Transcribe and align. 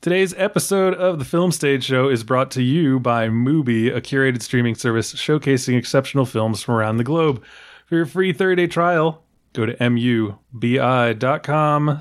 Today's 0.00 0.32
episode 0.34 0.94
of 0.94 1.18
the 1.18 1.24
Film 1.24 1.50
Stage 1.50 1.82
Show 1.82 2.08
is 2.08 2.22
brought 2.22 2.52
to 2.52 2.62
you 2.62 3.00
by 3.00 3.26
Mubi, 3.26 3.92
a 3.92 4.00
curated 4.00 4.42
streaming 4.42 4.76
service 4.76 5.12
showcasing 5.12 5.76
exceptional 5.76 6.24
films 6.24 6.62
from 6.62 6.76
around 6.76 6.98
the 6.98 7.04
globe. 7.04 7.42
For 7.84 7.96
your 7.96 8.06
free 8.06 8.32
30-day 8.32 8.68
trial, 8.68 9.24
go 9.54 9.66
to 9.66 9.74
mubi.com 9.74 10.40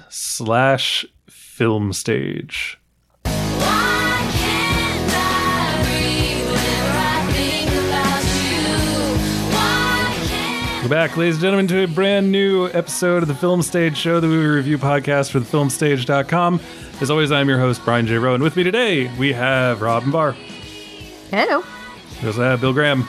slash 0.10 1.08
filmstage. 1.28 2.77
Welcome 10.88 11.10
back, 11.10 11.18
ladies 11.18 11.36
and 11.36 11.42
gentlemen, 11.42 11.68
to 11.68 11.84
a 11.84 11.88
brand 11.88 12.32
new 12.32 12.68
episode 12.68 13.22
of 13.22 13.28
the 13.28 13.36
Film 13.36 13.62
Stage 13.62 13.98
Show, 13.98 14.22
the 14.22 14.28
movie 14.28 14.48
review 14.48 14.78
podcast 14.78 15.32
for 15.32 15.42
thefilmstage.com. 15.42 16.62
As 17.02 17.12
always, 17.12 17.30
I'm 17.30 17.50
your 17.50 17.60
host, 17.60 17.84
Brian 17.84 18.08
J. 18.08 18.16
Roan. 18.16 18.42
With 18.42 18.56
me 18.56 18.64
today, 18.64 19.14
we 19.18 19.34
have 19.34 19.82
Robyn 19.82 20.12
Bahr. 20.12 20.32
Hello. 21.30 21.62
We 22.22 22.28
also 22.30 22.42
have 22.42 22.62
Bill 22.62 22.72
Graham. 22.72 23.06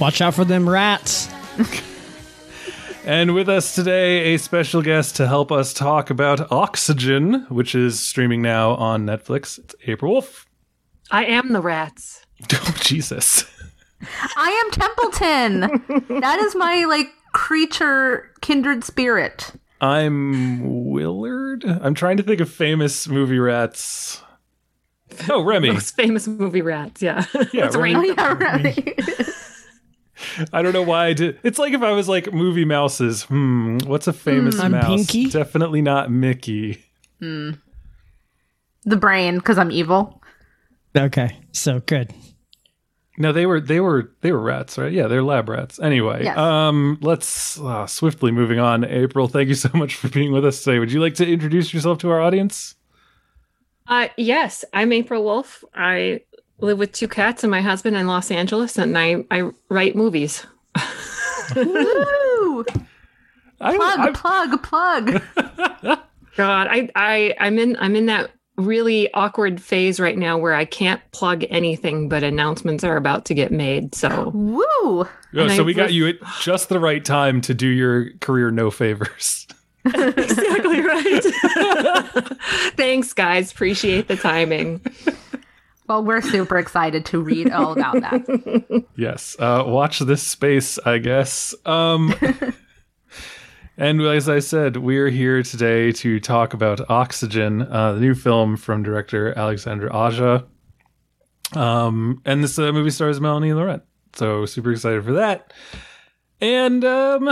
Watch 0.00 0.22
out 0.22 0.32
for 0.32 0.46
them 0.46 0.66
rats. 0.66 1.28
And 3.04 3.34
with 3.34 3.48
us 3.50 3.74
today, 3.74 4.34
a 4.34 4.38
special 4.38 4.80
guest 4.82 5.16
to 5.16 5.26
help 5.26 5.50
us 5.52 5.72
talk 5.74 6.10
about 6.10 6.50
Oxygen, 6.52 7.46
which 7.48 7.74
is 7.74 8.00
streaming 8.00 8.42
now 8.42 8.72
on 8.74 9.06
Netflix. 9.06 9.58
It's 9.58 9.74
April 9.86 10.12
Wolfe. 10.12 10.46
I 11.10 11.24
am 11.26 11.52
the 11.52 11.60
rats. 11.60 12.24
Oh, 12.52 12.74
Jesus. 12.80 13.44
I 14.36 14.62
am 14.64 14.70
Templeton. 14.70 16.20
that 16.20 16.38
is 16.40 16.54
my 16.54 16.84
like 16.84 17.08
creature 17.32 18.30
kindred 18.40 18.84
spirit. 18.84 19.52
I'm 19.80 20.90
Willard. 20.90 21.64
I'm 21.64 21.94
trying 21.94 22.16
to 22.16 22.22
think 22.22 22.40
of 22.40 22.50
famous 22.50 23.08
movie 23.08 23.38
rats. 23.38 24.22
Oh, 25.28 25.42
Remy. 25.42 25.70
Most 25.72 25.96
famous 25.96 26.26
movie 26.26 26.62
rats. 26.62 27.00
Yeah. 27.02 27.24
Yeah, 27.34 27.44
Let's 27.64 27.76
right. 27.76 27.96
Oh 27.96 28.02
yeah, 28.02 28.32
right. 28.34 29.28
I 30.52 30.62
don't 30.62 30.72
know 30.72 30.82
why 30.82 31.06
I 31.06 31.12
did. 31.12 31.38
It's 31.42 31.58
like 31.58 31.72
if 31.72 31.82
I 31.82 31.92
was 31.92 32.08
like 32.08 32.32
movie 32.32 32.64
mouses. 32.64 33.22
Hmm, 33.24 33.78
what's 33.86 34.06
a 34.06 34.12
famous 34.12 34.58
I'm 34.58 34.72
mouse? 34.72 34.86
Pinky. 34.86 35.30
Definitely 35.30 35.82
not 35.82 36.10
Mickey. 36.10 36.84
Hmm. 37.20 37.52
the 38.84 38.96
brain, 38.96 39.38
because 39.38 39.58
I'm 39.58 39.70
evil. 39.72 40.22
Okay, 40.96 41.36
so 41.52 41.80
good. 41.80 42.12
No, 43.18 43.32
they 43.32 43.46
were 43.46 43.60
they 43.60 43.80
were 43.80 44.12
they 44.20 44.30
were 44.32 44.40
rats, 44.40 44.78
right? 44.78 44.92
Yeah, 44.92 45.08
they're 45.08 45.22
lab 45.24 45.48
rats. 45.48 45.80
Anyway, 45.80 46.22
Yes. 46.24 46.38
um, 46.38 46.98
let's 47.02 47.58
uh, 47.60 47.86
swiftly 47.86 48.30
moving 48.30 48.60
on. 48.60 48.84
April, 48.84 49.26
thank 49.28 49.48
you 49.48 49.54
so 49.56 49.70
much 49.74 49.96
for 49.96 50.08
being 50.08 50.32
with 50.32 50.44
us 50.44 50.62
today. 50.62 50.78
Would 50.78 50.92
you 50.92 51.00
like 51.00 51.14
to 51.16 51.26
introduce 51.26 51.74
yourself 51.74 51.98
to 51.98 52.10
our 52.10 52.20
audience? 52.20 52.76
Uh, 53.88 54.08
yes, 54.16 54.64
I'm 54.72 54.92
April 54.92 55.24
Wolfe. 55.24 55.64
I 55.74 56.20
live 56.60 56.78
with 56.78 56.92
two 56.92 57.08
cats 57.08 57.42
and 57.42 57.50
my 57.50 57.60
husband 57.60 57.96
in 57.96 58.06
Los 58.06 58.30
Angeles, 58.30 58.78
and 58.78 58.96
I, 58.98 59.24
I 59.30 59.50
write 59.68 59.96
movies. 59.96 60.44
Woo! 61.56 62.64
I, 63.60 63.76
Plug, 63.76 63.98
I- 63.98 64.10
plug, 64.12 64.62
plug. 64.62 65.22
God, 66.36 66.68
I, 66.70 66.88
I, 66.94 67.34
I'm 67.40 67.58
in, 67.58 67.76
I'm 67.80 67.96
in 67.96 68.06
that 68.06 68.30
really 68.58 69.12
awkward 69.14 69.62
phase 69.62 69.98
right 69.98 70.18
now 70.18 70.36
where 70.36 70.54
I 70.54 70.64
can't 70.64 71.00
plug 71.12 71.44
anything, 71.48 72.08
but 72.08 72.22
announcements 72.22 72.84
are 72.84 72.96
about 72.96 73.24
to 73.26 73.34
get 73.34 73.52
made. 73.52 73.94
So 73.94 74.30
Woo! 74.30 74.62
oh, 74.82 75.06
so 75.32 75.62
I 75.62 75.62
we 75.62 75.72
got 75.72 75.92
you 75.92 76.08
at 76.08 76.16
just 76.40 76.68
the 76.68 76.80
right 76.80 77.04
time 77.04 77.40
to 77.42 77.54
do 77.54 77.68
your 77.68 78.10
career 78.20 78.50
no 78.50 78.70
favors. 78.70 79.46
exactly 79.84 80.80
right. 80.84 81.22
Thanks, 82.76 83.12
guys. 83.12 83.52
Appreciate 83.52 84.08
the 84.08 84.16
timing. 84.16 84.84
Well, 85.86 86.04
we're 86.04 86.20
super 86.20 86.58
excited 86.58 87.06
to 87.06 87.20
read 87.20 87.50
all 87.50 87.72
about 87.72 87.94
that. 87.94 88.84
Yes. 88.96 89.36
Uh, 89.38 89.64
watch 89.66 90.00
this 90.00 90.22
space, 90.22 90.78
I 90.80 90.98
guess. 90.98 91.54
Um, 91.64 92.14
and 93.78 94.02
as 94.02 94.28
I 94.28 94.40
said, 94.40 94.76
we're 94.76 95.08
here 95.08 95.42
today 95.42 95.92
to 95.92 96.18
talk 96.18 96.52
about 96.52 96.90
Oxygen, 96.90 97.62
uh, 97.62 97.92
the 97.92 98.00
new 98.00 98.14
film 98.14 98.56
from 98.56 98.82
director 98.82 99.36
Alexander 99.38 99.92
Aja. 99.94 100.44
Um, 101.54 102.20
and 102.24 102.42
this 102.42 102.58
uh, 102.58 102.72
movie 102.72 102.90
stars 102.90 103.20
Melanie 103.20 103.52
Laurent. 103.52 103.82
So 104.14 104.46
super 104.46 104.72
excited 104.72 105.04
for 105.04 105.12
that. 105.12 105.52
And 106.40 106.84
um, 106.84 107.26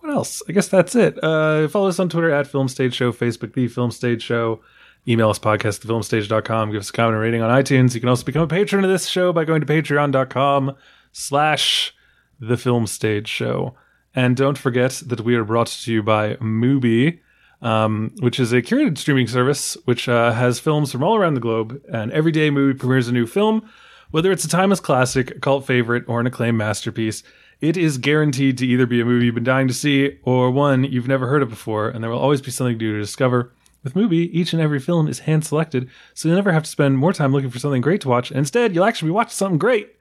what 0.00 0.10
else? 0.10 0.42
I 0.48 0.52
guess 0.52 0.68
that's 0.68 0.94
it. 0.94 1.22
Uh, 1.22 1.68
follow 1.68 1.88
us 1.88 1.98
on 1.98 2.08
Twitter 2.08 2.30
at 2.30 2.46
Film 2.46 2.68
Stage 2.68 2.94
Show, 2.94 3.12
Facebook, 3.12 3.52
The 3.52 3.68
Film 3.68 3.90
Stage 3.90 4.22
Show. 4.22 4.62
Email 5.06 5.30
us 5.30 5.38
podcast 5.38 5.84
at 5.84 5.86
thefilmstage.com. 5.86 6.70
Give 6.72 6.80
us 6.80 6.90
a 6.90 6.92
comment 6.92 7.14
and 7.14 7.22
rating 7.22 7.42
on 7.42 7.50
iTunes. 7.50 7.94
You 7.94 8.00
can 8.00 8.08
also 8.08 8.24
become 8.24 8.42
a 8.42 8.48
patron 8.48 8.84
of 8.84 8.90
this 8.90 9.06
show 9.06 9.32
by 9.34 9.44
going 9.44 9.60
to 9.60 9.66
patreon.com 9.66 10.76
slash 11.12 11.94
the 12.40 12.56
film 12.56 12.86
stage 12.86 13.28
show. 13.28 13.74
And 14.18 14.36
don't 14.36 14.58
forget 14.58 15.00
that 15.06 15.20
we 15.20 15.36
are 15.36 15.44
brought 15.44 15.68
to 15.68 15.92
you 15.92 16.02
by 16.02 16.34
Mubi, 16.40 17.20
um, 17.62 18.12
which 18.18 18.40
is 18.40 18.52
a 18.52 18.60
curated 18.60 18.98
streaming 18.98 19.28
service 19.28 19.76
which 19.84 20.08
uh, 20.08 20.32
has 20.32 20.58
films 20.58 20.90
from 20.90 21.04
all 21.04 21.14
around 21.14 21.34
the 21.34 21.40
globe. 21.40 21.80
And 21.92 22.10
every 22.10 22.32
day, 22.32 22.50
Mubi 22.50 22.76
premieres 22.76 23.06
a 23.06 23.12
new 23.12 23.28
film, 23.28 23.70
whether 24.10 24.32
it's 24.32 24.44
a 24.44 24.48
timeless 24.48 24.80
classic, 24.80 25.30
a 25.30 25.38
cult 25.38 25.68
favorite, 25.68 26.02
or 26.08 26.18
an 26.18 26.26
acclaimed 26.26 26.58
masterpiece. 26.58 27.22
It 27.60 27.76
is 27.76 27.96
guaranteed 27.96 28.58
to 28.58 28.66
either 28.66 28.86
be 28.86 29.00
a 29.00 29.04
movie 29.04 29.26
you've 29.26 29.36
been 29.36 29.44
dying 29.44 29.68
to 29.68 29.72
see 29.74 30.18
or 30.24 30.50
one 30.50 30.82
you've 30.82 31.06
never 31.06 31.28
heard 31.28 31.42
of 31.42 31.48
before, 31.48 31.88
and 31.88 32.02
there 32.02 32.10
will 32.10 32.18
always 32.18 32.42
be 32.42 32.50
something 32.50 32.76
new 32.76 32.94
to 32.94 32.98
discover. 32.98 33.52
With 33.84 33.94
Mubi, 33.94 34.30
each 34.32 34.52
and 34.52 34.60
every 34.60 34.80
film 34.80 35.06
is 35.06 35.20
hand 35.20 35.46
selected, 35.46 35.88
so 36.14 36.26
you'll 36.26 36.38
never 36.38 36.50
have 36.50 36.64
to 36.64 36.70
spend 36.70 36.98
more 36.98 37.12
time 37.12 37.30
looking 37.30 37.50
for 37.50 37.60
something 37.60 37.82
great 37.82 38.00
to 38.00 38.08
watch. 38.08 38.32
Instead, 38.32 38.74
you'll 38.74 38.84
actually 38.84 39.10
be 39.10 39.12
watching 39.12 39.30
something 39.30 39.58
great. 39.58 39.94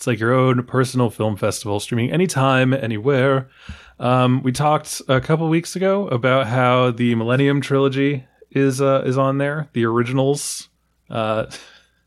It's 0.00 0.06
like 0.06 0.18
your 0.18 0.32
own 0.32 0.62
personal 0.62 1.10
film 1.10 1.36
festival, 1.36 1.78
streaming 1.78 2.10
anytime, 2.10 2.72
anywhere. 2.72 3.50
Um, 3.98 4.42
we 4.42 4.50
talked 4.50 5.02
a 5.08 5.20
couple 5.20 5.46
weeks 5.50 5.76
ago 5.76 6.08
about 6.08 6.46
how 6.46 6.90
the 6.90 7.14
Millennium 7.16 7.60
trilogy 7.60 8.24
is 8.50 8.80
uh, 8.80 9.02
is 9.04 9.18
on 9.18 9.36
there, 9.36 9.68
the 9.74 9.84
originals. 9.84 10.70
Uh, 11.10 11.50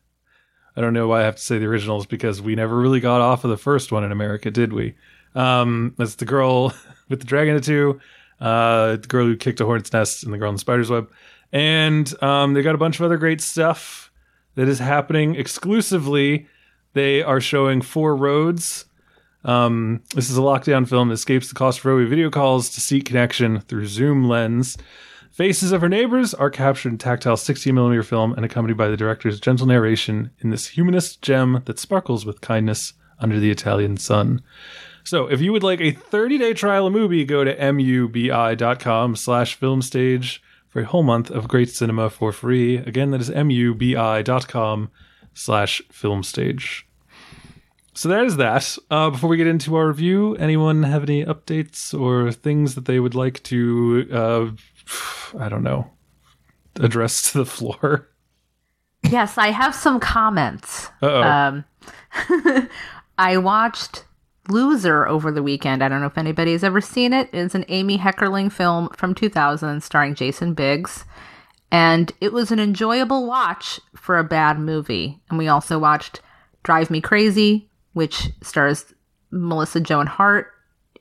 I 0.76 0.80
don't 0.80 0.92
know 0.92 1.06
why 1.06 1.20
I 1.20 1.22
have 1.22 1.36
to 1.36 1.40
say 1.40 1.58
the 1.58 1.66
originals 1.66 2.04
because 2.04 2.42
we 2.42 2.56
never 2.56 2.76
really 2.76 2.98
got 2.98 3.20
off 3.20 3.44
of 3.44 3.50
the 3.50 3.56
first 3.56 3.92
one 3.92 4.02
in 4.02 4.10
America, 4.10 4.50
did 4.50 4.72
we? 4.72 4.96
Um, 5.36 5.94
that's 5.96 6.16
the 6.16 6.24
girl 6.24 6.74
with 7.08 7.20
the 7.20 7.26
dragon 7.26 7.54
tattoo, 7.54 8.00
uh, 8.40 8.96
the 8.96 9.06
girl 9.06 9.26
who 9.26 9.36
kicked 9.36 9.60
a 9.60 9.66
hornet's 9.66 9.92
nest, 9.92 10.24
and 10.24 10.34
the 10.34 10.38
girl 10.38 10.48
in 10.48 10.56
the 10.56 10.58
spider's 10.58 10.90
web. 10.90 11.12
And 11.52 12.12
um, 12.20 12.54
they 12.54 12.62
got 12.62 12.74
a 12.74 12.78
bunch 12.78 12.98
of 12.98 13.04
other 13.04 13.18
great 13.18 13.40
stuff 13.40 14.10
that 14.56 14.66
is 14.66 14.80
happening 14.80 15.36
exclusively. 15.36 16.48
They 16.94 17.22
are 17.22 17.40
showing 17.40 17.82
Four 17.82 18.16
Roads. 18.16 18.86
Um, 19.44 20.02
this 20.14 20.30
is 20.30 20.38
a 20.38 20.42
lockdown 20.42 20.88
film 20.88 21.08
that 21.08 21.14
escapes 21.14 21.48
the 21.48 21.54
claustrophobic 21.54 22.08
video 22.08 22.30
calls 22.30 22.70
to 22.70 22.80
seek 22.80 23.04
connection 23.04 23.60
through 23.60 23.86
Zoom 23.86 24.26
lens. 24.28 24.78
Faces 25.30 25.72
of 25.72 25.80
her 25.80 25.88
neighbors 25.88 26.32
are 26.32 26.48
captured 26.48 26.92
in 26.92 26.98
tactile 26.98 27.36
60mm 27.36 28.04
film 28.04 28.32
and 28.34 28.44
accompanied 28.44 28.76
by 28.76 28.86
the 28.86 28.96
director's 28.96 29.40
gentle 29.40 29.66
narration 29.66 30.30
in 30.38 30.50
this 30.50 30.68
humanist 30.68 31.20
gem 31.20 31.60
that 31.64 31.80
sparkles 31.80 32.24
with 32.24 32.40
kindness 32.40 32.92
under 33.18 33.40
the 33.40 33.50
Italian 33.50 33.96
sun. 33.96 34.40
So 35.02 35.26
if 35.26 35.40
you 35.40 35.52
would 35.52 35.64
like 35.64 35.80
a 35.80 35.92
30-day 35.92 36.54
trial 36.54 36.86
of 36.86 36.94
Mubi, 36.94 37.26
go 37.26 37.42
to 37.42 37.54
mubi.com 37.56 39.16
slash 39.16 39.58
filmstage 39.58 40.38
for 40.68 40.80
a 40.80 40.86
whole 40.86 41.02
month 41.02 41.30
of 41.30 41.48
great 41.48 41.70
cinema 41.70 42.08
for 42.08 42.30
free. 42.30 42.76
Again, 42.76 43.10
that 43.10 43.20
is 43.20 43.30
mubi.com 43.30 44.90
slash 45.34 45.82
film 45.90 46.22
stage. 46.22 46.86
So 47.92 48.08
that 48.08 48.24
is 48.24 48.36
that. 48.36 48.76
Uh, 48.90 49.10
before 49.10 49.28
we 49.28 49.36
get 49.36 49.46
into 49.46 49.76
our 49.76 49.86
review, 49.86 50.34
anyone 50.36 50.82
have 50.82 51.04
any 51.04 51.24
updates 51.24 51.98
or 51.98 52.32
things 52.32 52.74
that 52.74 52.86
they 52.86 52.98
would 52.98 53.14
like 53.14 53.42
to, 53.44 54.08
uh, 54.12 55.38
I 55.38 55.48
don't 55.48 55.62
know, 55.62 55.90
address 56.76 57.30
to 57.32 57.38
the 57.38 57.46
floor? 57.46 58.08
Yes, 59.04 59.38
I 59.38 59.48
have 59.48 59.74
some 59.74 60.00
comments. 60.00 60.88
Um, 61.02 61.64
I 63.18 63.36
watched 63.36 64.04
Loser 64.48 65.06
over 65.06 65.30
the 65.30 65.42
weekend. 65.42 65.82
I 65.82 65.88
don't 65.88 66.00
know 66.00 66.06
if 66.06 66.18
anybody's 66.18 66.64
ever 66.64 66.80
seen 66.80 67.12
it. 67.12 67.28
It's 67.32 67.54
an 67.54 67.64
Amy 67.68 67.98
Heckerling 67.98 68.50
film 68.50 68.88
from 68.96 69.14
2000 69.14 69.82
starring 69.82 70.14
Jason 70.14 70.54
Biggs. 70.54 71.04
And 71.74 72.12
it 72.20 72.32
was 72.32 72.52
an 72.52 72.60
enjoyable 72.60 73.26
watch 73.26 73.80
for 73.96 74.16
a 74.16 74.22
bad 74.24 74.60
movie. 74.60 75.20
And 75.28 75.38
we 75.38 75.48
also 75.48 75.76
watched 75.78 76.20
Drive 76.62 76.88
Me 76.88 77.00
Crazy, 77.00 77.68
which 77.94 78.28
stars 78.42 78.94
Melissa 79.32 79.80
Joan 79.80 80.06
Hart 80.06 80.52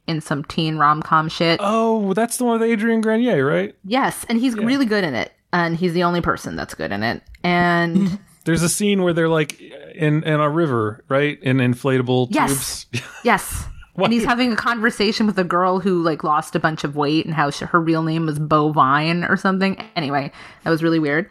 in 0.07 0.19
some 0.19 0.43
teen 0.45 0.77
rom 0.77 1.01
com 1.03 1.29
shit. 1.29 1.59
oh, 1.63 2.13
that's 2.15 2.37
the 2.37 2.43
one 2.43 2.59
with 2.59 2.67
Adrian 2.69 3.01
Grenier, 3.01 3.45
right? 3.45 3.75
Yes, 3.85 4.25
and 4.27 4.39
he's 4.39 4.55
really 4.55 4.85
good 4.85 5.03
in 5.03 5.13
it. 5.13 5.31
And 5.53 5.77
he's 5.77 5.93
the 5.93 6.03
only 6.03 6.21
person 6.21 6.55
that's 6.55 6.73
good 6.73 6.91
in 6.91 7.03
it. 7.03 7.21
And 7.43 8.17
There's 8.45 8.63
a 8.63 8.67
scene 8.69 9.03
where 9.03 9.13
they're 9.13 9.29
like 9.29 9.61
in 9.61 10.23
in 10.23 10.39
a 10.39 10.49
river, 10.49 11.05
right? 11.07 11.41
In 11.43 11.57
inflatable 11.57 12.27
Yes. 12.31 12.85
tubes. 12.85 13.07
Yes. 13.23 13.65
Why- 13.93 14.05
And 14.05 14.13
he's 14.13 14.25
having 14.25 14.51
a 14.51 14.55
conversation 14.55 15.27
with 15.27 15.37
a 15.37 15.43
girl 15.43 15.79
who 15.79 16.01
like 16.01 16.23
lost 16.23 16.55
a 16.55 16.59
bunch 16.59 16.83
of 16.83 16.95
weight 16.95 17.25
and 17.25 17.33
how 17.33 17.49
she, 17.51 17.65
her 17.65 17.79
real 17.79 18.03
name 18.03 18.25
was 18.25 18.39
Bovine 18.39 19.23
or 19.29 19.37
something. 19.37 19.77
Anyway, 19.95 20.31
that 20.63 20.69
was 20.69 20.81
really 20.83 20.99
weird. 20.99 21.29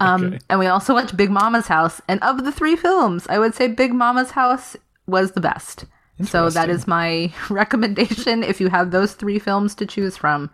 Um, 0.00 0.24
Okay. 0.24 0.38
And 0.48 0.58
we 0.60 0.66
also 0.66 0.94
watched 0.94 1.16
Big 1.16 1.30
Momma's 1.30 1.66
House. 1.66 2.00
And 2.08 2.22
of 2.22 2.44
the 2.44 2.52
three 2.52 2.76
films, 2.76 3.26
I 3.28 3.38
would 3.38 3.54
say 3.54 3.68
Big 3.68 3.92
Momma's 3.92 4.30
House 4.30 4.76
was 5.06 5.32
the 5.32 5.40
best. 5.40 5.84
So 6.24 6.50
that 6.50 6.68
is 6.70 6.86
my 6.86 7.32
recommendation. 7.50 8.42
If 8.42 8.60
you 8.60 8.68
have 8.68 8.90
those 8.90 9.12
three 9.14 9.38
films 9.38 9.74
to 9.76 9.86
choose 9.86 10.16
from, 10.16 10.50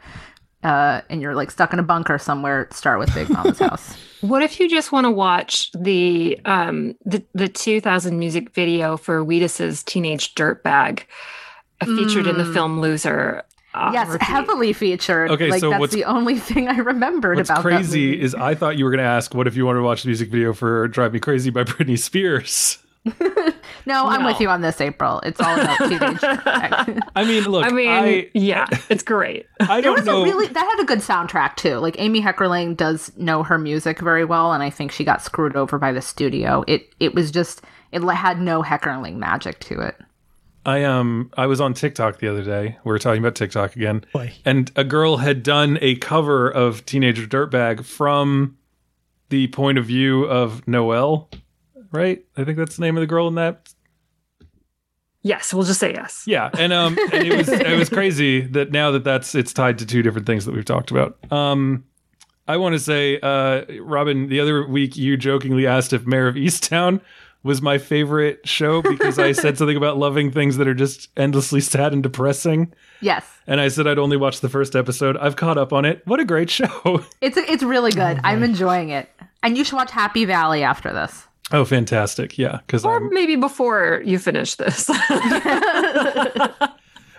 uh, 0.63 1.03
and 1.09 1.21
you're 1.23 1.35
like 1.35 1.51
stuck 1.51 1.73
in 1.73 1.79
a 1.79 1.83
bunker 1.83 2.19
somewhere, 2.19 2.69
start 2.71 2.99
with 2.99 3.15
Big 3.15 3.29
Momma's 3.31 3.59
House. 3.69 3.97
What 4.23 4.43
if 4.43 4.59
you 4.61 4.69
just 4.69 4.93
want 4.93 5.05
to 5.05 5.11
watch 5.11 5.71
the 5.73 6.39
um 6.47 6.95
the 7.05 7.23
the 7.35 7.49
2000 7.49 8.19
music 8.19 8.55
video 8.55 8.97
for 8.97 9.23
Wheatus's 9.25 9.83
Teenage 9.83 10.35
Dirtbag, 10.35 11.05
featured 11.85 12.27
in 12.27 12.39
the 12.39 12.45
film 12.53 12.81
Loser? 12.81 13.43
uh, 13.75 13.91
yes, 13.93 14.09
repeat. 14.09 14.23
heavily 14.25 14.73
featured. 14.73 15.31
Okay, 15.33 15.51
like 15.51 15.61
so 15.61 15.71
that's 15.71 15.81
what's- 15.81 15.95
the 15.95 16.05
only 16.05 16.39
thing 16.39 16.69
I 16.69 16.77
remembered 16.79 17.39
What's 17.39 17.51
about 17.51 17.65
that 17.65 17.69
crazy 17.69 18.07
movie. 18.13 18.23
is 18.23 18.35
I 18.35 18.55
thought 18.55 18.77
you 18.79 18.85
were 18.85 18.91
going 18.93 18.99
to 19.03 19.05
ask, 19.05 19.35
what 19.35 19.47
if 19.49 19.57
you 19.57 19.67
wanted 19.67 19.81
to 19.81 19.85
watch 19.85 20.03
the 20.05 20.09
music 20.09 20.29
video 20.31 20.53
for 20.53 20.87
Drive 20.89 21.13
Me 21.13 21.19
Crazy 21.19 21.51
by 21.51 21.65
Britney 21.65 21.99
Spears? 21.99 22.79
No, 23.87 24.07
I'm 24.07 24.25
with 24.25 24.41
you 24.41 24.49
on 24.49 24.63
this, 24.63 24.81
April. 24.81 25.21
It's 25.21 25.39
all 25.39 25.61
about 25.61 25.77
teenage. 25.89 26.19
I 27.15 27.25
mean, 27.27 27.45
look, 27.45 27.67
I 27.67 27.69
mean, 27.69 27.91
I, 27.91 28.31
yeah, 28.33 28.67
it's 28.89 29.03
great. 29.03 29.47
I 29.61 29.83
There 29.83 29.83
don't 29.83 29.97
was 29.99 30.07
know. 30.07 30.23
a 30.23 30.25
really 30.25 30.47
that 30.47 30.65
had 30.67 30.81
a 30.83 30.87
good 30.87 31.01
soundtrack 31.01 31.57
too. 31.57 31.77
Like 31.77 31.97
Amy 31.99 32.23
Heckerling 32.23 32.79
does 32.79 33.13
know 33.19 33.43
her 33.43 33.59
music 33.59 34.01
very 34.01 34.25
well, 34.25 34.53
and 34.55 34.63
I 34.63 34.71
think 34.71 34.91
she 34.91 35.05
got 35.05 35.21
screwed 35.21 35.55
over 35.55 35.77
by 35.79 35.93
the 35.93 36.01
studio. 36.01 36.65
It 36.67 36.89
it 36.99 37.15
was 37.15 37.31
just 37.31 37.61
it 37.93 38.03
had 38.03 38.41
no 38.41 38.63
Heckerling 38.63 39.17
magic 39.17 39.59
to 39.61 39.81
it. 39.81 40.01
I 40.67 40.85
um 40.85 41.31
I 41.37 41.47
was 41.47 41.61
on 41.61 41.75
TikTok 41.75 42.19
the 42.19 42.29
other 42.29 42.43
day. 42.43 42.79
We 42.85 42.91
were 42.91 42.99
talking 42.99 43.21
about 43.21 43.35
TikTok 43.35 43.77
again. 43.77 44.05
Boy. 44.13 44.33
And 44.45 44.71
a 44.77 44.85
girl 44.85 45.19
had 45.19 45.43
done 45.43 45.79
a 45.81 45.97
cover 45.97 46.51
of 46.51 46.85
Teenager 46.87 47.27
Dirtbag 47.27 47.85
from 47.85 48.57
the 49.29 49.49
point 49.49 49.79
of 49.79 49.87
view 49.87 50.25
of 50.25 50.67
Noelle, 50.67 51.29
right? 51.93 52.25
I 52.37 52.45
think 52.45 52.57
that's 52.57 52.77
the 52.77 52.83
name 52.83 52.97
of 52.97 53.03
the 53.03 53.07
girl 53.07 53.29
in 53.29 53.35
that. 53.35 53.73
Yes, 55.23 55.55
we'll 55.55 55.65
just 55.65 55.81
say 55.81 55.93
yes. 55.93 56.25
Yeah, 56.27 56.51
and 56.59 56.73
um 56.73 56.99
and 57.13 57.27
it 57.27 57.37
was 57.37 57.49
it 57.49 57.79
was 57.79 57.89
crazy 57.89 58.43
that 58.43 58.71
now 58.71 58.91
that 58.93 59.05
that's 59.05 59.35
it's 59.35 59.53
tied 59.53 59.79
to 59.79 59.87
two 59.87 60.03
different 60.03 60.27
things 60.27 60.45
that 60.45 60.55
we've 60.55 60.65
talked 60.65 60.91
about. 60.91 61.19
Um 61.31 61.85
I 62.47 62.57
want 62.59 62.75
to 62.75 62.79
say 62.79 63.19
uh 63.21 63.65
Robyn, 63.81 64.29
the 64.29 64.41
other 64.41 64.67
week 64.67 64.97
you 64.97 65.17
jokingly 65.17 65.67
asked 65.67 65.93
if 65.93 66.07
Mare 66.07 66.29
of 66.29 66.37
Easttown 66.37 67.01
was 67.45 67.63
my 67.63 67.79
favorite 67.79 68.41
show 68.49 68.83
because 68.83 69.19
I 69.19 69.31
said 69.33 69.57
something 69.59 69.77
about 69.77 69.97
loving 69.99 70.33
things 70.33 70.57
that 70.57 70.67
are 70.67 70.75
just 70.75 71.09
endlessly 71.17 71.61
sad 71.61 71.93
and 71.93 72.03
depressing. 72.03 72.73
Yes, 73.01 73.25
and 73.47 73.61
I 73.61 73.69
said 73.69 73.87
I'd 73.87 73.99
only 73.99 74.17
watch 74.17 74.41
the 74.41 74.49
first 74.49 74.75
episode. 74.75 75.17
I've 75.19 75.37
caught 75.37 75.59
up 75.59 75.73
on 75.73 75.85
it. 75.85 76.03
What 76.07 76.19
a 76.19 76.25
great 76.25 76.51
show! 76.51 77.05
it's 77.21 77.37
it's 77.37 77.63
really 77.63 77.93
oh 77.93 77.97
good. 77.97 78.21
I'm 78.25 78.43
enjoying 78.43 78.89
it, 78.89 79.09
and 79.45 79.57
you 79.57 79.63
should 79.63 79.77
watch 79.77 79.93
Happy 79.93 80.25
Valley 80.25 80.65
after 80.65 80.93
this. 80.93 81.27
oh, 81.53 81.65
fantastic! 81.65 82.37
Yeah, 82.39 82.59
because 82.67 82.85
Or 82.85 82.97
I'm 82.97 83.15
maybe 83.15 83.37
before 83.37 84.03
you 84.05 84.19
finish 84.19 84.55
this. 84.57 84.91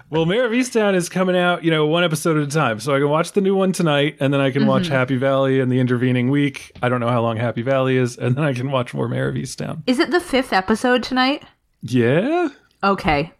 well, 0.10 0.25
Mare 0.25 0.46
of 0.46 0.52
Easttown 0.52 0.94
is 0.94 1.10
coming 1.10 1.36
out, 1.36 1.63
you 1.63 1.72
know, 1.72 1.88
one 1.88 2.04
episode 2.04 2.38
at 2.38 2.48
a 2.48 2.52
time. 2.52 2.80
So 2.80 2.94
I 2.96 3.00
can 3.00 3.10
watch 3.10 3.31
the 3.31 3.42
new 3.42 3.56
one 3.56 3.72
tonight, 3.72 4.18
and 4.19 4.34
then 4.34 4.40
I 4.40 4.52
can 4.52 4.68
watch 4.68 4.84
mm-hmm. 4.84 4.94
Happy 4.94 5.18
Valley 5.18 5.60
in 5.60 5.69
the 5.69 5.80
intervening 5.80 6.30
week. 6.30 6.72
I 6.84 6.90
don't 6.90 7.00
know 7.00 7.10
how 7.10 7.22
long 7.22 7.38
Happy 7.38 7.63
Valley 7.63 7.98
is, 7.98 8.18
and 8.18 8.36
then 8.36 8.44
I 8.44 8.54
can 8.54 8.72
watch 8.72 8.94
more 8.94 9.07
Mare 9.07 9.30
of 9.30 9.36
Easttown. 9.36 9.81
Is 9.88 10.00
it 10.00 10.12
the 10.12 10.19
fifth 10.19 10.54
episode 10.54 11.04
tonight? 11.04 11.44
Yeah. 11.81 12.50
Okay, 12.84 13.34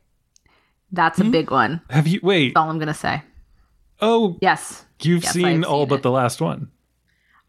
that's 0.91 1.19
a 1.19 1.23
hmm? 1.23 1.31
big 1.31 1.51
one. 1.51 1.81
Have 1.89 2.07
you? 2.07 2.19
Wait. 2.23 2.53
That's 2.53 2.63
all 2.63 2.69
I'm 2.69 2.79
gonna 2.79 2.94
say. 2.94 3.21
Oh, 4.01 4.38
Yes, 4.41 4.85
you've 5.01 5.23
Yes, 5.23 5.33
seen 5.33 5.63
I've 5.63 5.69
all 5.69 5.83
seen 5.83 5.89
but 5.89 6.03
the 6.03 6.11
last 6.11 6.41
one. 6.41 6.71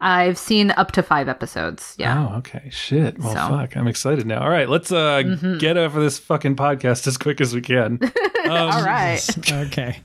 I've 0.01 0.37
seen 0.37 0.73
up 0.73 0.93
to 0.93 1.03
five 1.03 1.29
episodes. 1.29 1.95
Yeah. 1.99 2.29
Oh, 2.33 2.37
okay. 2.39 2.69
Shit. 2.71 3.19
Well, 3.19 3.33
So. 3.33 3.39
Mm-hmm. 3.39 3.55
fuck. 3.55 3.77
I'm 3.77 3.89
excited 3.89 4.27
now. 4.27 4.43
All 4.43 4.51
right, 4.51 4.69
let's 4.69 4.93
uh 4.93 5.23
get 5.59 5.77
over 5.79 6.01
this 6.03 6.19
fucking 6.19 6.57
podcast 6.57 7.07
as 7.07 7.17
quick 7.17 7.41
as 7.41 7.55
we 7.55 7.63
can. 7.63 7.99
all 8.49 8.83
right. 8.85 9.21
Okay. 9.53 10.01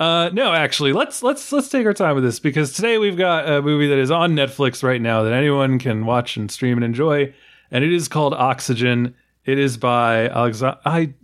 Uh, 0.00 0.30
no, 0.32 0.52
actually, 0.54 0.94
let's 0.94 1.22
let's 1.22 1.52
let's 1.52 1.68
take 1.68 1.84
our 1.86 1.92
time 1.92 2.14
with 2.14 2.24
this 2.24 2.40
because 2.40 2.72
today 2.72 2.96
we've 2.96 3.18
got 3.18 3.46
a 3.48 3.60
movie 3.60 3.86
that 3.88 3.98
is 3.98 4.10
on 4.10 4.32
Netflix 4.32 4.82
right 4.82 5.00
now 5.00 5.22
that 5.24 5.32
anyone 5.34 5.78
can 5.78 6.06
watch 6.06 6.38
and 6.38 6.50
stream 6.50 6.78
and 6.78 6.84
enjoy, 6.84 7.32
and 7.70 7.84
it 7.84 7.92
is 7.92 8.08
called 8.08 8.32
Oxygen. 8.32 9.14
It 9.44 9.58
is 9.58 9.76
by 9.76 10.28
Alexander. 10.30 10.78
I 10.86 11.12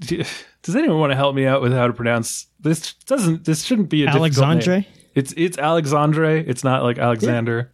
does 0.62 0.76
anyone 0.76 0.98
want 0.98 1.10
to 1.12 1.16
help 1.16 1.34
me 1.34 1.46
out 1.46 1.62
with 1.62 1.72
how 1.72 1.86
to 1.86 1.92
pronounce 1.94 2.48
this? 2.60 2.92
Doesn't 3.06 3.44
this 3.46 3.64
shouldn't 3.64 3.88
be 3.88 4.02
a 4.02 4.06
difficult 4.06 4.22
Alexandre? 4.36 4.70
name. 4.80 4.84
It's 5.14 5.32
it's 5.38 5.56
Alexandre. 5.56 6.36
It's 6.36 6.62
not 6.62 6.82
like 6.82 6.98
Alexander. 6.98 7.72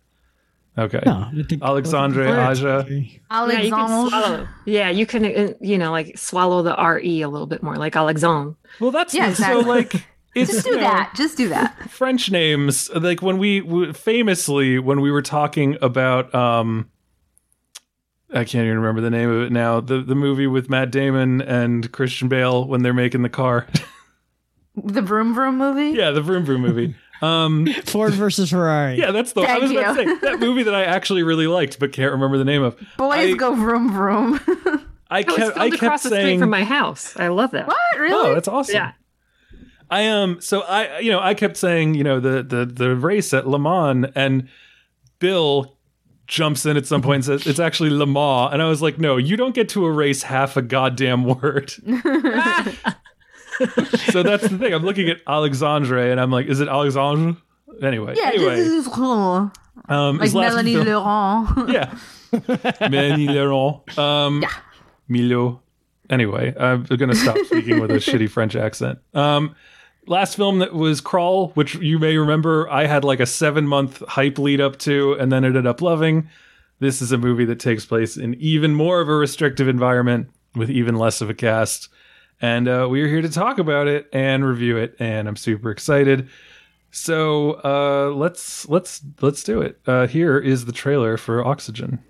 Okay. 0.78 1.00
No, 1.04 1.30
Alexandre 1.62 2.28
Aja. 2.28 2.86
yeah, 2.88 2.94
you 2.94 3.10
can 3.20 3.20
Alexandre. 3.30 4.08
swallow. 4.08 4.48
Yeah, 4.64 4.88
you 4.88 5.04
can, 5.04 5.24
uh, 5.26 5.52
you 5.60 5.76
know, 5.76 5.90
like 5.90 6.16
swallow 6.16 6.62
the 6.62 6.74
re 6.78 7.20
a 7.22 7.28
little 7.28 7.46
bit 7.46 7.62
more, 7.62 7.76
like 7.76 7.94
Alexandre. 7.94 8.54
Well, 8.80 8.90
that's 8.90 9.14
Yeah, 9.14 9.34
so 9.34 9.60
like 9.60 9.94
it's 10.34 10.50
Just 10.52 10.64
do 10.64 10.70
you 10.70 10.76
know, 10.76 10.82
that. 10.82 11.12
Just 11.14 11.36
do 11.36 11.48
that. 11.50 11.90
French 11.90 12.30
names, 12.30 12.88
like 12.94 13.20
when 13.20 13.36
we 13.36 13.92
famously 13.92 14.78
when 14.78 15.02
we 15.02 15.10
were 15.10 15.20
talking 15.20 15.76
about 15.82 16.34
um 16.34 16.88
I 18.30 18.44
can't 18.44 18.64
even 18.64 18.78
remember 18.78 19.02
the 19.02 19.10
name 19.10 19.28
of 19.30 19.42
it 19.42 19.52
now. 19.52 19.80
The 19.80 20.00
the 20.00 20.14
movie 20.14 20.46
with 20.46 20.70
Matt 20.70 20.90
Damon 20.90 21.42
and 21.42 21.92
Christian 21.92 22.28
Bale 22.28 22.66
when 22.66 22.82
they're 22.82 22.94
making 22.94 23.20
the 23.22 23.28
car. 23.28 23.66
The 24.74 25.02
Vroom 25.02 25.34
Vroom 25.34 25.58
movie. 25.58 25.90
yeah, 25.98 26.12
the 26.12 26.22
Vroom 26.22 26.46
Vroom 26.46 26.62
movie. 26.62 26.94
Um 27.22 27.66
Ford 27.86 28.12
versus 28.14 28.50
Ferrari. 28.50 28.96
yeah, 28.98 29.12
that's 29.12 29.32
the 29.32 29.42
I 29.42 29.46
Thank 29.46 29.62
was 29.62 29.70
about 29.70 29.94
to 29.96 30.02
you. 30.02 30.18
say 30.20 30.30
that 30.30 30.40
movie 30.40 30.64
that 30.64 30.74
I 30.74 30.84
actually 30.84 31.22
really 31.22 31.46
liked 31.46 31.78
but 31.78 31.92
can't 31.92 32.10
remember 32.12 32.36
the 32.36 32.44
name 32.44 32.62
of. 32.62 32.76
Boys 32.98 33.32
I, 33.32 33.32
go 33.34 33.54
vroom 33.54 33.92
vroom. 33.92 34.40
I 35.10 35.20
it's 35.20 35.34
kept 35.34 35.56
I 35.56 35.70
filmed 35.70 35.72
kept 35.72 35.82
across 35.82 36.02
the 36.02 36.08
street 36.08 36.20
saying 36.22 36.40
from 36.40 36.50
my 36.50 36.64
house. 36.64 37.16
I 37.16 37.28
love 37.28 37.52
that. 37.52 37.68
what? 37.68 37.78
Really? 37.96 38.30
Oh, 38.30 38.34
that's 38.34 38.48
awesome. 38.48 38.74
Yeah. 38.74 38.92
I 39.90 40.08
um 40.08 40.40
so 40.40 40.62
I 40.62 40.98
you 41.00 41.12
know 41.12 41.20
I 41.20 41.34
kept 41.34 41.56
saying 41.56 41.94
you 41.94 42.02
know 42.02 42.18
the 42.18 42.42
the 42.42 42.64
the 42.66 42.96
race 42.96 43.32
at 43.34 43.46
Le 43.46 43.58
Mans 43.58 44.06
and 44.16 44.48
Bill 45.18 45.76
jumps 46.26 46.64
in 46.64 46.76
at 46.78 46.86
some 46.86 47.02
point 47.02 47.16
and 47.16 47.24
says 47.26 47.46
it's 47.46 47.60
actually 47.60 47.90
Le 47.90 48.06
Mans 48.06 48.52
and 48.54 48.62
I 48.62 48.68
was 48.68 48.80
like 48.80 48.98
no 48.98 49.16
you 49.18 49.36
don't 49.36 49.54
get 49.54 49.68
to 49.70 49.86
erase 49.86 50.22
half 50.24 50.56
a 50.56 50.62
goddamn 50.62 51.24
word. 51.24 51.72
so 54.12 54.22
that's 54.22 54.48
the 54.48 54.58
thing 54.58 54.72
I'm 54.74 54.82
looking 54.84 55.08
at 55.08 55.18
Alexandre 55.26 56.10
and 56.10 56.20
I'm 56.20 56.30
like 56.30 56.46
is 56.46 56.60
it 56.60 56.68
Alexandre? 56.68 57.38
Anyway, 57.82 58.14
Yeah, 58.16 58.28
anyway, 58.34 58.56
this 58.56 58.68
is 58.86 58.88
cool. 58.88 59.50
um, 59.88 60.18
Like 60.18 60.32
Melanie 60.34 60.74
film- 60.74 60.86
Laurent. 60.88 61.68
yeah. 61.70 61.94
Melanie 62.88 63.28
Laurent. 63.28 63.98
Um, 63.98 64.44
Milo. 65.08 65.60
Anyway, 66.10 66.54
I'm 66.58 66.82
going 66.84 67.08
to 67.08 67.14
stop 67.16 67.38
speaking 67.46 67.80
with 67.80 67.90
a 67.90 67.94
shitty 67.94 68.28
French 68.30 68.54
accent. 68.56 68.98
Um, 69.14 69.54
last 70.06 70.36
film 70.36 70.58
that 70.58 70.74
was 70.74 71.00
Crawl, 71.00 71.48
which 71.54 71.76
you 71.76 71.98
may 71.98 72.16
remember, 72.18 72.68
I 72.70 72.86
had 72.86 73.04
like 73.04 73.20
a 73.20 73.26
seven 73.26 73.66
month 73.66 74.02
hype 74.06 74.38
lead 74.38 74.60
up 74.60 74.78
to 74.80 75.14
and 75.14 75.32
then 75.32 75.44
ended 75.44 75.66
up 75.66 75.80
loving. 75.80 76.28
This 76.80 77.00
is 77.00 77.12
a 77.12 77.18
movie 77.18 77.44
that 77.46 77.58
takes 77.60 77.86
place 77.86 78.16
in 78.18 78.34
even 78.34 78.74
more 78.74 79.00
of 79.00 79.08
a 79.08 79.14
restrictive 79.14 79.68
environment 79.68 80.28
with 80.54 80.70
even 80.70 80.96
less 80.96 81.20
of 81.22 81.30
a 81.30 81.34
cast. 81.34 81.88
And 82.42 82.68
uh, 82.68 82.88
we're 82.90 83.06
here 83.08 83.22
to 83.22 83.28
talk 83.28 83.58
about 83.58 83.86
it 83.86 84.08
and 84.12 84.44
review 84.44 84.76
it, 84.76 84.96
and 84.98 85.28
I'm 85.28 85.36
super 85.36 85.70
excited. 85.70 86.28
So 86.90 87.52
uh, 87.64 88.12
let's 88.14 88.68
let's 88.68 89.00
let's 89.20 89.42
do 89.44 89.62
it. 89.62 89.80
Uh, 89.86 90.08
here 90.08 90.38
is 90.38 90.66
the 90.66 90.72
trailer 90.72 91.16
for 91.16 91.46
Oxygen. 91.46 92.00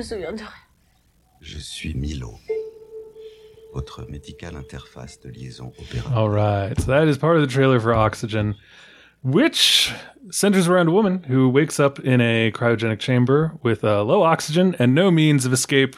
Me 0.00 0.04
souviens 0.04 0.32
de 0.32 0.38
rien 0.38 0.48
Je 1.42 1.58
suis 1.58 1.94
Milo, 1.94 2.38
votre 3.74 4.06
médicale 4.10 4.56
interface 4.56 5.20
de 5.20 5.28
liaison 5.28 5.72
opératoire. 5.78 6.16
All 6.16 6.30
right, 6.30 6.78
so 6.80 6.86
that 6.86 7.06
is 7.06 7.18
part 7.18 7.36
of 7.36 7.42
the 7.42 7.52
trailer 7.52 7.78
for 7.80 7.92
Oxygen, 7.94 8.54
which 9.22 9.92
centers 10.30 10.68
around 10.68 10.88
a 10.88 10.90
woman 10.90 11.22
who 11.24 11.50
wakes 11.50 11.78
up 11.78 11.98
in 12.00 12.20
a 12.22 12.50
cryogenic 12.52 12.98
chamber 12.98 13.58
with 13.62 13.84
uh, 13.84 14.02
low 14.02 14.22
oxygen 14.22 14.74
and 14.78 14.94
no 14.94 15.10
means 15.10 15.44
of 15.44 15.52
escape, 15.52 15.96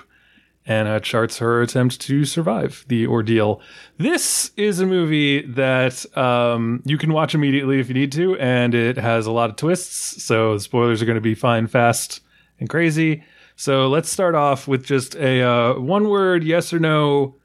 and 0.66 0.88
uh, 0.88 0.99
charts 1.00 1.38
her 1.38 1.62
attempt 1.62 2.00
to 2.00 2.25
survive 2.25 2.85
the 2.88 3.06
ordeal. 3.06 3.61
This 3.99 4.52
is 4.56 4.80
a 4.80 4.87
movie 4.87 5.42
that 5.47 6.04
um, 6.16 6.82
you 6.85 6.99
can 6.99 7.12
watch 7.12 7.35
immediately 7.35 7.78
if 7.78 7.88
you 7.88 7.94
need 7.94 8.12
to, 8.12 8.37
and 8.38 8.75
it 8.75 8.97
has 8.97 9.26
a 9.26 9.32
lot 9.32 9.50
of 9.50 9.56
twists. 9.56 10.23
So 10.23 10.54
the 10.54 10.61
spoilers 10.61 11.02
are 11.02 11.06
going 11.06 11.16
to 11.16 11.21
be 11.21 11.35
fine, 11.35 11.66
fast, 11.68 12.21
and 12.61 12.68
crazy. 12.68 13.25
So 13.62 13.87
let's 13.87 14.11
start 14.11 14.35
off 14.35 14.66
with 14.66 14.85
just 14.85 15.14
a 15.14 15.40
uh, 15.40 15.78
one-word 15.78 16.42
yes 16.42 16.73
or 16.73 16.81
no 16.81 17.37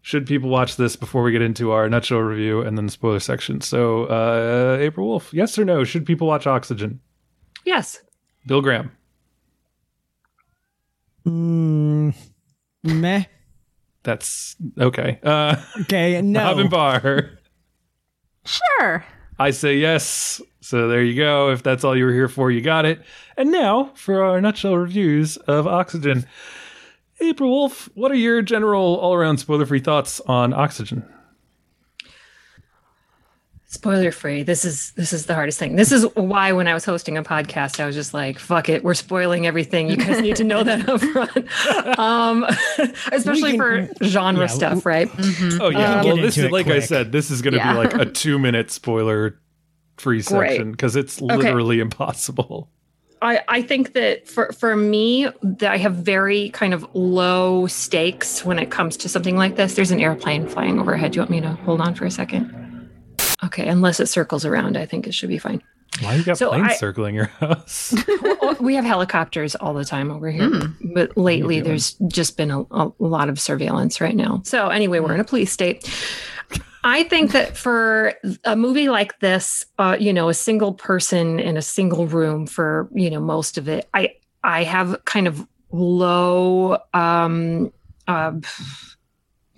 should 0.00 0.24
people 0.24 0.48
watch 0.48 0.76
this 0.76 0.96
before 0.96 1.22
we 1.22 1.30
get 1.30 1.42
into 1.42 1.72
our 1.72 1.90
nutshell 1.90 2.20
review 2.20 2.62
and 2.62 2.78
then 2.78 2.86
the 2.86 2.90
spoiler 2.90 3.20
section? 3.20 3.60
So, 3.60 4.04
uh, 4.04 4.78
April 4.80 5.06
Wolfe, 5.06 5.30
yes 5.34 5.58
or 5.58 5.66
no? 5.66 5.84
Should 5.84 6.06
people 6.06 6.26
watch 6.26 6.46
Oxygen? 6.46 7.00
Yes. 7.66 8.00
Bill 8.46 8.62
Graham. 8.62 8.90
Mm, 11.26 12.14
meh. 12.84 13.24
That's 14.04 14.56
okay. 14.80 15.20
Uh, 15.22 15.56
Okay, 15.82 16.22
no. 16.22 16.40
Robyn 16.44 16.70
Bahr. 16.70 17.28
Sure. 18.46 19.04
I 19.38 19.50
say 19.50 19.76
yes. 19.76 20.40
So 20.60 20.88
there 20.88 21.02
you 21.02 21.14
go. 21.14 21.50
If 21.50 21.62
that's 21.62 21.84
all 21.84 21.96
you 21.96 22.04
were 22.04 22.12
here 22.12 22.28
for, 22.28 22.50
you 22.50 22.60
got 22.60 22.84
it. 22.84 23.00
And 23.36 23.52
now 23.52 23.92
for 23.94 24.22
our 24.22 24.40
nutshell 24.40 24.76
reviews 24.76 25.36
of 25.36 25.66
Oxygen. 25.66 26.26
April 27.20 27.50
Wolfe, 27.50 27.88
what 27.94 28.10
are 28.10 28.16
your 28.16 28.42
general 28.42 28.96
all 28.96 29.14
around 29.14 29.38
spoiler 29.38 29.66
free 29.66 29.80
thoughts 29.80 30.20
on 30.26 30.52
Oxygen? 30.52 31.04
Spoiler 33.70 34.10
free. 34.12 34.42
This 34.44 34.64
is 34.64 34.92
this 34.92 35.12
is 35.12 35.26
the 35.26 35.34
hardest 35.34 35.58
thing. 35.58 35.76
This 35.76 35.92
is 35.92 36.04
why 36.14 36.52
when 36.52 36.66
I 36.66 36.72
was 36.72 36.86
hosting 36.86 37.18
a 37.18 37.22
podcast, 37.22 37.78
I 37.78 37.84
was 37.84 37.94
just 37.94 38.14
like, 38.14 38.38
"Fuck 38.38 38.70
it, 38.70 38.82
we're 38.82 38.94
spoiling 38.94 39.46
everything. 39.46 39.90
You 39.90 39.98
guys 39.98 40.22
need 40.22 40.36
to 40.36 40.44
know 40.44 40.62
that 40.64 40.88
up 40.88 41.00
front." 41.02 41.98
Um, 41.98 42.46
especially 43.12 43.58
can- 43.58 43.88
for 43.88 44.04
genre 44.04 44.42
yeah, 44.44 44.46
stuff, 44.46 44.86
right? 44.86 45.10
Oh 45.60 45.68
yeah, 45.68 46.00
Um, 46.00 46.06
well 46.06 46.16
this 46.16 46.38
is 46.38 46.44
it 46.44 46.52
like 46.52 46.68
I 46.68 46.80
said, 46.80 47.12
this 47.12 47.30
is 47.30 47.42
going 47.42 47.52
to 47.52 47.58
Yeah. 47.58 47.72
be 47.74 47.78
like 47.78 47.94
a 47.94 48.06
two 48.06 48.38
minute 48.38 48.70
spoiler 48.70 49.38
free 49.98 50.22
section 50.22 50.70
because 50.72 50.96
it's 50.96 51.20
literally 51.20 51.80
impossible. 51.80 52.70
I, 53.20 53.42
I 53.48 53.62
think 53.62 53.92
that 53.94 54.28
for, 54.28 54.50
for 54.52 54.76
me, 54.76 55.28
that 55.42 55.72
I 55.72 55.76
have 55.76 55.94
very 55.96 56.48
kind 56.50 56.72
of 56.72 56.86
low 56.94 57.66
stakes 57.66 58.44
when 58.44 58.58
it 58.60 58.70
comes 58.70 58.96
to 58.98 59.08
something 59.08 59.36
like 59.36 59.56
this. 59.56 59.74
There's 59.74 59.90
an 59.90 60.00
airplane 60.00 60.46
flying 60.46 60.78
overhead. 60.78 61.12
Do 61.12 61.16
you 61.16 61.20
want 61.22 61.30
me 61.32 61.40
to 61.42 61.50
hold 61.64 61.80
on 61.80 61.94
for 61.96 62.06
a 62.06 62.10
second? 62.12 62.54
Okay, 63.44 63.68
unless 63.68 64.00
it 64.00 64.06
circles 64.06 64.44
around, 64.44 64.76
I 64.76 64.86
think 64.86 65.06
it 65.06 65.14
should 65.14 65.28
be 65.28 65.38
fine. 65.38 65.62
Why 66.02 66.14
you 66.16 66.24
got 66.24 66.38
So 66.38 66.50
planes 66.50 66.68
I- 66.72 66.74
circling 66.76 67.14
your 67.14 67.24
house? 67.40 67.94
Oh, 68.08 68.56
we 68.60 68.74
have 68.74 68.84
helicopters 68.84 69.54
all 69.56 69.74
the 69.74 69.84
time 69.84 70.10
over 70.10 70.30
here, 70.30 70.60
but 70.94 71.16
lately 71.16 71.60
there's 71.60 71.92
just 72.08 72.36
been 72.36 72.50
a, 72.50 72.60
a 72.70 72.92
lot 72.98 73.28
of 73.28 73.40
surveillance 73.40 74.00
right 74.00 74.14
now. 74.14 74.42
So 74.44 74.68
anyway, 74.68 75.00
we're 75.00 75.14
in 75.14 75.20
a 75.20 75.24
police 75.24 75.50
state. 75.52 75.88
I 76.84 77.04
think 77.04 77.32
that 77.32 77.56
for 77.56 78.14
a 78.44 78.54
movie 78.54 78.88
like 78.88 79.18
this, 79.20 79.64
uh, 79.78 79.96
you 79.98 80.12
know, 80.12 80.28
a 80.28 80.34
single 80.34 80.72
person 80.74 81.40
in 81.40 81.56
a 81.56 81.62
single 81.62 82.06
room 82.06 82.46
for 82.46 82.88
you 82.94 83.10
know 83.10 83.20
most 83.20 83.58
of 83.58 83.68
it, 83.68 83.88
I 83.94 84.14
I 84.44 84.62
have 84.64 85.04
kind 85.04 85.26
of 85.26 85.46
low 85.72 86.78
um 86.94 87.72
uh 88.06 88.32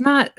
not 0.00 0.32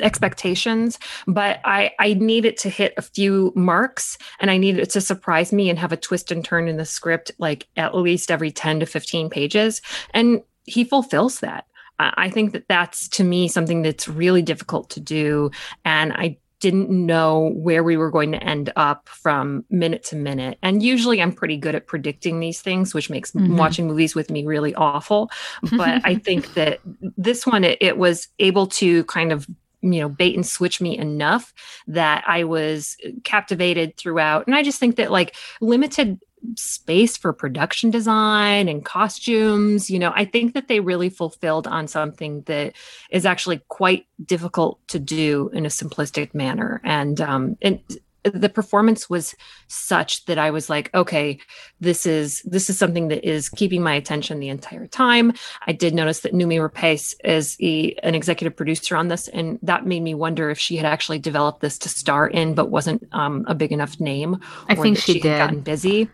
expectations 0.00 0.98
but 1.26 1.60
i 1.64 1.90
i 1.98 2.14
need 2.14 2.44
it 2.44 2.56
to 2.56 2.68
hit 2.68 2.94
a 2.96 3.02
few 3.02 3.52
marks 3.54 4.16
and 4.40 4.50
i 4.50 4.56
need 4.56 4.78
it 4.78 4.90
to 4.90 5.00
surprise 5.00 5.52
me 5.52 5.68
and 5.68 5.78
have 5.78 5.92
a 5.92 5.96
twist 5.96 6.30
and 6.30 6.44
turn 6.44 6.68
in 6.68 6.76
the 6.76 6.84
script 6.84 7.30
like 7.38 7.66
at 7.76 7.94
least 7.94 8.30
every 8.30 8.50
10 8.50 8.80
to 8.80 8.86
15 8.86 9.30
pages 9.30 9.82
and 10.14 10.42
he 10.68 10.84
fulfills 10.84 11.40
that. 11.40 11.64
I 11.98 12.12
I 12.16 12.30
think 12.30 12.52
that 12.52 12.68
that's 12.68 13.08
to 13.08 13.24
me 13.24 13.48
something 13.48 13.82
that's 13.82 14.06
really 14.06 14.42
difficult 14.42 14.90
to 14.90 15.00
do 15.00 15.50
and 15.84 16.12
i 16.12 16.36
didn't 16.60 16.90
know 16.90 17.52
where 17.54 17.84
we 17.84 17.96
were 17.96 18.10
going 18.10 18.32
to 18.32 18.42
end 18.42 18.72
up 18.76 19.08
from 19.08 19.64
minute 19.70 20.02
to 20.04 20.16
minute. 20.16 20.58
And 20.62 20.82
usually 20.82 21.22
I'm 21.22 21.32
pretty 21.32 21.56
good 21.56 21.74
at 21.74 21.86
predicting 21.86 22.40
these 22.40 22.60
things, 22.60 22.94
which 22.94 23.10
makes 23.10 23.30
Mhm. 23.32 23.56
watching 23.56 23.86
movies 23.86 24.14
with 24.14 24.30
me 24.30 24.44
really 24.44 24.74
awful. 24.74 25.30
But 25.72 26.00
I 26.04 26.14
think 26.24 26.52
that 26.54 26.80
this 27.16 27.46
one, 27.46 27.64
it, 27.64 27.78
it 27.80 27.96
was 27.98 28.28
able 28.38 28.66
to 28.68 29.04
kind 29.04 29.32
of 29.32 29.46
you 29.80 30.00
know 30.00 30.08
bait 30.08 30.34
and 30.34 30.44
switch 30.44 30.80
me 30.80 30.98
enough 30.98 31.54
that 31.86 32.24
i 32.26 32.42
was 32.42 32.96
captivated 33.22 33.96
throughout 33.96 34.44
and 34.48 34.56
i 34.56 34.62
just 34.64 34.80
think 34.80 34.96
that 34.96 35.12
like 35.12 35.36
limited 35.60 36.18
space 36.56 37.16
for 37.16 37.32
production 37.32 37.90
design 37.90 38.68
and 38.68 38.84
costumes 38.84 39.90
you 39.90 39.98
know 39.98 40.12
i 40.14 40.24
think 40.24 40.54
that 40.54 40.68
they 40.68 40.80
really 40.80 41.10
fulfilled 41.10 41.66
on 41.66 41.86
something 41.86 42.42
that 42.42 42.74
is 43.10 43.26
actually 43.26 43.60
quite 43.68 44.06
difficult 44.24 44.78
to 44.88 44.98
do 44.98 45.50
in 45.52 45.64
a 45.64 45.68
simplistic 45.68 46.34
manner. 46.34 46.80
And 46.84 47.20
um 47.20 47.56
and 47.62 47.80
the 48.24 48.48
performance 48.48 49.08
was 49.08 49.34
such 49.68 50.26
that 50.26 50.38
i 50.38 50.50
was 50.50 50.68
like 50.68 50.92
okay 50.92 51.38
this 51.80 52.04
is 52.04 52.42
this 52.42 52.68
is 52.68 52.76
something 52.76 53.08
that 53.08 53.26
is 53.26 53.48
keeping 53.48 53.82
my 53.82 53.94
attention 53.94 54.40
the 54.40 54.48
entire 54.48 54.88
time. 54.88 55.32
I 55.66 55.72
did 55.72 55.94
notice 55.94 56.20
that 56.20 56.34
Noomi 56.34 56.58
Rapace 56.58 57.14
is 57.24 57.56
a, 57.60 57.92
an 58.02 58.16
executive 58.16 58.56
producer 58.56 58.96
on 58.96 59.08
this 59.08 59.28
and 59.28 59.58
that 59.62 59.86
made 59.86 60.02
me 60.02 60.14
wonder 60.14 60.50
if 60.50 60.58
she 60.58 60.76
had 60.76 60.84
actually 60.84 61.20
developed 61.20 61.60
this 61.60 61.78
to 61.78 61.88
star 61.88 62.26
in 62.26 62.54
but 62.54 62.70
wasn't 62.70 63.06
um, 63.12 63.44
a 63.48 63.54
big 63.54 63.72
enough 63.72 64.00
name 64.00 64.40
I 64.68 64.74
or 64.74 64.82
think 64.82 64.98
she 64.98 65.14
had 65.14 65.22
did. 65.22 65.38
gotten 65.38 65.60
busy 65.60 66.10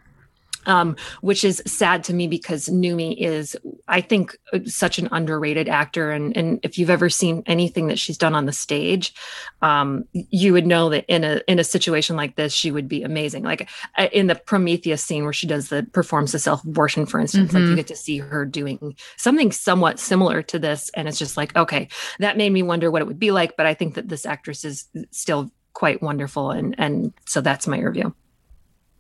um, 0.67 0.97
which 1.21 1.45
is 1.45 1.63
sad 1.67 2.05
to 2.05 2.15
me 2.15 2.27
because 2.29 2.69
Noomi 2.69 3.17
is, 3.19 3.57
I 3.89 4.01
think, 4.01 4.37
uh, 4.53 4.61
such 4.67 4.99
an 4.99 5.09
underrated 5.13 5.69
actor. 5.69 6.11
And, 6.11 6.37
and 6.37 6.61
if 6.63 6.79
you've 6.79 6.91
ever 6.91 7.11
seen 7.11 7.43
anything 7.47 7.87
that 7.89 7.99
she's 7.99 8.19
done 8.19 8.35
on 8.35 8.47
the 8.47 8.53
stage, 8.53 9.15
um, 9.63 10.05
you 10.13 10.53
would 10.53 10.67
know 10.67 10.89
that 10.91 11.05
in 11.09 11.25
a 11.25 11.41
in 11.49 11.59
a 11.59 11.65
situation 11.65 12.17
like 12.17 12.37
this, 12.37 12.53
she 12.53 12.71
would 12.71 12.89
be 12.89 13.03
amazing. 13.03 13.43
Like 13.45 13.69
uh, 13.99 14.09
in 14.13 14.27
the 14.27 14.35
Prometheus 14.35 15.03
scene 15.05 15.25
where 15.25 15.33
she 15.33 15.47
does 15.47 15.69
the 15.69 15.83
performs 15.93 16.33
the 16.33 16.39
self 16.39 16.65
abortion, 16.65 17.07
for 17.07 17.21
instance, 17.21 17.53
like 17.53 17.65
you 17.65 17.71
Mhm. 17.71 17.77
get 17.77 17.87
to 17.89 17.97
see 17.97 18.19
her 18.19 18.45
doing 18.45 18.95
something 19.17 19.53
somewhat 19.53 19.99
similar 19.99 20.43
to 20.43 20.59
this, 20.59 20.91
and 20.95 21.09
it's 21.09 21.19
just 21.19 21.37
like, 21.37 21.55
okay, 21.57 21.89
that 22.19 22.37
made 22.37 22.51
me 22.51 22.63
wonder 22.63 22.91
what 22.91 23.03
it 23.03 23.07
would 23.07 23.19
be 23.19 23.31
like. 23.31 23.57
But 23.57 23.67
I 23.67 23.75
think 23.75 23.95
that 23.95 24.09
this 24.09 24.27
actress 24.27 24.65
is 24.65 24.89
still 25.11 25.51
quite 25.73 26.03
wonderful, 26.03 26.51
and 26.51 26.75
and 26.79 27.13
so 27.27 27.41
that's 27.41 27.67
my 27.67 27.81
review. 27.81 28.15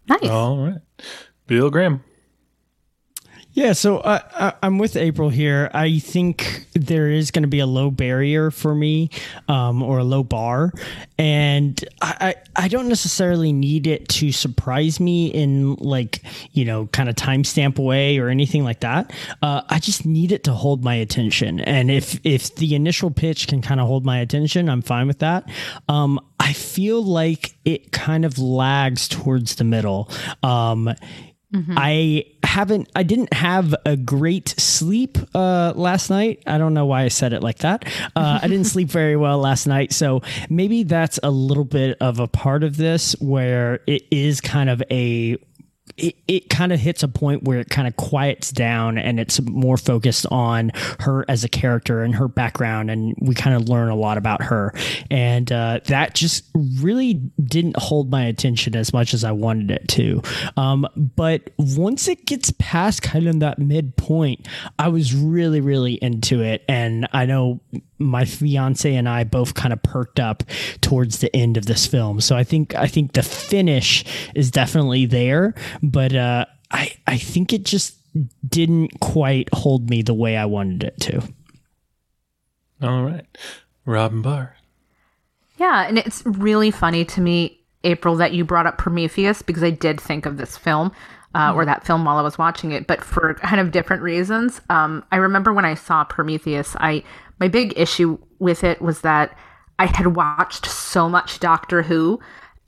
Nice. 0.08 0.28
All 0.28 0.58
right. 0.58 0.78
Bill 1.46 1.70
Graham. 1.70 2.02
Yeah, 3.54 3.72
so 3.72 4.02
I, 4.04 4.52
I'm 4.64 4.78
with 4.78 4.96
April 4.96 5.28
here. 5.28 5.70
I 5.72 6.00
think 6.00 6.66
there 6.74 7.08
is 7.08 7.30
going 7.30 7.44
to 7.44 7.48
be 7.48 7.60
a 7.60 7.66
low 7.66 7.88
barrier 7.88 8.50
for 8.50 8.74
me, 8.74 9.10
um, 9.46 9.80
or 9.80 9.98
a 9.98 10.04
low 10.04 10.24
bar, 10.24 10.72
and 11.18 11.82
I, 12.02 12.34
I 12.56 12.64
I 12.64 12.68
don't 12.68 12.88
necessarily 12.88 13.52
need 13.52 13.86
it 13.86 14.08
to 14.08 14.32
surprise 14.32 14.98
me 14.98 15.28
in 15.28 15.76
like 15.76 16.20
you 16.50 16.64
know 16.64 16.88
kind 16.88 17.08
of 17.08 17.14
timestamp 17.14 17.78
way 17.78 18.18
or 18.18 18.28
anything 18.28 18.64
like 18.64 18.80
that. 18.80 19.12
Uh, 19.40 19.62
I 19.68 19.78
just 19.78 20.04
need 20.04 20.32
it 20.32 20.42
to 20.44 20.52
hold 20.52 20.82
my 20.82 20.96
attention, 20.96 21.60
and 21.60 21.92
if 21.92 22.18
if 22.24 22.56
the 22.56 22.74
initial 22.74 23.12
pitch 23.12 23.46
can 23.46 23.62
kind 23.62 23.78
of 23.78 23.86
hold 23.86 24.04
my 24.04 24.18
attention, 24.18 24.68
I'm 24.68 24.82
fine 24.82 25.06
with 25.06 25.20
that. 25.20 25.48
Um, 25.88 26.18
I 26.40 26.54
feel 26.54 27.04
like 27.04 27.54
it 27.64 27.92
kind 27.92 28.24
of 28.24 28.36
lags 28.40 29.06
towards 29.06 29.54
the 29.54 29.64
middle. 29.64 30.10
Um, 30.42 30.92
I 31.76 32.24
haven't 32.42 32.90
I 32.96 33.02
didn't 33.02 33.32
have 33.32 33.74
a 33.86 33.96
great 33.96 34.48
sleep 34.58 35.18
uh 35.34 35.72
last 35.76 36.10
night. 36.10 36.42
I 36.46 36.58
don't 36.58 36.74
know 36.74 36.86
why 36.86 37.02
I 37.02 37.08
said 37.08 37.32
it 37.32 37.42
like 37.42 37.58
that. 37.58 37.84
Uh 38.16 38.40
I 38.42 38.48
didn't 38.48 38.66
sleep 38.66 38.88
very 38.88 39.16
well 39.16 39.38
last 39.38 39.66
night. 39.66 39.92
So 39.92 40.22
maybe 40.50 40.82
that's 40.82 41.18
a 41.22 41.30
little 41.30 41.64
bit 41.64 41.96
of 42.00 42.18
a 42.20 42.26
part 42.26 42.64
of 42.64 42.76
this 42.76 43.12
where 43.20 43.80
it 43.86 44.02
is 44.10 44.40
kind 44.40 44.68
of 44.68 44.82
a 44.90 45.36
it, 45.96 46.16
it 46.26 46.50
kind 46.50 46.72
of 46.72 46.80
hits 46.80 47.02
a 47.02 47.08
point 47.08 47.44
where 47.44 47.60
it 47.60 47.70
kind 47.70 47.86
of 47.86 47.96
quiets 47.96 48.50
down 48.50 48.98
and 48.98 49.20
it's 49.20 49.40
more 49.42 49.76
focused 49.76 50.26
on 50.30 50.72
her 51.00 51.24
as 51.28 51.44
a 51.44 51.48
character 51.48 52.02
and 52.02 52.14
her 52.16 52.28
background 52.28 52.90
and 52.90 53.14
we 53.20 53.34
kind 53.34 53.54
of 53.54 53.68
learn 53.68 53.88
a 53.88 53.94
lot 53.94 54.18
about 54.18 54.42
her. 54.42 54.72
And 55.10 55.50
uh, 55.52 55.80
that 55.86 56.14
just 56.14 56.44
really 56.78 57.14
didn't 57.42 57.76
hold 57.76 58.10
my 58.10 58.24
attention 58.24 58.76
as 58.76 58.92
much 58.92 59.14
as 59.14 59.24
i 59.24 59.32
wanted 59.32 59.70
it 59.70 59.86
to. 59.88 60.22
Um, 60.56 60.86
but 60.96 61.50
once 61.58 62.08
it 62.08 62.26
gets 62.26 62.52
past 62.58 63.02
kind 63.02 63.28
of 63.28 63.40
that 63.40 63.58
midpoint 63.58 64.46
i 64.78 64.88
was 64.88 65.14
really 65.14 65.60
really 65.60 65.94
into 65.94 66.42
it. 66.42 66.64
And 66.68 67.08
i 67.12 67.26
know 67.26 67.60
my 68.04 68.24
fiance 68.24 68.94
and 68.94 69.08
I 69.08 69.24
both 69.24 69.54
kind 69.54 69.72
of 69.72 69.82
perked 69.82 70.20
up 70.20 70.42
towards 70.80 71.18
the 71.18 71.34
end 71.34 71.56
of 71.56 71.66
this 71.66 71.86
film. 71.86 72.20
So 72.20 72.36
I 72.36 72.44
think 72.44 72.74
I 72.74 72.86
think 72.86 73.12
the 73.12 73.22
finish 73.22 74.04
is 74.34 74.50
definitely 74.50 75.06
there, 75.06 75.54
but 75.82 76.14
uh, 76.14 76.46
I 76.70 76.92
I 77.06 77.18
think 77.18 77.52
it 77.52 77.64
just 77.64 77.96
didn't 78.48 79.00
quite 79.00 79.48
hold 79.52 79.90
me 79.90 80.02
the 80.02 80.14
way 80.14 80.36
I 80.36 80.44
wanted 80.44 80.84
it 80.84 81.00
to. 81.00 81.22
All 82.82 83.02
right. 83.02 83.26
Robyn 83.86 84.22
Bahr. 84.22 84.56
Yeah, 85.58 85.86
and 85.86 85.98
it's 85.98 86.22
really 86.24 86.70
funny 86.70 87.04
to 87.06 87.20
me, 87.20 87.60
April, 87.84 88.16
that 88.16 88.32
you 88.32 88.44
brought 88.44 88.66
up 88.66 88.78
Prometheus 88.78 89.42
because 89.42 89.62
I 89.62 89.70
did 89.70 90.00
think 90.00 90.26
of 90.26 90.36
this 90.36 90.56
film 90.56 90.92
uh, 91.34 91.52
or 91.54 91.64
that 91.64 91.84
film 91.84 92.04
while 92.04 92.16
I 92.16 92.22
was 92.22 92.38
watching 92.38 92.72
it, 92.72 92.86
but 92.86 93.02
for 93.02 93.34
kind 93.34 93.60
of 93.60 93.70
different 93.70 94.02
reasons. 94.02 94.60
Um, 94.70 95.04
I 95.10 95.16
remember 95.16 95.52
when 95.52 95.64
I 95.64 95.74
saw 95.74 96.04
Prometheus, 96.04 96.76
I 96.78 97.02
my 97.40 97.48
big 97.48 97.72
issue 97.76 98.18
with 98.38 98.64
it 98.64 98.80
was 98.80 99.00
that 99.02 99.36
I 99.78 99.86
had 99.86 100.16
watched 100.16 100.66
so 100.66 101.08
much 101.08 101.40
Doctor 101.40 101.82
Who 101.82 102.20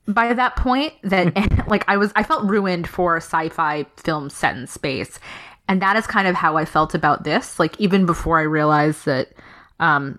by 0.09 0.33
that 0.33 0.57
point 0.57 0.95
that 1.03 1.69
like 1.69 1.85
I 1.89 1.97
was 1.97 2.13
I 2.17 2.23
felt 2.23 2.49
ruined 2.49 2.89
for 2.89 3.17
a 3.17 3.21
sci-fi 3.21 3.85
film 3.97 4.31
set 4.31 4.57
in 4.57 4.67
space. 4.67 5.19
And 5.69 5.83
that 5.83 5.97
is 5.97 6.07
kind 6.07 6.29
of 6.29 6.37
how 6.37 6.57
I 6.57 6.65
felt 6.65 6.95
about 6.95 7.25
this. 7.25 7.59
Like 7.59 7.79
even 7.81 8.07
before 8.07 8.39
I 8.39 8.43
realized 8.43 9.05
that 9.05 9.33
um 9.81 10.19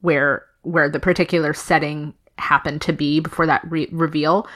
where 0.00 0.44
where 0.62 0.88
the 0.88 1.00
particular 1.00 1.54
setting 1.54 2.12
happened 2.38 2.82
to 2.82 2.92
be 2.92 3.20
before 3.20 3.46
that 3.46 3.62
re- 3.70 3.88
reveal, 3.92 4.46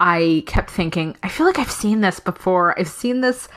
I 0.00 0.44
kept 0.46 0.70
thinking, 0.70 1.16
I 1.22 1.28
feel 1.28 1.46
like 1.46 1.58
I've 1.58 1.70
seen 1.70 2.00
this 2.00 2.20
before. 2.20 2.78
I've 2.78 2.88
seen 2.88 3.20
this 3.20 3.48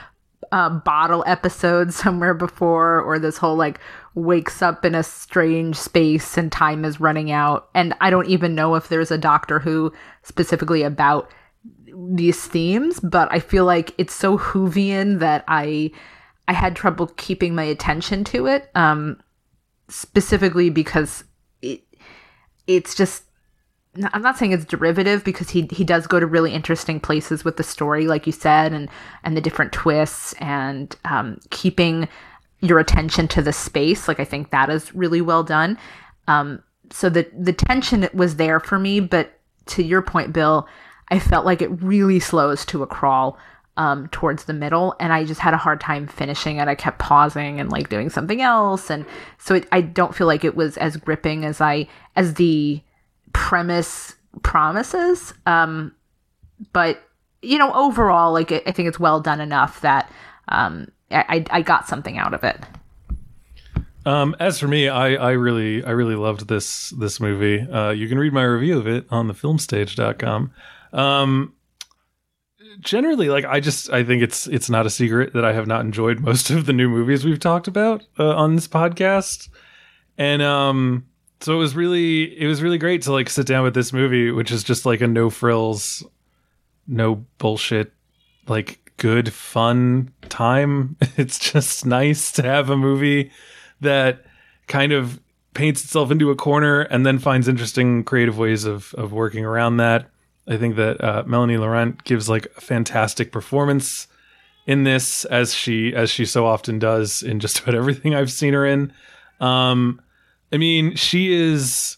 uh, 0.51 0.69
bottle 0.69 1.23
episode 1.27 1.93
somewhere 1.93 2.33
before, 2.33 3.01
or 3.01 3.19
this 3.19 3.37
whole 3.37 3.55
like 3.55 3.79
wakes 4.19 4.61
up 4.61 4.85
in 4.85 4.95
a 4.95 5.03
strange 5.03 5.75
space 5.75 6.37
and 6.37 6.51
time 6.51 6.85
is 6.85 6.99
running 6.99 7.31
out. 7.31 7.69
And 7.73 7.93
I 8.01 8.09
don't 8.09 8.27
even 8.27 8.55
know 8.55 8.75
if 8.75 8.89
there's 8.89 9.11
a 9.11 9.17
Doctor 9.17 9.59
Who 9.59 9.93
specifically 10.23 10.83
about 10.83 11.29
these 11.93 12.45
themes, 12.45 12.99
but 12.99 13.27
I 13.31 13.39
feel 13.39 13.65
like 13.65 13.93
it's 13.97 14.13
so 14.13 14.37
Whovian 14.37 15.19
that 15.19 15.43
I 15.47 15.91
I 16.47 16.53
had 16.53 16.75
trouble 16.75 17.07
keeping 17.17 17.53
my 17.53 17.63
attention 17.63 18.23
to 18.25 18.47
it. 18.47 18.69
Um, 18.75 19.21
specifically 19.89 20.69
because 20.69 21.23
it 21.61 21.83
it's 22.67 22.93
just 22.95 23.23
I'm 24.13 24.21
not 24.21 24.37
saying 24.37 24.51
it's 24.51 24.65
derivative 24.65 25.23
because 25.23 25.49
he 25.49 25.67
he 25.71 25.83
does 25.83 26.05
go 26.05 26.19
to 26.19 26.27
really 26.27 26.53
interesting 26.53 26.99
places 26.99 27.43
with 27.43 27.57
the 27.57 27.63
story, 27.63 28.07
like 28.07 28.27
you 28.27 28.31
said, 28.31 28.71
and 28.71 28.87
and 29.23 29.35
the 29.35 29.41
different 29.41 29.73
twists 29.73 30.33
and 30.33 30.95
um, 31.05 31.39
keeping 31.49 32.07
your 32.61 32.79
attention 32.79 33.27
to 33.29 33.41
the 33.41 33.53
space. 33.53 34.07
Like 34.07 34.19
I 34.19 34.25
think 34.25 34.51
that 34.51 34.69
is 34.69 34.93
really 34.93 35.21
well 35.21 35.43
done. 35.43 35.77
Um, 36.27 36.63
so 36.91 37.09
the 37.09 37.29
the 37.37 37.53
tension 37.53 38.07
was 38.13 38.35
there 38.35 38.59
for 38.59 38.79
me, 38.79 38.99
but 38.99 39.39
to 39.67 39.83
your 39.83 40.01
point, 40.01 40.33
Bill, 40.33 40.67
I 41.09 41.19
felt 41.19 41.45
like 41.45 41.61
it 41.61 41.81
really 41.81 42.19
slows 42.19 42.65
to 42.65 42.83
a 42.83 42.87
crawl 42.87 43.37
um, 43.77 44.07
towards 44.09 44.45
the 44.45 44.53
middle, 44.53 44.95
and 44.99 45.13
I 45.13 45.23
just 45.23 45.39
had 45.39 45.53
a 45.53 45.57
hard 45.57 45.79
time 45.79 46.07
finishing 46.07 46.57
it. 46.57 46.67
I 46.67 46.75
kept 46.75 46.99
pausing 46.99 47.59
and 47.59 47.71
like 47.71 47.89
doing 47.89 48.09
something 48.09 48.41
else, 48.41 48.89
and 48.89 49.05
so 49.37 49.55
it, 49.55 49.67
I 49.71 49.81
don't 49.81 50.15
feel 50.15 50.27
like 50.27 50.43
it 50.43 50.55
was 50.55 50.77
as 50.77 50.97
gripping 50.97 51.45
as 51.45 51.61
I 51.61 51.87
as 52.15 52.33
the 52.35 52.81
premise 53.33 54.15
promises. 54.43 55.33
Um, 55.45 55.95
but 56.73 57.01
you 57.41 57.57
know, 57.57 57.71
overall, 57.73 58.33
like 58.33 58.51
I 58.51 58.71
think 58.71 58.87
it's 58.89 58.99
well 58.99 59.21
done 59.21 59.39
enough 59.39 59.81
that 59.81 60.11
um, 60.49 60.91
I, 61.11 61.45
I 61.49 61.61
got 61.61 61.87
something 61.87 62.17
out 62.17 62.33
of 62.33 62.43
it. 62.43 62.59
Um, 64.05 64.35
as 64.39 64.59
for 64.59 64.67
me, 64.67 64.87
I, 64.87 65.13
I 65.15 65.31
really 65.31 65.83
I 65.83 65.91
really 65.91 66.15
loved 66.15 66.47
this 66.47 66.91
this 66.91 67.19
movie. 67.19 67.59
Uh, 67.59 67.91
you 67.91 68.07
can 68.07 68.17
read 68.17 68.33
my 68.33 68.43
review 68.43 68.77
of 68.77 68.87
it 68.87 69.05
on 69.09 69.27
thefilmstage.com. 69.27 70.51
Um, 70.93 71.53
generally, 72.79 73.29
like 73.29 73.45
I 73.45 73.59
just 73.59 73.91
I 73.91 74.03
think 74.03 74.23
it's 74.23 74.47
it's 74.47 74.69
not 74.69 74.85
a 74.85 74.89
secret 74.89 75.33
that 75.33 75.45
I 75.45 75.53
have 75.53 75.67
not 75.67 75.81
enjoyed 75.81 76.19
most 76.21 76.49
of 76.49 76.65
the 76.65 76.73
new 76.73 76.89
movies 76.89 77.25
we've 77.25 77.39
talked 77.39 77.67
about 77.67 78.03
uh, 78.17 78.35
on 78.35 78.55
this 78.55 78.67
podcast, 78.67 79.49
and 80.17 80.41
um, 80.41 81.05
so 81.41 81.53
it 81.53 81.57
was 81.57 81.75
really 81.75 82.39
it 82.39 82.47
was 82.47 82.61
really 82.61 82.77
great 82.77 83.01
to 83.03 83.11
like 83.11 83.29
sit 83.29 83.47
down 83.47 83.63
with 83.63 83.73
this 83.73 83.93
movie, 83.93 84.31
which 84.31 84.51
is 84.51 84.63
just 84.63 84.85
like 84.85 85.01
a 85.01 85.07
no 85.07 85.29
frills, 85.29 86.03
no 86.87 87.25
bullshit, 87.37 87.93
like 88.47 88.88
good 88.99 89.33
fun 89.33 90.13
time. 90.29 90.95
It's 91.17 91.39
just 91.39 91.85
nice 91.85 92.31
to 92.33 92.43
have 92.43 92.69
a 92.69 92.77
movie 92.77 93.31
that 93.81 94.23
kind 94.67 94.91
of 94.91 95.19
paints 95.53 95.83
itself 95.83 96.11
into 96.11 96.29
a 96.29 96.35
corner 96.35 96.81
and 96.81 97.05
then 97.05 97.17
finds 97.17 97.47
interesting 97.47 98.03
creative 98.03 98.37
ways 98.37 98.65
of 98.65 98.93
of 98.93 99.11
working 99.11 99.43
around 99.43 99.77
that. 99.77 100.09
I 100.47 100.57
think 100.57 100.75
that 100.75 101.03
uh, 101.03 101.23
Melanie 101.25 101.57
Laurent 101.57 102.03
gives 102.03 102.29
like 102.29 102.47
a 102.57 102.61
fantastic 102.61 103.31
performance 103.31 104.07
in 104.67 104.83
this 104.83 105.25
as 105.25 105.53
she 105.53 105.93
as 105.95 106.09
she 106.09 106.25
so 106.25 106.45
often 106.45 106.77
does 106.79 107.23
in 107.23 107.39
just 107.39 107.59
about 107.61 107.75
everything 107.75 108.13
I've 108.13 108.31
seen 108.31 108.53
her 108.53 108.65
in. 108.65 108.93
Um, 109.39 110.01
I 110.51 110.57
mean, 110.57 110.95
she 110.95 111.33
is 111.33 111.97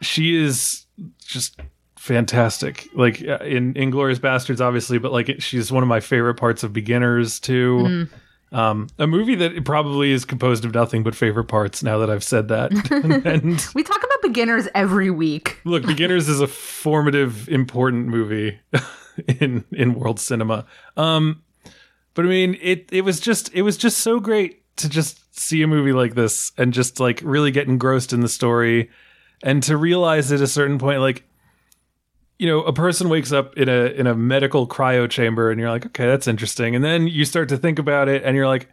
she 0.00 0.36
is 0.36 0.86
just 1.18 1.60
fantastic. 1.98 2.88
Like 2.94 3.22
uh, 3.26 3.38
in 3.38 3.74
Inglourious 3.74 4.18
Basterds, 4.18 4.60
obviously, 4.60 4.98
but 4.98 5.12
like 5.12 5.40
she's 5.40 5.70
one 5.70 5.82
of 5.82 5.88
my 5.88 6.00
favorite 6.00 6.34
parts 6.34 6.62
of 6.62 6.72
Beginners 6.72 7.40
too. 7.40 8.08
Um, 8.50 8.86
a 8.98 9.06
movie 9.06 9.34
that 9.34 9.64
probably 9.66 10.10
is 10.10 10.24
composed 10.24 10.64
of 10.64 10.72
nothing 10.72 11.02
but 11.02 11.14
favorite 11.14 11.44
parts. 11.44 11.82
Now 11.82 11.98
that 11.98 12.08
I've 12.08 12.24
said 12.24 12.48
that, 12.48 12.72
and 13.26 13.66
We 13.74 13.82
talk 13.82 13.98
about 14.02 14.22
beginners 14.22 14.68
every 14.74 15.10
week. 15.10 15.60
look, 15.64 15.84
Beginners 15.84 16.28
is 16.28 16.40
a 16.40 16.46
formative, 16.46 17.48
important 17.50 18.06
movie 18.08 18.58
in 19.40 19.64
in 19.72 19.94
world 19.94 20.18
cinema. 20.18 20.64
Um, 20.96 21.42
but 22.14 22.24
I 22.24 22.28
mean, 22.28 22.56
it 22.62 22.88
it 22.90 23.02
was 23.02 23.20
just 23.20 23.52
it 23.52 23.62
was 23.62 23.76
just 23.76 23.98
so 23.98 24.18
great 24.18 24.62
to 24.76 24.88
just 24.88 25.38
see 25.38 25.60
a 25.62 25.66
movie 25.66 25.92
like 25.92 26.14
this 26.14 26.52
and 26.56 26.72
just 26.72 27.00
like 27.00 27.20
really 27.22 27.50
get 27.50 27.68
engrossed 27.68 28.12
in 28.14 28.20
the 28.20 28.28
story, 28.28 28.88
and 29.42 29.62
to 29.64 29.76
realize 29.76 30.32
at 30.32 30.40
a 30.40 30.46
certain 30.46 30.78
point, 30.78 31.00
like 31.00 31.27
you 32.38 32.46
know, 32.46 32.62
a 32.62 32.72
person 32.72 33.08
wakes 33.08 33.32
up 33.32 33.56
in 33.56 33.68
a 33.68 33.86
in 33.86 34.06
a 34.06 34.14
medical 34.14 34.66
cryo 34.66 35.08
chamber, 35.08 35.50
and 35.50 35.60
you're 35.60 35.70
like, 35.70 35.86
okay, 35.86 36.06
that's 36.06 36.26
interesting, 36.26 36.74
and 36.74 36.84
then 36.84 37.06
you 37.08 37.24
start 37.24 37.48
to 37.50 37.56
think 37.56 37.78
about 37.78 38.08
it, 38.08 38.22
and 38.24 38.36
you're 38.36 38.48
like. 38.48 38.68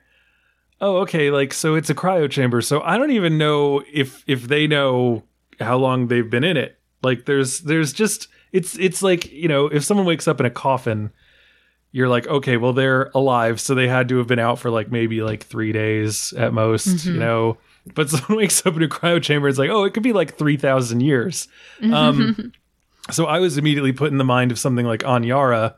Oh, 0.82 0.97
okay. 0.97 1.32
Like, 1.32 1.54
so 1.54 1.75
it's 1.75 1.89
a 1.89 1.95
cryo 1.95 2.30
chamber. 2.30 2.62
So 2.62 2.82
I 2.82 2.97
don't 2.97 3.12
even 3.12 3.38
know 3.38 3.82
if 3.91 4.25
if 4.28 4.49
they 4.49 4.67
know 4.67 5.23
how 5.60 5.78
long 5.78 6.08
they've 6.08 6.30
been 6.30 6.43
in 6.43 6.58
it. 6.58 6.78
Like 7.01 7.25
there's 7.25 7.62
there's 7.62 7.93
just 7.93 8.28
it's 8.51 8.78
it's 8.78 9.01
like, 9.01 9.32
you 9.32 9.47
know, 9.47 9.67
if 9.67 9.84
someone 9.84 10.06
wakes 10.06 10.28
up 10.28 10.39
in 10.39 10.45
a 10.45 10.49
coffin, 10.49 11.12
you're 11.91 12.10
like, 12.10 12.28
okay, 12.28 12.58
well 12.58 12.73
they're 12.73 13.10
alive, 13.15 13.62
so 13.62 13.73
they 13.73 13.88
had 13.88 14.10
to 14.10 14.17
have 14.17 14.28
been 14.28 14.39
out 14.39 14.60
for 14.60 14.69
like 14.69 14.91
maybe 14.91 15.21
like 15.21 15.43
3 15.45 15.71
days 15.71 16.34
at 16.34 16.54
most, 16.54 17.06
you 17.06 17.13
know. 17.13 17.58
But 17.93 18.10
someone 18.12 18.39
wakes 18.39 18.65
up 18.65 18.75
in 18.75 18.84
a 18.84 18.88
cryo 18.88 19.21
chamber, 19.21 19.47
it's 19.47 19.58
like, 19.60 19.69
oh, 19.69 19.84
it 19.86 19.93
could 19.93 20.04
be 20.04 20.13
like 20.13 20.38
3000 20.38 21.01
years. 21.01 21.47
Um 21.84 22.51
so 23.12 23.26
I 23.26 23.39
was 23.39 23.58
immediately 23.58 23.94
put 23.94 24.12
in 24.12 24.18
the 24.18 24.24
mind 24.24 24.52
of 24.52 24.60
something 24.60 24.86
like 24.86 25.02
Aniara, 25.02 25.76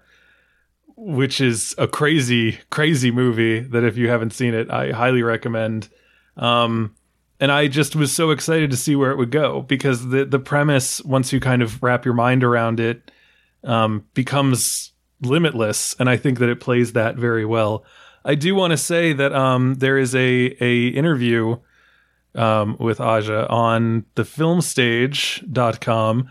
which 0.96 1.42
is 1.42 1.76
a 1.78 1.88
crazy, 1.88 2.60
crazy 2.70 3.12
movie 3.12 3.60
that 3.60 3.84
if 3.84 3.98
you 3.98 4.10
haven't 4.10 4.34
seen 4.34 4.54
it, 4.54 4.72
I 4.72 4.92
highly 4.92 5.24
recommend. 5.24 5.90
Um, 6.38 6.96
and 7.40 7.52
I 7.52 7.68
just 7.68 7.96
was 7.96 8.12
so 8.12 8.32
excited 8.32 8.72
to 8.72 8.78
see 8.78 8.96
where 8.96 9.12
it 9.12 9.18
would 9.18 9.30
go 9.30 9.62
because 9.62 10.10
the 10.10 10.26
the 10.26 10.40
premise, 10.40 11.04
once 11.04 11.32
you 11.32 11.40
kind 11.40 11.62
of 11.62 11.84
wrap 11.84 12.04
your 12.04 12.16
mind 12.16 12.44
around 12.44 12.80
it, 12.80 13.12
um, 13.64 14.06
becomes 14.14 14.92
limitless, 15.22 15.96
and 16.00 16.10
I 16.10 16.18
think 16.18 16.40
that 16.40 16.50
it 16.50 16.60
plays 16.60 16.94
that 16.94 17.16
very 17.16 17.46
well. 17.46 17.86
I 18.26 18.34
do 18.36 18.56
want 18.56 18.72
to 18.72 18.78
say 18.78 19.14
that 19.14 19.34
um, 19.34 19.76
there 19.76 20.00
is 20.00 20.16
a 20.16 20.58
a 20.60 20.88
interview 20.88 21.58
um, 22.34 22.76
with 22.80 23.00
Aja 23.00 23.46
on 23.50 24.06
the 24.16 24.24
filmstage.com 24.24 26.30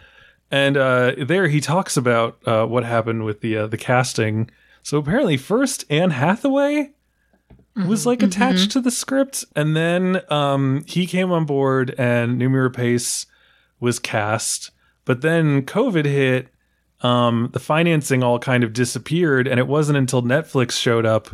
and 0.50 0.76
uh, 0.76 1.12
there 1.26 1.48
he 1.48 1.60
talks 1.60 1.96
about 1.96 2.38
uh, 2.46 2.66
what 2.66 2.84
happened 2.84 3.24
with 3.24 3.40
the 3.40 3.56
uh, 3.56 3.66
the 3.66 3.76
casting. 3.76 4.50
So 4.82 4.98
apparently, 4.98 5.36
first 5.36 5.84
Anne 5.90 6.10
Hathaway 6.10 6.92
was 7.86 8.06
like 8.06 8.22
attached 8.22 8.70
to 8.70 8.80
the 8.80 8.90
script, 8.90 9.44
and 9.54 9.76
then 9.76 10.22
um, 10.30 10.84
he 10.86 11.06
came 11.06 11.32
on 11.32 11.44
board, 11.44 11.94
and 11.98 12.40
Noomi 12.40 12.70
Rapace 12.70 13.26
was 13.80 13.98
cast. 13.98 14.70
But 15.04 15.20
then 15.20 15.62
COVID 15.62 16.04
hit, 16.04 16.48
um, 17.02 17.50
the 17.52 17.60
financing 17.60 18.22
all 18.22 18.38
kind 18.38 18.64
of 18.64 18.72
disappeared, 18.72 19.46
and 19.46 19.60
it 19.60 19.66
wasn't 19.66 19.98
until 19.98 20.22
Netflix 20.22 20.72
showed 20.72 21.04
up, 21.04 21.28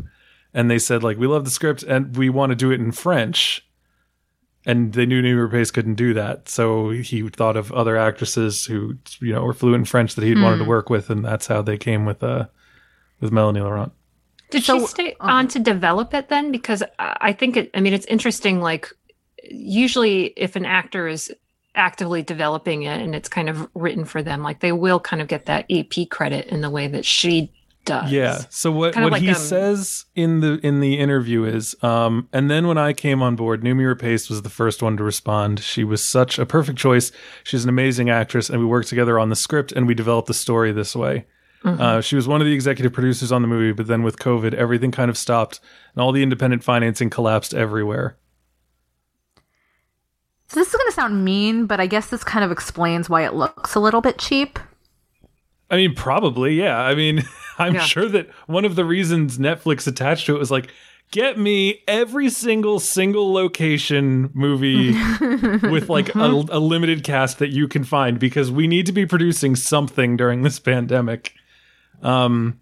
and 0.52 0.70
they 0.70 0.78
said 0.78 1.02
like, 1.02 1.18
"We 1.18 1.26
love 1.26 1.44
the 1.44 1.50
script, 1.50 1.82
and 1.82 2.16
we 2.16 2.28
want 2.28 2.50
to 2.50 2.56
do 2.56 2.70
it 2.70 2.80
in 2.80 2.92
French." 2.92 3.66
And 4.64 4.92
they 4.92 5.06
knew 5.06 5.20
Noomi 5.20 5.50
Rapace 5.50 5.72
couldn't 5.72 5.96
do 5.96 6.14
that, 6.14 6.48
so 6.48 6.90
he 6.90 7.28
thought 7.28 7.56
of 7.56 7.72
other 7.72 7.96
actresses 7.96 8.64
who 8.64 8.96
you 9.20 9.32
know 9.32 9.42
were 9.42 9.54
fluent 9.54 9.80
in 9.80 9.84
French 9.84 10.14
that 10.14 10.24
he'd 10.24 10.40
wanted 10.40 10.58
to 10.58 10.64
work 10.64 10.88
with, 10.88 11.10
and 11.10 11.24
that's 11.24 11.48
how 11.48 11.62
they 11.62 11.76
came 11.76 12.04
with 12.04 12.22
uh 12.22 12.46
with 13.20 13.32
Melanie 13.32 13.60
Laurent. 13.60 13.92
Did 14.50 14.62
So, 14.62 14.78
she 14.80 14.86
stay 14.86 15.16
um, 15.20 15.30
on 15.30 15.48
to 15.48 15.58
develop 15.58 16.14
it 16.14 16.28
then? 16.28 16.52
Because 16.52 16.82
I 16.98 17.16
I 17.20 17.32
think 17.32 17.56
it. 17.56 17.70
I 17.74 17.80
mean, 17.80 17.92
it's 17.92 18.06
interesting. 18.06 18.60
Like, 18.60 18.88
usually, 19.50 20.26
if 20.36 20.54
an 20.54 20.64
actor 20.64 21.08
is 21.08 21.32
actively 21.74 22.22
developing 22.22 22.82
it 22.82 23.00
and 23.00 23.14
it's 23.14 23.28
kind 23.28 23.48
of 23.48 23.68
written 23.74 24.04
for 24.04 24.22
them, 24.22 24.42
like 24.42 24.60
they 24.60 24.72
will 24.72 25.00
kind 25.00 25.22
of 25.22 25.28
get 25.28 25.46
that 25.46 25.64
AP 25.72 26.08
credit 26.10 26.46
in 26.46 26.60
the 26.60 26.70
way 26.70 26.86
that 26.86 27.04
she 27.04 27.50
does. 27.84 28.10
Yeah. 28.10 28.38
So 28.50 28.70
what 28.70 28.94
Kind 28.94 29.04
of 29.04 29.10
what 29.10 29.20
like, 29.20 29.22
he 29.22 29.30
um, 29.30 29.34
says 29.34 30.04
in 30.14 30.40
the 30.40 30.60
in 30.62 30.80
the 30.80 30.98
interview 30.98 31.44
is, 31.44 31.74
um, 31.82 32.28
and 32.32 32.50
then 32.50 32.66
when 32.66 32.78
I 32.78 32.92
came 32.92 33.22
on 33.22 33.36
board, 33.36 33.62
Noomi 33.62 33.94
Rapace 33.94 34.28
was 34.28 34.42
the 34.42 34.50
first 34.50 34.82
one 34.82 34.96
to 34.96 35.04
respond. 35.04 35.60
She 35.60 35.84
was 35.84 36.06
such 36.06 36.38
a 36.38 36.46
perfect 36.46 36.78
choice. 36.78 37.12
She's 37.44 37.64
an 37.64 37.68
amazing 37.68 38.10
actress, 38.10 38.50
and 38.50 38.60
we 38.60 38.66
worked 38.66 38.88
together 38.88 39.18
on 39.18 39.28
the 39.28 39.36
script 39.36 39.72
and 39.72 39.86
we 39.86 39.94
developed 39.94 40.28
the 40.28 40.34
story 40.34 40.72
this 40.72 40.94
way. 40.94 41.26
Mm-hmm. 41.64 41.80
Uh, 41.80 42.00
she 42.00 42.16
was 42.16 42.26
one 42.26 42.40
of 42.40 42.46
the 42.46 42.54
executive 42.54 42.92
producers 42.92 43.30
on 43.30 43.42
the 43.42 43.48
movie, 43.48 43.72
but 43.72 43.86
then 43.86 44.02
with 44.02 44.18
COVID, 44.18 44.52
everything 44.54 44.90
kind 44.90 45.10
of 45.10 45.16
stopped, 45.16 45.60
and 45.94 46.02
all 46.02 46.12
the 46.12 46.22
independent 46.22 46.64
financing 46.64 47.08
collapsed 47.08 47.54
everywhere. 47.54 48.16
So 50.48 50.60
this 50.60 50.68
is 50.68 50.74
going 50.74 50.88
to 50.88 50.92
sound 50.92 51.24
mean, 51.24 51.66
but 51.66 51.80
I 51.80 51.86
guess 51.86 52.08
this 52.08 52.24
kind 52.24 52.44
of 52.44 52.50
explains 52.50 53.08
why 53.08 53.24
it 53.24 53.32
looks 53.32 53.74
a 53.74 53.80
little 53.80 54.00
bit 54.00 54.18
cheap. 54.18 54.58
I 55.70 55.76
mean, 55.76 55.94
probably, 55.94 56.54
yeah. 56.54 56.78
I 56.78 56.94
mean, 56.94 57.22
I'm 57.62 57.74
Yeah. 57.74 57.80
sure 57.82 58.08
that 58.08 58.28
one 58.46 58.64
of 58.64 58.76
the 58.76 58.84
reasons 58.84 59.38
Netflix 59.38 59.86
attached 59.86 60.26
to 60.26 60.36
it 60.36 60.38
was 60.38 60.50
like, 60.50 60.70
get 61.10 61.38
me 61.38 61.82
every 61.86 62.30
single 62.30 62.80
single 62.80 63.32
location 63.32 64.30
movie 64.34 64.92
with 65.68 65.88
like 65.90 66.14
a, 66.14 66.20
a 66.50 66.58
limited 66.58 67.04
cast 67.04 67.38
that 67.38 67.48
you 67.50 67.68
can 67.68 67.84
find 67.84 68.18
because 68.18 68.50
we 68.50 68.66
need 68.66 68.86
to 68.86 68.92
be 68.92 69.04
producing 69.06 69.54
something 69.56 70.16
during 70.16 70.42
this 70.42 70.58
pandemic. 70.58 71.32
Um, 72.02 72.60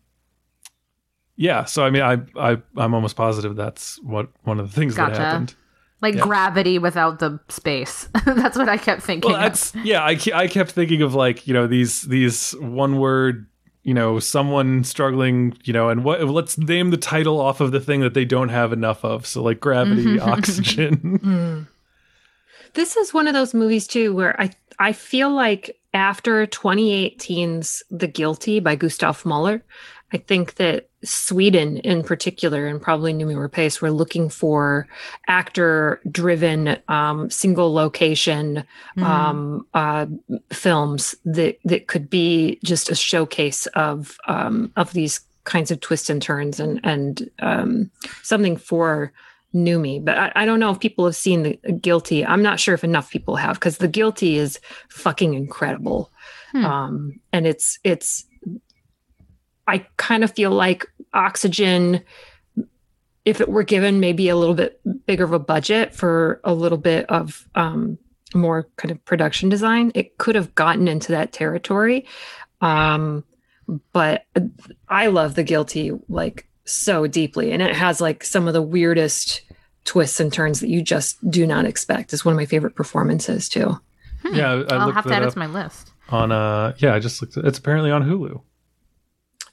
yeah. 1.37 1.65
So 1.65 1.85
I 1.85 1.91
mean, 1.91 2.03
I 2.03 2.19
I 2.37 2.59
I'm 2.77 2.95
almost 2.95 3.17
positive 3.17 3.57
that's 3.57 4.01
what 4.03 4.29
one 4.43 4.61
of 4.61 4.69
the 4.71 4.75
things 4.75 4.95
Gotcha. 4.95 5.13
that 5.15 5.21
happened. 5.21 5.55
Like 6.03 6.15
Yeah. 6.15 6.23
gravity 6.23 6.79
without 6.79 7.19
the 7.19 7.39
space. 7.49 8.09
That's 8.25 8.57
what 8.57 8.71
I 8.71 8.79
kept 8.79 9.03
thinking. 9.03 9.31
Well, 9.33 9.37
of. 9.39 9.43
that's 9.53 9.75
yeah. 9.85 10.03
I 10.03 10.19
I 10.35 10.47
kept 10.49 10.71
thinking 10.71 11.03
of 11.03 11.15
like 11.15 11.47
you 11.47 11.53
know 11.53 11.67
these 11.67 12.03
these 12.03 12.53
one 12.59 12.99
word 12.99 13.47
you 13.91 13.95
know 13.95 14.21
someone 14.21 14.85
struggling 14.85 15.53
you 15.65 15.73
know 15.73 15.89
and 15.89 16.05
what 16.05 16.25
let's 16.25 16.57
name 16.57 16.91
the 16.91 16.97
title 16.97 17.41
off 17.41 17.61
of 17.61 17.73
the 17.73 17.81
thing 17.81 18.03
that 18.03 18.15
they 18.15 18.25
don't 18.25 18.51
have 18.51 18.73
enough 18.73 19.05
of. 19.05 19.27
So 19.27 19.43
like 19.43 19.59
gravity, 19.59 20.05
mm-hmm. 20.05 20.31
oxygen. 20.31 21.19
Mm. 21.31 21.67
This 22.75 22.97
is 22.97 23.13
one 23.13 23.27
of 23.27 23.35
those 23.35 23.53
movies 23.53 23.89
too 23.89 24.15
where 24.15 24.41
I 24.41 24.51
I 24.79 24.93
feel 24.93 25.29
like 25.29 25.77
after 25.93 26.47
2018's 26.47 27.83
The 27.91 28.07
Guilty 28.07 28.61
by 28.61 28.77
Gustav 28.77 29.25
Möller, 29.25 29.61
I 30.13 30.19
think 30.19 30.57
that 30.57 30.89
Sweden 31.05 31.79
in 31.79 32.03
particular 32.03 32.67
and 32.67 32.83
probably 32.83 33.15
Noomi 33.15 33.37
Rapace 33.37 33.81
were 33.81 33.91
looking 33.91 34.29
for 34.29 34.89
actor 35.29 36.01
driven 36.11 36.77
um, 36.89 37.31
single 37.31 37.73
location 37.73 38.65
um, 38.99 39.67
uh, 39.73 40.07
films 40.53 41.15
that 41.25 41.59
that 41.65 41.87
could 41.87 42.11
be 42.11 42.59
just 42.65 42.91
a 42.91 42.95
showcase 42.95 43.67
of 43.69 44.17
um, 44.27 44.73
of 44.77 44.93
these 44.93 45.21
kinds 45.45 45.71
of 45.71 45.81
twists 45.81 46.11
and 46.11 46.21
turns 46.21 46.61
and 46.61 46.81
and 46.85 47.31
um, 47.39 47.91
something 48.23 48.57
for 48.57 49.13
Noomi. 49.55 50.05
But 50.05 50.19
I, 50.19 50.33
I 50.37 50.45
don't 50.45 50.61
know 50.61 50.71
if 50.71 50.81
people 50.81 51.07
have 51.07 51.17
seen 51.17 51.43
the 51.43 51.73
Guilty. 51.73 52.27
I'm 52.27 52.43
not 52.43 52.61
sure 52.61 52.75
if 52.75 52.85
enough 52.85 53.11
people 53.11 53.37
have 53.37 53.57
because 53.57 53.79
the 53.79 53.89
Guilty 53.89 54.37
is 54.37 54.61
fucking 54.91 55.35
incredible, 55.35 56.11
Hmm. 56.53 56.65
um, 56.65 57.21
and 57.33 57.47
it's 57.47 57.79
it's. 57.85 58.25
I 59.67 59.87
kind 59.97 60.25
of 60.25 60.33
feel 60.33 60.51
like 60.51 60.87
Oxygen 61.13 62.03
if 63.25 63.41
it 63.41 63.49
were 63.49 63.63
given 63.63 64.01
maybe 64.01 64.29
a 64.29 64.37
little 64.37 64.55
bit 64.55 64.81
bigger 65.07 65.25
of 65.25 65.33
a 65.33 65.39
budget 65.39 65.95
for 65.95 66.41
a 66.45 66.55
little 66.55 66.79
bit 66.79 67.09
of 67.11 67.47
um, 67.55 67.99
more 68.35 68.67
kind 68.77 68.91
of 68.91 69.05
production 69.05 69.49
design, 69.49 69.93
it 69.95 70.17
could 70.19 70.35
have 70.35 70.55
gotten 70.55 70.89
into 70.89 71.13
that 71.13 71.33
territory. 71.33 72.07
Um, 72.61 73.25
but 73.93 74.25
I 74.89 75.09
love 75.09 75.35
The 75.35 75.43
Guilty 75.43 75.93
like 76.09 76.49
so 76.65 77.07
deeply, 77.07 77.53
and 77.53 77.63
it 77.63 77.75
has 77.75 78.01
like 78.01 78.25
some 78.25 78.49
of 78.49 78.55
the 78.55 78.63
weirdest 78.63 79.43
twists 79.85 80.21
and 80.21 80.33
turns 80.33 80.61
that 80.61 80.69
you 80.69 80.83
just 80.83 81.19
do 81.31 81.47
not 81.47 81.65
expect. 81.65 82.13
It's 82.13 82.25
one 82.25 82.33
of 82.33 82.37
my 82.37 82.47
favorite 82.47 82.75
performances 82.75 83.49
too. 83.49 83.79
yeah, 84.33 84.53
I, 84.53 84.75
I 84.75 84.77
I'll 84.77 84.87
looked 84.87 84.95
have 84.97 85.05
to 85.05 85.11
that 85.11 85.23
add 85.23 85.29
it 85.29 85.33
to 85.33 85.39
my 85.39 85.47
list. 85.47 85.93
on 86.09 86.33
uh 86.33 86.75
yeah. 86.79 86.95
I 86.95 86.99
just 86.99 87.23
looked. 87.23 87.37
It's 87.37 87.59
apparently 87.59 87.91
on 87.91 88.03
Hulu. 88.03 88.43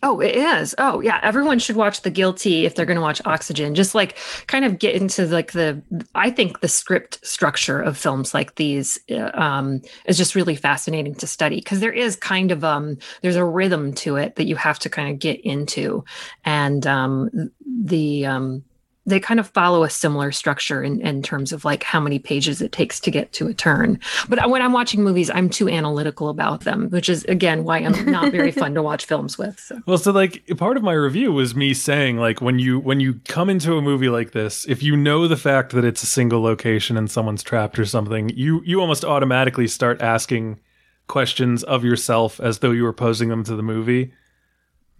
Oh, 0.03 0.19
it 0.19 0.35
is. 0.35 0.75
Oh, 0.77 1.01
yeah. 1.01 1.19
Everyone 1.23 1.57
should 1.57 1.75
watch 1.75 2.01
The 2.01 2.11
Guilty 2.11 2.65
if 2.65 2.75
they're 2.75 2.85
going 2.85 2.97
to 2.97 3.01
watch 3.01 3.21
Oxygen. 3.25 3.73
Just 3.73 3.95
like 3.95 4.15
kind 4.45 4.63
of 4.63 4.77
get 4.77 4.95
into 4.95 5.25
like 5.25 5.53
the, 5.53 5.81
I 6.13 6.29
think 6.29 6.59
the 6.59 6.67
script 6.67 7.25
structure 7.25 7.81
of 7.81 7.97
films 7.97 8.33
like 8.33 8.55
these 8.55 8.99
uh, 9.09 9.31
um, 9.33 9.81
is 10.05 10.17
just 10.17 10.35
really 10.35 10.55
fascinating 10.55 11.15
to 11.15 11.27
study 11.27 11.57
because 11.57 11.79
there 11.79 11.91
is 11.91 12.15
kind 12.15 12.51
of 12.51 12.63
um, 12.63 12.97
there's 13.21 13.35
a 13.35 13.45
rhythm 13.45 13.93
to 13.95 14.17
it 14.17 14.35
that 14.35 14.45
you 14.45 14.55
have 14.55 14.77
to 14.79 14.89
kind 14.89 15.11
of 15.11 15.19
get 15.19 15.41
into, 15.41 16.05
and 16.45 16.85
um, 16.85 17.51
the 17.65 18.25
um, 18.25 18.63
they 19.07 19.19
kind 19.19 19.39
of 19.39 19.47
follow 19.47 19.83
a 19.83 19.89
similar 19.89 20.31
structure 20.31 20.83
in, 20.83 21.01
in 21.01 21.23
terms 21.23 21.53
of 21.53 21.63
like 21.63 21.81
how 21.83 21.99
many 21.99 22.19
pages 22.19 22.61
it 22.61 22.73
takes 22.73 22.99
to 22.99 23.09
get 23.09 23.31
to 23.31 23.47
a 23.47 23.53
turn. 23.53 23.99
But 24.27 24.43
uh, 24.43 24.49
when 24.49 24.61
I'm 24.61 24.73
watching 24.73 25.03
movies, 25.03 25.31
I'm 25.33 25.49
too 25.49 25.69
analytical 25.69 26.27
about 26.27 26.61
them, 26.61 26.89
which 26.89 27.07
is 27.07 27.23
again 27.25 27.63
why 27.63 27.79
I'm 27.79 28.11
not 28.11 28.31
very 28.31 28.51
fun 28.51 28.75
to 28.75 28.83
watch 28.83 29.05
films 29.05 29.37
with. 29.37 29.59
So. 29.59 29.81
Well, 29.85 29.97
so 29.97 30.11
like 30.11 30.45
part 30.57 30.77
of 30.77 30.83
my 30.83 30.93
review 30.93 31.31
was 31.31 31.55
me 31.55 31.73
saying 31.73 32.17
like 32.17 32.41
when 32.41 32.59
you 32.59 32.79
when 32.79 32.99
you 32.99 33.21
come 33.25 33.49
into 33.49 33.77
a 33.77 33.81
movie 33.81 34.09
like 34.09 34.31
this, 34.31 34.65
if 34.67 34.83
you 34.83 34.97
know 34.97 35.27
the 35.27 35.37
fact 35.37 35.71
that 35.71 35.85
it's 35.85 36.03
a 36.03 36.07
single 36.07 36.41
location 36.41 36.97
and 36.97 37.09
someone's 37.09 37.43
trapped 37.43 37.79
or 37.79 37.85
something, 37.85 38.29
you 38.29 38.61
you 38.65 38.81
almost 38.81 39.05
automatically 39.05 39.67
start 39.67 40.01
asking 40.01 40.59
questions 41.07 41.63
of 41.63 41.85
yourself 41.85 42.39
as 42.41 42.59
though 42.59 42.71
you 42.71 42.83
were 42.83 42.93
posing 42.93 43.29
them 43.29 43.43
to 43.45 43.55
the 43.55 43.63
movie. 43.63 44.11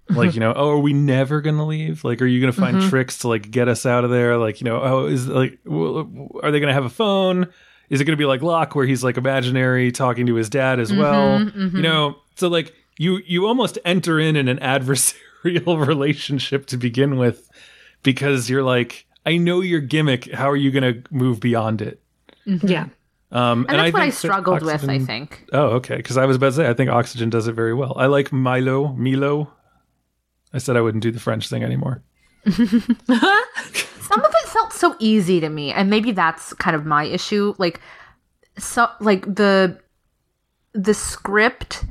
Like, 0.10 0.34
you 0.34 0.40
know, 0.42 0.54
oh, 0.56 0.70
are 0.70 0.80
we 0.80 0.94
never 0.94 1.42
going 1.42 1.58
to 1.58 1.64
leave? 1.64 2.04
Like, 2.04 2.22
are 2.22 2.26
you 2.26 2.40
going 2.40 2.54
to 2.54 2.60
find 2.60 2.78
mm-hmm. 2.78 2.90
tricks 2.90 3.20
to 3.20 3.28
like 3.28 3.50
get 3.50 3.68
us 3.68 3.86
out 3.86 4.04
of 4.04 4.10
there? 4.10 4.38
Like, 4.38 4.62
you 4.62 4.66
know, 4.66 4.82
oh, 4.82 5.06
is 5.06 5.28
like, 5.28 5.64
w- 5.64 6.30
are 6.44 6.52
they 6.52 6.60
going 6.60 6.70
to 6.70 6.74
have 6.74 6.86
a 6.86 6.90
phone? 6.90 7.48
Is 7.90 8.02
it 8.02 8.06
going 8.06 8.18
to 8.18 8.22
be 8.22 8.26
like 8.26 8.42
Locke, 8.42 8.76
where 8.76 8.86
he's 8.86 9.04
like 9.04 9.18
imaginary 9.18 9.92
talking 9.92 10.26
to 10.28 10.36
his 10.36 10.50
dad 10.50 10.80
as 10.80 10.92
well? 10.92 11.40
Mm-hmm, 11.40 11.60
you 11.60 11.68
mm-hmm. 11.68 11.82
know, 11.82 12.18
so 12.36 12.48
like 12.50 12.74
you 12.98 13.22
you 13.26 13.48
almost 13.48 13.78
enter 13.86 14.20
in 14.20 14.36
in 14.36 14.48
an 14.48 14.58
adversarial 14.62 15.88
relationship 15.88 16.66
to 16.68 16.78
begin 16.78 17.18
with 17.18 17.50
because 18.04 18.50
you're 18.50 18.64
like, 18.64 19.06
I 19.26 19.38
know 19.38 19.62
your 19.62 19.82
gimmick. 19.82 20.32
How 20.34 20.50
are 20.50 20.56
you 20.56 20.72
going 20.72 21.04
to 21.04 21.04
move 21.12 21.40
beyond 21.40 21.82
it? 21.82 22.02
Yeah. 22.46 22.88
Um, 23.32 23.66
And 23.68 23.80
that's 23.80 23.94
what 23.94 24.02
I 24.02 24.06
think 24.06 24.14
that 24.14 24.18
struggled 24.18 24.64
with, 24.64 24.90
I 24.90 25.00
think. 25.00 25.46
Oh, 25.52 25.68
okay. 25.76 25.98
Because 25.98 26.18
I 26.18 26.26
was 26.26 26.38
about 26.38 26.48
to 26.48 26.54
say, 26.54 26.70
I 26.70 26.74
think 26.74 26.90
Oxygen 26.90 27.30
does 27.30 27.48
it 27.48 27.54
very 27.54 27.74
well. 27.74 27.94
I 27.98 28.06
like 28.06 28.32
Milo, 28.32 28.94
Milo. 28.94 29.52
I 30.58 30.60
said 30.60 30.76
I 30.76 30.82
wouldn't 30.82 31.04
do 31.04 31.12
the 31.12 31.20
French 31.20 31.48
thing 31.50 31.64
anymore. 31.64 32.02
Some 32.50 34.24
of 34.24 34.34
it 34.34 34.50
felt 34.50 34.74
so 34.74 34.96
easy 34.98 35.40
to 35.40 35.50
me, 35.50 35.72
and 35.72 35.90
maybe 35.90 36.12
that's 36.12 36.52
kind 36.54 36.76
of 36.76 36.84
my 36.84 37.04
issue. 37.04 37.54
Like, 37.60 37.80
so 38.58 38.90
like 39.00 39.24
the 39.36 39.80
the 40.74 40.96
script 40.96 41.86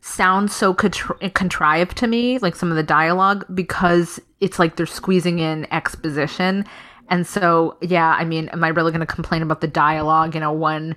sounds 0.00 0.54
so 0.54 0.72
contri- 0.72 1.34
contrived 1.34 1.96
to 1.96 2.06
me, 2.06 2.38
like 2.38 2.54
some 2.54 2.70
of 2.70 2.76
the 2.76 2.84
dialogue, 2.84 3.44
because 3.52 4.20
it's 4.38 4.60
like 4.60 4.76
they're 4.76 4.86
squeezing 4.86 5.40
in 5.40 5.66
exposition. 5.72 6.64
And 7.08 7.26
so, 7.26 7.76
yeah, 7.80 8.14
I 8.16 8.24
mean, 8.24 8.48
am 8.50 8.62
I 8.62 8.68
really 8.68 8.92
going 8.92 9.06
to 9.06 9.12
complain 9.12 9.42
about 9.42 9.60
the 9.60 9.66
dialogue 9.66 10.36
in 10.36 10.42
a 10.42 10.52
one 10.52 10.94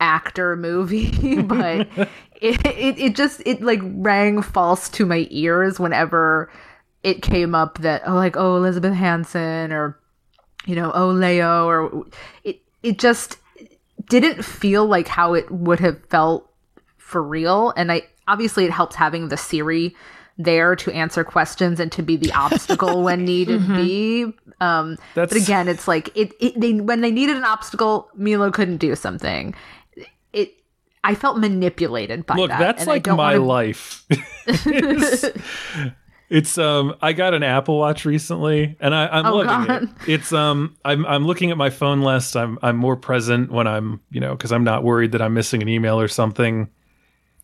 actor 0.00 0.56
movie? 0.56 1.42
but 1.42 1.88
it, 2.40 2.66
it, 2.66 2.98
it 2.98 3.16
just, 3.16 3.42
it 3.46 3.62
like 3.62 3.80
rang 3.82 4.42
false 4.42 4.88
to 4.90 5.06
my 5.06 5.26
ears 5.30 5.78
whenever 5.78 6.50
it 7.02 7.22
came 7.22 7.54
up 7.54 7.78
that, 7.78 8.02
oh, 8.06 8.14
like, 8.14 8.36
oh, 8.36 8.56
Elizabeth 8.56 8.94
Hansen 8.94 9.72
or, 9.72 9.98
you 10.66 10.74
know, 10.74 10.90
oh, 10.94 11.08
Leo, 11.08 11.66
or 11.66 12.06
it, 12.44 12.60
it 12.82 12.98
just 12.98 13.38
didn't 14.08 14.44
feel 14.44 14.86
like 14.86 15.08
how 15.08 15.34
it 15.34 15.50
would 15.50 15.80
have 15.80 16.02
felt 16.06 16.50
for 16.98 17.22
real. 17.22 17.72
And 17.76 17.92
I 17.92 18.02
obviously 18.26 18.64
it 18.64 18.70
helps 18.70 18.96
having 18.96 19.28
the 19.28 19.36
Siri 19.36 19.94
there 20.36 20.74
to 20.74 20.90
answer 20.92 21.22
questions 21.22 21.78
and 21.78 21.92
to 21.92 22.02
be 22.02 22.16
the 22.16 22.32
obstacle 22.32 23.02
when 23.02 23.24
needed 23.24 23.66
be. 23.68 24.26
Um, 24.60 24.96
but 25.14 25.34
again, 25.34 25.68
it's 25.68 25.86
like 25.86 26.10
it, 26.16 26.32
it 26.40 26.60
they 26.60 26.74
when 26.74 27.00
they 27.00 27.10
needed 27.10 27.36
an 27.36 27.44
obstacle, 27.44 28.08
Milo 28.14 28.50
couldn't 28.50 28.78
do 28.78 28.94
something. 28.96 29.54
I 31.04 31.14
felt 31.14 31.38
manipulated 31.38 32.26
by 32.26 32.34
Look, 32.36 32.48
that. 32.50 32.58
Look, 32.58 32.76
that's 32.76 32.86
like 32.88 33.06
my 33.06 33.38
wanna- 33.38 33.44
life. 33.44 34.04
it's, 34.46 35.24
it's, 36.30 36.58
um 36.58 36.94
I 37.02 37.12
got 37.12 37.34
an 37.34 37.42
Apple 37.42 37.78
Watch 37.78 38.04
recently 38.04 38.76
and 38.80 38.94
I, 38.94 39.06
I'm 39.08 39.26
Oh, 39.26 39.36
loving 39.36 39.66
God. 39.66 39.82
it. 39.82 39.88
It's 40.08 40.32
um 40.32 40.76
I'm 40.84 41.04
I'm 41.06 41.26
looking 41.26 41.50
at 41.50 41.56
my 41.56 41.70
phone 41.70 42.02
less. 42.02 42.34
I'm 42.34 42.58
I'm 42.62 42.76
more 42.76 42.96
present 42.96 43.50
when 43.52 43.66
I'm, 43.66 44.00
you 44.10 44.20
know, 44.20 44.34
because 44.34 44.50
I'm 44.52 44.64
not 44.64 44.82
worried 44.82 45.12
that 45.12 45.22
I'm 45.22 45.34
missing 45.34 45.62
an 45.62 45.68
email 45.68 46.00
or 46.00 46.08
something. 46.08 46.68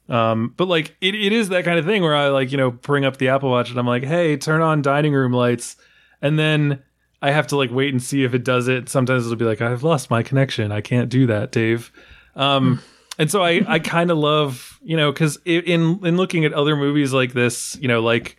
Um, 0.09 0.55
but 0.57 0.67
like 0.67 0.97
it, 1.01 1.15
it 1.15 1.33
is 1.33 1.51
that 1.51 1.65
kind 1.65 1.79
of 1.79 1.85
thing 1.85 2.03
where 2.03 2.17
I 2.17 2.29
like, 2.29 2.51
you 2.51 2.59
know, 2.59 2.71
bring 2.73 3.05
up 3.05 3.19
the 3.19 3.29
Apple 3.29 3.51
Watch 3.51 3.71
and 3.71 3.79
I'm 3.79 3.87
like, 3.87 4.03
hey, 4.03 4.37
turn 4.37 4.61
on 4.61 4.83
dining 4.83 5.13
room 5.13 5.33
lights. 5.33 5.77
And 6.23 6.39
then 6.39 6.83
I 7.23 7.31
have 7.31 7.47
to 7.49 7.57
like 7.57 7.71
wait 7.71 7.93
and 7.93 8.03
see 8.03 8.25
if 8.25 8.35
it 8.35 8.43
does 8.43 8.67
it. 8.67 8.89
Sometimes 8.89 9.25
it'll 9.27 9.37
be 9.37 9.45
like, 9.45 9.61
I've 9.61 9.83
lost 9.85 10.11
my 10.11 10.23
connection. 10.23 10.73
I 10.73 10.81
can't 10.81 11.09
do 11.11 11.27
that, 11.27 11.53
Dave. 11.53 11.93
Um, 12.35 12.81
and 13.19 13.31
so 13.31 13.43
I, 13.43 13.63
I 13.67 13.79
kind 13.79 14.11
of 14.11 14.19
love, 14.19 14.79
you 14.83 14.97
know, 14.97 15.13
because 15.13 15.39
in 15.45 16.05
in 16.05 16.17
looking 16.17 16.45
at 16.45 16.53
other 16.53 16.77
movies 16.77 17.13
like 17.13 17.33
this, 17.33 17.77
you 17.81 17.89
know, 17.89 18.01
like 18.01 18.37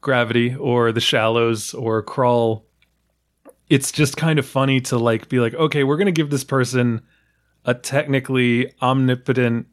Gravity 0.00 0.54
or 0.54 0.92
The 0.92 1.00
Shallows 1.00 1.74
or 1.74 2.02
Crawl, 2.02 2.66
it's 3.68 3.92
just 3.92 4.16
kind 4.16 4.38
of 4.38 4.46
funny 4.46 4.80
to 4.82 4.98
like 4.98 5.28
be 5.28 5.40
like, 5.40 5.54
okay, 5.54 5.84
we're 5.84 5.96
gonna 5.96 6.12
give 6.12 6.30
this 6.30 6.44
person 6.44 7.02
a 7.64 7.74
technically 7.74 8.72
omnipotent, 8.80 9.66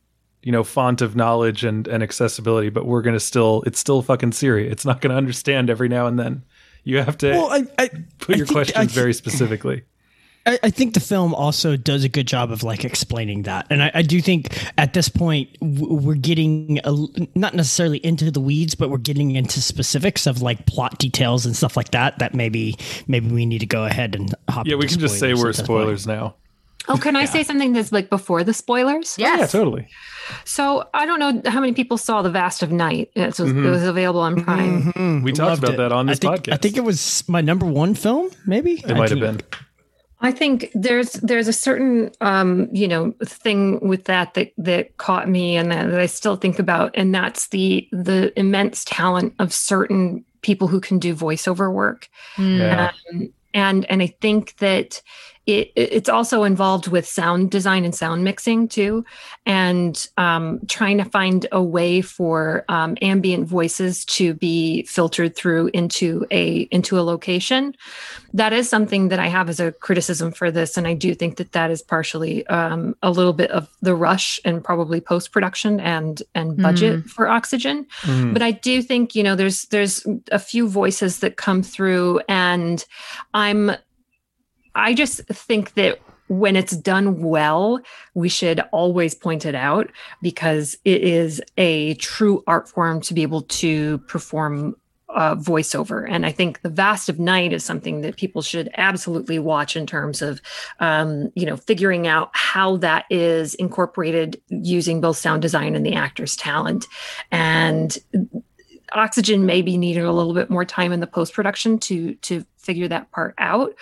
you 0.44 0.52
know, 0.52 0.64
font 0.64 1.02
of 1.02 1.16
knowledge 1.16 1.64
and 1.64 1.88
and 1.88 2.04
accessibility, 2.04 2.70
but 2.70 2.86
we're 2.86 3.02
gonna 3.02 3.20
still, 3.20 3.64
it's 3.66 3.80
still 3.80 4.02
fucking 4.02 4.34
Siri. 4.34 4.70
It's 4.70 4.86
not 4.86 5.00
gonna 5.00 5.16
understand 5.16 5.70
every 5.70 5.88
now 5.88 6.08
and 6.08 6.20
then. 6.20 6.44
You 6.84 7.00
have 7.02 7.18
to 7.20 7.32
Well, 7.32 7.52
I, 7.52 7.66
I 7.78 7.90
put 8.20 8.36
I 8.36 8.38
your 8.38 8.48
questions 8.48 8.94
very 8.94 9.14
specifically. 9.14 9.84
I, 10.48 10.60
I 10.64 10.70
think 10.70 10.94
the 10.94 11.00
film 11.00 11.36
also 11.36 11.76
does 11.76 12.04
a 12.04 12.10
good 12.10 12.28
job 12.28 12.52
of 12.52 12.64
like 12.64 12.84
explaining 12.86 13.44
that, 13.44 13.68
and 13.70 13.84
I, 13.84 13.92
I 13.94 14.02
do 14.02 14.22
think 14.22 14.58
at 14.78 14.94
this 14.94 15.10
point 15.10 15.50
we're 15.62 16.16
getting 16.16 16.80
a, 16.84 16.92
not 17.36 17.54
necessarily 17.54 17.98
into 18.00 18.32
the 18.32 18.40
weeds, 18.40 18.74
but 18.74 18.90
we're 18.90 18.98
getting 18.98 19.36
into 19.36 19.62
specifics 19.62 20.26
of 20.26 20.42
like 20.42 20.66
plot 20.66 20.98
details 20.98 21.46
and 21.46 21.56
stuff 21.56 21.76
like 21.78 21.92
that. 21.92 22.18
That 22.20 22.34
maybe 22.34 22.78
maybe 23.08 23.28
we 23.30 23.46
need 23.46 23.60
to 23.60 23.66
go 23.68 23.86
ahead 23.86 24.16
and 24.16 24.34
hop. 24.50 24.66
Yeah, 24.68 24.76
we 24.78 24.88
can 24.88 25.00
just 25.00 25.20
say 25.20 25.34
we're 25.34 25.50
at 25.50 25.56
this 25.56 25.58
point. 25.58 25.66
spoilers 25.68 26.08
now. 26.08 26.36
Oh, 26.90 26.96
can 26.96 27.18
I 27.18 27.26
say 27.26 27.44
something 27.44 27.74
that's 27.74 27.92
like 27.92 28.10
before 28.10 28.46
the 28.46 28.54
spoilers? 28.54 29.18
Yes. 29.20 29.40
Yeah, 29.40 29.46
totally. 29.60 29.90
So 30.46 30.88
I 30.94 31.06
don't 31.06 31.20
know 31.20 31.52
how 31.52 31.60
many 31.60 31.74
people 31.74 31.98
saw 31.98 32.22
The 32.22 32.30
Vast 32.30 32.64
of 32.64 32.72
Night. 32.72 33.12
It 33.14 33.26
was, 33.40 33.40
Mhm. 33.40 33.66
it 33.66 33.70
was 33.70 33.84
available 33.84 34.22
on 34.22 34.42
Prime. 34.42 34.94
Mhm. 34.94 35.24
We 35.24 35.34
talked 35.34 35.50
Loved 35.50 35.64
about 35.66 35.74
it. 35.74 35.78
that 35.80 35.92
on 35.92 36.08
I 36.08 36.12
this 36.14 36.20
think, 36.20 36.34
podcast. 36.44 36.54
I 36.54 36.58
think 36.58 36.78
it 36.78 36.86
was 36.86 37.26
my 37.28 37.42
number 37.42 37.66
one 37.66 37.94
film. 37.94 38.30
Maybe 38.46 38.82
It 38.88 38.96
might 38.96 39.10
have 39.10 39.20
been. 39.20 39.42
I 40.22 40.32
think 40.32 40.72
there's 40.74 41.14
there's 41.14 41.48
a 41.48 41.54
certain 41.54 42.12
um, 42.22 42.70
you 42.72 42.88
know 42.88 43.14
thing 43.24 43.80
with 43.88 44.06
that 44.06 44.34
that 44.34 44.52
that 44.58 44.98
caught 44.98 45.30
me 45.30 45.56
and 45.56 45.72
that, 45.72 45.92
that 45.92 46.00
I 46.00 46.08
still 46.08 46.36
think 46.36 46.60
about, 46.60 46.92
and 46.96 47.14
that's 47.14 47.50
the 47.50 47.88
the 47.92 48.38
immense 48.38 48.84
talent 48.86 49.36
of 49.40 49.54
certain 49.54 50.26
people 50.42 50.68
who 50.68 50.80
can 50.80 50.98
do 50.98 51.16
voiceover 51.16 51.72
work. 51.72 52.10
Yeah. 52.38 52.92
Um, 53.12 53.34
and 53.54 53.86
and 53.86 54.02
I 54.02 54.08
think 54.22 54.58
that 54.58 55.02
it 55.48 55.72
it's 55.76 56.10
also 56.10 56.44
involved 56.44 56.88
with 56.88 57.08
sound 57.08 57.50
design 57.50 57.86
and 57.86 57.96
sound 57.96 58.24
mixing 58.24 58.68
too, 58.68 59.04
and 59.46 60.08
um, 60.18 60.60
trying 60.68 60.98
to 61.00 61.06
find 61.06 61.48
a 61.52 61.64
way 61.64 62.02
for 62.02 62.66
um, 62.70 62.98
ambient 63.02 63.48
voices 63.48 64.06
to 64.06 64.34
be 64.34 64.84
filtered 64.84 65.36
through 65.36 65.72
into 65.74 66.26
a 66.32 66.68
into 66.72 67.00
a 67.00 67.02
location. 67.02 67.74
That 68.34 68.54
is 68.54 68.70
something 68.70 69.08
that 69.08 69.20
I 69.20 69.28
have 69.28 69.50
as 69.50 69.60
a 69.60 69.72
criticism 69.72 70.32
for 70.32 70.52
this, 70.52 70.78
and 70.78 70.86
I 70.88 70.94
do 70.94 71.16
think 71.16 71.38
that 71.38 71.54
that 71.54 71.72
is 71.72 71.82
partially 71.82 72.46
um, 72.48 72.96
a 73.02 73.10
little 73.10 73.34
bit 73.34 73.50
of 73.52 73.68
the 73.82 73.96
rush 73.96 74.40
and 74.46 74.64
probably 74.64 75.02
post 75.02 75.32
production 75.32 75.80
and 75.80 76.22
and 76.36 76.58
budget 76.62 77.06
for 77.06 77.28
Oxygen 77.28 77.86
Mhm. 78.04 78.34
but 78.34 78.42
i 78.42 78.52
do 78.52 78.82
think 78.82 79.16
you 79.16 79.24
know 79.24 79.36
there's 79.36 79.64
there's 79.66 80.06
a 80.32 80.40
few 80.40 80.68
voices 80.68 81.20
that 81.20 81.38
come 81.38 81.64
through 81.64 82.20
and 82.28 82.86
i'm 83.34 83.72
i 84.78 84.94
just 84.94 85.22
think 85.28 85.74
that 85.74 86.00
when 86.28 86.56
it's 86.56 86.76
done 86.76 87.22
well 87.22 87.80
we 88.14 88.30
should 88.30 88.60
always 88.72 89.16
point 89.16 89.46
it 89.46 89.56
out 89.56 89.92
because 90.22 90.78
it 90.86 91.02
is 91.02 91.42
a 91.58 91.94
true 91.96 92.44
art 92.48 92.68
form 92.70 93.02
to 93.02 93.14
be 93.14 93.22
able 93.22 93.42
to 93.44 93.98
perform 94.00 94.76
uh, 95.10 95.36
voiceover. 95.36 96.06
And 96.10 96.26
i 96.26 96.32
think 96.32 96.62
the 96.62 96.70
vast 96.70 97.08
of 97.10 97.18
night 97.20 97.54
is 97.54 97.64
something 97.64 98.02
that 98.02 98.18
people 98.18 98.42
should 98.42 98.70
absolutely 98.76 99.40
watch 99.40 99.76
in 99.76 99.88
terms 99.88 100.22
of 100.22 100.42
um, 100.80 101.32
you 101.36 101.46
know 101.46 101.58
figuring 101.58 102.08
out 102.08 102.30
how 102.34 102.78
that 102.78 103.06
is 103.10 103.56
incorporated 103.56 104.40
using 104.50 105.00
both 105.02 105.18
sound 105.18 105.42
design 105.42 105.76
and 105.76 105.86
the 105.86 105.96
actor's 105.96 106.36
talent. 106.36 106.86
And 107.32 107.98
oxygen 108.94 109.46
maybe 109.46 109.78
needed 109.78 110.04
a 110.04 110.12
little 110.12 110.34
bit 110.34 110.50
more 110.50 110.66
time 110.66 110.92
in 110.92 111.00
the 111.00 111.08
post 111.08 111.34
production 111.34 111.78
to 111.80 112.16
to 112.16 112.46
figure 112.58 112.88
that 112.88 113.12
part 113.12 113.36
out. 113.38 113.74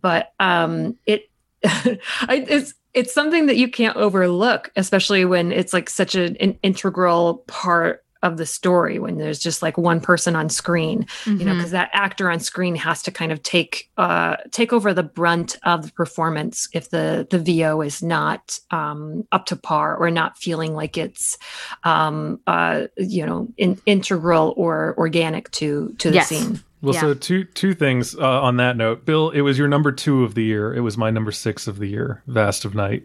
But 0.00 0.32
um 0.40 0.96
it 1.06 1.30
it's 1.62 2.74
it's 2.94 3.14
something 3.14 3.46
that 3.46 3.56
you 3.56 3.68
can't 3.68 3.96
overlook 3.96 4.70
especially 4.76 5.24
when 5.24 5.52
it's 5.52 5.72
like 5.72 5.88
such 5.88 6.14
an, 6.14 6.36
an 6.36 6.58
integral 6.62 7.44
part 7.46 8.04
of 8.22 8.36
the 8.36 8.46
story 8.46 8.98
when 8.98 9.18
there's 9.18 9.38
just 9.38 9.62
like 9.62 9.76
one 9.76 10.00
person 10.00 10.36
on 10.36 10.48
screen 10.48 11.06
you 11.26 11.44
know 11.44 11.54
because 11.54 11.72
that 11.72 11.90
actor 11.92 12.30
on 12.30 12.38
screen 12.40 12.74
has 12.74 13.02
to 13.02 13.10
kind 13.10 13.32
of 13.32 13.42
take 13.42 13.90
uh 13.96 14.36
take 14.50 14.72
over 14.72 14.94
the 14.94 15.02
brunt 15.02 15.58
of 15.64 15.86
the 15.86 15.92
performance 15.92 16.68
if 16.72 16.90
the 16.90 17.26
the 17.30 17.38
vo 17.38 17.80
is 17.82 18.02
not 18.02 18.58
um 18.70 19.26
up 19.32 19.46
to 19.46 19.56
par 19.56 19.96
or 19.96 20.10
not 20.10 20.36
feeling 20.38 20.74
like 20.74 20.96
it's 20.96 21.36
um 21.84 22.40
uh 22.46 22.82
you 22.96 23.26
know 23.26 23.48
in, 23.56 23.80
integral 23.86 24.54
or 24.56 24.94
organic 24.98 25.50
to 25.50 25.94
to 25.98 26.08
the 26.10 26.14
Yes. 26.16 26.28
scene 26.28 26.62
Well, 26.80 26.94
Yeah. 26.94 27.00
so 27.00 27.14
two 27.14 27.44
two 27.44 27.74
things 27.74 28.14
uh, 28.16 28.42
on 28.42 28.56
that 28.58 28.76
note. 28.76 29.04
Bill, 29.04 29.30
it 29.30 29.40
was 29.42 29.56
your 29.58 29.68
number 29.68 29.92
two 29.92 30.24
of 30.24 30.34
the 30.34 30.42
year. 30.44 30.74
It 30.74 30.80
was 30.80 30.96
my 30.98 31.10
number 31.10 31.30
six 31.32 31.66
of 31.66 31.78
the 31.78 31.86
year. 31.86 32.22
Vast 32.26 32.64
of 32.64 32.74
Night. 32.74 33.04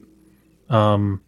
Um, 0.70 1.14
Oop. 1.14 1.22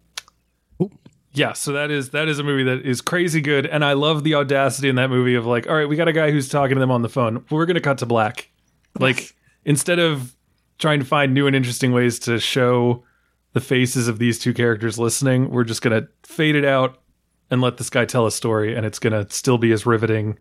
Yeah. 1.32 1.52
So 1.52 1.72
that 1.72 1.90
is 1.90 2.10
that 2.10 2.28
is 2.28 2.38
a 2.38 2.42
movie 2.42 2.64
that 2.64 2.84
is 2.84 3.00
crazy 3.00 3.40
good, 3.40 3.66
and 3.66 3.84
I 3.84 3.92
love 3.92 4.24
the 4.24 4.34
audacity 4.34 4.88
in 4.88 4.96
that 4.96 5.10
movie 5.10 5.34
of 5.34 5.46
like, 5.46 5.68
all 5.68 5.74
right, 5.76 5.88
we 5.88 5.96
got 5.96 6.08
a 6.08 6.12
guy 6.12 6.30
who's 6.30 6.48
talking 6.48 6.76
to 6.76 6.80
them 6.80 6.90
on 6.90 7.02
the 7.02 7.08
phone. 7.08 7.44
We're 7.50 7.66
gonna 7.66 7.80
cut 7.80 7.98
to 7.98 8.06
black. 8.06 8.50
Like 8.98 9.34
instead 9.64 9.98
of 9.98 10.34
trying 10.78 10.98
to 10.98 11.06
find 11.06 11.32
new 11.32 11.46
and 11.46 11.54
interesting 11.54 11.92
ways 11.92 12.18
to 12.20 12.40
show 12.40 13.04
the 13.52 13.60
faces 13.60 14.08
of 14.08 14.18
these 14.18 14.38
two 14.38 14.54
characters 14.54 14.98
listening, 14.98 15.50
we're 15.50 15.64
just 15.64 15.82
gonna 15.82 16.08
fade 16.24 16.56
it 16.56 16.64
out 16.64 17.00
and 17.50 17.60
let 17.60 17.76
this 17.76 17.90
guy 17.90 18.04
tell 18.04 18.26
a 18.26 18.32
story, 18.32 18.74
and 18.74 18.84
it's 18.84 18.98
gonna 18.98 19.28
still 19.30 19.58
be 19.58 19.72
as 19.72 19.86
riveting 19.86 20.38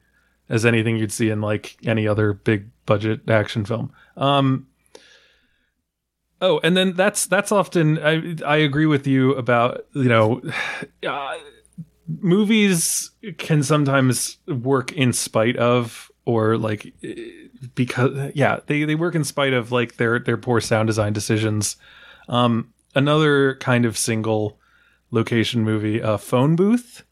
as 0.50 0.66
anything 0.66 0.98
you'd 0.98 1.12
see 1.12 1.30
in 1.30 1.42
like 1.42 1.78
any 1.86 2.08
other 2.08 2.34
big 2.34 2.70
budget 2.88 3.30
action 3.30 3.66
film. 3.66 3.92
Um, 4.18 4.68
oh, 6.42 6.60
and 6.64 6.76
then 6.76 6.94
that's 6.94 7.26
that's 7.28 7.52
often 7.52 8.00
I 8.00 8.36
I 8.46 8.58
agree 8.58 8.86
with 8.86 9.08
you 9.08 9.34
about 9.36 9.86
you 9.94 10.10
know. 10.10 10.42
Uh, 11.08 11.36
movies 12.20 13.12
can 13.38 13.64
sometimes 13.64 14.38
work 14.48 14.92
in 14.94 15.14
spite 15.14 15.56
of 15.58 16.10
or 16.26 16.58
like 16.58 16.94
eh, 17.04 17.16
because 17.76 18.32
yeah 18.36 18.60
they, 18.68 18.84
they 18.84 18.96
work 18.96 19.16
in 19.16 19.24
spite 19.24 19.54
of 19.54 19.72
like 19.72 19.98
their 19.98 20.20
their 20.20 20.38
poor 20.38 20.60
sound 20.60 20.88
design 20.88 21.14
decisions. 21.14 21.78
Um 22.28 22.74
another 22.96 23.56
kind 23.56 23.86
of 23.86 23.98
single 23.98 24.60
location 25.12 25.64
movie 25.64 26.02
uh 26.02 26.18
phone 26.18 26.56
booth 26.56 27.04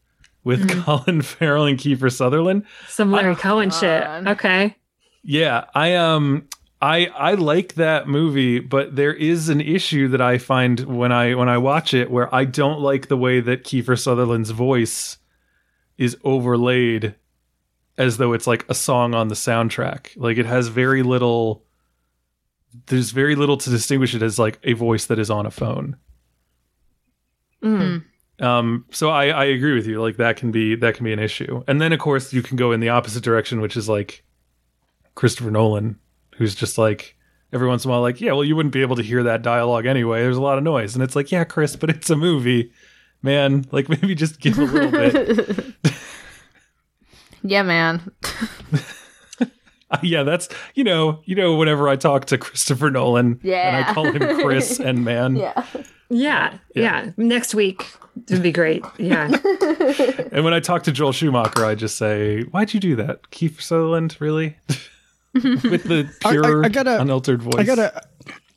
with 0.44 0.68
colin 0.84 1.22
farrell 1.22 1.66
and 1.66 1.78
kiefer 1.78 2.12
sutherland. 2.12 2.64
Some 2.88 3.12
larry 3.12 3.36
cohen 3.36 3.70
shit. 3.70 4.04
Okay. 4.26 4.76
Yeah, 5.22 5.66
I 5.74 5.94
um 5.94 6.48
I 6.80 7.06
I 7.06 7.34
like 7.34 7.74
that 7.74 8.08
movie, 8.08 8.60
but 8.60 8.94
there 8.94 9.14
is 9.14 9.48
an 9.48 9.60
issue 9.60 10.08
that 10.08 10.20
I 10.20 10.38
find 10.38 10.80
when 10.80 11.10
I 11.10 11.34
when 11.34 11.48
I 11.48 11.58
watch 11.58 11.92
it 11.92 12.10
where 12.10 12.32
I 12.32 12.44
don't 12.44 12.80
like 12.80 13.08
the 13.08 13.16
way 13.16 13.40
that 13.40 13.64
Kiefer 13.64 13.98
Sutherland's 13.98 14.50
voice 14.50 15.18
is 15.96 16.16
overlaid 16.22 17.16
as 17.96 18.16
though 18.16 18.32
it's 18.32 18.46
like 18.46 18.64
a 18.68 18.74
song 18.74 19.14
on 19.14 19.26
the 19.26 19.34
soundtrack. 19.34 20.16
Like 20.16 20.38
it 20.38 20.46
has 20.46 20.68
very 20.68 21.02
little 21.02 21.64
there's 22.86 23.10
very 23.10 23.34
little 23.34 23.56
to 23.56 23.70
distinguish 23.70 24.14
it 24.14 24.22
as 24.22 24.38
like 24.38 24.58
a 24.62 24.74
voice 24.74 25.06
that 25.06 25.18
is 25.18 25.30
on 25.30 25.46
a 25.46 25.50
phone. 25.50 25.96
Mm. 27.62 28.04
Um, 28.40 28.84
so 28.90 29.10
I, 29.10 29.28
I 29.28 29.44
agree 29.46 29.74
with 29.74 29.86
you. 29.86 30.00
Like 30.00 30.16
that 30.18 30.36
can 30.36 30.52
be 30.52 30.76
that 30.76 30.94
can 30.94 31.04
be 31.04 31.12
an 31.12 31.18
issue. 31.18 31.64
And 31.66 31.80
then 31.80 31.92
of 31.92 31.98
course 31.98 32.32
you 32.32 32.42
can 32.42 32.56
go 32.56 32.70
in 32.70 32.78
the 32.78 32.90
opposite 32.90 33.24
direction, 33.24 33.60
which 33.60 33.76
is 33.76 33.88
like 33.88 34.24
Christopher 35.16 35.50
Nolan, 35.50 35.98
who's 36.38 36.54
just 36.54 36.78
like 36.78 37.16
every 37.52 37.68
once 37.68 37.84
in 37.84 37.90
a 37.90 37.92
while, 37.92 38.00
like, 38.00 38.20
yeah, 38.20 38.32
well, 38.32 38.44
you 38.44 38.56
wouldn't 38.56 38.72
be 38.72 38.82
able 38.82 38.96
to 38.96 39.02
hear 39.02 39.22
that 39.24 39.42
dialogue 39.42 39.86
anyway. 39.86 40.20
There's 40.22 40.36
a 40.36 40.42
lot 40.42 40.58
of 40.58 40.64
noise, 40.64 40.94
and 40.94 41.02
it's 41.02 41.14
like, 41.16 41.30
yeah, 41.30 41.44
Chris, 41.44 41.76
but 41.76 41.90
it's 41.90 42.10
a 42.10 42.16
movie, 42.16 42.72
man. 43.22 43.64
Like 43.72 43.88
maybe 43.88 44.14
just 44.14 44.40
give 44.40 44.58
a 44.58 44.64
little 44.64 44.90
bit. 44.90 45.74
yeah, 47.42 47.62
man. 47.62 48.10
Yeah, 50.02 50.22
that's 50.22 50.50
you 50.74 50.84
know, 50.84 51.20
you 51.24 51.34
know, 51.34 51.56
whenever 51.56 51.88
I 51.88 51.96
talk 51.96 52.26
to 52.26 52.36
Christopher 52.36 52.90
Nolan, 52.90 53.26
and 53.26 53.40
Yeah. 53.42 53.86
I 53.88 53.94
call 53.94 54.04
him 54.04 54.38
Chris 54.42 54.78
and 54.78 55.02
man, 55.02 55.34
Yeah. 55.36 55.64
yeah, 56.10 56.58
Yeah. 56.74 57.04
yeah 57.06 57.10
next 57.16 57.54
week 57.54 57.86
would 58.28 58.42
be 58.42 58.52
great 58.52 58.84
yeah 58.98 59.30
and 60.32 60.44
when 60.44 60.52
I 60.52 60.60
talk 60.60 60.82
to 60.82 60.92
Joel 60.92 61.12
Schumacher, 61.12 61.64
I 61.64 61.74
just 61.74 61.96
say, 61.96 62.42
why'd 62.42 62.74
you 62.74 62.80
do 62.80 62.96
that, 62.96 63.30
Keith 63.30 63.62
Sutherland? 63.62 64.18
Really? 64.20 64.58
With 65.70 65.84
the 65.84 66.08
I- 66.24 66.28
I- 66.28 66.32
pure, 66.32 66.64
I 66.64 66.68
gotta- 66.68 67.00
unaltered 67.00 67.42
voice. 67.42 67.54
I 67.58 67.64
got 67.64 67.78
a, 67.78 68.02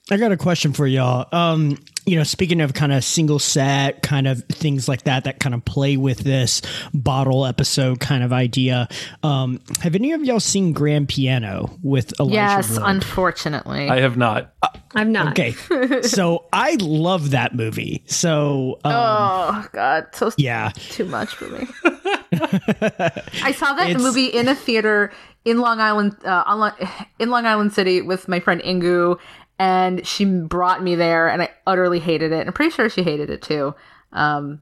I 0.09 0.17
got 0.17 0.31
a 0.31 0.37
question 0.37 0.73
for 0.73 0.85
y'all. 0.87 1.27
Um, 1.31 1.77
you 2.05 2.15
know, 2.17 2.23
speaking 2.23 2.59
of 2.61 2.73
kind 2.73 2.91
of 2.91 3.03
single 3.03 3.37
set, 3.37 4.01
kind 4.01 4.27
of 4.27 4.43
things 4.45 4.89
like 4.89 5.03
that, 5.03 5.23
that 5.25 5.39
kind 5.39 5.53
of 5.53 5.63
play 5.63 5.95
with 5.97 6.17
this 6.19 6.61
bottle 6.95 7.45
episode 7.45 7.99
kind 7.99 8.23
of 8.23 8.33
idea. 8.33 8.87
Um, 9.21 9.61
have 9.81 9.93
any 9.93 10.11
of 10.11 10.23
y'all 10.25 10.39
seen 10.39 10.73
Grand 10.73 11.07
Piano 11.07 11.77
with 11.83 12.19
Elijah 12.19 12.33
Yes, 12.35 12.71
Wood? 12.71 12.81
unfortunately. 12.83 13.87
I 13.87 13.99
have 14.01 14.17
not. 14.17 14.51
i'm 14.95 15.11
not 15.11 15.39
okay, 15.39 15.53
so 16.01 16.45
I 16.51 16.75
love 16.81 17.29
that 17.31 17.55
movie. 17.55 18.03
So 18.07 18.79
um, 18.83 18.91
oh 18.93 19.67
God, 19.71 20.07
so 20.13 20.31
yeah, 20.37 20.71
too 20.75 21.05
much 21.05 21.29
for 21.35 21.45
me. 21.47 21.67
I 22.41 23.51
saw 23.55 23.73
that 23.73 23.89
It's- 23.89 24.01
movie 24.01 24.25
in 24.27 24.47
a 24.47 24.55
theater 24.55 25.11
in 25.45 25.59
Long 25.59 25.79
Island, 25.79 26.15
uh, 26.25 26.43
on 26.45 26.59
Long, 26.59 26.71
in 27.19 27.29
Long 27.29 27.45
Island 27.45 27.73
City 27.73 28.01
with 28.01 28.27
my 28.27 28.39
friend 28.39 28.61
Ingu, 28.61 29.17
and 29.59 30.05
she 30.05 30.25
brought 30.25 30.81
me 30.83 30.95
there, 30.95 31.27
and 31.27 31.41
I 31.41 31.49
utterly 31.67 31.99
hated 31.99 32.31
it. 32.31 32.47
I'm 32.47 32.53
pretty 32.53 32.71
sure 32.71 32.89
she 32.89 33.03
hated 33.03 33.29
it 33.29 33.41
too. 33.41 33.73
Um, 34.13 34.61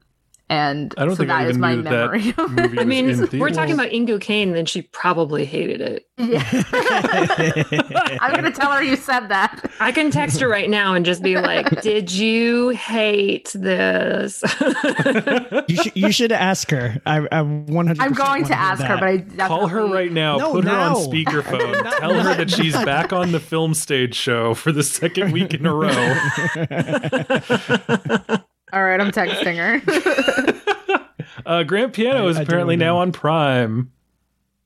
And 0.50 0.92
I 0.98 1.04
don't 1.04 1.12
so 1.14 1.18
think 1.18 1.28
that 1.28 1.38
I 1.42 1.46
is 1.46 1.56
my 1.58 1.76
knew 1.76 1.82
memory. 1.82 2.32
that 2.32 2.38
of 2.40 2.50
movie 2.50 2.62
it. 2.76 2.80
I 2.80 2.82
was 2.82 2.86
mean, 2.88 3.08
in 3.08 3.20
we're 3.20 3.26
theaters. 3.28 3.56
talking 3.56 3.72
about 3.74 3.90
Ingo 3.90 4.20
Kane, 4.20 4.50
then 4.52 4.66
she 4.66 4.82
probably 4.82 5.44
hated 5.44 5.80
it. 5.80 6.06
Yeah. 6.20 6.42
I'm 8.20 8.34
gonna 8.34 8.50
tell 8.50 8.72
her 8.72 8.82
you 8.82 8.96
said 8.96 9.28
that. 9.30 9.70
I 9.80 9.90
can 9.90 10.10
text 10.10 10.38
her 10.40 10.48
right 10.48 10.68
now 10.68 10.92
and 10.94 11.06
just 11.06 11.22
be 11.22 11.36
like, 11.38 11.80
"Did 11.82 12.12
you 12.12 12.68
hate 12.70 13.50
this?" 13.54 14.42
You 15.68 15.76
should 15.82 15.96
you 15.96 16.12
should 16.12 16.32
ask 16.32 16.70
her. 16.72 17.00
I 17.06 17.26
I 17.32 17.40
100. 17.40 18.00
I'm 18.02 18.12
going 18.12 18.44
to 18.44 18.58
ask 18.58 18.82
her, 18.82 18.96
but 18.98 19.08
I 19.08 19.18
Call 19.48 19.68
her 19.68 19.86
right 19.86 20.12
now. 20.12 20.36
No, 20.36 20.52
put 20.52 20.64
her 20.64 20.70
on 20.76 20.96
speakerphone. 20.96 21.82
Not- 21.84 21.92
Tell 22.00 22.12
her 22.14 22.22
not- 22.24 22.36
that 22.38 22.50
she's 22.50 22.74
back 22.74 23.12
on 23.14 23.32
the 23.32 23.40
film 23.40 23.72
stage 23.72 24.14
show 24.14 24.52
for 24.52 24.72
the 24.72 24.82
second 24.82 25.32
week 25.32 25.54
in 25.54 25.64
a 25.64 25.72
row. 25.74 26.14
All 28.72 28.82
right, 28.82 29.00
I'm 29.00 29.10
texting 29.12 29.56
her. 29.56 30.96
Uh, 31.46 31.62
Grand 31.62 31.92
Piano 31.94 32.26
I- 32.26 32.30
is 32.30 32.36
I 32.38 32.42
apparently 32.42 32.76
now 32.76 32.98
on 32.98 33.12
Prime. 33.12 33.90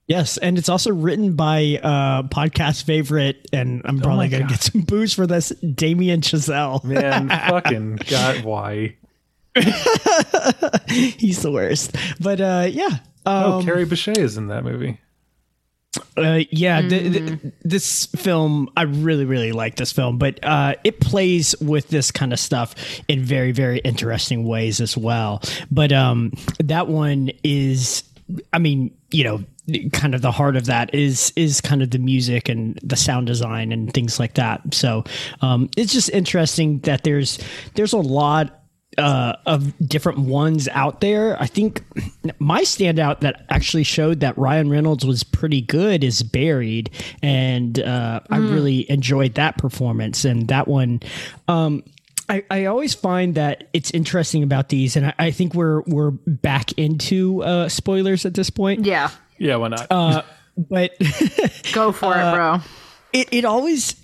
Yes, 0.09 0.37
and 0.39 0.59
it's 0.59 0.69
also 0.69 0.93
written 0.93 1.35
by 1.37 1.79
uh 1.83 2.25
podcast 2.25 2.85
favorite, 2.85 3.49
and 3.53 3.81
I'm 3.85 4.01
probably 4.01 4.27
my 4.27 4.29
gonna 4.29 4.43
God. 4.45 4.51
get 4.51 4.63
some 4.63 4.81
booze 4.83 5.15
for 5.15 5.27
this. 5.27 5.51
Damien 5.61 6.21
Chazelle. 6.21 6.83
Man, 6.85 7.29
fucking 7.49 7.97
God, 8.09 8.45
why? 8.45 8.97
He's 10.89 11.43
the 11.43 11.51
worst. 11.53 11.95
But 12.21 12.41
uh 12.41 12.67
yeah. 12.71 12.99
Oh, 13.25 13.59
Um, 13.61 13.65
Kerry 13.65 13.87
Bishé 13.87 14.19
is 14.19 14.37
in 14.37 14.49
that 14.49 14.65
movie. 14.65 14.99
Uh, 16.17 16.41
yeah, 16.51 16.81
th- 16.81 17.13
th- 17.13 17.39
this 17.63 18.07
film, 18.07 18.71
I 18.77 18.83
really, 18.83 19.25
really 19.25 19.53
like 19.53 19.77
this 19.77 19.93
film, 19.93 20.19
but 20.19 20.43
uh, 20.43 20.75
it 20.85 21.01
plays 21.01 21.55
with 21.61 21.89
this 21.89 22.11
kind 22.11 22.33
of 22.33 22.39
stuff 22.39 22.75
in 23.09 23.23
very, 23.23 23.53
very 23.53 23.79
interesting 23.79 24.45
ways 24.45 24.81
as 24.81 24.97
well. 24.97 25.43
But 25.71 25.93
um, 25.93 26.33
that 26.59 26.89
one 26.89 27.31
is, 27.43 28.05
I 28.53 28.59
mean, 28.59 28.97
you 29.11 29.25
know, 29.25 29.45
kind 29.93 30.15
of 30.15 30.23
the 30.23 30.33
heart 30.33 30.57
of 30.57 30.67
that 30.67 30.95
is 30.95 31.33
is 31.37 31.61
kind 31.61 31.83
of 31.83 31.91
the 31.91 31.99
music 31.99 32.49
and 32.49 32.79
the 32.83 32.97
sound 32.97 33.27
design 33.27 33.73
and 33.73 33.93
things 33.93 34.21
like 34.21 34.35
that. 34.35 34.75
So 34.75 35.05
um, 35.41 35.71
it's 35.77 35.93
just 35.93 36.11
interesting 36.11 36.81
that 36.81 37.05
there's 37.05 37.39
there's 37.75 37.93
a 37.93 37.99
lot 37.99 38.64
uh, 38.99 39.35
of 39.47 39.77
different 39.79 40.19
ones 40.21 40.69
out 40.69 41.01
there. 41.01 41.41
I 41.41 41.47
think 41.47 41.83
my 42.39 42.63
standout 42.63 43.21
that 43.21 43.45
actually 43.49 43.85
showed 43.85 44.21
that 44.21 44.37
Ryan 44.39 44.71
Reynolds 44.71 45.05
was 45.05 45.23
pretty 45.23 45.61
good 45.61 46.05
is 46.05 46.23
Buried, 46.23 46.91
and 47.23 47.79
uh, 47.79 48.21
I 48.31 48.39
really 48.39 48.91
enjoyed 48.91 49.35
that 49.35 49.59
performance. 49.59 50.25
And 50.25 50.49
that 50.49 50.69
one, 50.69 51.01
um, 51.49 51.85
I, 52.29 52.45
I 52.51 52.65
always 52.67 52.95
find 52.95 53.35
that 53.35 53.69
it's 53.73 53.91
interesting 53.91 54.43
about 54.43 54.69
these, 54.69 54.97
and 54.97 55.07
I, 55.07 55.15
I 55.19 55.31
think 55.31 55.55
we're 55.55 55.83
we're 55.83 56.11
back 56.11 56.73
into 56.73 57.43
uh, 57.43 57.69
spoilers 57.69 58.25
at 58.25 58.35
this 58.35 58.51
point. 58.51 58.85
yeah, 58.85 59.11
Yeah, 59.39 59.57
why 59.57 59.69
not? 59.69 59.87
Uh, 59.91 60.23
but 60.57 60.93
go 61.73 61.93
for 61.93 62.13
it, 62.13 62.33
bro. 62.35 62.61
it, 63.13 63.29
it 63.33 63.45
always 63.45 63.95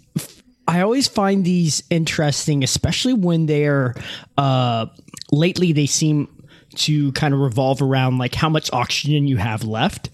i 0.71 0.81
always 0.81 1.09
find 1.09 1.45
these 1.45 1.83
interesting 1.91 2.63
especially 2.63 3.13
when 3.13 3.47
they're 3.47 3.95
uh 4.39 4.87
lately 5.33 5.73
they 5.73 5.87
seem 5.87 6.29
to 6.75 7.11
kind 7.13 7.35
of 7.35 7.41
revolve 7.41 7.83
around 7.83 8.19
like 8.19 8.35
how 8.35 8.49
much 8.49 8.73
oxygen 8.73 9.27
you 9.27 9.37
have 9.37 9.65
left 9.65 10.09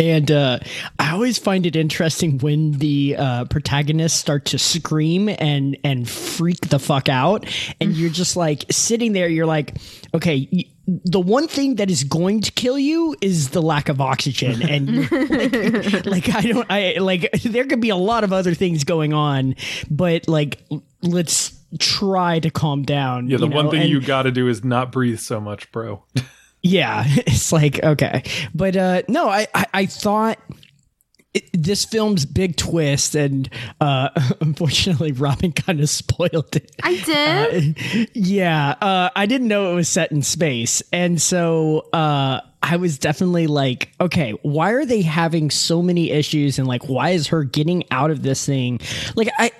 and 0.00 0.30
uh, 0.30 0.60
I 0.98 1.10
always 1.12 1.38
find 1.38 1.66
it 1.66 1.76
interesting 1.76 2.38
when 2.38 2.72
the 2.72 3.16
uh, 3.18 3.44
protagonists 3.44 4.18
start 4.18 4.46
to 4.46 4.58
scream 4.58 5.28
and 5.28 5.76
and 5.84 6.08
freak 6.08 6.70
the 6.70 6.78
fuck 6.78 7.10
out, 7.10 7.44
and 7.82 7.94
you're 7.94 8.08
just 8.08 8.34
like 8.34 8.64
sitting 8.70 9.12
there. 9.12 9.28
You're 9.28 9.44
like, 9.44 9.76
okay, 10.14 10.70
the 11.04 11.20
one 11.20 11.46
thing 11.46 11.76
that 11.76 11.90
is 11.90 12.02
going 12.04 12.40
to 12.40 12.50
kill 12.52 12.78
you 12.78 13.14
is 13.20 13.50
the 13.50 13.62
lack 13.62 13.88
of 13.88 14.00
oxygen, 14.00 14.62
and 14.68 15.10
like, 15.10 16.06
like 16.06 16.28
I 16.34 16.40
don't, 16.42 16.66
I 16.70 16.94
like 16.98 17.30
there 17.42 17.64
could 17.66 17.80
be 17.80 17.90
a 17.90 17.96
lot 17.96 18.24
of 18.24 18.32
other 18.32 18.54
things 18.54 18.84
going 18.84 19.12
on, 19.12 19.54
but 19.90 20.26
like 20.28 20.60
let's 21.02 21.58
try 21.78 22.40
to 22.40 22.50
calm 22.50 22.82
down. 22.82 23.28
yeah, 23.28 23.36
the 23.38 23.46
you 23.46 23.52
one 23.54 23.70
thing 23.70 23.82
And- 23.82 23.90
you 23.90 24.00
got 24.00 24.22
to 24.22 24.30
do 24.32 24.48
is 24.48 24.64
not 24.64 24.90
breathe 24.90 25.20
so 25.20 25.40
much, 25.40 25.70
bro. 25.70 26.02
yeah, 26.62 27.04
it's 27.08 27.52
like 27.52 27.82
okay, 27.84 28.24
but 28.54 28.76
uh 28.76 29.02
no, 29.08 29.28
I 29.28 29.46
I, 29.54 29.66
I 29.74 29.86
thought 29.86 30.38
it, 31.32 31.48
this 31.52 31.84
film's 31.84 32.26
big 32.26 32.56
twist, 32.56 33.14
and 33.14 33.48
uh 33.80 34.08
unfortunately, 34.40 35.12
Robyn 35.12 35.52
kind 35.52 35.80
of 35.80 35.88
spoiled 35.88 36.56
it. 36.56 36.74
I 36.82 36.96
did. 37.00 38.10
Yeah, 38.14 38.70
uh, 38.80 39.10
I 39.14 39.26
didn't 39.26 39.48
know 39.48 39.72
it 39.72 39.74
was 39.74 39.88
set 39.88 40.10
in 40.10 40.22
space, 40.22 40.82
and 40.92 41.20
so 41.20 41.88
uh, 41.92 42.40
I 42.62 42.76
was 42.76 42.98
definitely 42.98 43.46
like, 43.46 43.92
okay, 44.00 44.32
why 44.42 44.72
are 44.72 44.84
they 44.84 45.02
having 45.02 45.50
so 45.50 45.82
many 45.82 46.10
issues, 46.10 46.58
and 46.58 46.66
like, 46.66 46.88
why 46.88 47.10
is 47.10 47.28
her 47.28 47.44
getting 47.44 47.84
out 47.90 48.10
of 48.10 48.22
this 48.22 48.44
thing? 48.44 48.80
Like, 49.14 49.30
I. 49.38 49.52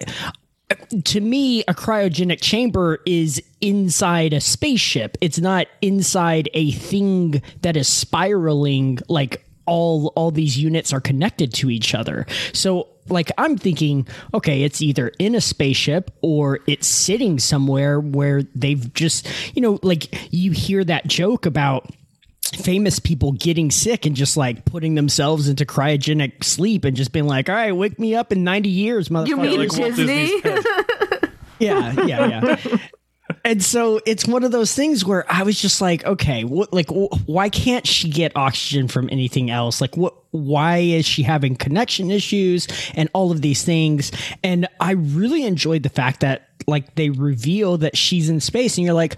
To 1.07 1.21
me, 1.21 1.63
a 1.63 1.75
cryogenic 1.75 2.41
chamber 2.41 3.01
is 3.05 3.43
inside 3.61 4.33
a 4.33 4.41
spaceship. 4.41 5.19
It's 5.21 5.41
not 5.41 5.67
inside 5.83 6.49
a 6.55 6.71
thing 6.71 7.43
that 7.63 7.77
is 7.77 7.89
spiraling 7.89 9.01
like 9.09 9.45
all 9.67 10.09
all 10.17 10.31
these 10.31 10.59
units 10.59 10.93
are 10.93 11.01
connected 11.01 11.53
to 11.55 11.71
each 11.71 11.95
other. 11.95 12.27
So 12.53 12.89
like 13.09 13.31
I'm 13.39 13.57
thinking, 13.57 14.07
okay, 14.35 14.63
it's 14.63 14.81
either 14.83 15.13
in 15.19 15.35
a 15.35 15.41
spaceship 15.41 16.11
or 16.23 16.61
it's 16.67 16.87
sitting 16.87 17.39
somewhere 17.39 18.01
where 18.01 18.43
they've 18.55 18.93
just, 18.95 19.29
you 19.55 19.63
know, 19.63 19.79
like 19.83 20.33
you 20.33 20.53
hear 20.53 20.85
that 20.85 21.07
joke 21.07 21.47
about 21.47 21.89
famous 22.55 22.99
people 22.99 23.33
getting 23.33 23.71
sick 23.71 24.07
and 24.07 24.17
just 24.17 24.37
like 24.37 24.65
putting 24.65 24.95
themselves 24.95 25.49
into 25.49 25.65
cryogenic 25.65 26.43
sleep 26.43 26.85
and 26.85 26.97
just 26.97 27.13
being 27.13 27.27
like, 27.27 27.49
all 27.49 27.55
right, 27.55 27.73
wake 27.73 27.99
me 27.99 28.15
up 28.15 28.33
in 28.33 28.43
90 28.45 28.69
years, 28.69 29.09
motherfucker. 29.09 29.29
You 29.29 29.37
mean 29.37 29.59
like 29.61 29.71
Disney? 29.71 30.43
Yeah, 31.61 31.93
yeah, 32.07 32.27
yeah. 32.27 32.77
And 33.45 33.63
so 33.63 34.01
it's 34.07 34.27
one 34.27 34.45
of 34.45 34.53
those 34.53 34.75
things 34.75 35.05
where 35.05 35.25
I 35.33 35.43
was 35.43 35.61
just 35.61 35.81
like, 35.81 36.05
okay, 36.05 36.45
what, 36.45 36.73
like, 36.73 36.89
wh- 36.89 37.29
why 37.29 37.49
can't 37.49 37.87
she 37.87 38.11
get 38.11 38.37
oxygen 38.37 38.87
from 38.87 39.09
anything 39.11 39.51
else? 39.51 39.81
Like, 39.81 39.97
what, 39.97 40.15
why 40.31 40.79
is 40.79 41.07
she 41.07 41.23
having 41.23 41.57
connection 41.57 42.11
issues 42.11 42.69
and 42.95 43.09
all 43.15 43.33
of 43.33 43.41
these 43.41 43.63
things? 43.63 44.13
And 44.45 44.69
I 44.79 44.93
really 44.93 45.45
enjoyed 45.45 45.83
the 45.83 45.89
fact 45.89 46.21
that, 46.21 46.49
like, 46.67 46.95
they 46.97 47.11
reveal 47.11 47.79
that 47.79 47.97
she's 47.97 48.29
in 48.29 48.41
space 48.41 48.77
and 48.77 48.85
you're 48.85 48.95
like, 48.95 49.17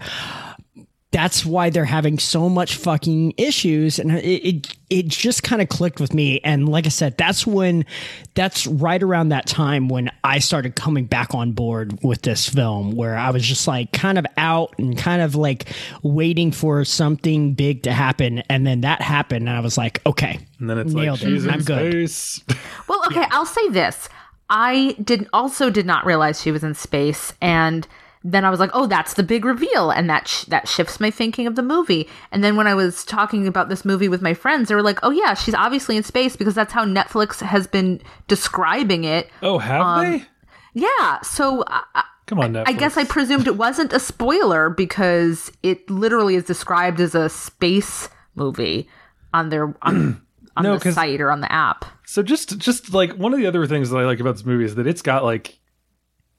that's 1.13 1.45
why 1.45 1.69
they're 1.69 1.85
having 1.85 2.19
so 2.19 2.49
much 2.49 2.75
fucking 2.75 3.33
issues 3.37 3.99
and 3.99 4.11
it 4.11 4.25
it, 4.25 4.77
it 4.89 5.07
just 5.07 5.43
kind 5.43 5.61
of 5.61 5.69
clicked 5.69 6.01
with 6.01 6.13
me 6.13 6.39
and 6.43 6.67
like 6.67 6.85
i 6.85 6.89
said 6.89 7.15
that's 7.17 7.47
when 7.47 7.85
that's 8.33 8.67
right 8.67 9.01
around 9.01 9.29
that 9.29 9.45
time 9.45 9.87
when 9.87 10.11
i 10.25 10.39
started 10.39 10.75
coming 10.75 11.05
back 11.05 11.33
on 11.33 11.51
board 11.53 11.97
with 12.03 12.21
this 12.23 12.49
film 12.49 12.91
where 12.91 13.15
i 13.15 13.29
was 13.29 13.43
just 13.45 13.67
like 13.67 13.91
kind 13.93 14.17
of 14.17 14.25
out 14.37 14.73
and 14.77 14.97
kind 14.97 15.21
of 15.21 15.35
like 15.35 15.67
waiting 16.01 16.51
for 16.51 16.83
something 16.83 17.53
big 17.53 17.83
to 17.83 17.93
happen 17.93 18.39
and 18.49 18.67
then 18.67 18.81
that 18.81 19.01
happened 19.01 19.47
and 19.47 19.55
i 19.55 19.61
was 19.61 19.77
like 19.77 20.01
okay 20.05 20.37
And 20.59 20.69
then 20.69 20.77
it's 20.79 20.93
Nailed 20.93 21.19
like, 21.21 21.27
it. 21.29 21.31
she's 21.31 21.45
in 21.45 21.51
I'm 21.51 21.61
good. 21.61 22.09
space. 22.09 22.43
Well, 22.89 23.01
okay, 23.07 23.25
I'll 23.31 23.45
say 23.45 23.69
this. 23.69 24.09
I 24.49 24.95
did 25.01 25.27
also 25.31 25.69
did 25.69 25.85
not 25.85 26.05
realize 26.05 26.41
she 26.41 26.51
was 26.51 26.63
in 26.63 26.73
space 26.73 27.33
and 27.41 27.87
then 28.23 28.45
I 28.45 28.49
was 28.49 28.59
like, 28.59 28.71
"Oh, 28.73 28.87
that's 28.87 29.15
the 29.15 29.23
big 29.23 29.45
reveal." 29.45 29.91
And 29.91 30.09
that 30.09 30.27
sh- 30.27 30.45
that 30.45 30.67
shifts 30.67 30.99
my 30.99 31.11
thinking 31.11 31.47
of 31.47 31.55
the 31.55 31.63
movie. 31.63 32.07
And 32.31 32.43
then 32.43 32.55
when 32.55 32.67
I 32.67 32.73
was 32.73 33.03
talking 33.03 33.47
about 33.47 33.69
this 33.69 33.83
movie 33.83 34.07
with 34.07 34.21
my 34.21 34.33
friends, 34.33 34.69
they 34.69 34.75
were 34.75 34.81
like, 34.81 34.99
"Oh 35.03 35.11
yeah, 35.11 35.33
she's 35.33 35.55
obviously 35.55 35.97
in 35.97 36.03
space 36.03 36.35
because 36.35 36.55
that's 36.55 36.73
how 36.73 36.85
Netflix 36.85 37.41
has 37.41 37.67
been 37.67 38.01
describing 38.27 39.03
it." 39.03 39.29
Oh, 39.41 39.57
have 39.57 39.81
um, 39.81 40.11
they? 40.11 40.25
Yeah, 40.73 41.21
so 41.21 41.63
I, 41.67 42.03
Come 42.25 42.39
on, 42.39 42.53
Netflix. 42.53 42.63
I 42.67 42.73
guess 42.73 42.97
I 42.97 43.03
presumed 43.03 43.47
it 43.47 43.57
wasn't 43.57 43.93
a 43.93 43.99
spoiler 43.99 44.69
because 44.69 45.51
it 45.61 45.89
literally 45.89 46.35
is 46.35 46.45
described 46.45 46.99
as 46.99 47.15
a 47.15 47.29
space 47.29 48.09
movie 48.35 48.87
on 49.33 49.49
their 49.49 49.75
on, 49.81 50.21
on 50.57 50.63
No, 50.63 50.77
the 50.77 50.91
site 50.91 51.19
or 51.19 51.29
on 51.29 51.41
the 51.41 51.51
app. 51.51 51.85
So 52.05 52.23
just 52.23 52.57
just 52.57 52.93
like 52.93 53.13
one 53.13 53.33
of 53.33 53.39
the 53.39 53.45
other 53.45 53.65
things 53.67 53.89
that 53.89 53.97
I 53.97 54.05
like 54.05 54.19
about 54.19 54.35
this 54.35 54.45
movie 54.45 54.63
is 54.63 54.75
that 54.75 54.87
it's 54.87 55.01
got 55.01 55.23
like 55.23 55.59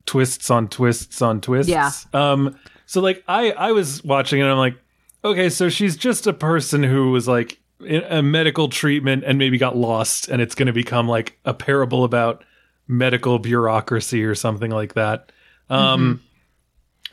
twists 0.06 0.50
on 0.50 0.68
twists 0.68 1.22
on 1.22 1.40
twists. 1.40 1.70
Yeah. 1.70 1.90
Um 2.12 2.58
so 2.86 3.00
like 3.00 3.24
I 3.28 3.52
I 3.52 3.72
was 3.72 4.02
watching 4.04 4.40
it 4.40 4.42
and 4.42 4.52
I'm 4.52 4.58
like, 4.58 4.76
okay, 5.24 5.48
so 5.48 5.68
she's 5.68 5.96
just 5.96 6.26
a 6.26 6.32
person 6.32 6.82
who 6.82 7.10
was 7.10 7.26
like 7.26 7.58
in 7.80 8.02
a 8.04 8.22
medical 8.22 8.68
treatment 8.68 9.24
and 9.26 9.38
maybe 9.38 9.58
got 9.58 9.76
lost 9.76 10.28
and 10.28 10.40
it's 10.40 10.54
going 10.54 10.66
to 10.66 10.72
become 10.72 11.08
like 11.08 11.38
a 11.44 11.52
parable 11.52 12.04
about 12.04 12.44
medical 12.86 13.38
bureaucracy 13.38 14.24
or 14.24 14.34
something 14.34 14.70
like 14.70 14.94
that. 14.94 15.32
Um 15.70 16.22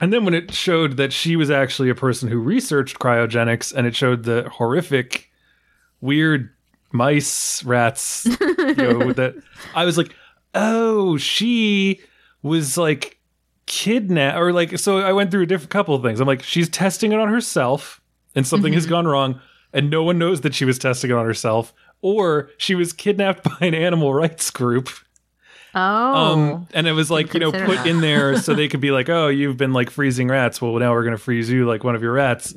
and 0.02 0.12
then 0.12 0.26
when 0.26 0.34
it 0.34 0.52
showed 0.52 0.98
that 0.98 1.14
she 1.14 1.36
was 1.36 1.52
actually 1.52 1.90
a 1.90 1.96
person 1.96 2.28
who 2.28 2.40
researched 2.40 3.00
cryogenics 3.00 3.74
and 3.74 3.86
it 3.86 3.96
showed 3.96 4.24
the 4.24 4.50
horrific 4.50 5.30
weird 6.02 6.50
mice 6.92 7.64
rats 7.64 8.26
you 8.42 8.76
know 8.76 8.98
with 9.06 9.16
that 9.16 9.36
i 9.76 9.86
was 9.86 9.98
like 9.98 10.14
oh 10.56 11.16
she 11.16 12.02
was 12.44 12.78
like 12.78 13.20
kidnapped 13.68 14.38
or 14.38 14.52
like 14.52 14.78
so 14.78 14.98
i 14.98 15.14
went 15.14 15.32
through 15.32 15.44
a 15.44 15.46
different 15.46 15.70
couple 15.70 15.96
of 15.96 16.02
things 16.02 16.20
i'm 16.20 16.28
like 16.28 16.44
she's 16.44 16.68
testing 16.68 17.12
it 17.12 17.20
on 17.20 17.30
herself 17.30 18.02
and 18.36 18.48
something 18.48 18.74
has 18.74 18.86
gone 18.86 19.08
wrong, 19.08 19.42
and 19.74 19.90
no 19.90 20.04
one 20.04 20.18
knows 20.18 20.42
that 20.42 20.54
she 20.54 20.66
was 20.66 20.80
testing 20.80 21.12
it 21.12 21.14
on 21.14 21.26
herself, 21.26 21.74
or 22.02 22.50
she 22.58 22.76
was 22.76 22.94
kidnapped 22.94 23.44
by 23.60 23.68
an 23.68 23.76
animal 23.76 24.14
rights 24.14 24.50
group. 24.52 24.90
Oh. 25.74 25.80
Um, 25.80 26.68
and 26.74 26.86
it 26.86 26.92
was 26.92 27.10
like, 27.10 27.34
you 27.34 27.40
know, 27.40 27.52
put 27.52 27.68
that. 27.68 27.88
in 27.88 28.02
there 28.02 28.38
so 28.38 28.54
they 28.54 28.68
could 28.68 28.82
be 28.82 28.92
like, 28.92 29.08
oh, 29.08 29.30
you've 29.30 29.56
been 29.56 29.72
like 29.72 29.90
freezing 29.90 30.28
rats. 30.28 30.62
Well, 30.62 30.74
now 30.74 30.92
we're 30.92 31.04
going 31.04 31.16
to 31.16 31.22
freeze 31.22 31.50
you 31.50 31.66
like 31.66 31.84
one 31.86 31.96
of 31.96 32.02
your 32.02 32.12
rats. 32.12 32.54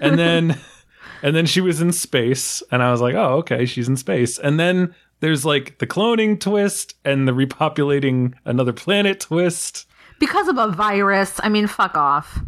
and 0.00 0.18
then, 0.18 0.58
and 1.22 1.36
then 1.36 1.44
she 1.44 1.60
was 1.60 1.82
in 1.82 1.92
space. 1.92 2.62
And 2.72 2.82
I 2.82 2.90
was 2.90 3.02
like, 3.02 3.14
oh, 3.14 3.36
okay, 3.38 3.66
she's 3.66 3.86
in 3.86 3.98
space. 3.98 4.38
And 4.38 4.58
then 4.58 4.94
there's 5.24 5.46
like 5.46 5.78
the 5.78 5.86
cloning 5.86 6.38
twist 6.38 6.94
and 7.04 7.26
the 7.26 7.32
repopulating 7.32 8.34
another 8.44 8.74
planet 8.74 9.20
twist. 9.20 9.86
because 10.20 10.48
of 10.48 10.58
a 10.58 10.68
virus. 10.68 11.40
I 11.42 11.48
mean, 11.48 11.66
fuck 11.66 11.96
off. 11.96 12.38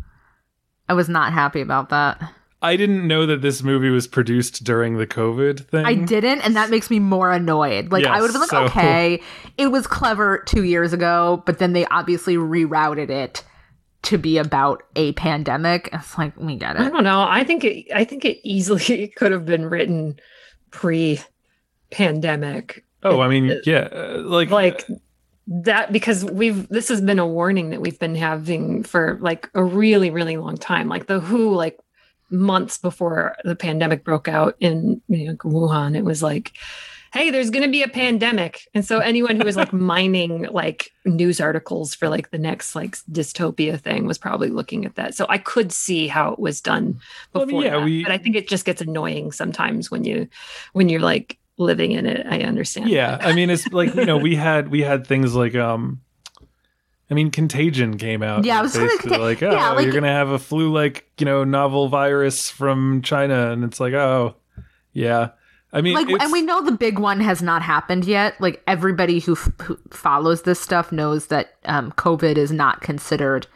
I 0.88 0.92
was 0.92 1.08
not 1.08 1.32
happy 1.32 1.62
about 1.62 1.88
that. 1.88 2.22
I 2.60 2.76
didn't 2.76 3.06
know 3.06 3.24
that 3.26 3.40
this 3.40 3.62
movie 3.62 3.88
was 3.90 4.06
produced 4.06 4.62
during 4.64 4.98
the 4.98 5.06
COVID 5.06 5.68
thing. 5.68 5.86
I 5.86 5.94
didn't, 5.94 6.40
and 6.42 6.54
that 6.56 6.68
makes 6.68 6.90
me 6.90 6.98
more 6.98 7.32
annoyed. 7.32 7.90
Like 7.92 8.04
I 8.04 8.14
Yes, 8.14 8.20
would 8.22 8.26
have 8.30 8.34
been 8.34 8.40
like, 8.40 8.72
so- 8.72 8.78
okay, 8.78 9.22
it 9.56 9.68
was 9.68 9.86
clever 9.86 10.42
two 10.46 10.64
years 10.64 10.92
ago, 10.92 11.42
but 11.46 11.58
then 11.58 11.72
they 11.72 11.86
obviously 11.86 12.36
rerouted 12.36 13.08
it 13.10 13.42
to 14.02 14.18
be 14.18 14.36
about 14.38 14.82
a 14.96 15.12
pandemic. 15.12 15.88
It's 15.92 16.16
like 16.18 16.36
we 16.36 16.56
get 16.56 16.78
I 16.78 16.88
don't 16.90 17.04
know. 17.04 17.24
I 17.28 17.42
think 17.42 17.64
it. 17.64 17.86
I 17.94 18.04
think 18.04 18.24
it 18.26 18.38
easily 18.46 19.08
could 19.16 19.32
have 19.32 19.46
been 19.46 19.64
written 19.66 20.18
pre-pandemic. 21.96 22.84
Oh, 23.02 23.20
I 23.20 23.28
mean, 23.28 23.60
yeah, 23.64 23.88
uh, 23.92 24.22
like, 24.24 24.50
like 24.50 24.84
that 25.46 25.92
because 25.92 26.24
we've 26.24 26.68
this 26.68 26.88
has 26.88 27.00
been 27.00 27.18
a 27.20 27.26
warning 27.26 27.70
that 27.70 27.80
we've 27.80 27.98
been 28.00 28.16
having 28.16 28.82
for 28.82 29.16
like 29.20 29.48
a 29.54 29.62
really 29.62 30.10
really 30.10 30.36
long 30.36 30.56
time 30.56 30.88
like 30.88 31.06
the 31.06 31.20
who 31.20 31.54
like 31.54 31.78
months 32.30 32.78
before 32.78 33.36
the 33.44 33.54
pandemic 33.54 34.02
broke 34.02 34.26
out 34.26 34.56
in 34.58 35.00
you 35.06 35.28
know, 35.28 35.34
wuhan 35.36 35.96
it 35.96 36.04
was 36.04 36.20
like 36.20 36.50
hey 37.12 37.30
there's 37.30 37.50
going 37.50 37.62
to 37.62 37.70
be 37.70 37.84
a 37.84 37.88
pandemic 37.88 38.66
and 38.74 38.84
so 38.84 38.98
anyone 38.98 39.36
who 39.36 39.44
was 39.44 39.54
like 39.56 39.72
mining 39.92 40.48
like 40.50 40.90
news 41.04 41.40
articles 41.40 41.94
for 41.94 42.08
like 42.08 42.32
the 42.32 42.38
next 42.38 42.74
like 42.74 42.96
dystopia 43.12 43.78
thing 43.80 44.04
was 44.04 44.18
probably 44.18 44.48
looking 44.48 44.84
at 44.84 44.96
that 44.96 45.14
so 45.14 45.26
i 45.28 45.38
could 45.38 45.70
see 45.70 46.08
how 46.08 46.32
it 46.32 46.40
was 46.40 46.60
done 46.60 46.98
Well, 47.32 47.46
before 47.46 47.60
mean, 47.62 47.70
yeah, 47.70 47.78
that. 47.78 47.84
we- 47.84 48.02
but 48.02 48.10
i 48.10 48.18
think 48.18 48.34
it 48.34 48.48
just 48.48 48.64
gets 48.64 48.80
annoying 48.80 49.30
sometimes 49.30 49.92
when 49.92 50.02
you 50.02 50.26
when 50.72 50.88
you're 50.88 50.98
like 50.98 51.38
living 51.58 51.92
in 51.92 52.06
it. 52.06 52.26
I 52.28 52.40
understand 52.40 52.90
yeah 52.90 53.18
i 53.20 53.32
mean 53.32 53.48
it's 53.50 53.66
like 53.72 53.94
you 53.94 54.04
know 54.04 54.16
we 54.28 54.34
had 54.36 54.68
we 54.68 54.82
had 54.82 55.06
things 55.06 55.34
like 55.34 55.54
um 55.54 56.00
i 57.10 57.14
mean 57.14 57.30
contagion 57.30 57.96
came 57.96 58.22
out 58.22 58.44
Yeah, 58.44 58.58
I 58.58 58.62
was 58.62 58.74
gonna 58.74 58.86
basically 58.88 59.18
like 59.18 59.42
oh 59.42 59.50
yeah, 59.52 59.70
like- 59.70 59.84
you're 59.84 59.94
gonna 59.94 60.08
have 60.12 60.28
a 60.28 60.38
flu 60.38 60.72
like 60.72 61.06
you 61.18 61.24
know 61.24 61.44
novel 61.44 61.88
virus 61.88 62.50
from 62.50 63.00
china 63.02 63.50
and 63.52 63.64
it's 63.64 63.80
like 63.80 63.94
oh 63.94 64.36
yeah. 64.92 65.30
I 65.72 65.82
mean 65.82 65.94
Like, 65.94 66.08
and 66.08 66.32
we 66.32 66.40
know 66.40 66.62
the 66.64 66.72
big 66.72 66.98
one 66.98 67.20
has 67.20 67.42
not 67.42 67.60
happened 67.60 68.06
yet. 68.06 68.40
Like 68.40 68.62
everybody 68.66 69.18
who, 69.18 69.32
f- 69.32 69.50
who 69.60 69.76
follows 69.90 70.42
this 70.42 70.58
stuff 70.58 70.90
knows 70.90 71.26
that 71.26 71.54
um, 71.66 71.92
COVID 71.92 72.38
is 72.38 72.50
not 72.50 72.80
considered 72.80 73.46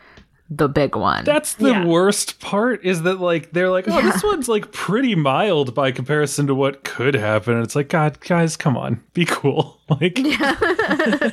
the 0.53 0.69
big 0.69 0.97
one. 0.97 1.25
that's 1.25 1.55
the 1.55 1.71
Yeah. 1.71 1.85
worst 1.87 2.41
part 2.41 2.85
is 2.85 3.03
that 3.03 3.21
like 3.21 3.53
they're 3.53 3.71
like 3.71 3.85
oh 3.87 4.03
this 4.03 4.21
one's 4.25 4.49
like 4.49 4.73
pretty 4.73 5.15
mild 5.15 5.77
by 5.77 5.93
comparison 5.93 6.49
to 6.49 6.57
what 6.57 6.83
could 6.83 7.15
happen 7.15 7.55
and 7.55 7.63
it's 7.63 7.77
like 7.77 7.89
god 7.89 8.19
guys 8.21 8.57
come 8.57 8.77
on 8.77 9.01
be 9.15 9.25
cool 9.25 9.81
like 9.89 10.19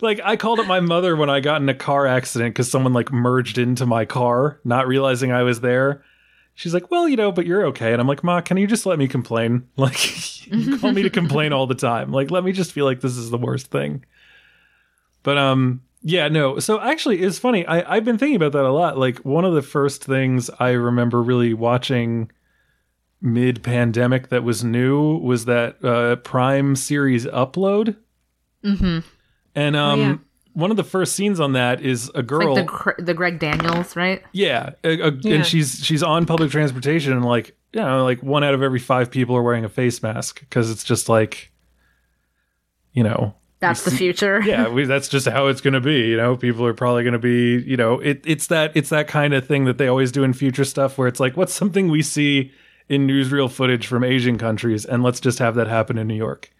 like 0.00 0.20
I 0.24 0.36
called 0.36 0.60
up 0.60 0.66
my 0.66 0.80
mother 0.80 1.16
when 1.16 1.30
I 1.30 1.40
got 1.40 1.62
in 1.62 1.68
a 1.68 1.74
car 1.74 2.06
accident 2.06 2.54
because 2.54 2.70
someone 2.70 2.92
like 2.92 3.12
merged 3.12 3.58
into 3.58 3.86
my 3.86 4.04
car, 4.04 4.60
not 4.64 4.86
realizing 4.86 5.32
I 5.32 5.42
was 5.42 5.60
there. 5.60 6.04
She's 6.54 6.74
like, 6.74 6.90
"Well, 6.90 7.08
you 7.08 7.16
know, 7.16 7.32
but 7.32 7.46
you're 7.46 7.66
okay." 7.66 7.92
And 7.92 8.00
I'm 8.00 8.06
like, 8.06 8.22
"Ma, 8.22 8.40
can 8.40 8.56
you 8.56 8.66
just 8.66 8.86
let 8.86 8.98
me 8.98 9.08
complain? 9.08 9.68
Like, 9.76 10.46
you 10.46 10.78
call 10.78 10.92
me 10.92 11.02
to 11.02 11.10
complain 11.10 11.52
all 11.52 11.66
the 11.66 11.74
time. 11.74 12.12
Like, 12.12 12.30
let 12.30 12.44
me 12.44 12.52
just 12.52 12.72
feel 12.72 12.84
like 12.84 13.00
this 13.00 13.16
is 13.16 13.30
the 13.30 13.38
worst 13.38 13.68
thing." 13.68 14.04
But 15.24 15.38
um, 15.38 15.82
yeah, 16.06 16.28
no. 16.28 16.58
So 16.58 16.80
actually, 16.80 17.22
it's 17.22 17.38
funny. 17.38 17.66
I 17.66 17.96
I've 17.96 18.04
been 18.04 18.18
thinking 18.18 18.36
about 18.36 18.52
that 18.52 18.64
a 18.64 18.70
lot. 18.72 18.98
Like, 18.98 19.18
one 19.20 19.44
of 19.44 19.54
the 19.54 19.62
first 19.62 20.04
things 20.04 20.50
I 20.60 20.70
remember 20.70 21.22
really 21.22 21.54
watching 21.54 22.30
mid 23.20 23.62
pandemic 23.62 24.28
that 24.28 24.44
was 24.44 24.62
new 24.62 25.16
was 25.16 25.46
that 25.46 25.82
uh, 25.82 26.16
Prime 26.16 26.76
series 26.76 27.24
Upload. 27.26 27.96
mm-hmm. 28.62 28.98
And 29.56 29.76
um, 29.76 30.00
yeah. 30.00 30.16
one 30.52 30.70
of 30.70 30.76
the 30.76 30.84
first 30.84 31.14
scenes 31.16 31.40
on 31.40 31.52
that 31.54 31.80
is 31.80 32.10
a 32.14 32.22
girl. 32.22 32.54
like 32.54 32.66
the 32.66 33.02
the 33.02 33.14
Greg 33.14 33.38
Daniels, 33.38 33.96
right? 33.96 34.22
yeah, 34.32 34.70
a- 34.84 35.08
a- 35.08 35.12
Yeah. 35.20 35.36
and 35.36 35.46
she's 35.46 35.82
she's 35.82 36.02
on 36.02 36.26
public 36.26 36.50
transportation, 36.50 37.12
and 37.14 37.24
like 37.24 37.56
you 37.72 37.80
know, 37.80 38.04
like 38.04 38.22
one 38.22 38.44
out 38.44 38.52
of 38.54 38.62
every 38.62 38.78
five 38.78 39.10
people 39.10 39.34
are 39.36 39.42
wearing 39.42 39.64
a 39.64 39.68
face 39.68 40.02
mask 40.02 40.40
because 40.40 40.70
it's 40.70 40.84
just 40.84 41.08
like, 41.08 41.50
you 42.92 43.02
know, 43.02 43.34
That's 43.68 43.84
the 43.84 43.90
future. 43.96 44.40
yeah, 44.44 44.68
we, 44.68 44.84
that's 44.84 45.08
just 45.08 45.26
how 45.28 45.46
it's 45.48 45.60
going 45.60 45.74
to 45.74 45.80
be. 45.80 46.08
You 46.08 46.16
know, 46.16 46.36
people 46.36 46.64
are 46.66 46.74
probably 46.74 47.02
going 47.04 47.12
to 47.14 47.18
be, 47.18 47.62
you 47.68 47.76
know, 47.76 47.98
it, 48.00 48.22
it's 48.26 48.46
that 48.48 48.72
it's 48.74 48.90
that 48.90 49.08
kind 49.08 49.34
of 49.34 49.46
thing 49.46 49.64
that 49.64 49.78
they 49.78 49.88
always 49.88 50.12
do 50.12 50.22
in 50.24 50.32
future 50.32 50.64
stuff, 50.64 50.98
where 50.98 51.08
it's 51.08 51.20
like, 51.20 51.36
what's 51.36 51.52
something 51.54 51.88
we 51.90 52.02
see 52.02 52.52
in 52.88 53.06
newsreel 53.06 53.50
footage 53.50 53.86
from 53.86 54.04
Asian 54.04 54.36
countries, 54.38 54.84
and 54.84 55.02
let's 55.02 55.20
just 55.20 55.38
have 55.38 55.54
that 55.54 55.66
happen 55.68 55.96
in 55.98 56.06
New 56.06 56.14
York. 56.16 56.50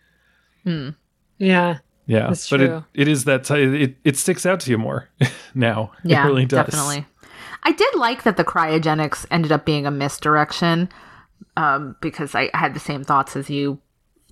yeah 1.38 1.78
Yeah, 2.07 2.28
That's 2.28 2.48
but 2.50 2.57
true. 2.59 2.84
it 2.94 3.02
it 3.02 3.09
is 3.09 3.24
that 3.24 3.44
t- 3.44 3.55
it 3.84 3.96
it 4.05 4.16
sticks 4.16 4.46
out 4.46 4.61
to 4.61 4.70
you 4.70 4.78
more 4.78 5.09
now. 5.55 5.92
Yeah, 6.05 6.24
it 6.24 6.26
really 6.28 6.46
does. 6.46 6.66
definitely. 6.66 7.07
I 7.62 7.72
did 7.72 7.94
like 7.94 8.24
that 8.24 8.36
the 8.36 8.44
cryogenics 8.44 9.24
ended 9.30 9.50
up 9.50 9.64
being 9.64 9.86
a 9.86 9.90
misdirection 9.90 10.90
um, 11.57 11.96
because 12.02 12.34
I, 12.34 12.50
I 12.52 12.59
had 12.59 12.74
the 12.74 12.80
same 12.80 13.05
thoughts 13.05 13.36
as 13.36 13.48
you, 13.48 13.80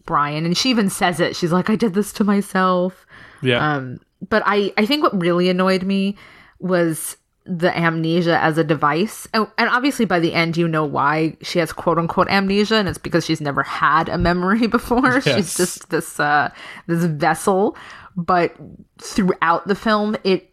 Brian. 0.06 0.44
And 0.44 0.56
she 0.56 0.70
even 0.70 0.90
says 0.90 1.20
it. 1.20 1.36
She's 1.36 1.52
like, 1.52 1.70
I 1.70 1.76
did 1.76 1.94
this 1.94 2.12
to 2.14 2.24
myself. 2.24 3.06
Yeah, 3.42 3.74
Um, 3.74 4.00
but 4.28 4.42
I, 4.46 4.72
I 4.76 4.86
think 4.86 5.02
what 5.02 5.20
really 5.20 5.48
annoyed 5.48 5.82
me 5.82 6.16
was 6.60 7.16
the 7.44 7.76
amnesia 7.76 8.38
as 8.38 8.56
a 8.56 8.62
device. 8.64 9.26
And, 9.34 9.48
and 9.58 9.68
obviously, 9.68 10.04
by 10.04 10.20
the 10.20 10.32
end, 10.32 10.56
you 10.56 10.68
know 10.68 10.84
why 10.84 11.36
she 11.42 11.58
has 11.58 11.72
quote 11.72 11.98
unquote 11.98 12.28
amnesia, 12.28 12.76
and 12.76 12.88
it's 12.88 12.98
because 12.98 13.24
she's 13.24 13.40
never 13.40 13.62
had 13.64 14.08
a 14.08 14.16
memory 14.18 14.66
before. 14.68 15.20
Yes. 15.24 15.24
She's 15.24 15.56
just 15.56 15.90
this 15.90 16.20
uh, 16.20 16.50
this 16.86 17.04
vessel. 17.04 17.76
But 18.16 18.54
throughout 18.98 19.66
the 19.66 19.74
film, 19.74 20.16
it 20.22 20.50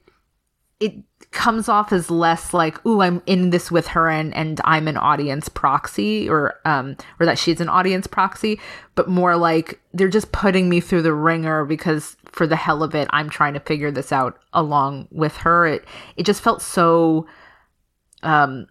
it 0.79 0.95
comes 1.31 1.69
off 1.69 1.93
as 1.93 2.09
less 2.09 2.53
like, 2.53 2.83
"Ooh, 2.85 3.01
I'm 3.01 3.21
in 3.25 3.51
this 3.51 3.71
with 3.71 3.87
her, 3.89 4.09
and 4.09 4.33
and 4.35 4.59
I'm 4.63 4.87
an 4.87 4.97
audience 4.97 5.47
proxy," 5.47 6.27
or 6.29 6.59
um, 6.65 6.95
or 7.19 7.25
that 7.25 7.37
she's 7.37 7.61
an 7.61 7.69
audience 7.69 8.07
proxy, 8.07 8.59
but 8.95 9.09
more 9.09 9.37
like 9.37 9.79
they're 9.93 10.07
just 10.07 10.31
putting 10.31 10.69
me 10.69 10.79
through 10.79 11.03
the 11.03 11.13
ringer 11.13 11.65
because 11.65 12.17
for 12.25 12.47
the 12.47 12.55
hell 12.55 12.83
of 12.83 12.95
it, 12.95 13.07
I'm 13.11 13.29
trying 13.29 13.53
to 13.53 13.59
figure 13.59 13.91
this 13.91 14.11
out 14.11 14.39
along 14.53 15.07
with 15.11 15.37
her. 15.37 15.67
It 15.67 15.85
it 16.17 16.25
just 16.25 16.41
felt 16.41 16.61
so, 16.61 17.27
um, 18.23 18.65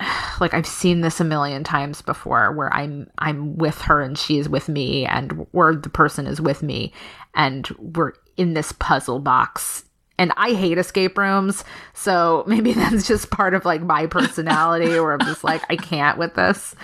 like 0.40 0.54
I've 0.54 0.66
seen 0.66 1.02
this 1.02 1.20
a 1.20 1.24
million 1.24 1.64
times 1.64 2.00
before, 2.00 2.52
where 2.52 2.72
I'm 2.72 3.10
I'm 3.18 3.56
with 3.56 3.82
her 3.82 4.00
and 4.00 4.16
she 4.16 4.38
is 4.38 4.48
with 4.48 4.70
me, 4.70 5.04
and 5.06 5.46
or 5.52 5.74
the 5.76 5.90
person 5.90 6.26
is 6.26 6.40
with 6.40 6.62
me, 6.62 6.92
and 7.34 7.68
we're 7.78 8.12
in 8.36 8.54
this 8.54 8.72
puzzle 8.72 9.20
box 9.20 9.83
and 10.18 10.32
I 10.36 10.52
hate 10.52 10.78
escape 10.78 11.18
rooms, 11.18 11.64
so 11.92 12.44
maybe 12.48 12.72
that's 12.72 13.06
just 13.06 13.30
part 13.30 13.54
of 13.54 13.64
like 13.64 13.82
my 13.82 14.06
personality, 14.06 14.88
where 14.88 15.12
I'm 15.12 15.26
just 15.26 15.44
like 15.44 15.62
I 15.68 15.76
can't 15.76 16.18
with 16.18 16.34
this. 16.34 16.74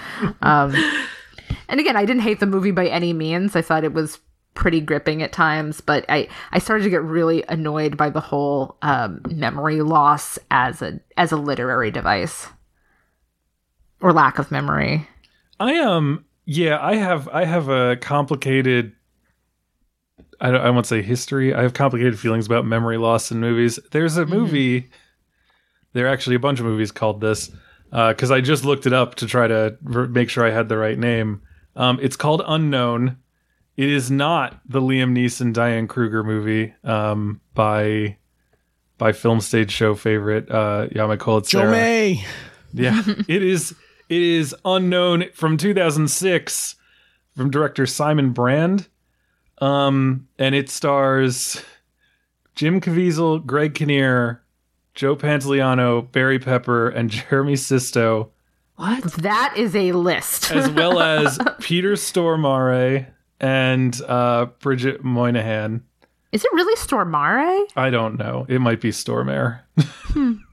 Um, 0.43 0.75
and 1.69 1.81
again, 1.81 1.97
I 1.97 2.05
didn't 2.05 2.23
hate 2.23 2.41
the 2.41 2.47
movie 2.47 2.71
by 2.71 2.89
any 2.89 3.13
means. 3.13 3.57
I 3.57 3.63
thought 3.63 3.85
it 3.85 3.93
was 3.93 4.19
pretty 4.55 4.81
gripping 4.81 5.23
at 5.23 5.33
times, 5.33 5.81
but 5.81 6.05
I 6.09 6.29
I 6.53 6.59
started 6.59 6.85
to 6.85 6.91
get 6.91 7.03
really 7.03 7.45
annoyed 7.49 7.97
by 7.97 8.11
the 8.11 8.21
whole 8.21 8.77
um, 8.83 9.23
memory 9.31 9.81
loss 9.83 10.39
as 10.51 10.83
a 10.83 11.01
as 11.17 11.33
a 11.33 11.37
literary 11.37 11.91
device 11.91 12.49
or 14.01 14.13
lack 14.13 14.39
of 14.39 14.51
memory. 14.51 15.09
I 15.59 15.79
um 15.79 16.25
yeah, 16.47 16.79
I 16.81 16.97
have 16.97 17.29
I 17.29 17.45
have 17.45 17.69
a 17.69 17.97
complicated 17.97 18.93
I 20.41 20.51
don't, 20.51 20.61
I 20.61 20.71
won't 20.71 20.87
say 20.87 21.03
history. 21.03 21.55
I 21.55 21.63
have 21.63 21.75
complicated 21.75 22.19
feelings 22.19 22.47
about 22.47 22.65
memory 22.65 22.97
loss 22.97 23.31
in 23.31 23.41
movies. 23.41 23.79
There's 23.91 24.17
a 24.17 24.25
movie 24.27 24.91
there 25.93 26.07
are 26.07 26.09
actually 26.09 26.37
a 26.37 26.41
bunch 26.41 26.61
of 26.61 26.67
movies 26.67 26.93
called 26.93 27.21
this 27.21 27.51
because 27.91 28.31
I 28.31 28.41
just 28.41 28.65
looked 28.65 28.87
it 28.87 28.93
up 28.93 29.17
to 29.17 29.27
try 29.27 29.49
to 29.49 29.77
r- 29.93 30.07
make 30.07 30.31
sure 30.31 30.47
I 30.47 30.51
had 30.51 30.69
the 30.69 30.79
right 30.79 30.99
name. 30.99 31.43
Um, 31.77 31.99
it's 32.01 32.17
called 32.17 32.43
Unknown. 32.47 33.17
It 33.77 33.89
is 33.89 34.11
not 34.11 34.61
the 34.67 34.81
Liam 34.81 35.13
Neeson 35.13 35.53
Diane 35.53 35.89
Kruger 35.89 36.23
movie 36.23 36.75
um, 36.85 37.41
by 37.55 38.19
by 38.99 39.13
film 39.13 39.41
stage 39.41 39.71
show 39.71 39.95
favorite 39.95 40.51
uh, 40.51 40.89
Yamakola 40.89 41.49
Joe. 41.49 41.71
May. 41.71 42.25
Yeah, 42.73 43.03
it 43.29 43.43
is. 43.43 43.75
It 44.09 44.23
is 44.23 44.55
unknown 44.65 45.27
from 45.35 45.57
2006 45.57 46.75
from 47.37 47.51
director 47.51 47.87
Simon 47.87 48.33
Brand, 48.33 48.89
um, 49.61 50.27
and 50.39 50.55
it 50.55 50.69
stars 50.71 51.63
Jim 52.55 52.81
Caviezel, 52.81 53.45
Greg 53.45 53.75
Kinnear, 53.75 54.43
Joe 54.95 55.17
Pantoliano, 55.17 56.11
Barry 56.13 56.39
Pepper, 56.39 56.89
and 56.89 57.11
Jeremy 57.11 57.57
Sisto. 57.57 58.31
What? 58.77 59.05
That 59.15 59.55
is 59.57 59.77
a 59.77 59.93
list. 59.93 60.51
as 60.53 60.71
well 60.71 61.01
as 61.01 61.39
Peter 61.61 61.93
Stormare 61.93 63.07
and 63.39 64.01
uh, 64.09 64.47
Bridget 64.61 65.03
Moynahan. 65.05 65.83
is 66.33 66.45
it 66.45 66.53
really 66.53 66.75
Stormare? 66.77 67.65
I 67.77 67.91
don't 67.91 68.19
know. 68.19 68.47
It 68.49 68.61
might 68.61 68.81
be 68.81 68.91
Stormare. 68.91 69.61
Hmm. 69.79 70.33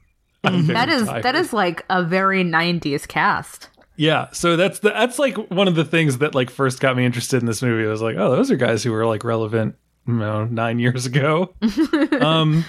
That 0.44 0.88
is 0.88 1.06
tired. 1.06 1.24
that 1.24 1.34
is 1.34 1.52
like 1.52 1.84
a 1.90 2.02
very 2.02 2.42
90s 2.44 3.06
cast. 3.08 3.68
Yeah, 3.98 4.28
so 4.30 4.56
that's 4.56 4.78
the, 4.78 4.90
that's 4.90 5.18
like 5.18 5.36
one 5.50 5.66
of 5.66 5.74
the 5.74 5.84
things 5.84 6.18
that 6.18 6.32
like 6.32 6.50
first 6.50 6.78
got 6.78 6.96
me 6.96 7.04
interested 7.04 7.40
in 7.40 7.46
this 7.46 7.62
movie. 7.62 7.84
I 7.84 7.90
was 7.90 8.00
like, 8.00 8.14
oh, 8.16 8.30
those 8.30 8.48
are 8.48 8.56
guys 8.56 8.84
who 8.84 8.92
were 8.92 9.04
like 9.04 9.24
relevant, 9.24 9.74
you 10.06 10.14
know, 10.14 10.44
nine 10.44 10.78
years 10.78 11.04
ago. 11.04 11.52
um, 12.20 12.64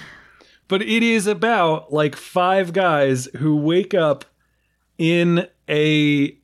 but 0.67 0.81
it 0.81 1.03
is 1.03 1.27
about 1.27 1.93
like 1.93 2.15
five 2.15 2.73
guys 2.73 3.27
who 3.37 3.57
wake 3.57 3.93
up 3.93 4.25
in 4.97 5.47
a 5.69 6.35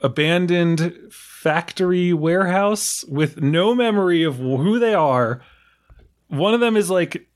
abandoned 0.00 0.94
factory 1.10 2.14
warehouse 2.14 3.04
with 3.08 3.42
no 3.42 3.74
memory 3.74 4.22
of 4.22 4.36
who 4.36 4.78
they 4.78 4.94
are. 4.94 5.42
One 6.28 6.54
of 6.54 6.60
them 6.60 6.78
is 6.78 6.88
like 6.88 7.28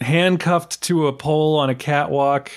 handcuffed 0.00 0.82
to 0.82 1.08
a 1.08 1.12
pole 1.12 1.58
on 1.58 1.68
a 1.68 1.74
catwalk. 1.74 2.52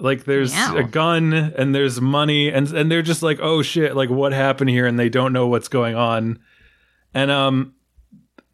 Like 0.00 0.24
there's 0.24 0.52
Meow. 0.54 0.76
a 0.78 0.84
gun 0.84 1.32
and 1.32 1.74
there's 1.74 2.00
money 2.00 2.50
and 2.50 2.70
and 2.72 2.90
they're 2.90 3.02
just 3.02 3.22
like, 3.22 3.38
"Oh 3.40 3.62
shit, 3.62 3.94
like 3.94 4.10
what 4.10 4.32
happened 4.32 4.70
here?" 4.70 4.86
and 4.86 4.98
they 4.98 5.08
don't 5.08 5.32
know 5.32 5.46
what's 5.46 5.68
going 5.68 5.94
on. 5.94 6.38
And 7.14 7.30
um 7.30 7.74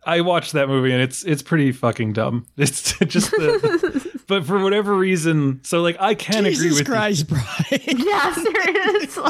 I 0.05 0.21
watched 0.21 0.53
that 0.53 0.69
movie 0.69 0.93
and 0.93 1.03
it's 1.03 1.25
it's 1.25 1.43
pretty 1.43 1.73
fucking 1.73 2.13
dumb. 2.13 2.47
It's 2.57 2.97
just 2.99 3.31
the, 3.33 4.13
but 4.29 4.45
for 4.47 4.59
whatever 4.63 4.95
reason, 4.95 5.61
so 5.65 5.83
like 5.83 5.97
I 6.01 6.15
can 6.15 6.47
agree 6.47 6.51
Jesus 6.55 6.79
with 6.81 6.89
you. 6.89 6.95
Christ, 6.95 7.29
Brian. 7.29 7.45
Yeah, 8.07 8.33
seriously. 8.35 9.23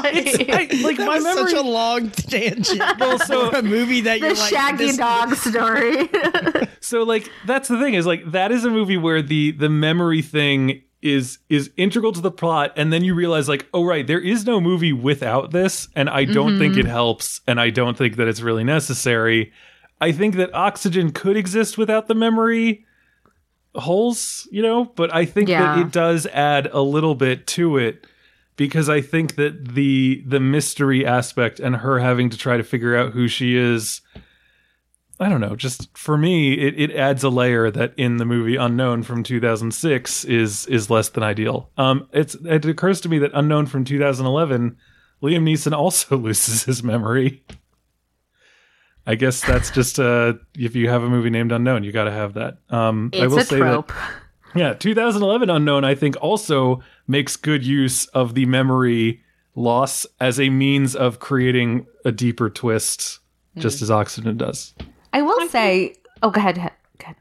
I, 0.52 0.68
like 0.82 0.96
That 0.98 1.06
my 1.06 1.14
was 1.16 1.24
memory 1.24 1.50
such 1.50 1.58
a 1.58 1.62
long 1.62 2.10
tangent. 2.10 2.80
Well, 2.98 3.18
so- 3.18 3.50
a 3.52 3.62
movie 3.62 4.02
that 4.02 4.20
the 4.20 4.26
you're 4.26 4.36
like 4.36 4.50
Shaggy 4.52 4.86
this- 4.86 4.96
Dog 4.96 5.34
story. 5.34 6.08
so 6.80 7.02
like 7.04 7.30
that's 7.46 7.68
the 7.68 7.78
thing 7.78 7.94
is 7.94 8.06
like 8.06 8.30
that 8.32 8.52
is 8.52 8.64
a 8.64 8.70
movie 8.70 8.96
where 8.96 9.22
the 9.22 9.52
the 9.52 9.68
memory 9.68 10.22
thing 10.22 10.82
is 11.06 11.38
is 11.48 11.70
integral 11.76 12.12
to 12.12 12.20
the 12.20 12.30
plot 12.30 12.72
and 12.76 12.92
then 12.92 13.04
you 13.04 13.14
realize 13.14 13.48
like 13.48 13.66
oh 13.72 13.84
right 13.84 14.06
there 14.06 14.20
is 14.20 14.44
no 14.44 14.60
movie 14.60 14.92
without 14.92 15.50
this 15.50 15.88
and 15.94 16.08
i 16.10 16.24
don't 16.24 16.58
think 16.58 16.72
mm-hmm. 16.72 16.80
it 16.80 16.86
helps 16.86 17.40
and 17.46 17.60
i 17.60 17.70
don't 17.70 17.96
think 17.96 18.16
that 18.16 18.28
it's 18.28 18.40
really 18.40 18.64
necessary. 18.64 19.52
I 19.98 20.12
think 20.12 20.34
that 20.34 20.54
oxygen 20.54 21.10
could 21.10 21.38
exist 21.38 21.78
without 21.78 22.06
the 22.06 22.14
memory 22.14 22.84
holes 23.74 24.46
you 24.50 24.62
know 24.62 24.84
but 24.84 25.14
i 25.14 25.24
think 25.24 25.48
that 25.48 25.78
it 25.78 25.90
does 25.90 26.26
add 26.26 26.66
a 26.72 26.80
little 26.80 27.14
bit 27.14 27.46
to 27.46 27.76
it 27.76 28.06
because 28.56 28.88
i 28.88 29.00
think 29.00 29.36
that 29.36 29.74
the 29.74 30.22
the 30.26 30.40
mystery 30.40 31.04
aspect 31.04 31.60
and 31.60 31.76
her 31.76 31.98
having 31.98 32.30
to 32.30 32.38
try 32.38 32.56
to 32.56 32.62
figure 32.62 32.96
out 32.96 33.12
who 33.12 33.28
she 33.28 33.56
is 33.56 34.00
I 35.18 35.28
don't 35.28 35.40
know. 35.40 35.56
Just 35.56 35.96
for 35.96 36.18
me, 36.18 36.54
it, 36.54 36.78
it 36.78 36.94
adds 36.94 37.24
a 37.24 37.30
layer 37.30 37.70
that 37.70 37.94
in 37.96 38.18
the 38.18 38.26
movie 38.26 38.56
Unknown 38.56 39.02
from 39.02 39.22
2006 39.22 40.24
is 40.24 40.66
is 40.66 40.90
less 40.90 41.08
than 41.08 41.22
ideal. 41.22 41.70
Um, 41.78 42.08
it's 42.12 42.34
it 42.34 42.64
occurs 42.66 43.00
to 43.02 43.08
me 43.08 43.18
that 43.20 43.30
Unknown 43.32 43.66
from 43.66 43.84
2011, 43.84 44.76
Liam 45.22 45.42
Neeson 45.42 45.72
also 45.72 46.16
loses 46.18 46.64
his 46.64 46.82
memory. 46.82 47.42
I 49.06 49.14
guess 49.14 49.40
that's 49.40 49.70
just 49.70 49.98
uh, 49.98 50.34
if 50.54 50.74
you 50.74 50.88
have 50.88 51.02
a 51.02 51.08
movie 51.08 51.30
named 51.30 51.52
Unknown, 51.52 51.84
you 51.84 51.92
got 51.92 52.04
to 52.04 52.10
have 52.10 52.34
that. 52.34 52.58
Um, 52.70 53.10
I 53.14 53.18
it's 53.18 53.30
will 53.30 53.38
a 53.38 53.44
say 53.44 53.58
trope. 53.58 53.88
that 53.88 54.10
yeah, 54.54 54.74
2011 54.74 55.48
Unknown, 55.48 55.84
I 55.84 55.94
think, 55.94 56.16
also 56.20 56.82
makes 57.06 57.36
good 57.36 57.64
use 57.64 58.06
of 58.06 58.34
the 58.34 58.46
memory 58.46 59.22
loss 59.54 60.06
as 60.20 60.40
a 60.40 60.50
means 60.50 60.94
of 60.96 61.20
creating 61.20 61.86
a 62.04 62.12
deeper 62.12 62.50
twist, 62.50 63.20
just 63.56 63.80
as 63.80 63.90
Oxygen 63.90 64.36
does. 64.36 64.74
I 65.16 65.22
will 65.22 65.48
say, 65.48 65.94
oh, 66.22 66.30
go 66.30 66.40
ahead. 66.40 66.56
Go 66.56 66.62
ahead. 67.00 67.16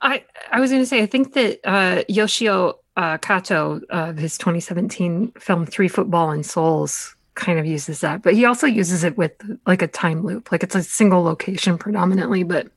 I 0.00 0.24
I 0.52 0.60
was 0.60 0.70
going 0.70 0.80
to 0.80 0.86
say 0.86 1.02
I 1.02 1.06
think 1.06 1.32
that 1.32 1.58
uh, 1.64 2.04
Yoshio 2.08 2.78
uh, 2.96 3.18
Kato, 3.18 3.80
uh, 3.90 4.12
his 4.12 4.38
2017 4.38 5.32
film 5.32 5.66
Three 5.66 5.88
Football 5.88 6.30
and 6.30 6.46
Souls, 6.46 7.16
kind 7.34 7.58
of 7.58 7.66
uses 7.66 8.00
that, 8.00 8.22
but 8.22 8.34
he 8.34 8.44
also 8.44 8.68
uses 8.68 9.02
it 9.02 9.18
with 9.18 9.32
like 9.66 9.82
a 9.82 9.88
time 9.88 10.24
loop. 10.24 10.52
Like 10.52 10.62
it's 10.62 10.76
a 10.76 10.84
single 10.84 11.24
location 11.24 11.78
predominantly, 11.78 12.44
but 12.44 12.68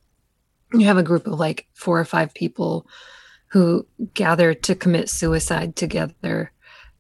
you 0.73 0.87
have 0.87 0.97
a 0.97 1.03
group 1.03 1.27
of 1.27 1.39
like 1.39 1.67
four 1.75 1.99
or 1.99 2.05
five 2.05 2.33
people 2.33 2.87
who 3.49 3.85
gather 4.15 4.55
to 4.55 4.73
commit 4.73 5.09
suicide 5.09 5.75
together, 5.75 6.51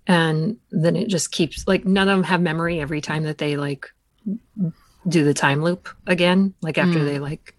and 0.05 0.57
then 0.69 0.95
it 0.95 1.07
just 1.07 1.31
keeps 1.31 1.67
like 1.67 1.83
none 1.83 2.09
of 2.09 2.17
them 2.17 2.23
have 2.25 2.41
memory 2.41 2.79
every 2.79 3.01
time 3.01 3.23
that 3.23 3.39
they 3.39 3.57
like 3.57 3.87
do 5.07 5.23
the 5.23 5.33
time 5.33 5.63
loop 5.63 5.89
again. 6.07 6.53
Like 6.61 6.77
after 6.77 6.99
Mm. 6.99 7.05
they 7.05 7.19
like 7.19 7.53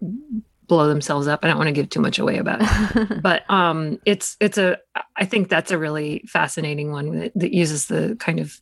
blow 0.67 0.87
themselves 0.87 1.27
up. 1.27 1.43
I 1.43 1.47
don't 1.47 1.57
want 1.57 1.67
to 1.67 1.73
give 1.73 1.89
too 1.89 1.99
much 1.99 2.17
away 2.19 2.37
about 2.37 2.59
it 2.61 3.21
but 3.21 3.43
um 3.49 3.99
it's 4.05 4.37
it's 4.39 4.57
a 4.57 4.77
i 5.17 5.25
think 5.25 5.49
that's 5.49 5.69
a 5.71 5.77
really 5.77 6.23
fascinating 6.27 6.91
one 6.91 7.19
that, 7.19 7.31
that 7.35 7.53
uses 7.53 7.87
the 7.87 8.15
kind 8.19 8.39
of 8.39 8.61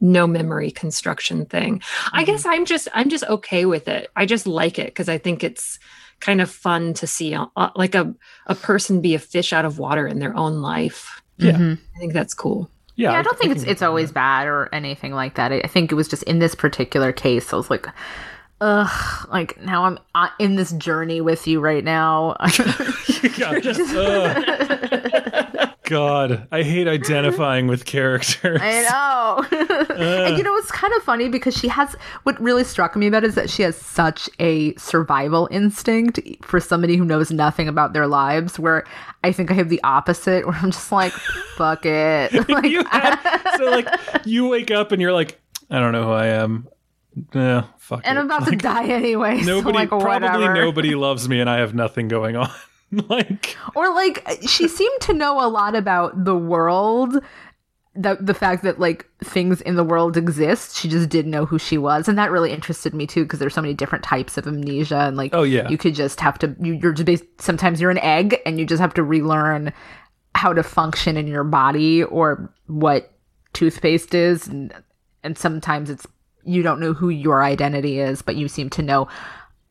no 0.00 0.26
memory 0.26 0.70
construction 0.70 1.44
thing 1.46 1.80
i 2.12 2.24
guess 2.24 2.46
i'm 2.46 2.64
just 2.64 2.88
i'm 2.94 3.08
just 3.10 3.22
okay 3.24 3.64
with 3.66 3.86
it 3.86 4.08
i 4.16 4.24
just 4.26 4.46
like 4.46 4.78
it 4.78 4.86
because 4.86 5.08
i 5.10 5.18
think 5.18 5.44
it's 5.44 5.78
kind 6.20 6.40
of 6.40 6.50
fun 6.50 6.94
to 6.94 7.06
see 7.06 7.34
uh, 7.34 7.46
uh, 7.56 7.70
like 7.76 7.94
a, 7.94 8.12
a 8.46 8.54
person 8.54 9.00
be 9.02 9.14
a 9.14 9.18
fish 9.18 9.52
out 9.52 9.64
of 9.66 9.78
water 9.78 10.06
in 10.06 10.18
their 10.20 10.34
own 10.36 10.62
life 10.62 11.22
Yeah. 11.36 11.52
Mhm. 11.52 11.78
i 11.94 11.98
think 11.98 12.12
that's 12.14 12.34
cool 12.34 12.70
Yeah, 12.96 13.12
Yeah, 13.12 13.18
I 13.18 13.22
don't 13.22 13.38
think 13.38 13.52
it's 13.52 13.62
can 13.62 13.70
it's 13.72 13.80
get 13.80 13.88
always 13.88 14.12
bad 14.12 14.46
or 14.46 14.68
anything 14.72 15.12
like 15.12 15.34
that. 15.36 15.52
I 15.52 15.60
I 15.60 15.66
think 15.66 15.92
it 15.92 15.94
was 15.94 16.08
just 16.08 16.22
in 16.24 16.38
this 16.38 16.54
particular 16.54 17.12
case. 17.12 17.52
I 17.52 17.56
was 17.56 17.70
like, 17.70 17.86
ugh, 18.60 19.28
like 19.30 19.60
now 19.60 19.84
I'm 19.84 19.98
uh, 20.14 20.28
in 20.38 20.56
this 20.56 20.72
journey 20.72 21.20
with 21.20 21.46
you 21.46 21.60
right 21.60 21.84
now. 21.84 22.36
God, 23.38 23.66
ugh. 23.66 25.68
God, 25.92 26.48
I 26.50 26.62
hate 26.62 26.88
identifying 26.88 27.66
with 27.66 27.84
characters. 27.84 28.58
I 28.62 28.80
know. 28.80 29.94
and 29.94 30.38
you 30.38 30.42
know, 30.42 30.56
it's 30.56 30.70
kind 30.70 30.90
of 30.94 31.02
funny 31.02 31.28
because 31.28 31.54
she 31.54 31.68
has 31.68 31.94
what 32.22 32.40
really 32.40 32.64
struck 32.64 32.96
me 32.96 33.08
about 33.08 33.24
it 33.24 33.28
is 33.28 33.34
that 33.34 33.50
she 33.50 33.62
has 33.62 33.76
such 33.76 34.30
a 34.38 34.74
survival 34.76 35.48
instinct 35.50 36.18
for 36.40 36.60
somebody 36.60 36.96
who 36.96 37.04
knows 37.04 37.30
nothing 37.30 37.68
about 37.68 37.92
their 37.92 38.06
lives, 38.06 38.58
where 38.58 38.84
I 39.22 39.32
think 39.32 39.50
I 39.50 39.54
have 39.54 39.68
the 39.68 39.82
opposite, 39.84 40.46
where 40.46 40.56
I'm 40.56 40.70
just 40.70 40.90
like, 40.90 41.12
fuck 41.56 41.84
it. 41.84 42.32
like, 42.48 42.72
had, 42.86 43.56
so 43.58 43.64
like 43.66 43.86
you 44.24 44.48
wake 44.48 44.70
up 44.70 44.92
and 44.92 45.02
you're 45.02 45.12
like, 45.12 45.38
I 45.68 45.78
don't 45.78 45.92
know 45.92 46.04
who 46.04 46.12
I 46.12 46.28
am. 46.28 46.68
Yeah, 47.34 47.66
fuck 47.76 48.00
and 48.04 48.16
it. 48.16 48.20
I'm 48.22 48.24
about 48.30 48.48
to 48.48 48.56
die 48.56 48.86
anyway. 48.86 49.42
Nobody, 49.42 49.62
so 49.62 49.68
like, 49.68 49.88
probably 49.90 50.08
whatever. 50.08 50.54
nobody 50.54 50.94
loves 50.94 51.28
me, 51.28 51.40
and 51.40 51.50
I 51.50 51.58
have 51.58 51.74
nothing 51.74 52.08
going 52.08 52.36
on. 52.36 52.50
like, 53.08 53.56
or 53.74 53.92
like 53.94 54.26
she 54.46 54.68
seemed 54.78 55.00
to 55.02 55.14
know 55.14 55.44
a 55.44 55.48
lot 55.48 55.74
about 55.74 56.24
the 56.24 56.36
world 56.36 57.22
the 57.94 58.16
the 58.20 58.34
fact 58.34 58.62
that 58.62 58.80
like 58.80 59.06
things 59.22 59.60
in 59.60 59.76
the 59.76 59.84
world 59.84 60.16
exist. 60.16 60.76
She 60.76 60.88
just 60.88 61.08
didn't 61.08 61.30
know 61.30 61.44
who 61.44 61.58
she 61.58 61.76
was. 61.76 62.08
And 62.08 62.16
that 62.16 62.30
really 62.30 62.50
interested 62.50 62.94
me 62.94 63.06
too 63.06 63.24
because 63.24 63.38
there's 63.38 63.54
so 63.54 63.60
many 63.60 63.74
different 63.74 64.04
types 64.04 64.38
of 64.38 64.46
amnesia. 64.46 65.00
And 65.00 65.16
like 65.16 65.34
Oh, 65.34 65.42
yeah. 65.42 65.68
you 65.68 65.76
could 65.76 65.94
just 65.94 66.20
have 66.20 66.38
to 66.38 66.56
you, 66.58 66.74
you're 66.74 66.92
just 66.92 67.24
sometimes 67.38 67.80
you're 67.80 67.90
an 67.90 67.98
egg 67.98 68.40
and 68.46 68.58
you 68.58 68.64
just 68.64 68.80
have 68.80 68.94
to 68.94 69.02
relearn 69.02 69.72
how 70.34 70.54
to 70.54 70.62
function 70.62 71.18
in 71.18 71.26
your 71.26 71.44
body 71.44 72.02
or 72.02 72.52
what 72.66 73.12
toothpaste 73.52 74.14
is. 74.14 74.46
And 74.46 74.72
and 75.22 75.36
sometimes 75.36 75.90
it's 75.90 76.06
you 76.44 76.62
don't 76.62 76.80
know 76.80 76.94
who 76.94 77.08
your 77.08 77.42
identity 77.42 78.00
is 78.00 78.20
but 78.20 78.34
you 78.34 78.48
seem 78.48 78.68
to 78.68 78.82
know 78.82 79.06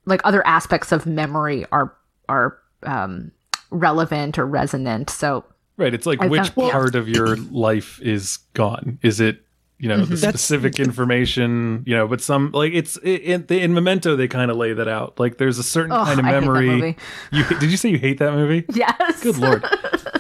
like 0.06 0.22
other 0.24 0.46
aspects 0.48 0.94
of 0.94 1.06
memory 1.06 1.66
are 1.72 1.94
are 2.30 2.58
um 2.84 3.32
relevant 3.70 4.38
or 4.38 4.46
resonant 4.46 5.10
so 5.10 5.44
right? 5.78 5.94
It's 5.94 6.06
like 6.06 6.22
I 6.22 6.28
which 6.28 6.50
found- 6.50 6.72
part 6.72 6.96
of 6.96 7.08
your 7.10 7.36
life 7.38 8.00
is 8.02 8.38
gone? 8.54 9.00
Is 9.02 9.20
it 9.20 9.44
you 9.80 9.88
know 9.90 9.98
the 10.06 10.16
That's- 10.16 10.42
specific 10.42 10.80
information? 10.88 11.84
You 11.88 11.96
know, 11.96 12.08
but 12.08 12.22
some 12.22 12.52
like 12.52 12.74
it's 12.74 12.98
in, 12.98 13.46
in 13.48 13.74
Memento 13.74 14.16
they 14.16 14.28
kind 14.28 14.52
of 14.52 14.58
lay 14.58 14.74
that 14.74 14.88
out. 14.88 15.20
Like 15.20 15.38
there's 15.38 15.58
a 15.58 15.64
certain 15.64 15.92
Ugh, 15.92 16.06
kind 16.06 16.20
of 16.20 16.26
I 16.26 16.30
hate 16.30 16.34
that 16.36 16.42
memory. 16.42 16.68
movie. 16.70 16.98
You 17.32 17.44
did 17.60 17.72
you 17.72 17.78
say 17.78 17.90
you 17.90 17.98
hate 17.98 18.20
that 18.20 18.34
movie? 18.34 18.66
yes 18.74 19.24
Good 19.24 19.38
lord. 19.38 19.64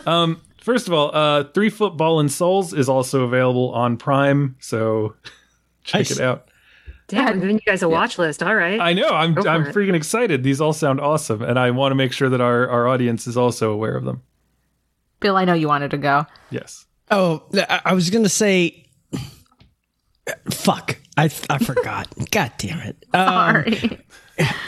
um, 0.07 0.41
first 0.61 0.87
of 0.87 0.93
all, 0.93 1.11
uh, 1.15 1.43
Three 1.53 1.69
Football 1.69 2.19
and 2.19 2.31
Souls 2.31 2.73
is 2.73 2.89
also 2.89 3.23
available 3.23 3.71
on 3.71 3.97
Prime, 3.97 4.55
so 4.59 5.15
check 5.83 5.99
Nice. 6.01 6.11
it 6.11 6.21
out. 6.21 6.47
Damn 7.11 7.27
i'm 7.27 7.39
giving 7.39 7.55
you 7.55 7.61
guys 7.61 7.83
a 7.83 7.89
watch 7.89 8.17
list 8.17 8.41
all 8.41 8.55
right 8.55 8.79
I 8.79 8.93
know 8.93 9.09
I'm 9.09 9.33
Go 9.35 9.47
I'm 9.49 9.67
it. 9.67 9.75
freaking 9.75 9.95
excited. 9.95 10.43
These 10.43 10.59
all 10.61 10.73
sound 10.73 10.99
awesome, 10.99 11.41
and 11.41 11.59
I 11.59 11.69
want 11.71 11.91
to 11.91 11.95
make 11.95 12.11
sure 12.13 12.29
that 12.29 12.41
our 12.41 12.67
our 12.69 12.87
audience 12.87 13.27
is 13.27 13.37
also 13.37 13.71
aware 13.71 13.95
of 13.95 14.03
them. 14.05 14.21
bill 15.19 15.37
i 15.37 15.45
know 15.45 15.53
you 15.53 15.67
wanted 15.67 15.91
to 15.91 15.97
go 15.97 16.25
Yes. 16.49 16.85
Oh, 17.11 17.43
I 17.53 17.81
I 17.85 17.93
was 17.93 18.09
gonna 18.09 18.29
say, 18.29 18.85
fuck. 20.49 20.97
I 21.17 21.25
I 21.49 21.57
forgot. 21.59 22.07
God 22.31 22.51
damn 22.57 22.79
it. 22.79 23.05
Um, 23.13 23.27
sorry 23.27 23.99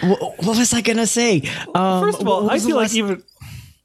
wh- 0.01 0.21
what 0.45 0.57
was 0.57 0.73
I 0.73 0.81
gonna 0.81 1.07
say? 1.07 1.41
Um, 1.73 2.03
First 2.03 2.21
of 2.21 2.27
all, 2.27 2.49
I 2.49 2.53
was 2.55 2.63
the 2.63 2.67
feel 2.69 2.75
like 2.77 2.83
last- 2.85 2.95
even 2.95 3.23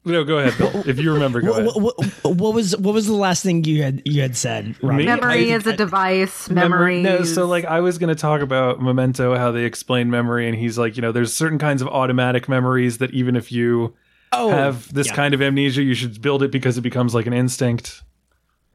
No, 0.09 0.23
go 0.23 0.39
ahead, 0.39 0.57
Bill. 0.57 0.83
If 0.87 0.99
you 0.99 1.13
remember, 1.13 1.39
go 1.41 1.51
ahead. 1.51 1.65
What, 1.65 1.81
what, 1.97 2.35
what 2.35 2.53
was 2.53 2.75
what 2.77 2.93
was 2.93 3.05
the 3.05 3.13
last 3.13 3.43
thing 3.43 3.63
you 3.63 3.83
had 3.83 4.01
you 4.05 4.21
had 4.21 4.35
said? 4.35 4.75
Robbie? 4.83 5.05
Memory 5.05 5.51
I- 5.51 5.55
is 5.55 5.67
a 5.67 5.75
device. 5.75 6.49
Memory. 6.49 7.01
No, 7.01 7.23
so 7.23 7.45
like 7.45 7.65
I 7.65 7.79
was 7.81 7.97
going 7.97 8.13
to 8.13 8.19
talk 8.19 8.41
about 8.41 8.81
Memento, 8.81 9.35
how 9.37 9.51
they 9.51 9.65
explain 9.65 10.09
memory, 10.09 10.47
and 10.49 10.57
he's 10.57 10.77
like, 10.77 10.95
you 10.95 11.01
know, 11.01 11.11
there's 11.11 11.33
certain 11.33 11.59
kinds 11.59 11.81
of 11.81 11.87
automatic 11.87 12.49
memories 12.49 12.97
that 12.97 13.11
even 13.11 13.35
if 13.35 13.51
you 13.51 13.93
Oh, 14.31 14.49
have 14.51 14.93
this 14.93 15.07
yeah. 15.07 15.15
kind 15.15 15.33
of 15.33 15.41
amnesia, 15.41 15.81
you 15.81 15.95
should 15.95 16.21
build 16.21 16.43
it 16.43 16.51
because 16.51 16.77
it 16.77 16.81
becomes 16.81 17.15
like 17.15 17.25
an 17.25 17.33
instinct. 17.33 18.03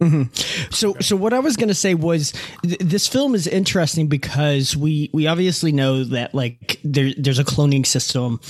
Mm-hmm. 0.01 0.25
So, 0.73 0.95
so 1.01 1.15
what 1.15 1.33
I 1.33 1.39
was 1.39 1.57
going 1.57 1.69
to 1.69 1.75
say 1.75 1.95
was 1.95 2.33
th- 2.65 2.79
this 2.81 3.07
film 3.07 3.35
is 3.37 3.47
interesting 3.47 4.09
because 4.09 4.77
we 4.77 5.09
we 5.13 5.29
obviously 5.29 5.71
know 5.71 6.03
that 6.03 6.35
like 6.35 6.81
there 6.83 7.13
there's 7.17 7.39
a 7.39 7.45
cloning 7.45 7.87
system 7.87 8.41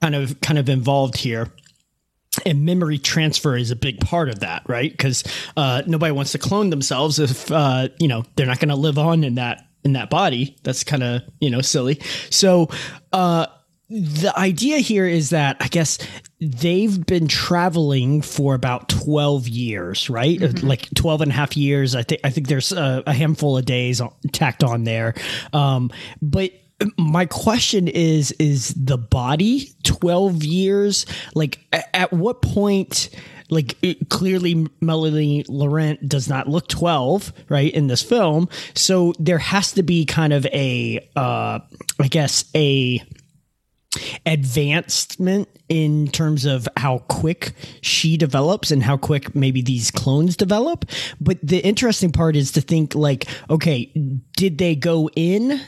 kind 0.00 0.14
of 0.14 0.40
kind 0.40 0.58
of 0.58 0.68
involved 0.68 1.16
here. 1.16 1.48
And 2.46 2.64
memory 2.64 2.98
transfer 2.98 3.56
is 3.56 3.70
a 3.70 3.76
big 3.76 4.00
part 4.00 4.28
of 4.28 4.40
that, 4.40 4.62
right? 4.68 4.90
Because 4.90 5.24
uh, 5.56 5.82
nobody 5.86 6.12
wants 6.12 6.32
to 6.32 6.38
clone 6.38 6.70
themselves 6.70 7.18
if 7.18 7.50
uh, 7.50 7.88
you 7.98 8.08
know 8.08 8.24
they're 8.36 8.46
not 8.46 8.60
going 8.60 8.68
to 8.68 8.76
live 8.76 8.98
on 8.98 9.24
in 9.24 9.34
that 9.36 9.66
in 9.84 9.94
that 9.94 10.10
body. 10.10 10.56
That's 10.62 10.84
kind 10.84 11.02
of 11.02 11.22
you 11.40 11.50
know 11.50 11.60
silly. 11.60 12.00
So 12.30 12.68
uh, 13.12 13.46
the 13.90 14.32
idea 14.36 14.78
here 14.78 15.06
is 15.06 15.30
that 15.30 15.56
I 15.58 15.66
guess 15.66 15.98
they've 16.40 17.04
been 17.04 17.26
traveling 17.26 18.22
for 18.22 18.54
about 18.54 18.88
12 18.88 19.48
years, 19.48 20.08
right? 20.08 20.40
Like 20.62 20.88
12 20.94 21.22
and 21.22 21.32
a 21.32 21.34
half 21.34 21.56
years. 21.56 21.96
I 21.96 22.04
think 22.04 22.20
I 22.22 22.30
think 22.30 22.46
there's 22.46 22.70
a, 22.70 23.02
a 23.06 23.12
handful 23.12 23.58
of 23.58 23.64
days 23.64 24.00
tacked 24.30 24.62
on 24.62 24.84
there. 24.84 25.14
Um, 25.52 25.90
but 26.22 26.52
my 26.96 27.26
question 27.26 27.88
is 27.88 28.32
is 28.32 28.74
the 28.74 28.98
body 28.98 29.68
12 29.84 30.44
years 30.44 31.06
like 31.34 31.58
at 31.92 32.12
what 32.12 32.42
point 32.42 33.10
like 33.50 33.76
it, 33.82 34.08
clearly 34.10 34.66
Melanie 34.80 35.44
Laurent 35.48 36.08
does 36.08 36.28
not 36.28 36.48
look 36.48 36.68
12 36.68 37.32
right 37.48 37.72
in 37.72 37.88
this 37.88 38.02
film 38.02 38.48
so 38.74 39.12
there 39.18 39.38
has 39.38 39.72
to 39.72 39.82
be 39.82 40.04
kind 40.04 40.32
of 40.32 40.46
a 40.46 41.06
uh 41.16 41.58
i 41.98 42.08
guess 42.08 42.44
a 42.54 43.02
advancement 44.26 45.48
in 45.68 46.08
terms 46.08 46.44
of 46.44 46.68
how 46.76 46.98
quick 47.08 47.52
she 47.80 48.16
develops 48.16 48.70
and 48.70 48.82
how 48.82 48.96
quick 48.96 49.34
maybe 49.34 49.62
these 49.62 49.90
clones 49.90 50.36
develop. 50.36 50.84
But 51.20 51.38
the 51.42 51.58
interesting 51.58 52.12
part 52.12 52.36
is 52.36 52.52
to 52.52 52.60
think 52.60 52.94
like, 52.94 53.26
okay, 53.48 53.92
did 54.36 54.58
they 54.58 54.76
go 54.76 55.10
in 55.16 55.60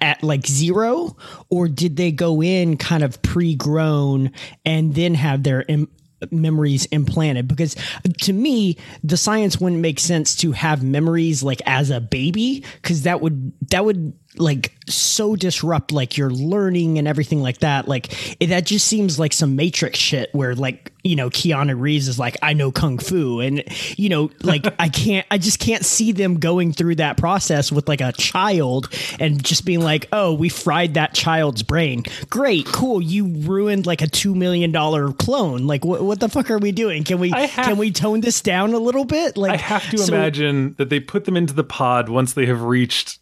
at 0.00 0.22
like 0.22 0.46
zero? 0.46 1.16
Or 1.48 1.68
did 1.68 1.96
they 1.96 2.12
go 2.12 2.42
in 2.42 2.76
kind 2.76 3.02
of 3.02 3.20
pre-grown 3.22 4.32
and 4.64 4.94
then 4.94 5.14
have 5.14 5.42
their 5.42 5.62
Im- 5.68 5.90
memories 6.30 6.86
implanted? 6.86 7.48
Because 7.48 7.76
uh, 7.76 8.10
to 8.22 8.32
me 8.32 8.76
the 9.02 9.16
science 9.16 9.60
wouldn't 9.60 9.80
make 9.80 10.00
sense 10.00 10.34
to 10.36 10.52
have 10.52 10.82
memories 10.82 11.42
like 11.42 11.60
as 11.66 11.90
a 11.90 12.00
baby 12.00 12.64
because 12.82 13.02
that 13.02 13.20
would 13.20 13.52
that 13.70 13.84
would 13.84 14.12
like 14.36 14.72
so 14.88 15.34
disrupt 15.34 15.92
like 15.92 16.16
your 16.16 16.30
learning 16.30 16.98
and 16.98 17.08
everything 17.08 17.42
like 17.42 17.58
that 17.58 17.88
like 17.88 18.40
it, 18.40 18.46
that 18.46 18.64
just 18.64 18.86
seems 18.86 19.18
like 19.18 19.32
some 19.32 19.56
matrix 19.56 19.98
shit 19.98 20.30
where 20.32 20.54
like 20.54 20.92
you 21.02 21.16
know 21.16 21.28
keanu 21.30 21.78
reeves 21.78 22.06
is 22.06 22.18
like 22.18 22.36
i 22.42 22.52
know 22.52 22.70
kung 22.70 22.98
fu 22.98 23.40
and 23.40 23.64
you 23.98 24.08
know 24.08 24.30
like 24.42 24.64
i 24.78 24.88
can't 24.88 25.26
i 25.32 25.38
just 25.38 25.58
can't 25.58 25.84
see 25.84 26.12
them 26.12 26.38
going 26.38 26.72
through 26.72 26.94
that 26.94 27.16
process 27.16 27.72
with 27.72 27.88
like 27.88 28.00
a 28.00 28.12
child 28.12 28.88
and 29.18 29.42
just 29.42 29.64
being 29.64 29.80
like 29.80 30.06
oh 30.12 30.32
we 30.32 30.48
fried 30.48 30.94
that 30.94 31.12
child's 31.12 31.62
brain. 31.62 32.02
Great 32.28 32.66
cool 32.66 33.00
you 33.02 33.26
ruined 33.26 33.86
like 33.86 34.00
a 34.02 34.06
two 34.06 34.34
million 34.34 34.72
dollar 34.72 35.12
clone. 35.12 35.66
Like 35.66 35.84
what, 35.84 36.02
what 36.02 36.20
the 36.20 36.28
fuck 36.28 36.50
are 36.50 36.58
we 36.58 36.72
doing? 36.72 37.04
Can 37.04 37.18
we 37.18 37.30
have- 37.30 37.50
can 37.50 37.76
we 37.78 37.90
tone 37.90 38.20
this 38.20 38.40
down 38.40 38.72
a 38.74 38.78
little 38.78 39.04
bit? 39.04 39.36
Like 39.36 39.52
I 39.52 39.56
have 39.56 39.88
to 39.90 39.98
so- 39.98 40.14
imagine 40.14 40.74
that 40.78 40.88
they 40.88 41.00
put 41.00 41.24
them 41.24 41.36
into 41.36 41.52
the 41.54 41.64
pod 41.64 42.08
once 42.08 42.32
they 42.32 42.46
have 42.46 42.62
reached 42.62 43.18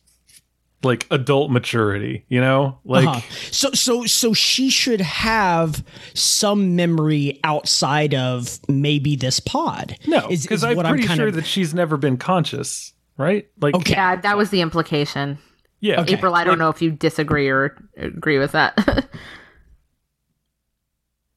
like 0.83 1.07
adult 1.11 1.51
maturity, 1.51 2.25
you 2.29 2.41
know? 2.41 2.79
Like 2.85 3.07
Uh-huh. 3.07 3.21
So 3.51 3.71
so 3.73 4.05
so 4.07 4.33
she 4.33 4.71
should 4.71 5.01
have 5.01 5.85
some 6.15 6.77
memory 6.77 7.41
outside 7.45 8.15
of 8.15 8.61
maybe 8.69 9.17
this 9.17 9.41
pod. 9.41 9.97
no, 10.07 10.29
is, 10.29 10.43
because 10.43 10.61
is 10.61 10.65
I'm 10.65 10.77
what 10.77 10.87
pretty 10.87 11.05
kind 11.07 11.19
sure 11.19 11.29
of, 11.29 11.35
that 11.35 11.47
she's 11.47 11.75
never 11.75 11.97
been 11.97 12.17
conscious, 12.17 12.93
right? 13.17 13.49
Like 13.61 13.75
Okay. 13.75 13.93
Yeah, 13.93 14.17
that 14.17 14.37
was 14.37 14.51
the 14.51 14.61
implication. 14.61 15.39
yeah. 15.81 16.01
Okay. 16.03 16.15
April, 16.15 16.35
I 16.35 16.45
don't 16.45 16.59
know 16.59 16.69
if 16.69 16.81
you 16.81 16.91
disagree 16.93 17.49
or 17.49 17.77
agree 17.97 18.39
with 18.39 18.53
that. 18.53 19.09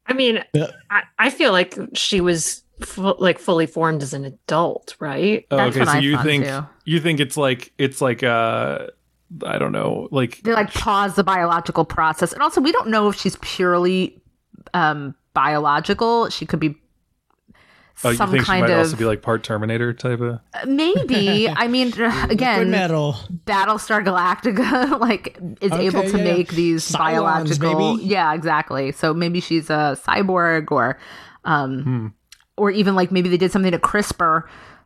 I 0.07 0.13
mean, 0.13 0.43
I, 0.89 1.03
I 1.17 1.29
feel 1.29 1.51
like 1.51 1.77
she 1.93 2.19
was 2.21 2.63
fu- 2.81 3.15
like 3.17 3.39
fully 3.39 3.65
formed 3.65 4.03
as 4.03 4.13
an 4.13 4.25
adult, 4.25 4.95
right? 4.99 5.45
Oh, 5.51 5.57
That's 5.57 5.69
okay, 5.75 5.79
what 5.79 5.87
so 5.87 5.93
I 5.93 5.99
you 5.99 6.17
think 6.21 6.45
too. 6.45 6.65
you 6.85 6.99
think 6.99 7.19
it's 7.19 7.37
like 7.37 7.71
it's 7.77 8.01
like 8.01 8.21
uh 8.23 8.87
I 9.45 9.57
don't 9.57 9.71
know, 9.71 10.07
like 10.11 10.41
they 10.43 10.53
like 10.53 10.73
pause 10.73 11.15
the 11.15 11.23
biological 11.23 11.85
process, 11.85 12.33
and 12.33 12.41
also 12.41 12.59
we 12.61 12.71
don't 12.71 12.89
know 12.89 13.07
if 13.09 13.15
she's 13.15 13.37
purely 13.41 14.21
um, 14.73 15.15
biological. 15.33 16.29
She 16.29 16.45
could 16.45 16.59
be 16.59 16.75
oh, 18.03 18.09
you 18.09 18.15
some 18.15 18.31
think 18.31 18.43
she 18.43 18.47
kind 18.47 18.61
might 18.61 18.71
of 18.71 18.79
also 18.79 18.97
be 18.97 19.05
like 19.05 19.21
part 19.21 19.43
Terminator 19.43 19.93
type 19.93 20.19
of 20.19 20.39
maybe. 20.67 21.47
I 21.49 21.67
mean, 21.67 21.89
liquid 21.97 22.31
again, 22.31 22.71
metal. 22.71 23.15
Battlestar 23.45 24.03
Galactica 24.05 24.99
like 24.99 25.37
is 25.61 25.71
Okay, 25.71 25.85
able 25.87 26.01
to 26.03 26.09
yeah, 26.17 26.17
yeah. 26.25 26.33
make 26.33 26.49
these 26.49 26.89
Cylons, 26.89 26.97
biological. 27.59 27.95
baby. 27.97 28.03
Yeah, 28.07 28.33
exactly. 28.33 28.91
So 28.91 29.13
maybe 29.13 29.39
she's 29.39 29.69
a 29.69 29.97
cyborg, 30.05 30.71
or 30.71 30.97
um, 31.45 31.83
Hmm. 31.83 32.07
or 32.57 32.69
even 32.71 32.95
like 32.95 33.11
maybe 33.11 33.29
they 33.29 33.37
did 33.37 33.51
something 33.51 33.71
to 33.71 33.79
CRISPR, 33.79 34.43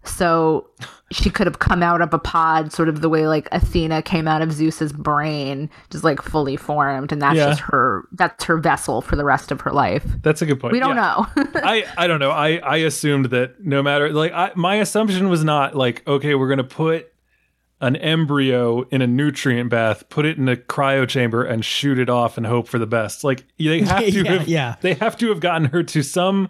so 0.07 0.67
she 1.11 1.29
could 1.29 1.45
have 1.47 1.59
come 1.59 1.83
out 1.83 2.01
of 2.01 2.13
a 2.13 2.19
pod, 2.19 2.71
sort 2.73 2.89
of 2.89 3.01
the 3.01 3.09
way 3.09 3.27
like 3.27 3.47
Athena 3.51 4.01
came 4.01 4.27
out 4.27 4.41
of 4.41 4.51
Zeus's 4.51 4.91
brain, 4.91 5.69
just 5.91 6.03
like 6.03 6.21
fully 6.21 6.55
formed, 6.57 7.11
and 7.11 7.21
that's 7.21 7.35
Yeah. 7.37 7.49
just 7.49 7.61
her. 7.61 8.07
That's 8.11 8.43
her 8.45 8.57
vessel 8.57 9.01
for 9.01 9.15
the 9.15 9.23
rest 9.23 9.51
of 9.51 9.61
her 9.61 9.71
life. 9.71 10.03
That's 10.23 10.41
a 10.41 10.45
good 10.45 10.59
point. 10.59 10.73
We 10.73 10.79
don't 10.79 10.95
Yeah. 10.95 11.25
know. 11.35 11.43
I 11.63 11.85
I 11.97 12.07
don't 12.07 12.19
know. 12.19 12.31
I 12.31 12.57
I 12.57 12.77
assumed 12.77 13.25
that 13.27 13.63
no 13.63 13.83
matter 13.83 14.11
like 14.11 14.33
I, 14.33 14.51
my 14.55 14.75
assumption 14.75 15.29
was 15.29 15.43
not 15.43 15.75
like 15.75 16.05
okay, 16.07 16.33
we're 16.35 16.47
going 16.47 16.57
to 16.57 16.63
put 16.63 17.11
an 17.81 17.95
embryo 17.97 18.83
in 18.89 19.01
a 19.01 19.07
nutrient 19.07 19.69
bath, 19.69 20.07
put 20.09 20.25
it 20.25 20.37
in 20.37 20.47
a 20.49 20.55
cryo 20.55 21.07
chamber 21.07 21.43
and 21.43 21.63
shoot 21.63 21.99
it 21.99 22.09
off 22.09 22.37
and 22.37 22.47
hope 22.47 22.67
for 22.67 22.79
the 22.79 22.87
best. 22.87 23.23
Like 23.23 23.43
they 23.59 23.81
have 23.83 23.99
to 23.99 24.11
Yeah, 24.11 24.31
have 24.31 24.47
yeah. 24.47 24.75
they 24.81 24.93
have 24.95 25.17
to 25.17 25.29
have 25.29 25.39
gotten 25.39 25.65
her 25.65 25.83
to 25.83 26.01
some 26.01 26.49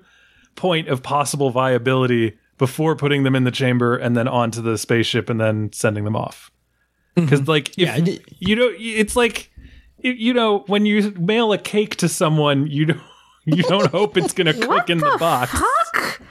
point 0.56 0.88
of 0.88 1.03
possible 1.03 1.49
viability 1.49 2.38
before 2.58 2.95
putting 2.95 3.24
them 3.24 3.36
in 3.36 3.43
the 3.43 3.51
chamber 3.51 3.95
and 3.97 4.16
then 4.16 4.28
onto 4.28 4.62
the 4.62 4.78
spaceship 4.78 5.30
and 5.30 5.39
then 5.39 5.72
sending 5.74 6.03
them 6.06 6.16
off. 6.16 6.51
Mm-hmm. 7.18 7.30
Cuz 7.30 7.47
like 7.47 7.70
if 7.70 7.78
Yeah, 7.78 8.16
you 8.39 8.56
know 8.56 8.70
it's 8.78 9.16
like 9.16 9.51
you- 9.99 10.12
you 10.14 10.34
know 10.34 10.60
when 10.68 10.86
you 10.86 11.12
mail 11.18 11.51
a 11.53 11.58
cake 11.58 11.95
to 11.97 12.08
someone, 12.10 12.68
you 12.68 12.86
don't 12.86 13.01
you 13.45 13.64
don't 13.64 13.91
hope 13.91 14.18
it's 14.18 14.34
going 14.34 14.47
to 14.47 14.53
cook 14.68 14.89
in 14.89 14.97
the, 14.97 15.12
the 15.12 15.18
box. 15.18 15.51
Fuck! 15.51 16.22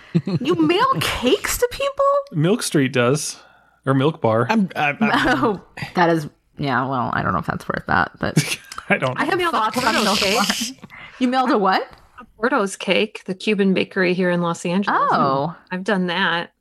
you 0.40 0.54
mail 0.56 0.86
cakes 1.00 1.58
to 1.58 1.68
people? 1.70 2.04
Milk 2.32 2.62
Street 2.62 2.92
does, 2.92 3.40
or 3.86 3.94
Milk 3.94 4.20
Bar. 4.20 4.46
I'm, 4.50 4.68
I'm, 4.76 4.96
I'm- 5.00 5.38
Oh, 5.44 5.62
that 5.94 6.10
is. 6.10 6.28
Yeah, 6.58 6.88
well, 6.88 7.10
I 7.12 7.22
don't 7.22 7.32
know 7.32 7.38
if 7.40 7.46
that's 7.46 7.68
worth 7.68 7.84
that, 7.86 8.12
but 8.20 8.58
I 8.88 8.96
don't. 8.98 9.18
I 9.20 9.24
have 9.24 9.38
mailed 9.38 9.54
a 9.54 9.58
thoughts 9.58 9.84
on 9.84 10.04
milk 10.04 10.18
cake. 10.18 10.36
bar. 10.36 10.46
You 11.20 11.28
mailed 11.28 11.50
a 11.50 11.58
what? 11.58 11.88
Porto's 12.50 12.76
Cake, 12.76 13.22
the 13.24 13.34
Cuban 13.34 13.72
bakery 13.72 14.12
here 14.12 14.30
in 14.30 14.42
Los 14.42 14.66
Angeles. 14.66 14.98
Oh, 15.12 15.56
I've 15.70 15.82
done 15.82 16.08
that. 16.08 16.52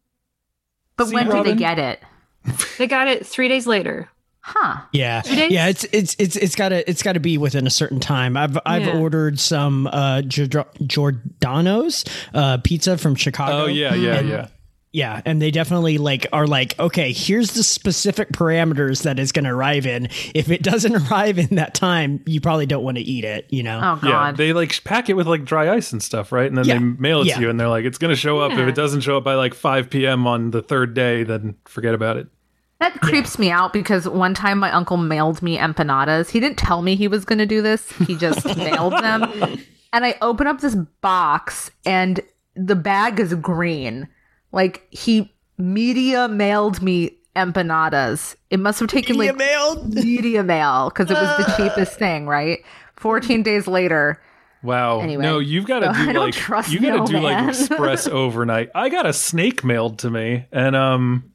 but 0.95 1.07
See, 1.07 1.13
when 1.15 1.27
did 1.27 1.45
they 1.45 1.55
get 1.55 1.77
it? 1.77 1.99
They 2.77 2.87
got 2.87 3.07
it 3.09 3.25
three 3.25 3.49
days 3.49 3.67
later. 3.67 4.09
Huh? 4.39 4.81
yeah, 4.93 5.21
yeah. 5.25 5.67
It's 5.67 5.85
it's 5.93 6.15
it's 6.19 6.35
it's 6.37 6.55
gotta 6.55 6.89
it's 6.89 7.01
gotta 7.03 7.19
be 7.21 7.37
within 7.37 7.65
a 7.67 7.69
certain 7.69 7.99
time. 8.01 8.35
I've 8.37 8.57
I've 8.65 8.85
Yeah. 8.85 8.97
ordered 8.99 9.39
some 9.39 9.87
uh 9.87 10.21
Giordano's 10.23 10.73
Giordano's 10.85 12.05
uh 12.33 12.57
pizza 12.63 12.97
from 12.97 13.15
Chicago. 13.15 13.63
oh 13.63 13.65
yeah, 13.67 13.93
yeah, 13.93 14.19
yeah. 14.21 14.47
Yeah, 14.93 15.21
and 15.25 15.41
they 15.41 15.49
definitely 15.49 15.97
like 15.97 16.27
are 16.31 16.45
like, 16.45 16.79
okay, 16.79 17.11
here's 17.11 17.51
the 17.53 17.63
specific 17.63 18.29
parameters 18.31 19.01
that 19.03 19.17
it's 19.19 19.31
going 19.31 19.45
to 19.45 19.49
arrive 19.51 19.87
in. 19.87 20.07
If 20.35 20.51
it 20.51 20.61
doesn't 20.61 20.95
arrive 21.11 21.39
in 21.39 21.55
that 21.55 21.73
time, 21.73 22.21
you 22.27 22.39
probably 22.39 22.67
don't 22.67 22.83
want 22.83 22.97
to 22.97 23.03
eat 23.03 23.25
it. 23.25 23.47
You 23.49 23.63
know? 23.63 23.79
Oh 23.83 23.99
Yeah, 24.05 24.11
God. 24.11 24.37
they 24.37 24.53
like 24.53 24.83
pack 24.83 25.09
it 25.09 25.15
with 25.15 25.25
like 25.27 25.45
dry 25.45 25.73
ice 25.73 25.91
and 25.93 26.01
stuff, 26.03 26.31
right? 26.31 26.45
And 26.45 26.55
then 26.57 26.65
Yeah. 26.65 26.73
they 26.75 26.79
mail 26.79 27.21
it 27.21 27.27
Yeah. 27.27 27.35
to 27.37 27.41
you, 27.41 27.49
and 27.49 27.59
they're 27.59 27.67
like, 27.69 27.85
"It's 27.85 27.97
going 27.97 28.09
to 28.13 28.15
show 28.15 28.37
up. 28.39 28.51
If 28.51 28.59
it 28.59 28.75
doesn't 28.75 29.01
show 29.01 29.17
up 29.17 29.23
by 29.23 29.33
like 29.33 29.55
5 29.55 29.89
p.m. 29.89 30.27
on 30.27 30.51
the 30.51 30.61
third 30.61 30.93
day, 30.93 31.23
then 31.23 31.55
forget 31.65 31.95
about 31.95 32.17
it." 32.17 32.27
That 32.79 32.99
creeps 33.01 33.39
me 33.39 33.49
out 33.49 33.73
because 33.73 34.07
one 34.07 34.33
time 34.35 34.59
my 34.59 34.71
uncle 34.71 34.97
mailed 34.97 35.41
me 35.41 35.57
empanadas. 35.57 36.29
He 36.29 36.39
didn't 36.39 36.57
tell 36.57 36.81
me 36.83 36.95
he 36.95 37.07
was 37.07 37.25
going 37.25 37.39
to 37.39 37.45
do 37.47 37.61
this. 37.63 37.89
He 37.93 38.15
just 38.15 38.45
mailed 38.57 38.93
them. 38.93 39.23
And 39.91 40.05
I 40.05 40.15
open 40.21 40.45
up 40.47 40.59
this 40.61 40.75
box 41.01 41.71
and 41.85 42.19
the 42.55 42.75
bag 42.75 43.19
is 43.19 43.33
green. 43.35 44.07
Like 44.53 44.87
he 44.91 45.33
media 45.57 46.29
mailed 46.29 46.81
me 46.81 47.17
empanadas. 47.35 48.35
It 48.49 48.59
must 48.59 48.79
have 48.79 48.87
taken 48.89 49.17
Media 49.17 49.31
like 49.31 49.39
mailed? 49.39 49.93
media 49.93 50.43
mail 50.43 50.89
because 50.89 51.09
it 51.11 51.15
was 51.15 51.37
the 51.45 51.53
cheapest 51.57 51.97
thing, 51.99 52.27
right? 52.27 52.59
14 52.95 53.43
days 53.43 53.67
later, 53.67 54.21
Wow. 54.61 55.01
Anyway, 55.01 55.21
no, 55.23 55.39
you've 55.39 55.65
got 55.65 55.79
to 55.79 55.87
so 55.87 55.91
I 56.01 56.05
do 56.05 56.13
don't 56.13 56.23
like 56.25 56.33
trust 56.35 56.71
you 56.71 56.79
got 56.79 57.05
to 57.05 57.11
do 57.11 57.19
like 57.19 57.49
express 57.49 58.07
overnight. 58.21 58.69
I 58.73 58.87
got 58.87 59.05
a 59.05 59.11
snake 59.11 59.61
mailed 59.65 59.99
to 59.99 60.09
me, 60.09 60.45
and 60.53 60.73
um, 60.73 61.33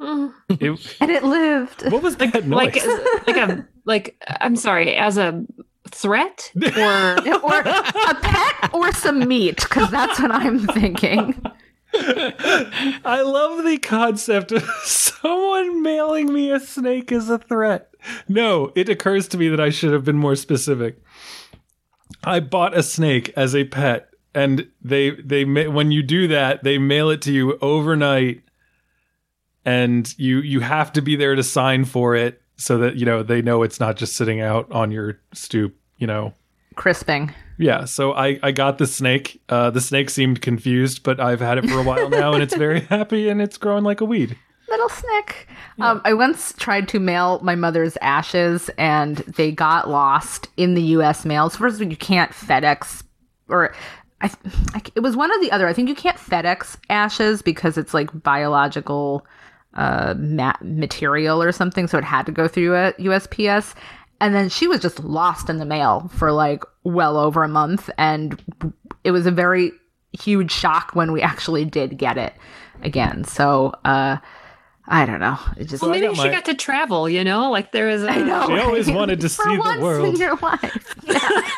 it, 0.00 0.96
And 1.00 1.10
it 1.10 1.22
lived. 1.22 1.90
what 1.92 2.02
was 2.02 2.16
that 2.16 2.46
noise? 2.46 2.50
like 2.56 3.26
like 3.26 3.36
a 3.36 3.66
like 3.84 4.16
I'm 4.40 4.56
sorry, 4.56 4.94
as 4.96 5.18
a 5.18 5.44
threat 5.90 6.50
or 6.56 7.36
or 7.42 7.60
a 7.60 8.14
pet 8.22 8.70
or 8.72 8.92
some 8.92 9.28
meat, 9.28 9.56
because 9.56 9.90
that's 9.90 10.18
what 10.18 10.30
I'm 10.30 10.66
thinking. 10.68 11.34
I 13.04 13.22
love 13.24 13.64
the 13.64 13.78
concept 13.78 14.52
of 14.52 14.62
someone 14.84 15.82
mailing 15.82 16.32
me 16.32 16.50
a 16.50 16.60
snake 16.60 17.10
as 17.12 17.28
a 17.28 17.38
threat. 17.38 17.90
No, 18.28 18.72
it 18.74 18.88
occurs 18.88 19.28
to 19.28 19.38
me 19.38 19.48
that 19.48 19.60
I 19.60 19.70
should 19.70 19.92
have 19.92 20.04
been 20.04 20.16
more 20.18 20.36
specific. 20.36 21.02
I 22.24 22.40
bought 22.40 22.76
a 22.76 22.82
snake 22.82 23.32
as 23.36 23.54
a 23.54 23.64
pet, 23.64 24.10
and 24.34 24.68
they 24.82 25.10
they 25.10 25.44
when 25.44 25.90
you 25.90 26.02
do 26.02 26.28
that, 26.28 26.62
they 26.62 26.78
mail 26.78 27.10
it 27.10 27.22
to 27.22 27.32
you 27.32 27.58
overnight, 27.60 28.42
and 29.64 30.12
you 30.18 30.38
you 30.38 30.60
have 30.60 30.92
to 30.94 31.02
be 31.02 31.16
there 31.16 31.34
to 31.34 31.42
sign 31.42 31.84
for 31.84 32.14
it 32.14 32.40
so 32.56 32.78
that 32.78 32.96
you 32.96 33.06
know 33.06 33.22
they 33.22 33.42
know 33.42 33.62
it's 33.62 33.80
not 33.80 33.96
just 33.96 34.16
sitting 34.16 34.40
out 34.40 34.70
on 34.70 34.90
your 34.90 35.18
stoop. 35.32 35.74
You 35.98 36.06
know, 36.06 36.34
Crisping. 36.76 37.34
Yeah, 37.60 37.84
so 37.84 38.14
I, 38.14 38.38
I 38.42 38.52
got 38.52 38.78
the 38.78 38.86
snake. 38.86 39.40
Uh, 39.48 39.70
the 39.70 39.82
snake 39.82 40.08
seemed 40.08 40.40
confused, 40.40 41.02
but 41.02 41.20
I've 41.20 41.40
had 41.40 41.58
it 41.58 41.68
for 41.68 41.78
a 41.78 41.82
while 41.82 42.08
now, 42.08 42.32
and 42.32 42.42
it's 42.42 42.56
very 42.56 42.80
happy, 42.80 43.28
and 43.28 43.42
it's 43.42 43.58
growing 43.58 43.84
like 43.84 44.00
a 44.00 44.06
weed. 44.06 44.36
Little 44.70 44.88
snick. 44.88 45.48
Um, 45.80 46.00
I 46.04 46.14
once 46.14 46.54
tried 46.54 46.88
to 46.88 47.00
mail 47.00 47.38
my 47.42 47.54
mother's 47.54 47.98
ashes, 48.00 48.70
and 48.78 49.16
they 49.18 49.52
got 49.52 49.90
lost 49.90 50.48
in 50.56 50.74
the 50.74 50.82
U.S. 50.82 51.26
mail. 51.26 51.50
So 51.50 51.58
first 51.58 51.76
of 51.76 51.82
all, 51.82 51.90
you 51.90 51.96
can't 51.96 52.30
FedEx, 52.30 53.02
or 53.48 53.74
I, 54.22 54.30
I, 54.74 54.82
it 54.94 55.00
was 55.00 55.14
one 55.14 55.30
or 55.30 55.40
the 55.40 55.52
other. 55.52 55.66
I 55.66 55.74
think 55.74 55.88
you 55.88 55.94
can't 55.94 56.16
FedEx 56.16 56.78
ashes 56.88 57.42
because 57.42 57.76
it's 57.76 57.92
like 57.92 58.22
biological 58.22 59.26
uh, 59.74 60.14
ma- 60.16 60.56
material 60.62 61.42
or 61.42 61.52
something. 61.52 61.86
So 61.86 61.98
it 61.98 62.04
had 62.04 62.26
to 62.26 62.32
go 62.32 62.48
through 62.48 62.74
a 62.74 62.92
USPS. 62.94 63.74
And 64.20 64.34
then 64.34 64.48
she 64.48 64.68
was 64.68 64.80
just 64.80 65.00
lost 65.00 65.48
in 65.48 65.56
the 65.58 65.64
mail 65.64 66.10
for 66.14 66.30
like 66.30 66.62
well 66.84 67.16
over 67.16 67.42
a 67.42 67.48
month, 67.48 67.88
and 67.96 68.40
it 69.02 69.12
was 69.12 69.26
a 69.26 69.30
very 69.30 69.72
huge 70.12 70.50
shock 70.52 70.90
when 70.94 71.12
we 71.12 71.22
actually 71.22 71.64
did 71.64 71.98
get 71.98 72.18
it 72.18 72.34
again. 72.82 73.24
So. 73.24 73.74
uh 73.84 74.18
I 74.86 75.06
don't 75.06 75.20
know. 75.20 75.38
It 75.56 75.64
just 75.68 75.82
well, 75.82 75.90
maybe 75.92 76.06
got 76.08 76.16
she 76.16 76.22
my- 76.24 76.30
got 76.30 76.44
to 76.46 76.54
travel, 76.54 77.08
you 77.08 77.22
know? 77.22 77.50
Like 77.50 77.70
there 77.72 77.88
is 77.90 78.02
a 78.02 78.10
I 78.10 78.18
know. 78.22 78.46
She 78.48 78.58
always 78.58 78.90
wanted 78.90 79.20
to 79.20 79.28
For 79.28 79.42
see 79.44 79.54
the 79.54 79.60
once 79.60 79.80
world. 79.80 80.14
in 80.14 80.20
your 80.20 80.36
life. 80.36 80.94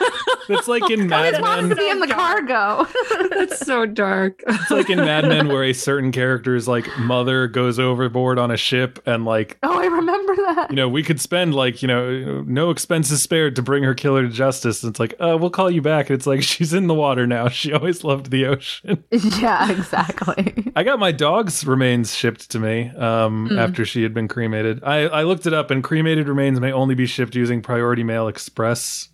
It's 0.49 0.67
like 0.67 0.91
in 0.91 1.03
I 1.03 1.07
Mad 1.07 1.31
just 1.31 1.41
wanted 1.43 1.63
to 1.63 1.69
Men. 1.69 1.77
be 1.77 1.89
in 1.89 2.01
the 2.01 2.09
cargo. 2.09 2.87
That's 3.31 3.65
so 3.65 3.87
dark. 3.87 4.43
It's 4.47 4.71
like 4.73 4.91
in 4.91 4.99
Mad 4.99 5.27
Men 5.29 5.47
where 5.47 5.63
a 5.63 5.73
certain 5.73 6.11
character's 6.11 6.67
like 6.67 6.87
mother 6.99 7.47
goes 7.47 7.79
overboard 7.79 8.41
on 8.41 8.51
a 8.51 8.57
ship, 8.57 8.99
and 9.07 9.25
like 9.25 9.57
oh, 9.63 9.79
I 9.81 9.85
remember 9.87 10.35
that. 10.35 10.67
you 10.71 10.77
know 10.77 10.89
we 10.89 11.05
could 11.05 11.21
spend 11.21 11.55
like 11.55 11.81
you 11.81 11.87
know 11.87 12.43
no 12.43 12.71
expenses 12.71 13.23
spared 13.23 13.55
to 13.57 13.63
bring 13.63 13.85
her 13.85 13.95
killer 13.95 14.23
to 14.25 14.29
justice. 14.29 14.83
And 14.83 14.91
it's 14.91 14.99
like 15.01 15.15
uh, 15.21 15.39
we'll 15.41 15.49
call 15.49 15.71
you 15.71 15.81
back, 15.81 16.11
and 16.11 16.19
it's 16.19 16.27
like 16.27 16.43
she's 16.53 16.75
in 16.75 16.89
the 16.89 16.95
water 16.95 17.25
now. 17.27 17.49
She 17.49 17.73
always 17.73 18.03
loved 18.03 18.31
the 18.33 18.47
ocean. 18.47 19.05
Yeah, 19.13 19.71
exactly. 19.71 20.73
I 20.75 20.83
got 20.83 20.99
my 20.99 21.13
dog's 21.13 21.65
remains 21.65 22.15
shipped 22.17 22.51
to 22.51 22.59
me 22.59 22.89
um, 22.91 23.22
Hmm. 23.29 23.59
after 23.59 23.85
she 23.85 24.03
had 24.03 24.13
been 24.15 24.29
cremated. 24.29 24.83
I, 24.85 25.03
I 25.07 25.23
looked 25.23 25.47
it 25.47 25.53
up, 25.55 25.71
and 25.71 25.83
cremated 25.85 26.29
remains 26.29 26.61
may 26.61 26.73
only 26.73 26.95
be 26.95 27.07
shipped 27.07 27.35
using 27.35 27.63
Priority 27.63 28.03
Mail 28.05 28.29
Express. 28.29 29.09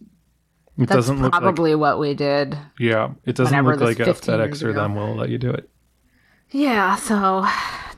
It 0.79 0.87
That's 0.87 0.93
doesn't 0.93 1.21
look 1.23 1.33
like 1.33 1.43
probably 1.43 1.75
what 1.75 1.99
we 1.99 2.15
did. 2.15 2.57
yeah. 2.79 3.11
It 3.25 3.35
doesn't 3.37 3.65
look 3.65 3.81
like 3.81 3.99
a 3.99 4.05
15 4.05 4.35
FedEx 4.35 4.63
or 4.63 4.73
them 4.73 4.95
will 4.95 5.15
let 5.17 5.29
you 5.29 5.39
do 5.39 5.51
it. 5.51 5.69
Yeah, 6.51 6.95
so 6.97 7.45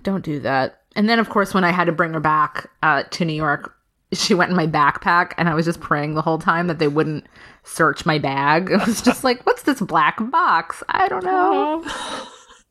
don't 0.03 0.25
do 0.25 0.41
that. 0.41 0.81
And 0.97 1.09
then, 1.09 1.19
of 1.19 1.29
course, 1.29 1.53
when 1.55 1.63
I 1.63 1.71
had 1.71 1.85
to 1.85 1.93
bring 1.93 2.15
her 2.15 2.21
back 2.21 2.69
uh, 2.83 3.03
to 3.11 3.25
New 3.25 3.35
York, 3.35 3.77
she 4.13 4.35
went 4.35 4.51
in 4.51 4.57
my 4.57 4.67
backpack, 4.67 5.35
and 5.39 5.49
I 5.49 5.55
was 5.55 5.67
just 5.67 5.81
praying 5.81 6.15
the 6.15 6.23
whole 6.23 6.39
time 6.39 6.67
that 6.67 6.79
they 6.81 6.89
wouldn't 6.89 7.27
search 7.65 8.05
my 8.07 8.19
bag. 8.19 8.71
It 8.73 8.87
was 8.87 9.03
just 9.03 9.23
like, 9.25 9.45
what's 9.47 9.63
this 9.63 9.81
black 9.81 10.17
box? 10.31 10.83
I 10.89 11.07
don't 11.09 11.25
know. 11.25 11.85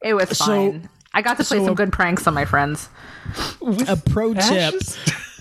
It 0.01 0.15
was 0.15 0.35
So- 0.37 0.45
fine. 0.45 0.89
I 1.13 1.21
got 1.21 1.37
to 1.37 1.43
play 1.43 1.57
so 1.57 1.65
some 1.65 1.73
a- 1.73 1.75
good 1.75 1.91
pranks 1.91 2.27
on 2.27 2.33
my 2.33 2.45
friends. 2.45 2.89
a 3.87 3.97
pro 3.97 4.33
tip 4.33 4.75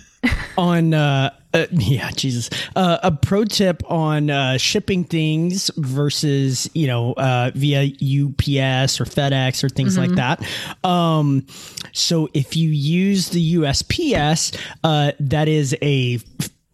on 0.58 0.94
uh, 0.94 1.30
uh 1.54 1.66
yeah 1.70 2.10
jesus. 2.10 2.50
Uh, 2.74 2.98
a 3.02 3.12
pro 3.12 3.44
tip 3.44 3.82
on 3.90 4.30
uh 4.30 4.56
shipping 4.58 5.04
things 5.04 5.70
versus 5.76 6.68
you 6.74 6.86
know 6.86 7.12
uh 7.14 7.50
via 7.54 7.84
ups 7.84 9.00
or 9.00 9.04
fedex 9.04 9.62
or 9.62 9.68
things 9.68 9.96
like 9.96 10.10
that. 10.12 10.42
Um 10.84 11.46
so 11.92 12.28
if 12.34 12.56
you 12.56 12.70
use 12.70 13.30
the 13.30 13.54
usps 13.56 14.58
uh 14.84 15.12
that 15.20 15.48
is 15.48 15.76
a 15.82 16.18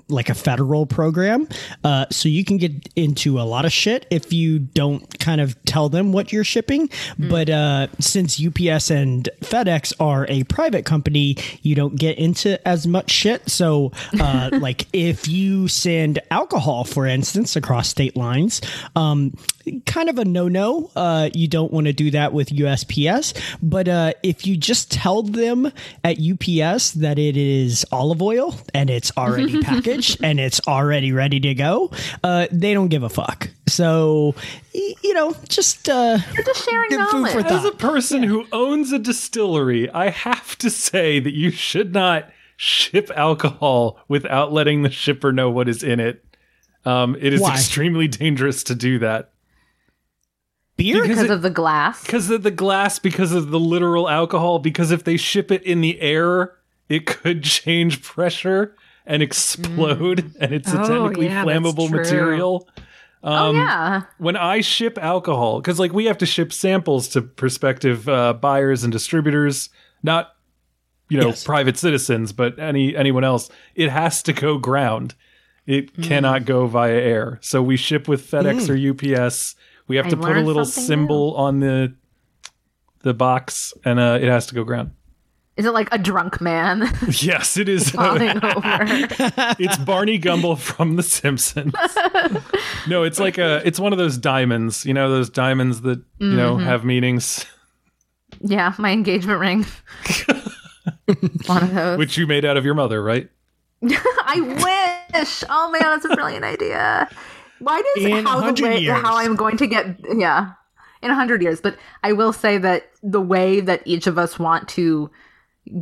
like 0.09 0.29
a 0.29 0.35
federal 0.35 0.87
program. 0.87 1.49
Uh 1.83 2.07
so 2.11 2.29
you 2.29 2.45
can 2.45 2.57
get 2.59 2.89
into 2.97 3.41
a 3.41 3.43
lot 3.43 3.65
of 3.65 3.73
shit 3.73 4.07
if 4.11 4.33
you 4.33 4.59
don't 4.59 5.19
kind 5.19 5.41
of 5.41 5.63
tell 5.65 5.89
them 5.89 6.13
what 6.13 6.33
you're 6.33 6.45
shipping. 6.45 6.89
But 7.19 7.51
uh 7.51 7.89
since 8.01 8.41
ups 8.41 8.91
and 8.91 9.29
fedex 9.41 9.93
are 10.01 10.27
a 10.29 10.45
private 10.45 10.85
company 10.85 11.37
you 11.63 11.75
don't 11.75 11.97
get 11.97 12.19
into 12.19 12.67
as 12.67 12.87
much 12.87 13.11
shit. 13.11 13.49
So 13.49 13.93
uh 14.21 14.51
like 14.61 14.87
if 14.93 15.29
you 15.29 15.69
send 15.69 16.19
alcohol 16.31 16.85
for 16.85 17.07
instance 17.07 17.57
across 17.57 17.89
state 17.89 18.17
lines 18.17 18.61
um 18.97 19.35
kind 19.87 20.09
of 20.09 20.19
a 20.19 20.25
no-no 20.25 20.91
uh 20.97 21.29
you 21.35 21.49
don't 21.49 21.73
want 21.73 21.87
to 21.87 21.93
do 21.93 22.11
that 22.11 22.33
with 22.33 22.51
usps 22.51 23.33
but 23.63 23.89
uh 23.89 24.13
if 24.23 24.47
you 24.47 24.57
just 24.57 24.91
tell 24.91 25.23
them 25.23 25.71
at 26.03 26.19
ups 26.19 26.93
that 26.93 27.19
it 27.19 27.37
is 27.37 27.85
olive 27.93 28.21
oil 28.23 28.55
and 28.75 28.91
it's 28.91 29.11
already 29.17 29.61
packaged 29.63 30.23
and 30.23 30.39
it's 30.41 30.61
already 30.69 31.13
ready 31.13 31.41
to 31.41 31.55
go 31.55 31.91
uh 32.23 32.47
they 32.53 32.75
don't 32.75 32.89
give 32.89 33.03
a 33.03 33.09
fuck 33.09 33.49
so 33.67 34.35
you 34.73 35.15
know 35.15 35.35
just 35.49 35.89
uh 35.89 36.19
You're 36.35 36.45
just 36.45 36.65
sharing 36.65 36.91
Good 36.91 37.01
food 37.09 37.11
for 37.11 37.17
knowledge. 37.19 37.47
thought. 37.47 37.53
As 37.53 37.65
a 37.65 37.73
person 37.73 38.23
who 38.23 38.47
owns 38.53 38.93
a 38.93 38.99
distillery, 38.99 39.89
I 39.91 40.11
have 40.11 40.57
to 40.59 40.71
say 40.71 41.19
that 41.21 41.33
you 41.35 41.51
should 41.51 41.93
not 41.93 42.29
ship 42.57 43.11
alcohol 43.17 43.99
without 44.09 44.53
letting 44.53 44.83
the 44.83 44.91
shipper 44.91 45.33
know 45.33 45.51
what 45.51 45.69
is 45.69 45.83
in 45.83 46.01
it. 46.01 46.25
Um, 46.85 47.17
it 47.21 47.33
is 47.33 47.41
Why? 47.41 47.55
extremely 47.55 48.09
dangerous 48.09 48.63
to 48.65 48.75
do 48.75 48.99
that 48.99 49.33
beer 50.77 51.03
Because 51.03 51.09
because 51.19 51.31
it- 51.31 51.35
of 51.35 51.43
the 51.43 51.51
glass. 51.51 52.03
because 52.03 52.31
of 52.31 52.43
the 52.43 52.51
glass, 52.51 52.99
because 52.99 53.33
of 53.33 53.51
the 53.51 53.61
literal 53.61 54.09
alcohol. 54.09 54.59
Because 54.59 54.91
if 54.91 55.05
they 55.05 55.17
ship 55.17 55.51
it 55.51 55.63
in 55.63 55.81
the 55.81 56.01
air, 56.01 56.53
it 56.89 57.07
could 57.07 57.43
change 57.45 58.03
pressure 58.03 58.75
and 59.07 59.23
explode, 59.23 60.33
and 60.41 60.53
it's 60.53 60.73
a 60.73 60.81
Oh, 60.83 60.89
technically 60.89 61.27
yeah, 61.27 61.45
flammable 61.45 61.89
true. 61.89 61.99
material. 61.99 62.69
oh 63.23 63.33
Um, 63.51 63.57
yeah. 63.57 64.03
when 64.19 64.37
I 64.37 64.61
ship 64.63 64.99
alcohol, 65.01 65.61
because 65.61 65.79
like 65.79 65.93
we 65.93 66.07
have 66.07 66.19
to 66.19 66.27
ship 66.27 66.53
samples 66.53 67.09
to 67.11 67.23
prospective 67.23 68.09
uh, 68.09 68.33
buyers 68.35 68.83
and 68.83 68.93
distributors, 68.93 69.69
not 70.03 70.31
you 71.11 71.21
know 71.21 71.29
Yes. 71.29 71.45
private 71.45 71.77
citizens, 71.77 72.33
but 72.33 72.59
any 72.59 72.97
anyone 72.97 73.25
else, 73.25 73.51
it 73.75 73.91
has 73.91 74.23
to 74.25 74.33
go 74.33 74.57
ground. 74.59 75.15
It 75.67 75.95
Hmm. 75.97 76.03
cannot 76.03 76.45
go 76.47 76.67
via 76.67 76.95
air. 76.95 77.39
So 77.43 77.63
we 77.63 77.77
ship 77.77 78.09
with 78.09 78.27
FedEx 78.31 78.69
or 78.71 78.75
UPS. 78.77 79.55
We 79.87 79.97
have 79.97 80.07
I 80.07 80.11
to 80.11 80.17
put 80.17 80.37
a 80.37 80.41
little 80.41 80.65
symbol 80.65 81.35
on 81.37 81.61
the 81.61 81.95
the 83.03 83.15
box, 83.15 83.75
and 83.85 83.99
uh, 84.01 84.19
it 84.21 84.29
has 84.29 84.47
to 84.47 84.55
go 84.55 84.65
ground. 84.65 84.93
Is 85.57 85.67
it 85.67 85.71
like 85.73 85.89
a 85.93 85.99
drunk 85.99 86.41
man 86.41 86.91
Yes, 87.21 87.57
it 87.57 87.69
is. 87.69 87.91
falling 87.91 88.31
over? 88.43 88.79
it's 89.61 89.77
Barney 89.79 90.19
Gumble 90.19 90.57
from 90.57 90.97
The 90.97 91.03
Simpsons. 91.05 91.75
no, 92.89 93.05
it's 93.05 93.21
like 93.21 93.39
a 93.39 93.63
it's 93.65 93.79
one 93.79 93.93
of 93.93 93.99
those 93.99 94.19
diamonds, 94.19 94.85
you 94.85 94.93
know, 94.95 95.09
those 95.11 95.31
diamonds 95.31 95.83
that, 95.83 96.03
you 96.19 96.33
know, 96.33 96.57
Mm-hmm. 96.57 96.65
have 96.67 96.85
meanings, 96.85 97.47
Yeah, 98.41 98.75
my 98.79 98.91
engagement 98.91 99.39
ring. 99.39 99.65
One 101.47 101.63
of 101.63 101.75
those. 101.75 101.99
which 101.99 102.17
you 102.17 102.27
made 102.27 102.45
out 102.45 102.57
of 102.57 102.65
your 102.65 102.75
mother, 102.75 103.03
right? 103.03 103.29
I 103.83 104.41
wish. 105.15 105.45
Oh 105.49 105.71
man, 105.71 105.83
that's 105.83 106.05
a 106.07 106.15
brilliant 106.17 106.45
idea. 106.45 107.09
Why 107.65 107.83
does 107.95 108.05
In 108.05 108.25
how 108.27 108.51
the 108.53 108.63
way 108.63 108.79
years. 108.79 109.01
how 109.03 109.17
I'm 109.17 109.37
going 109.37 109.57
to 109.59 109.67
get 109.67 109.99
yeah 110.17 110.53
in 111.03 111.11
a 111.11 111.15
hundred 111.15 111.43
years? 111.43 111.61
But 111.61 111.77
I 112.03 112.13
will 112.13 112.33
say 112.33 112.59
that 112.59 112.91
the 113.03 113.21
way 113.21 113.61
that 113.61 113.83
each 113.85 114.07
of 114.07 114.19
us 114.19 114.39
want 114.39 114.69
to 114.71 115.11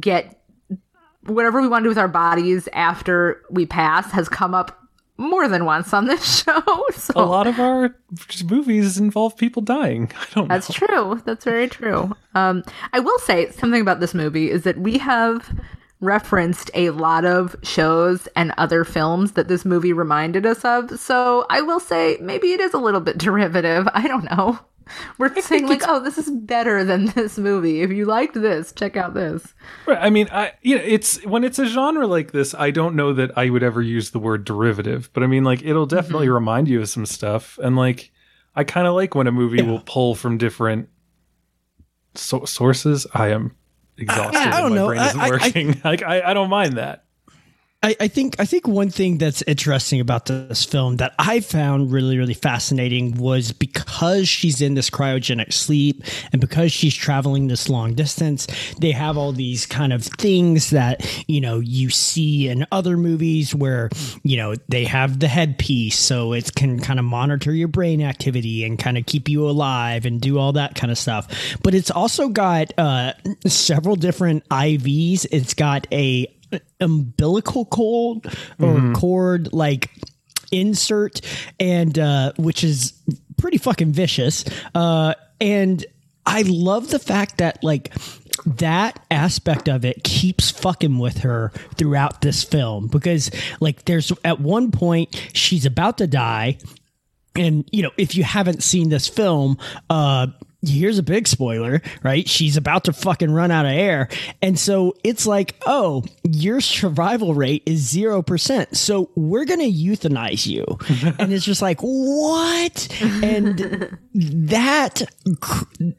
get 0.01 0.41
whatever 1.27 1.61
we 1.61 1.69
want 1.69 1.83
to 1.83 1.85
do 1.85 1.89
with 1.91 1.99
our 1.99 2.09
bodies 2.09 2.69
after 2.73 3.43
we 3.51 3.67
pass 3.67 4.11
has 4.13 4.29
come 4.29 4.55
up 4.55 4.79
more 5.19 5.47
than 5.47 5.65
once 5.65 5.93
on 5.93 6.07
this 6.07 6.43
show. 6.43 6.63
So 6.93 7.13
A 7.17 7.23
lot 7.25 7.47
of 7.47 7.61
our 7.61 7.95
movies 8.51 8.99
involve 8.99 9.37
people 9.37 9.63
dying. 9.63 10.11
I 10.19 10.27
don't 10.35 10.49
know. 10.49 10.55
That's 10.55 10.73
true. 10.73 11.21
That's 11.25 11.45
very 11.45 11.69
true. 11.69 12.17
Um, 12.35 12.65
I 12.93 13.01
will 13.01 13.19
say 13.21 13.51
something 13.53 13.81
about 13.81 14.01
this 14.01 14.15
movie 14.15 14.51
is 14.51 14.65
that 14.65 14.79
we 14.79 14.99
have 14.99 15.49
referenced 16.03 16.71
a 16.75 16.91
lot 16.91 17.25
of 17.25 17.57
shows 17.63 18.29
and 18.37 18.53
other 18.59 18.85
films 18.85 19.33
that 19.33 19.49
this 19.49 19.65
movie 19.65 19.93
reminded 19.93 20.45
us 20.45 20.65
of. 20.65 20.99
So 20.99 21.47
I 21.49 21.63
will 21.63 21.81
say 21.81 22.19
maybe 22.21 22.53
it 22.53 22.61
is 22.61 22.75
a 22.75 22.79
little 22.79 23.01
bit 23.01 23.17
derivative. 23.19 23.89
I 23.95 24.07
don't 24.07 24.31
know. 24.31 24.59
We're 25.19 25.35
saying 25.41 25.69
like, 25.69 25.83
oh, 25.89 26.01
this 26.01 26.19
is 26.19 26.31
better 26.31 26.85
than 26.85 27.07
this 27.07 27.39
movie. 27.39 27.83
If 27.83 27.91
you 27.91 28.05
liked 28.05 28.35
this, 28.35 28.73
check 28.73 28.97
out 28.97 29.15
this. 29.15 29.55
Right. 29.87 29.99
I 30.01 30.11
mean, 30.11 30.29
I 30.33 30.53
you 30.63 30.77
know, 30.77 30.83
it's 30.85 31.25
when 31.25 31.45
it's 31.45 31.59
a 31.59 31.67
genre 31.67 32.07
like 32.07 32.33
this, 32.33 32.55
I 32.55 32.71
don't 32.71 32.97
know 32.97 33.13
that 33.13 33.37
I 33.39 33.49
would 33.49 33.63
ever 33.63 33.81
use 33.81 34.11
the 34.11 34.19
word 34.19 34.45
derivative, 34.45 35.11
but 35.13 35.23
I 35.23 35.27
mean, 35.27 35.45
like, 35.45 35.63
it'll 35.63 35.87
definitely 35.87 36.27
mm-hmm. 36.27 36.35
remind 36.35 36.69
you 36.69 36.81
of 36.81 36.89
some 36.89 37.07
stuff, 37.07 37.59
and 37.63 37.77
like, 37.77 38.11
I 38.55 38.65
kind 38.65 38.87
of 38.87 38.95
like 38.95 39.15
when 39.15 39.27
a 39.27 39.33
movie 39.33 39.63
will 39.63 39.81
pull 39.87 40.15
from 40.15 40.37
different 40.37 40.89
so- 42.15 42.45
sources. 42.45 43.07
I 43.15 43.29
am 43.29 43.57
exhausted. 43.97 44.37
I 44.37 44.43
and 44.45 44.53
don't 44.53 44.71
my 44.71 44.77
know. 44.77 44.87
brain 44.87 45.03
isn't 45.03 45.21
I- 45.21 45.25
I- 45.25 45.27
I- 45.27 45.31
working. 45.31 45.81
like, 45.85 46.03
I, 46.03 46.23
I 46.31 46.35
don't 46.35 46.51
mind 46.51 46.77
that. 46.79 47.02
I, 47.83 47.97
I 48.01 48.09
think 48.09 48.37
I 48.39 48.45
think 48.45 48.69
one 48.69 48.91
thing 48.91 49.19
that's 49.19 49.43
interesting 49.43 50.01
about 50.01 50.27
this 50.27 50.65
film 50.65 50.99
that 50.99 51.15
I 51.19 51.41
found 51.41 51.91
really 51.91 52.17
really 52.17 52.35
fascinating 52.35 53.17
was 53.17 53.53
because 53.53 54.29
she's 54.29 54.61
in 54.61 54.75
this 54.75 54.89
cryogenic 54.89 55.53
sleep 55.53 56.05
and 56.31 56.41
because 56.41 56.73
she's 56.73 56.95
traveling 56.95 57.49
this 57.49 57.69
long 57.69 57.95
distance, 57.95 58.47
they 58.79 58.93
have 58.93 59.19
all 59.19 59.33
these 59.33 59.67
kind 59.67 59.93
of 59.93 60.05
things 60.05 60.71
that 60.71 61.25
you 61.27 61.41
know 61.41 61.59
you 61.59 61.91
see 61.91 62.49
in 62.49 62.67
other 62.71 62.97
movies 62.97 63.55
where 63.55 63.91
you 64.23 64.37
know 64.37 64.55
they 64.69 64.85
have 64.85 65.19
the 65.19 65.29
headpiece 65.29 65.99
so 65.99 66.33
it 66.33 66.55
can 66.55 66.79
kind 66.79 67.01
of 67.01 67.05
monitor 67.05 67.53
your 67.53 67.69
brain 67.69 68.01
activity 68.01 68.65
and 68.65 68.79
kind 68.79 68.97
of 68.97 69.07
keep 69.07 69.29
you 69.29 69.49
alive 69.49 70.07
and 70.07 70.21
do 70.21 70.39
all 70.39 70.53
that 70.53 70.77
kind 70.77 70.93
of 70.93 70.99
stuff. 70.99 71.57
But 71.63 71.75
it's 71.75 71.91
also 71.91 72.29
got 72.29 72.73
uh, 72.79 73.15
several 73.47 73.97
different 73.97 74.49
IVs. 74.51 75.27
It's 75.33 75.55
got 75.55 75.89
a 75.93 76.33
umbilical 76.81 77.65
cord 77.67 78.27
or 78.61 78.93
cord 78.95 79.53
like 79.53 79.91
insert 80.51 81.21
and 81.59 81.99
uh 81.99 82.33
which 82.37 82.63
is 82.63 82.93
pretty 83.37 83.59
fucking 83.59 83.93
vicious. 83.93 84.45
Uh 84.75 85.15
and 85.41 85.85
i 86.25 86.43
love 86.47 86.91
the 86.91 86.99
fact 86.99 87.39
that 87.39 87.63
like 87.65 87.93
that 88.47 89.05
aspect 89.11 89.69
of 89.69 89.85
it 89.85 90.03
keeps 90.05 90.51
fucking 90.51 90.99
with 90.99 91.19
her 91.19 91.53
throughout 91.77 92.21
this 92.23 92.43
film 92.45 92.87
because 92.89 93.31
like 93.61 93.85
there's 93.85 94.13
at 94.25 94.41
one 94.41 94.71
point 94.71 95.15
she's 95.33 95.67
about 95.67 95.99
to 95.99 96.07
die. 96.07 96.59
And 97.35 97.69
you 97.73 97.83
know 97.83 97.91
if 97.97 98.15
you 98.15 98.25
haven't 98.25 98.63
seen 98.63 98.89
this 98.89 99.09
film 99.09 99.59
uh 99.91 100.27
here's 100.63 100.99
a 100.99 101.03
big 101.03 101.27
spoiler 101.27 101.83
right? 102.03 102.29
She's 102.29 102.57
about 102.57 102.85
to 102.85 102.93
fucking 102.93 103.31
run 103.31 103.51
out 103.51 103.67
of 103.67 103.73
air. 103.73 104.09
And 104.41 104.59
so 104.59 104.95
it's 105.05 105.27
like 105.27 105.57
oh 105.67 106.05
your 106.23 106.61
survival 106.61 107.35
rate 107.35 107.63
is 107.67 107.93
0% 107.93 108.77
so 108.77 109.11
we're 109.15 109.45
gonna 109.45 109.65
euthanize 109.65 110.47
you. 110.47 110.65
And 111.19 111.33
it's 111.33 111.45
just 111.45 111.63
like 111.63 111.81
what? 111.81 112.89
And 113.23 113.99
that 114.15 115.03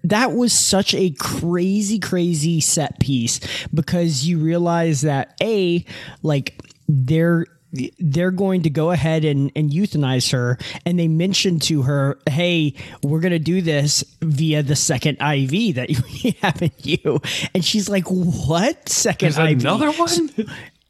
that 0.03 0.32
was 0.34 0.53
such 0.53 0.93
a 0.93 1.11
crazy 1.11 1.99
crazy 1.99 2.59
set 2.59 2.99
piece 2.99 3.39
because 3.74 4.26
you 4.26 4.39
realize 4.39 5.01
that 5.01 5.36
a 5.41 5.86
like 6.22 6.61
they're 6.88 7.45
they're 7.99 8.32
going 8.32 8.61
to 8.63 8.69
go 8.69 8.91
ahead 8.91 9.26
and, 9.26 9.51
and 9.55 9.71
euthanize 9.71 10.32
her. 10.32 10.57
And 10.86 10.99
they 10.99 11.07
mention 11.07 11.59
to 11.61 11.84
her 11.84 12.19
hey 12.30 12.74
we're 13.01 13.19
going 13.19 13.32
to 13.32 13.39
do 13.39 13.61
this 13.61 14.03
via 14.21 14.63
the 14.63 14.76
second 14.76 15.17
iv 15.21 15.76
that 15.76 15.89
we 16.24 16.32
have 16.41 16.61
in 16.61 16.71
you. 16.80 17.21
And 17.53 17.63
she's 17.63 17.89
like 17.89 18.05
what? 18.07 18.89
Second 18.89 19.34
There's 19.34 19.51
iv 19.51 19.61
another 19.61 19.91
one. 19.91 20.30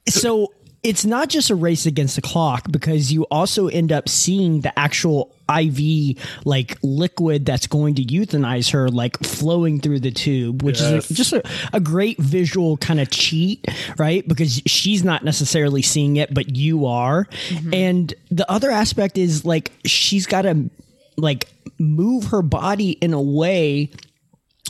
so 0.07 0.51
it's 0.84 1.05
not 1.05 1.29
just 1.29 1.49
a 1.49 1.55
race 1.55 1.86
against 1.86 2.15
the 2.17 2.21
clock 2.21 2.69
because 2.69 3.11
you 3.11 3.23
also 3.31 3.67
end 3.67 3.91
up 3.91 4.09
seeing 4.09 4.61
the 4.61 4.77
actual 4.77 5.34
IV 5.49 6.17
like 6.45 6.77
liquid 6.84 7.45
that's 7.45 7.67
going 7.67 7.95
to 7.95 8.03
euthanize 8.03 8.71
her 8.71 8.89
like 8.89 9.17
flowing 9.23 9.79
through 9.79 9.99
the 10.01 10.11
tube, 10.11 10.61
which 10.61 10.81
Yes. 10.81 11.09
is 11.09 11.17
just 11.17 11.34
a, 11.34 11.43
a 11.71 11.79
great 11.79 12.17
visual 12.17 12.75
kind 12.77 12.99
of 12.99 13.09
cheat, 13.09 13.65
right? 13.97 14.27
Because 14.27 14.61
she's 14.65 15.03
not 15.03 15.23
necessarily 15.23 15.81
seeing 15.81 16.17
it, 16.17 16.34
but 16.34 16.55
you 16.55 16.86
are. 16.86 17.25
Mm-hmm. 17.49 17.73
And 17.73 18.13
the 18.29 18.49
other 18.51 18.69
aspect 18.69 19.17
is 19.17 19.45
like 19.45 19.71
she's 19.86 20.25
got 20.25 20.41
to 20.43 20.69
like 21.15 21.47
move 21.79 22.25
her 22.25 22.41
body 22.41 22.91
in 22.91 23.13
a 23.13 23.21
way 23.21 23.89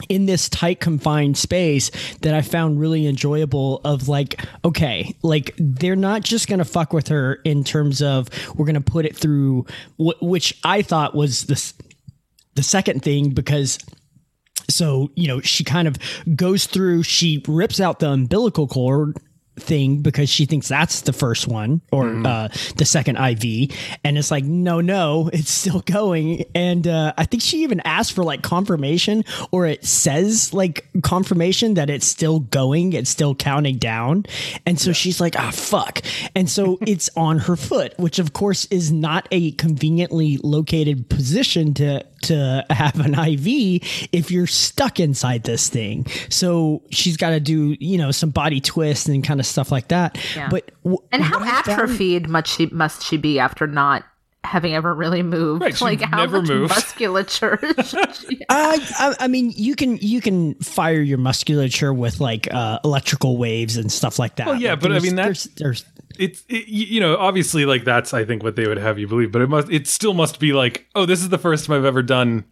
in 0.09 0.25
this 0.25 0.49
tight 0.49 0.79
confined 0.79 1.37
space 1.37 1.91
that 2.21 2.33
I 2.33 2.41
found 2.41 2.79
really 2.79 3.05
enjoyable 3.05 3.79
of 3.85 4.07
like 4.07 4.43
okay 4.65 5.15
like 5.21 5.53
they're 5.57 5.95
not 5.95 6.23
just 6.23 6.47
going 6.47 6.57
to 6.59 6.65
fuck 6.65 6.93
with 6.93 7.09
her 7.09 7.35
in 7.43 7.63
terms 7.63 8.01
of 8.01 8.27
we're 8.55 8.65
going 8.65 8.73
to 8.73 8.81
put 8.81 9.05
it 9.05 9.15
through 9.15 9.67
wh- 9.97 10.19
which 10.21 10.59
I 10.63 10.81
thought 10.81 11.13
was 11.13 11.43
this 11.43 11.75
the 12.55 12.63
second 12.63 13.03
thing 13.03 13.29
because 13.29 13.77
so 14.67 15.11
you 15.15 15.27
know 15.27 15.41
she 15.41 15.63
kind 15.63 15.87
of 15.87 15.97
goes 16.35 16.65
through 16.65 17.03
she 17.03 17.43
rips 17.47 17.79
out 17.79 17.99
the 17.99 18.09
umbilical 18.09 18.67
cord 18.67 19.15
thing 19.55 20.01
because 20.01 20.29
she 20.29 20.45
thinks 20.45 20.67
that's 20.67 21.01
the 21.01 21.13
first 21.13 21.47
one 21.47 21.81
or 21.91 22.09
uh, 22.25 22.47
the 22.77 22.85
second 22.85 23.17
IV 23.17 23.71
and 24.03 24.17
it's 24.17 24.31
like 24.31 24.43
no 24.43 24.81
no 24.81 25.29
it's 25.33 25.51
still 25.51 25.81
going. 25.81 26.45
And 26.55 26.87
uh, 26.87 27.13
I 27.17 27.25
think 27.25 27.43
she 27.43 27.63
even 27.63 27.79
asked 27.81 28.13
for 28.13 28.23
like 28.23 28.41
confirmation 28.41 29.23
or 29.51 29.65
it 29.65 29.85
says 29.85 30.53
like 30.53 30.87
confirmation 31.03 31.75
that 31.75 31.89
it's 31.89 32.07
still 32.07 32.39
going 32.39 32.93
it's 32.93 33.09
still 33.09 33.35
counting 33.35 33.77
down. 33.77 34.25
And 34.65 34.79
so 34.79 34.93
she's 34.93 35.21
like 35.21 35.37
ah 35.37 35.51
fuck. 35.51 36.01
And 36.35 36.49
so 36.49 36.77
it's 36.87 37.09
on 37.15 37.39
her 37.39 37.55
foot 37.55 37.93
which 37.97 38.19
of 38.19 38.33
course 38.33 38.65
is 38.65 38.91
not 38.91 39.27
a 39.31 39.51
conveniently 39.51 40.37
located 40.37 41.09
position 41.09 41.73
to 41.75 42.05
to 42.23 42.65
have 42.69 42.99
an 42.99 43.13
IV 43.13 44.07
if 44.11 44.31
you're 44.31 44.47
stuck 44.47 44.99
inside 44.99 45.43
this 45.43 45.69
thing. 45.69 46.05
So 46.29 46.81
she's 46.89 47.17
got 47.17 47.31
to 47.31 47.39
do, 47.39 47.75
you 47.79 47.97
know, 47.97 48.11
some 48.11 48.29
body 48.31 48.59
twists 48.59 49.07
and 49.07 49.23
kind 49.23 49.39
of 49.39 49.45
stuff 49.45 49.71
like 49.71 49.89
that. 49.89 50.17
Yeah. 50.35 50.49
But 50.49 50.71
w- 50.83 51.03
And 51.11 51.23
how 51.23 51.43
atrophied 51.43 52.27
must 52.29 52.47
she 52.47 52.65
must 52.67 53.03
she 53.03 53.17
be 53.17 53.39
after 53.39 53.67
not 53.67 54.03
having 54.43 54.73
ever 54.75 54.93
really 54.93 55.23
moved? 55.23 55.61
Right, 55.61 55.81
like 55.81 56.01
how 56.01 56.17
never 56.17 56.39
much 56.41 56.49
moved. 56.49 56.69
musculature? 56.75 57.59
should 57.83 58.15
she 58.15 58.35
have? 58.37 58.45
I, 58.49 58.79
I 58.99 59.15
I 59.21 59.27
mean, 59.27 59.51
you 59.55 59.75
can 59.75 59.97
you 59.97 60.21
can 60.21 60.55
fire 60.55 61.01
your 61.01 61.17
musculature 61.17 61.93
with 61.93 62.19
like 62.19 62.53
uh, 62.53 62.79
electrical 62.83 63.37
waves 63.37 63.77
and 63.77 63.91
stuff 63.91 64.19
like 64.19 64.35
that. 64.37 64.47
Well, 64.47 64.59
yeah, 64.61 64.71
Like, 64.71 64.79
but 64.81 64.91
I 64.93 64.99
mean, 64.99 65.15
that's- 65.15 65.43
there's, 65.55 65.83
there's 65.83 65.85
it's 66.19 66.43
it, 66.47 66.67
you 66.67 66.99
know 66.99 67.17
obviously 67.17 67.65
like 67.65 67.85
that's 67.85 68.13
I 68.13 68.23
think 68.23 68.43
what 68.43 68.55
they 68.55 68.67
would 68.67 68.77
have 68.77 68.99
you 68.99 69.07
believe, 69.07 69.31
but 69.31 69.41
it 69.41 69.49
must 69.49 69.71
it 69.71 69.87
still 69.87 70.13
must 70.13 70.39
be 70.39 70.53
like 70.53 70.85
oh 70.93 71.07
this 71.07 71.21
is 71.21 71.29
the 71.29 71.39
first 71.39 71.65
time 71.65 71.75
I've 71.75 71.85
ever 71.85 72.03
done 72.03 72.45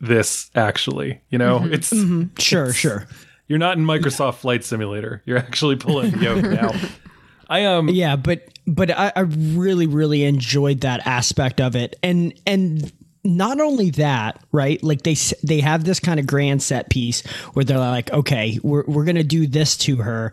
this 0.00 0.50
actually. 0.54 1.22
You 1.30 1.38
know, 1.38 1.64
it's 1.64 1.90
sure 2.38 2.72
sure. 2.74 3.06
you're 3.46 3.58
not 3.58 3.78
in 3.78 3.84
Microsoft 3.86 4.34
Flight 4.34 4.62
Simulator. 4.62 5.22
You're 5.24 5.38
actually 5.38 5.76
pulling 5.76 6.10
the 6.10 6.18
yoke 6.18 6.44
now. 6.44 6.70
I 7.48 7.64
um 7.64 7.88
Yeah, 7.88 8.16
but 8.16 8.46
but 8.68 8.90
I, 8.90 9.12
I 9.16 9.20
really 9.20 9.86
really 9.86 10.24
enjoyed 10.24 10.82
that 10.82 11.06
aspect 11.06 11.60
of 11.60 11.74
it, 11.74 11.96
and 12.02 12.34
and 12.46 12.92
not 13.24 13.60
only 13.60 13.90
that, 13.90 14.42
right? 14.52 14.82
Like 14.82 15.02
they 15.02 15.16
they 15.42 15.60
have 15.60 15.84
this 15.84 16.00
kind 16.00 16.20
of 16.20 16.26
grand 16.26 16.62
set 16.62 16.90
piece 16.90 17.26
where 17.54 17.64
they're 17.64 17.78
like, 17.78 18.12
okay, 18.12 18.58
we're 18.62 18.84
we're 18.86 19.04
gonna 19.04 19.24
do 19.24 19.46
this 19.46 19.76
to 19.78 19.96
her, 19.96 20.32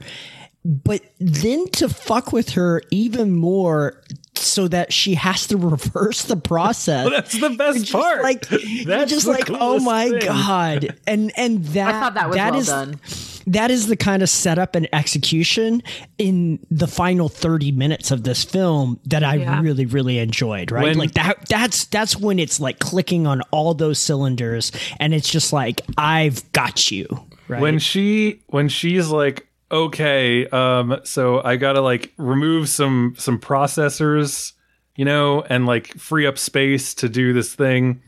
but 0.66 1.02
then 1.20 1.68
to 1.74 1.88
fuck 1.88 2.34
with 2.34 2.50
her 2.52 2.82
even 2.92 3.34
more. 3.36 4.02
So 4.38 4.68
that 4.68 4.92
she 4.92 5.16
has 5.16 5.48
to 5.48 5.58
reverse 5.58 6.24
the 6.24 6.36
process. 6.36 7.10
that's 7.10 7.40
the 7.40 7.52
best 7.52 7.80
Just 7.80 7.92
part. 7.94 8.22
Like 8.22 8.46
you're 8.52 8.84
That's 8.86 9.10
just 9.10 9.26
like, 9.28 9.50
oh 9.50 9.80
my 9.80 10.10
thing. 10.10 10.20
god, 10.20 10.96
and 11.08 11.32
and 11.38 11.64
that 11.68 11.88
I 11.96 12.00
thought 12.02 12.14
that 12.16 12.28
was 12.30 12.36
well 12.38 12.56
is- 12.56 12.68
done. 12.68 13.00
that 13.48 13.72
is 13.72 13.88
the 13.88 13.96
kind 13.96 14.22
of 14.22 14.30
setup 14.30 14.76
and 14.76 14.90
execution 14.94 15.82
in 16.18 16.60
the 16.70 16.86
final 16.86 17.30
30 17.30 17.72
minutes 17.72 18.12
of 18.12 18.24
this 18.24 18.44
film 18.44 19.00
that 19.06 19.24
I 19.24 19.36
Yeah. 19.36 19.62
really 19.62 19.86
really 19.86 20.20
enjoyed 20.20 20.70
right 20.70 20.84
When- 20.84 20.98
like 20.98 21.14
that 21.14 21.48
that's 21.48 21.86
that's 21.86 22.18
when 22.18 22.38
it's 22.38 22.60
like 22.60 22.80
clicking 22.80 23.26
on 23.26 23.42
all 23.52 23.74
those 23.74 24.00
cylinders 24.00 24.72
and 25.00 25.14
it's 25.14 25.30
just 25.32 25.54
like 25.54 25.82
I've 25.98 26.50
got 26.52 26.92
you 26.92 27.08
right 27.48 27.62
when 27.62 27.80
she 27.80 28.42
when 28.48 28.68
she's 28.68 29.08
like 29.10 29.48
okay 29.76 30.48
um 30.48 31.00
so 31.04 31.42
i 31.44 31.56
gotta 31.56 31.82
like 31.82 32.14
remove 32.18 32.70
some 32.70 33.14
some 33.18 33.40
processors 33.40 34.54
you 34.96 35.06
know 35.06 35.42
and 35.50 35.66
like 35.66 35.88
free 35.98 36.26
up 36.26 36.38
space 36.38 36.94
to 36.96 37.10
do 37.10 37.34
this 37.34 37.54
thing. 37.54 38.02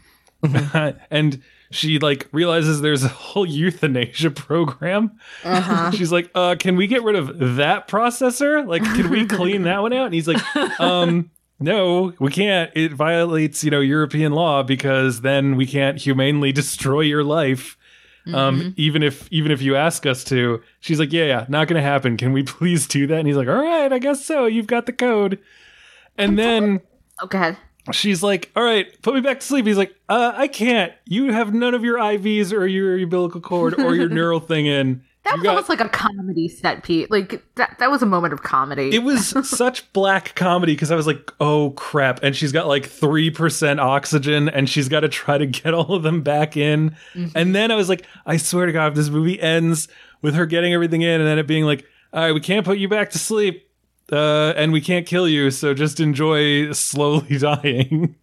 And 1.10 1.42
she 1.72 2.00
like 2.00 2.28
realizes 2.32 2.80
there's 2.80 3.04
a 3.04 3.10
whole 3.10 3.46
euthanasia 3.46 4.32
program. 4.32 5.20
She's 5.94 6.12
like 6.12 6.30
uh 6.36 6.56
can 6.58 6.76
we 6.76 6.88
get 6.88 7.04
rid 7.04 7.16
of 7.16 7.58
that 7.58 7.88
processor? 7.88 8.66
Like 8.66 8.84
can 8.84 9.10
we 9.10 9.26
clean 9.26 9.64
that 9.64 9.82
one 9.82 9.94
out? 9.94 10.06
And 10.06 10.14
he's 10.14 10.28
like 10.28 10.42
um 10.80 11.32
no, 11.60 12.14
we 12.20 12.30
can't. 12.30 12.72
It 12.76 12.94
violates, 12.94 13.64
you 13.64 13.72
know, 13.72 13.80
European 13.80 14.32
law 14.32 14.62
because 14.62 15.22
then 15.22 15.56
we 15.56 15.66
can't 15.66 15.98
humanely 15.98 16.52
destroy 16.52 17.02
your 17.02 17.24
life. 17.24 17.78
Um, 18.34 18.74
even 18.78 19.04
if 19.04 19.28
even 19.32 19.52
if 19.52 19.62
you 19.62 19.76
ask 19.76 20.06
us 20.06 20.24
to, 20.26 20.62
she's 20.80 21.00
like, 21.00 21.14
yeah, 21.14 21.26
yeah, 21.26 21.46
not 21.48 21.68
gonna 21.68 21.82
happen. 21.82 22.18
Can 22.18 22.34
we 22.34 22.44
please 22.58 22.88
do 22.88 23.08
that? 23.08 23.20
And 23.20 23.28
he's 23.28 23.38
like, 23.38 23.48
all 23.48 23.56
right, 23.56 23.92
I 23.92 24.00
guess 24.00 24.26
so. 24.26 24.46
You've 24.46 24.68
got 24.68 24.86
the 24.86 24.94
code. 24.94 25.40
And 26.18 26.38
then 26.38 26.82
Oh, 27.22 27.28
go 27.28 27.56
she's 27.92 28.22
like, 28.24 28.52
all 28.56 28.64
right, 28.64 28.88
put 29.02 29.16
me 29.16 29.22
back 29.22 29.40
to 29.40 29.46
sleep. 29.46 29.66
He's 29.66 29.78
like, 29.78 29.96
uh, 30.10 30.34
I 30.36 30.48
can't. 30.48 30.94
You 31.06 31.32
have 31.32 31.54
none 31.54 31.74
of 31.74 31.84
your 31.84 31.98
IVs 31.98 32.52
or 32.52 32.66
your 32.68 32.98
umbilical 32.98 33.42
cord 33.42 33.80
or 33.80 33.96
your 33.96 34.10
neural 34.10 34.40
thing 34.40 34.66
in. 34.66 35.04
That 35.30 35.36
was 35.36 35.44
got- 35.44 35.50
almost 35.50 35.70
like 35.70 35.80
a 35.82 35.90
comedy 35.90 36.48
set 36.48 36.84
piece. 36.84 37.10
Like 37.10 37.44
that. 37.56 37.78
That 37.80 37.92
was 37.92 38.02
a 38.02 38.06
moment 38.06 38.34
of 38.34 38.44
comedy. 38.44 38.94
it 38.96 39.04
was 39.04 39.28
such 39.50 39.92
black 39.94 40.36
comedy 40.36 40.74
because 40.74 40.92
I 40.92 40.96
was 40.96 41.06
like, 41.08 41.32
oh 41.40 41.72
crap. 41.72 42.22
And 42.24 42.36
she's 42.36 42.52
got 42.52 42.68
like 42.68 42.84
3% 42.90 43.80
oxygen 43.80 44.50
and 44.50 44.70
she's 44.70 44.88
got 44.90 45.02
to 45.02 45.10
try 45.10 45.38
to 45.38 45.46
get 45.46 45.74
all 45.74 45.94
of 45.94 46.04
them 46.04 46.22
back 46.22 46.56
in. 46.58 46.96
And 47.36 47.54
then 47.56 47.72
I 47.72 47.76
was 47.76 47.90
like, 47.90 48.06
I 48.26 48.38
swear 48.38 48.66
to 48.66 48.72
God, 48.72 48.88
if 48.88 48.96
this 48.96 49.10
movie 49.10 49.40
ends 49.42 49.88
with 50.22 50.34
her 50.36 50.46
getting 50.46 50.74
everything 50.74 51.02
in 51.02 51.20
and 51.22 51.28
then 51.28 51.38
it 51.40 51.46
being 51.48 51.66
like, 51.66 51.86
all 52.14 52.22
right, 52.22 52.32
we 52.32 52.40
can't 52.40 52.66
put 52.66 52.78
you 52.78 52.88
back 52.88 53.10
to 53.12 53.20
sleep 53.20 53.70
uh, 54.12 54.54
and 54.56 54.72
we 54.72 54.80
can't 54.80 55.06
kill 55.06 55.28
you. 55.28 55.52
So 55.52 55.74
just 55.74 56.00
enjoy 56.00 56.72
slowly 56.72 57.38
dying. 57.40 58.16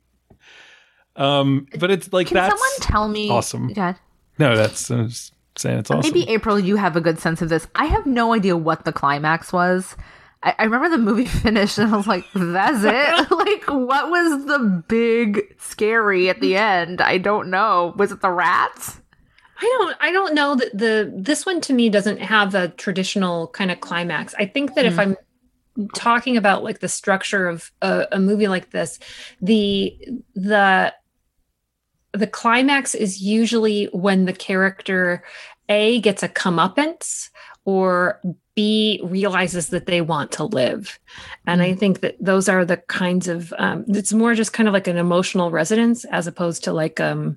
um, 1.17 1.67
but 1.79 1.91
it's 1.91 2.13
like, 2.13 2.29
Can 2.29 2.37
that's 2.37 2.51
someone 2.53 2.71
tell 2.81 3.09
me? 3.09 3.29
awesome. 3.31 3.71
Yeah. 3.77 3.95
no, 4.39 4.57
that's, 4.57 4.91
I'm 4.91 5.09
just 5.09 5.34
saying 5.57 5.79
it's 5.79 5.91
awesome. 5.91 6.13
Maybe 6.13 6.29
April, 6.31 6.59
you 6.59 6.77
have 6.77 6.97
a 6.97 7.01
good 7.01 7.19
sense 7.19 7.43
of 7.43 7.49
this. 7.49 7.67
I 7.75 7.87
have 7.87 8.07
no 8.07 8.33
idea 8.33 8.57
what 8.57 8.85
the 8.85 8.93
climax 8.93 9.53
was. 9.53 9.97
I, 10.43 10.55
I 10.59 10.65
remember 10.65 10.91
the 10.91 10.99
movie 10.99 11.25
finished 11.27 11.79
and 11.79 11.93
I 11.93 11.97
was 11.97 12.07
like, 12.07 12.25
that's 12.35 12.85
it? 12.85 13.31
like, 13.31 13.65
what 13.69 14.11
was 14.11 14.47
the 14.47 14.85
big 14.89 15.55
scary 15.59 16.29
at 16.29 16.41
the 16.41 16.57
end? 16.57 17.01
I 17.01 17.19
don't 17.19 17.51
know. 17.51 17.95
Was 17.97 18.13
it 18.13 18.21
the 18.21 18.31
rats? 18.31 19.01
I 19.57 19.77
don't 19.79 19.97
I 20.01 20.13
don't 20.13 20.35
know 20.35 20.57
that 20.57 20.77
the 20.77 21.13
this 21.17 21.47
one 21.47 21.61
to 21.63 21.73
me 21.73 21.89
doesn't 21.89 22.19
have 22.19 22.55
a 22.55 22.69
traditional 22.69 23.49
kind 23.49 23.71
of 23.71 23.81
climax. 23.81 24.35
I 24.37 24.47
think 24.47 24.75
that 24.75 24.85
if 24.85 24.95
hmm. 24.95 25.01
I'm 25.01 25.17
talking 25.95 26.37
about 26.37 26.65
like 26.65 26.81
the 26.81 26.89
structure 26.89 27.49
of 27.49 27.71
a, 27.81 28.07
a 28.13 28.19
movie 28.19 28.49
like 28.49 28.71
this, 28.71 28.99
the 29.41 29.97
the 30.35 30.93
the 32.15 32.27
climax 32.27 32.95
is 32.95 33.21
usually 33.21 33.87
when 33.87 34.25
the 34.25 34.33
character 34.33 35.23
A 35.69 36.01
gets 36.01 36.23
a 36.23 36.29
comeuppance 36.29 37.31
or 37.65 38.21
B 38.55 39.01
realizes 39.03 39.69
that 39.69 39.87
they 39.87 40.01
want 40.01 40.31
to 40.33 40.45
live. 40.45 40.99
And 41.47 41.61
I 41.61 41.75
think 41.75 42.01
that 42.01 42.17
those 42.21 42.49
are 42.49 42.65
the 42.65 42.77
kinds 42.77 43.27
of 43.27 43.53
um, 43.59 43.85
it's 43.89 44.13
more 44.13 44.35
just 44.35 44.53
kind 44.53 44.69
of 44.69 44.73
like 44.73 44.87
an 44.87 44.97
emotional 44.97 45.51
resonance 45.51 46.05
as 46.07 46.27
opposed 46.27 46.65
to 46.65 46.73
like 46.73 47.01
um 47.01 47.37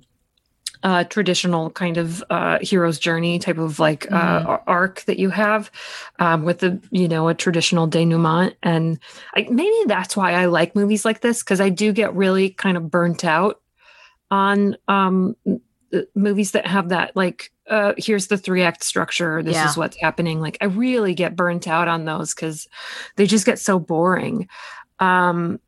uh, 0.82 1.04
traditional 1.04 1.70
kind 1.70 1.96
of 1.96 2.22
uh, 2.30 2.58
hero's 2.60 2.98
journey 2.98 3.38
type 3.38 3.58
of 3.58 3.78
like 3.78 4.10
uh, 4.12 4.44
ar- 4.46 4.62
arc 4.66 5.00
that 5.02 5.18
you 5.18 5.30
have 5.30 5.70
um, 6.18 6.44
with 6.44 6.58
the 6.60 6.80
you 6.90 7.08
know 7.08 7.28
a 7.28 7.34
traditional 7.34 7.88
denouement. 7.88 8.54
And 8.62 8.98
I, 9.34 9.48
maybe 9.50 9.76
that's 9.86 10.16
why 10.16 10.34
I 10.34 10.46
like 10.46 10.76
movies 10.76 11.04
like 11.04 11.20
this 11.20 11.42
because 11.42 11.60
I 11.60 11.68
do 11.68 11.92
get 11.92 12.14
really 12.14 12.50
kind 12.50 12.76
of 12.76 12.90
burnt 12.90 13.24
out 13.24 13.60
on 14.30 14.76
um, 14.88 15.36
movies 16.14 16.50
that 16.52 16.66
have 16.66 16.90
that 16.90 17.16
like 17.16 17.50
uh, 17.70 17.94
here's 17.98 18.26
the 18.28 18.36
three 18.38 18.62
act 18.62 18.82
structure 18.84 19.42
this 19.42 19.54
Yeah. 19.54 19.68
is 19.68 19.76
what's 19.76 19.96
happening 20.00 20.40
like 20.40 20.58
I 20.60 20.66
really 20.66 21.14
get 21.14 21.36
burnt 21.36 21.66
out 21.66 21.88
on 21.88 22.04
those 22.04 22.34
because 22.34 22.66
they 23.16 23.26
just 23.26 23.46
get 23.46 23.58
so 23.58 23.78
boring 23.78 24.48
um, 24.98 25.60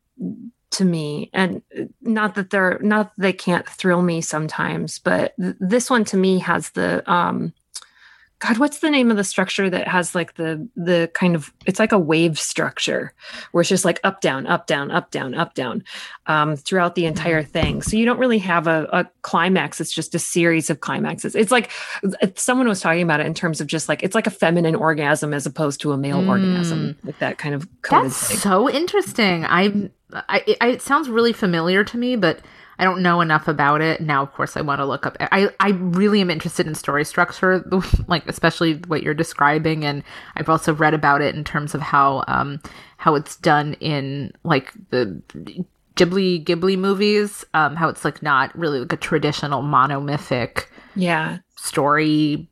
to 0.71 0.85
me 0.85 1.29
and 1.33 1.61
uh, 1.77 1.83
not 2.01 2.35
that 2.35 2.49
they're 2.49 2.79
not 2.81 3.11
that 3.15 3.21
they 3.21 3.33
can't 3.33 3.67
thrill 3.67 4.01
me 4.01 4.21
sometimes 4.21 4.99
but 4.99 5.33
th- 5.39 5.55
this 5.59 5.89
one 5.89 6.05
to 6.05 6.17
me 6.17 6.39
has 6.39 6.69
the 6.71 7.03
um 7.11 7.53
god 8.41 8.57
what's 8.57 8.79
the 8.79 8.89
name 8.89 9.09
of 9.09 9.17
the 9.17 9.23
structure 9.23 9.69
that 9.69 9.87
has 9.87 10.13
like 10.13 10.35
the 10.35 10.67
the 10.75 11.09
kind 11.13 11.35
of 11.35 11.53
it's 11.65 11.79
like 11.79 11.91
a 11.91 11.99
wave 11.99 12.37
structure 12.37 13.13
where 13.51 13.61
it's 13.61 13.69
just 13.69 13.85
like 13.85 13.99
up 14.03 14.19
down 14.21 14.45
up 14.47 14.67
down 14.67 14.91
up 14.91 15.09
down 15.11 15.33
up 15.33 15.53
down 15.53 15.83
um 16.27 16.55
throughout 16.55 16.95
the 16.95 17.05
entire 17.05 17.43
thing 17.43 17.81
so 17.81 17.95
you 17.95 18.05
don't 18.05 18.19
really 18.19 18.39
have 18.39 18.67
a, 18.67 18.87
a 18.91 19.05
climax 19.21 19.79
it's 19.79 19.93
just 19.93 20.13
a 20.13 20.19
series 20.19 20.69
of 20.69 20.81
climaxes 20.81 21.35
it's 21.35 21.51
like 21.51 21.71
someone 22.35 22.67
was 22.67 22.81
talking 22.81 23.01
about 23.01 23.19
it 23.21 23.25
in 23.25 23.33
terms 23.33 23.61
of 23.61 23.67
just 23.67 23.87
like 23.87 24.03
it's 24.03 24.15
like 24.15 24.27
a 24.27 24.31
feminine 24.31 24.75
orgasm 24.75 25.33
as 25.33 25.45
opposed 25.45 25.79
to 25.79 25.91
a 25.91 25.97
male 25.97 26.27
orgasm 26.29 26.97
like 27.03 27.19
that 27.19 27.37
kind 27.37 27.55
of 27.55 27.67
That's 27.89 28.27
thing. 28.27 28.37
so 28.37 28.69
interesting. 28.69 29.45
I'm. 29.45 29.91
I, 30.13 30.55
I. 30.59 30.67
It 30.67 30.81
sounds 30.81 31.09
really 31.09 31.33
familiar 31.33 31.83
to 31.83 31.97
me, 31.97 32.15
but 32.15 32.39
I 32.81 32.83
don't 32.83 33.03
know 33.03 33.21
enough 33.21 33.47
about 33.47 33.79
it. 33.81 34.01
Now, 34.01 34.23
of 34.23 34.33
course, 34.33 34.57
I 34.57 34.61
want 34.61 34.79
to 34.79 34.85
look 34.85 35.05
up. 35.05 35.15
I. 35.19 35.49
I 35.59 35.69
really 35.69 36.19
am 36.19 36.31
interested 36.31 36.65
in 36.65 36.73
story 36.73 37.05
structure, 37.05 37.63
like 38.07 38.27
especially 38.27 38.77
what 38.87 39.03
you're 39.03 39.13
describing, 39.13 39.85
and 39.85 40.03
I've 40.35 40.49
also 40.49 40.73
read 40.73 40.95
about 40.95 41.21
it 41.21 41.35
in 41.35 41.43
terms 41.43 41.75
of 41.75 41.81
how 41.81 42.23
um 42.27 42.59
how 42.97 43.13
it's 43.13 43.35
done 43.37 43.75
in 43.75 44.33
like 44.43 44.73
the 44.89 45.21
Ghibli 45.95 46.43
Ghibli 46.43 46.75
movies. 46.75 47.45
Um, 47.53 47.75
how 47.75 47.87
it's 47.87 48.03
like 48.03 48.23
not 48.23 48.57
really 48.57 48.79
like 48.79 48.93
a 48.93 48.97
traditional 48.97 49.61
monomythic 49.61 50.65
yeah 50.95 51.37
story 51.57 52.49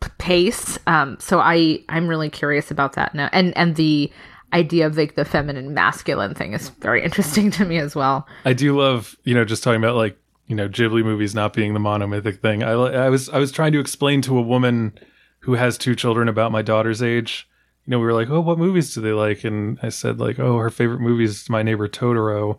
p- 0.00 0.08
pace. 0.16 0.78
Um, 0.86 1.18
so 1.20 1.38
I 1.38 1.84
I'm 1.90 2.08
really 2.08 2.30
curious 2.30 2.70
about 2.70 2.94
that 2.94 3.14
now, 3.14 3.28
and 3.30 3.54
and 3.58 3.76
the 3.76 4.10
idea 4.52 4.86
of 4.86 4.96
like 4.96 5.14
the 5.14 5.24
feminine 5.24 5.74
masculine 5.74 6.34
thing 6.34 6.52
is 6.52 6.68
very 6.70 7.02
interesting 7.04 7.50
to 7.52 7.64
me 7.64 7.78
as 7.78 7.94
well. 7.94 8.26
I 8.44 8.52
do 8.52 8.78
love, 8.78 9.16
you 9.24 9.34
know, 9.34 9.44
just 9.44 9.62
talking 9.62 9.80
about 9.80 9.96
like, 9.96 10.18
you 10.46 10.56
know, 10.56 10.68
Ghibli 10.68 11.04
movies 11.04 11.34
not 11.34 11.52
being 11.52 11.74
the 11.74 11.80
monomythic 11.80 12.40
thing. 12.40 12.62
I, 12.62 12.72
I 12.72 13.08
was 13.08 13.28
I 13.28 13.38
was 13.38 13.52
trying 13.52 13.72
to 13.72 13.80
explain 13.80 14.22
to 14.22 14.36
a 14.38 14.42
woman 14.42 14.98
who 15.40 15.54
has 15.54 15.78
two 15.78 15.94
children 15.94 16.28
about 16.28 16.52
my 16.52 16.62
daughter's 16.62 17.02
age. 17.02 17.48
You 17.86 17.92
know, 17.92 17.98
we 17.98 18.04
were 18.04 18.12
like, 18.12 18.30
"Oh, 18.30 18.40
what 18.40 18.58
movies 18.58 18.94
do 18.94 19.00
they 19.00 19.12
like?" 19.12 19.44
And 19.44 19.78
I 19.82 19.88
said 19.88 20.18
like, 20.18 20.38
"Oh, 20.38 20.58
her 20.58 20.70
favorite 20.70 21.00
movie 21.00 21.24
is 21.24 21.48
My 21.48 21.62
Neighbor 21.62 21.88
Totoro." 21.88 22.58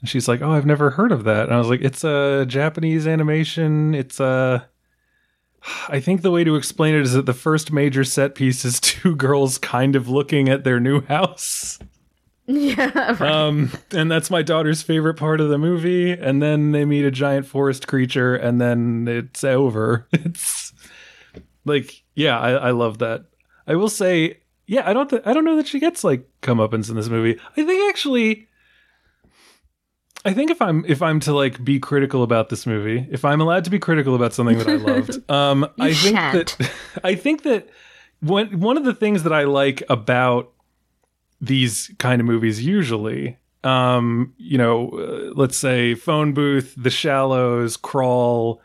And 0.00 0.08
she's 0.08 0.28
like, 0.28 0.40
"Oh, 0.40 0.52
I've 0.52 0.66
never 0.66 0.90
heard 0.90 1.12
of 1.12 1.24
that." 1.24 1.46
And 1.46 1.54
I 1.54 1.58
was 1.58 1.68
like, 1.68 1.82
"It's 1.82 2.04
a 2.04 2.46
Japanese 2.46 3.06
animation. 3.06 3.94
It's 3.94 4.20
a 4.20 4.68
I 5.88 6.00
think 6.00 6.22
the 6.22 6.30
way 6.30 6.44
to 6.44 6.56
explain 6.56 6.94
it 6.94 7.02
is 7.02 7.12
that 7.12 7.26
the 7.26 7.34
first 7.34 7.72
major 7.72 8.04
set 8.04 8.34
piece 8.34 8.64
is 8.64 8.80
two 8.80 9.16
girls 9.16 9.58
kind 9.58 9.96
of 9.96 10.08
looking 10.08 10.48
at 10.48 10.64
their 10.64 10.80
new 10.80 11.02
house. 11.02 11.78
Yeah, 12.50 12.90
right. 12.94 13.20
Um, 13.20 13.70
and 13.90 14.10
that's 14.10 14.30
my 14.30 14.40
daughter's 14.40 14.80
favorite 14.80 15.18
part 15.18 15.42
of 15.42 15.50
the 15.50 15.58
movie. 15.58 16.12
And 16.12 16.40
then 16.40 16.72
they 16.72 16.86
meet 16.86 17.04
a 17.04 17.10
giant 17.10 17.44
forest 17.44 17.86
creature, 17.86 18.34
and 18.34 18.58
then 18.58 19.06
it's 19.06 19.44
over. 19.44 20.08
It's 20.12 20.72
like, 21.66 22.02
yeah, 22.14 22.40
I, 22.40 22.52
I 22.52 22.70
love 22.70 23.00
that. 23.00 23.26
I 23.66 23.74
will 23.74 23.90
say, 23.90 24.38
yeah, 24.66 24.88
I 24.88 24.94
don't, 24.94 25.10
th- 25.10 25.20
I 25.26 25.34
don't 25.34 25.44
know 25.44 25.56
that 25.56 25.66
she 25.66 25.78
gets 25.78 26.02
like 26.02 26.26
comeuppance 26.40 26.88
in 26.88 26.96
this 26.96 27.10
movie. 27.10 27.38
I 27.54 27.64
think 27.66 27.86
actually, 27.90 28.47
I 30.28 30.34
think 30.34 30.50
if 30.50 30.60
I'm 30.60 30.84
if 30.86 31.02
I'm 31.02 31.20
to 31.20 31.32
like 31.32 31.62
be 31.64 31.78
critical 31.78 32.22
about 32.22 32.48
this 32.48 32.66
movie, 32.66 33.06
if 33.10 33.24
I'm 33.24 33.40
allowed 33.40 33.64
to 33.64 33.70
be 33.70 33.78
critical 33.78 34.14
about 34.14 34.34
something 34.34 34.58
that 34.58 34.68
I 34.68 34.74
loved, 34.76 35.30
um, 35.30 35.64
I 35.78 35.92
think 35.94 36.16
shan't. 36.16 36.58
that 36.58 36.70
I 37.04 37.14
think 37.14 37.42
that 37.42 37.68
one 38.20 38.60
one 38.60 38.76
of 38.76 38.84
the 38.84 38.94
things 38.94 39.22
that 39.22 39.32
I 39.32 39.44
like 39.44 39.82
about 39.88 40.52
these 41.40 41.90
kind 41.98 42.20
of 42.20 42.26
movies 42.26 42.64
usually 42.64 43.38
um 43.64 44.32
you 44.38 44.56
know 44.56 44.88
uh, 44.90 45.32
let's 45.34 45.56
say 45.56 45.94
phone 45.94 46.32
booth 46.32 46.74
the 46.76 46.90
shallows 46.90 47.76
crawl 47.76 48.60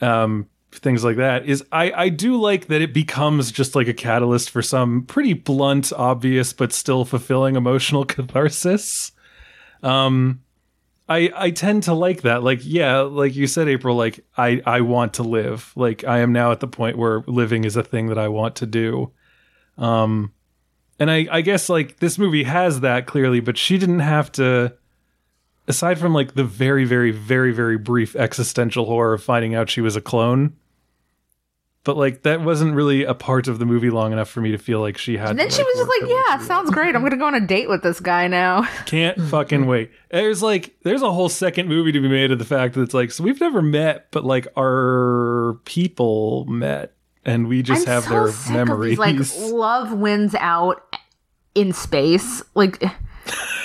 um 0.00 0.46
things 0.72 1.02
like 1.02 1.16
that 1.16 1.46
is 1.46 1.64
i 1.72 1.90
i 1.92 2.08
do 2.08 2.36
like 2.38 2.66
that 2.66 2.82
it 2.82 2.92
becomes 2.92 3.50
just 3.50 3.74
like 3.74 3.88
a 3.88 3.94
catalyst 3.94 4.50
for 4.50 4.62
some 4.62 5.04
pretty 5.06 5.32
blunt 5.32 5.92
obvious 5.94 6.52
but 6.52 6.72
still 6.72 7.04
fulfilling 7.04 7.56
emotional 7.56 8.04
catharsis 8.14 9.12
um 9.82 10.40
I, 11.10 11.32
I 11.34 11.50
tend 11.50 11.82
to 11.82 11.92
like 11.92 12.22
that. 12.22 12.44
Like, 12.44 12.60
yeah, 12.62 13.00
like 13.00 13.34
you 13.34 13.48
said, 13.48 13.66
April, 13.66 13.96
like 13.96 14.24
I, 14.38 14.62
I 14.64 14.82
want 14.82 15.14
to 15.14 15.24
live. 15.24 15.72
Like 15.74 16.04
I 16.04 16.20
am 16.20 16.32
now 16.32 16.52
at 16.52 16.60
the 16.60 16.68
point 16.68 16.96
where 16.96 17.24
living 17.26 17.64
is 17.64 17.74
a 17.74 17.82
thing 17.82 18.06
that 18.06 18.18
I 18.18 18.28
want 18.28 18.54
to 18.56 18.66
do. 18.66 19.10
Um, 19.76 20.32
and 21.00 21.10
I, 21.10 21.26
I 21.28 21.40
guess 21.40 21.68
like 21.68 21.98
this 21.98 22.16
movie 22.16 22.44
has 22.44 22.80
that 22.80 23.06
clearly, 23.06 23.40
but 23.40 23.58
she 23.58 23.76
didn't 23.76 24.00
have 24.00 24.30
to. 24.32 24.76
Aside 25.66 25.98
from 25.98 26.14
like 26.14 26.34
the 26.34 26.44
very, 26.44 26.84
very, 26.84 27.10
very, 27.10 27.52
very 27.52 27.76
brief 27.76 28.14
existential 28.14 28.86
horror 28.86 29.14
of 29.14 29.22
finding 29.22 29.54
out 29.54 29.68
she 29.68 29.80
was 29.80 29.96
a 29.96 30.00
clone, 30.00 30.56
but 31.84 31.96
like 31.96 32.22
that 32.22 32.42
wasn't 32.42 32.74
really 32.74 33.04
a 33.04 33.14
part 33.14 33.48
of 33.48 33.58
the 33.58 33.64
movie 33.64 33.90
long 33.90 34.12
enough 34.12 34.28
for 34.28 34.40
me 34.40 34.50
to 34.50 34.58
feel 34.58 34.80
like 34.80 34.98
she 34.98 35.16
had. 35.16 35.30
and 35.30 35.38
then 35.38 35.48
to, 35.48 35.54
she 35.54 35.62
was 35.62 35.74
just 35.76 35.88
like, 35.88 36.10
"Yeah, 36.10 36.46
sounds 36.46 36.70
great. 36.70 36.94
I'm 36.94 37.02
gonna 37.02 37.16
go 37.16 37.26
on 37.26 37.34
a 37.34 37.40
date 37.46 37.68
with 37.68 37.82
this 37.82 38.00
guy 38.00 38.26
now." 38.28 38.62
Can't 38.86 39.20
fucking 39.20 39.66
wait. 39.66 39.90
There's 40.10 40.42
like 40.42 40.76
there's 40.82 41.02
a 41.02 41.12
whole 41.12 41.28
second 41.28 41.68
movie 41.68 41.92
to 41.92 42.00
be 42.00 42.08
made 42.08 42.32
of 42.32 42.38
the 42.38 42.44
fact 42.44 42.74
that 42.74 42.82
it's 42.82 42.94
like 42.94 43.10
so 43.10 43.24
we've 43.24 43.40
never 43.40 43.62
met, 43.62 44.10
but 44.10 44.24
like 44.24 44.46
our 44.58 45.58
people 45.64 46.44
met 46.46 46.92
and 47.24 47.48
we 47.48 47.62
just 47.62 47.86
I'm 47.88 47.94
have 47.94 48.04
so 48.04 48.10
their 48.10 48.32
sick 48.32 48.52
memories. 48.52 48.98
Of 48.98 49.16
these, 49.16 49.38
like 49.42 49.52
love 49.52 49.92
wins 49.92 50.34
out 50.36 50.96
in 51.54 51.72
space. 51.72 52.42
Like 52.54 52.82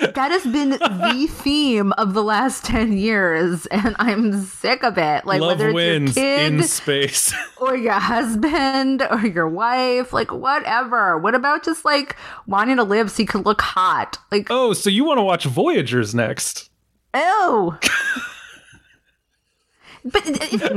That 0.00 0.30
has 0.30 0.46
been 0.46 0.70
the 0.70 1.26
theme 1.30 1.92
of 1.94 2.14
the 2.14 2.22
last 2.22 2.64
10 2.64 2.96
years, 2.96 3.66
and 3.66 3.96
I'm 3.98 4.44
sick 4.44 4.82
of 4.82 4.98
it. 4.98 5.24
Like, 5.24 5.40
Love 5.40 5.58
whether 5.58 5.68
it's 5.68 5.74
wins 5.74 6.16
your 6.16 6.24
kid 6.24 6.52
in 6.54 6.62
space. 6.64 7.34
or 7.60 7.76
your 7.76 7.94
husband 7.94 9.06
or 9.10 9.20
your 9.26 9.48
wife, 9.48 10.12
like, 10.12 10.32
whatever. 10.32 11.18
What 11.18 11.34
about 11.34 11.64
just 11.64 11.84
like 11.84 12.16
wanting 12.46 12.76
to 12.76 12.84
live 12.84 13.10
so 13.10 13.22
you 13.22 13.26
can 13.26 13.42
look 13.42 13.60
hot? 13.62 14.18
Like, 14.30 14.48
oh, 14.50 14.72
so 14.74 14.90
you 14.90 15.04
want 15.04 15.18
to 15.18 15.22
watch 15.22 15.44
Voyagers 15.44 16.14
next? 16.14 16.70
oh 17.18 17.78
but 20.04 20.22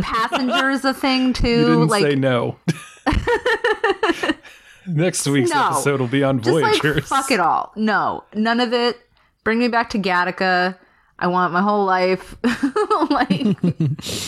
passenger 0.02 0.70
is 0.70 0.86
a 0.86 0.94
thing 0.94 1.34
too 1.34 1.48
You 1.50 1.66
didn't 1.66 1.88
like, 1.88 2.04
say 2.04 2.16
no. 2.16 2.58
Next 4.88 5.28
week's 5.28 5.52
No. 5.52 5.68
episode 5.68 6.00
will 6.00 6.08
be 6.08 6.24
on 6.24 6.40
just 6.42 6.50
Voyagers. 6.50 6.96
like 6.96 7.04
fuck 7.04 7.32
it 7.32 7.40
all. 7.40 7.72
No, 7.76 8.24
none 8.34 8.60
of 8.60 8.74
it. 8.74 8.98
Bring 9.44 9.60
me 9.60 9.68
back 9.68 9.90
to 9.92 10.00
Gattaca. 10.00 10.78
I 11.18 11.28
want 11.28 11.52
my 11.54 11.62
whole 11.62 11.86
life. 11.86 12.36
like, 13.10 13.62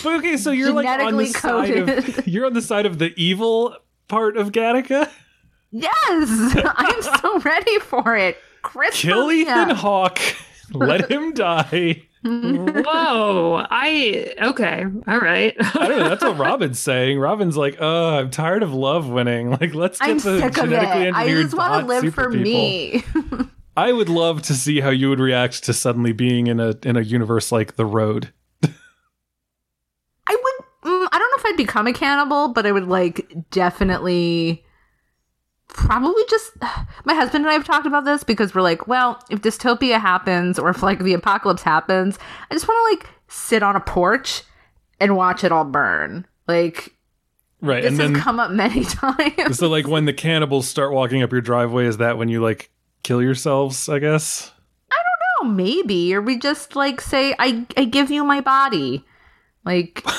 But 0.03 0.15
okay, 0.19 0.37
so 0.37 0.51
you're 0.51 0.73
like 0.73 0.85
on 0.87 1.17
the 1.17 1.23
Genetically 1.25 1.25
side 1.27 1.77
of 1.77 1.87
coded. 2.05 2.27
you're 2.27 2.45
on 2.45 2.53
the 2.53 2.61
side 2.61 2.85
of 2.85 2.99
the 2.99 3.13
evil 3.15 3.75
part 4.07 4.35
of 4.37 4.51
Gattaca. 4.51 5.09
yes, 5.71 6.55
I'm 6.75 7.01
so 7.19 7.39
ready 7.39 7.79
for 7.79 8.17
it. 8.17 8.37
Chris, 8.61 8.99
Kill 8.99 9.31
Ethan 9.31 9.69
Hawke. 9.69 10.19
Let 10.73 11.09
him 11.09 11.33
die. 11.33 12.03
Whoa. 12.23 13.65
I 13.69 14.33
okay. 14.41 14.85
All 15.07 15.19
right. 15.19 15.55
I 15.59 15.87
don't 15.87 15.99
know. 15.99 16.09
That's 16.09 16.23
what 16.23 16.37
Robyn's 16.37 16.79
saying. 16.79 17.17
Robyn's 17.17 17.57
like, 17.57 17.77
"Oh, 17.79 18.19
I'm 18.19 18.29
tired 18.29 18.61
of 18.63 18.73
love 18.73 19.09
winning. 19.09 19.49
Like, 19.49 19.73
let's 19.73 19.97
get 19.99 20.09
I'm 20.09 20.19
the 20.19 20.39
sick 20.39 20.57
of 20.57 20.69
genetically 20.69 21.07
it. 21.07 21.15
I 21.15 21.21
engineered 21.23 21.45
just 21.45 21.57
want 21.57 21.81
to 21.81 21.87
live 21.87 22.01
super 22.01 22.23
for 22.23 22.31
people." 22.31 22.43
me. 22.43 23.03
I 23.75 23.91
would 23.93 24.09
love 24.09 24.41
to 24.43 24.53
see 24.53 24.81
how 24.81 24.89
you 24.89 25.09
would 25.09 25.19
react 25.19 25.63
to 25.63 25.73
suddenly 25.73 26.11
being 26.11 26.47
in 26.47 26.59
a 26.59 26.75
in 26.83 26.97
a 26.97 27.01
universe 27.01 27.51
like 27.51 27.75
The 27.75 27.85
Road. 27.85 28.33
I 28.63 28.69
would. 30.27 30.65
Mm, 30.83 31.07
I 31.11 31.19
don't 31.19 31.31
know 31.31 31.37
if 31.37 31.45
I'd 31.45 31.57
become 31.57 31.87
a 31.87 31.93
cannibal, 31.93 32.49
but 32.49 32.65
I 32.65 32.71
would 32.71 32.87
like 32.87 33.49
definitely. 33.51 34.65
Probably 35.67 36.23
just 36.29 36.51
my 37.05 37.13
husband 37.13 37.45
and 37.45 37.49
I 37.49 37.53
have 37.53 37.65
talked 37.65 37.87
about 37.87 38.03
this 38.03 38.23
because 38.23 38.53
we're 38.53 38.61
like, 38.61 38.87
well, 38.87 39.23
if 39.29 39.41
dystopia 39.41 39.99
happens 40.01 40.59
or 40.59 40.69
if 40.69 40.83
like 40.83 40.99
the 40.99 41.13
apocalypse 41.13 41.63
happens, 41.63 42.19
I 42.49 42.53
just 42.53 42.67
want 42.67 42.77
to 42.77 43.05
like 43.05 43.13
sit 43.29 43.63
on 43.63 43.77
a 43.77 43.79
porch 43.79 44.43
and 44.99 45.15
watch 45.15 45.43
it 45.45 45.51
all 45.51 45.63
burn. 45.63 46.27
Like 46.47 46.93
Right, 47.61 47.83
this 47.83 47.91
and 47.91 47.99
then 47.99 48.15
has 48.15 48.23
come 48.23 48.39
up 48.39 48.51
many 48.51 48.83
times. 48.85 49.57
so 49.57 49.69
like 49.69 49.87
when 49.87 50.05
the 50.05 50.13
cannibals 50.13 50.67
start 50.67 50.91
walking 50.91 51.21
up 51.23 51.31
your 51.31 51.41
driveway, 51.41 51.85
is 51.85 51.97
that 51.97 52.17
when 52.17 52.27
you 52.27 52.41
like 52.41 52.69
kill 53.03 53.21
yourselves? 53.21 53.89
I 53.89 53.99
guess. 53.99 54.51
I 54.91 54.95
don't 55.41 55.49
know, 55.49 55.55
maybe, 55.55 56.13
or 56.13 56.21
we 56.21 56.37
just 56.37 56.75
like 56.75 57.01
say, 57.01 57.33
I 57.39 57.65
I 57.77 57.85
give 57.85 58.11
you 58.11 58.23
my 58.23 58.41
body, 58.41 59.05
like 59.65 60.03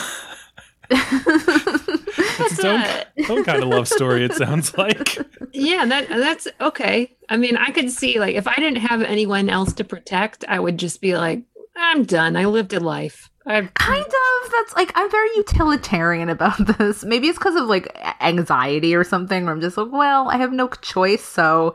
It's 0.91 2.53
its 2.53 2.65
own, 2.65 2.81
a- 2.81 3.05
own 3.31 3.45
kind 3.45 3.63
of 3.63 3.69
love 3.69 3.89
story. 3.89 4.25
It 4.25 4.35
sounds 4.35 4.77
like. 4.79 5.17
yeah, 5.53 5.85
that 5.87 6.09
that's 6.09 6.49
okay. 6.61 7.17
I 7.29 7.37
mean, 7.37 7.57
I 7.57 7.71
could 7.71 7.91
see 7.91 8.19
like 8.19 8.35
if 8.35 8.47
I 8.47 8.55
didn't 8.57 8.77
have 8.83 9.03
anyone 9.03 9.49
else 9.49 9.73
to 9.75 9.85
protect, 9.85 10.45
I 10.49 10.59
would 10.61 10.79
just 10.79 11.01
be 11.01 11.17
like, 11.17 11.43
I'm 11.77 12.05
done. 12.05 12.37
I 12.37 12.45
lived 12.47 12.73
a 12.73 12.81
life. 12.81 13.31
I 13.47 13.61
kind 13.75 14.05
of 14.05 14.51
that's 14.53 14.77
like 14.77 14.93
i'm 14.95 15.11
very 15.11 15.29
utilitarian 15.35 16.29
about 16.29 16.55
this 16.79 17.05
maybe 17.05 17.27
it's 17.27 17.39
because 17.39 17.57
of 17.57 17.65
like 17.67 17.89
anxiety 18.21 18.95
or 18.95 19.03
something 19.03 19.45
where 19.45 19.53
i'm 19.53 19.61
just 19.61 19.77
like 19.77 19.91
well 19.91 20.29
i 20.31 20.37
have 20.37 20.53
no 20.53 20.69
choice 20.69 21.25
so 21.25 21.75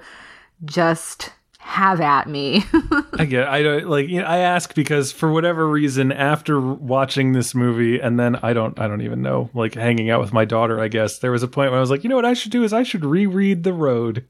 just 0.66 1.32
have 1.60 2.00
at 2.00 2.28
me 2.30 2.64
I 3.20 3.26
get. 3.26 3.48
I 3.48 3.62
don't 3.62 3.88
like. 3.90 4.08
You 4.08 4.22
know, 4.22 4.28
I 4.28 4.38
ask 4.38 4.74
because 4.74 5.12
for 5.12 5.32
whatever 5.32 5.68
reason, 5.68 6.12
after 6.14 6.60
watching 6.62 7.34
this 7.34 7.54
movie, 7.54 8.00
and 8.00 8.18
then 8.20 8.38
I 8.38 8.54
don't. 8.54 8.80
I 8.80 8.88
don't 8.88 9.02
even 9.02 9.22
know. 9.22 9.50
Like 9.54 9.74
hanging 9.76 10.10
out 10.10 10.22
with 10.22 10.32
my 10.34 10.46
daughter. 10.46 10.80
I 10.80 10.88
guess 10.88 11.20
there 11.20 11.32
was 11.32 11.44
a 11.44 11.48
point 11.48 11.72
where 11.72 11.78
I 11.78 11.82
was 11.82 11.90
like, 11.90 12.04
you 12.04 12.10
know 12.10 12.16
what 12.16 12.26
I 12.26 12.34
should 12.34 12.52
do 12.52 12.64
is 12.64 12.72
I 12.74 12.84
should 12.84 13.04
reread 13.04 13.64
The 13.64 13.74
Road, 13.74 14.26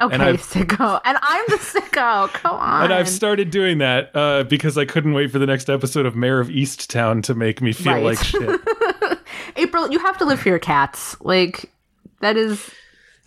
okay 0.00 0.16
I've- 0.16 0.38
sicko 0.38 1.00
and 1.04 1.18
i'm 1.20 1.44
the 1.48 1.56
sicko 1.56 2.28
come 2.28 2.56
on 2.56 2.84
and 2.84 2.92
I've 2.92 3.08
started 3.08 3.50
doing 3.50 3.78
that 3.78 4.10
uh, 4.16 4.44
because 4.44 4.78
I 4.78 4.84
couldn't 4.86 5.12
wait 5.12 5.30
for 5.30 5.38
the 5.38 5.46
next 5.46 5.68
episode 5.68 6.06
of 6.06 6.16
Mare 6.16 6.40
of 6.40 6.48
Easttown 6.48 7.22
to 7.24 7.34
make 7.34 7.60
me 7.60 7.72
feel 7.72 7.92
Right. 7.94 8.04
like 8.04 8.18
shit. 8.24 8.60
april 9.56 9.90
you 9.90 9.98
have 9.98 10.16
to 10.18 10.24
live 10.24 10.40
for 10.40 10.48
your 10.48 10.58
cats 10.58 11.20
like 11.20 11.70
that 12.22 12.36
is 12.38 12.70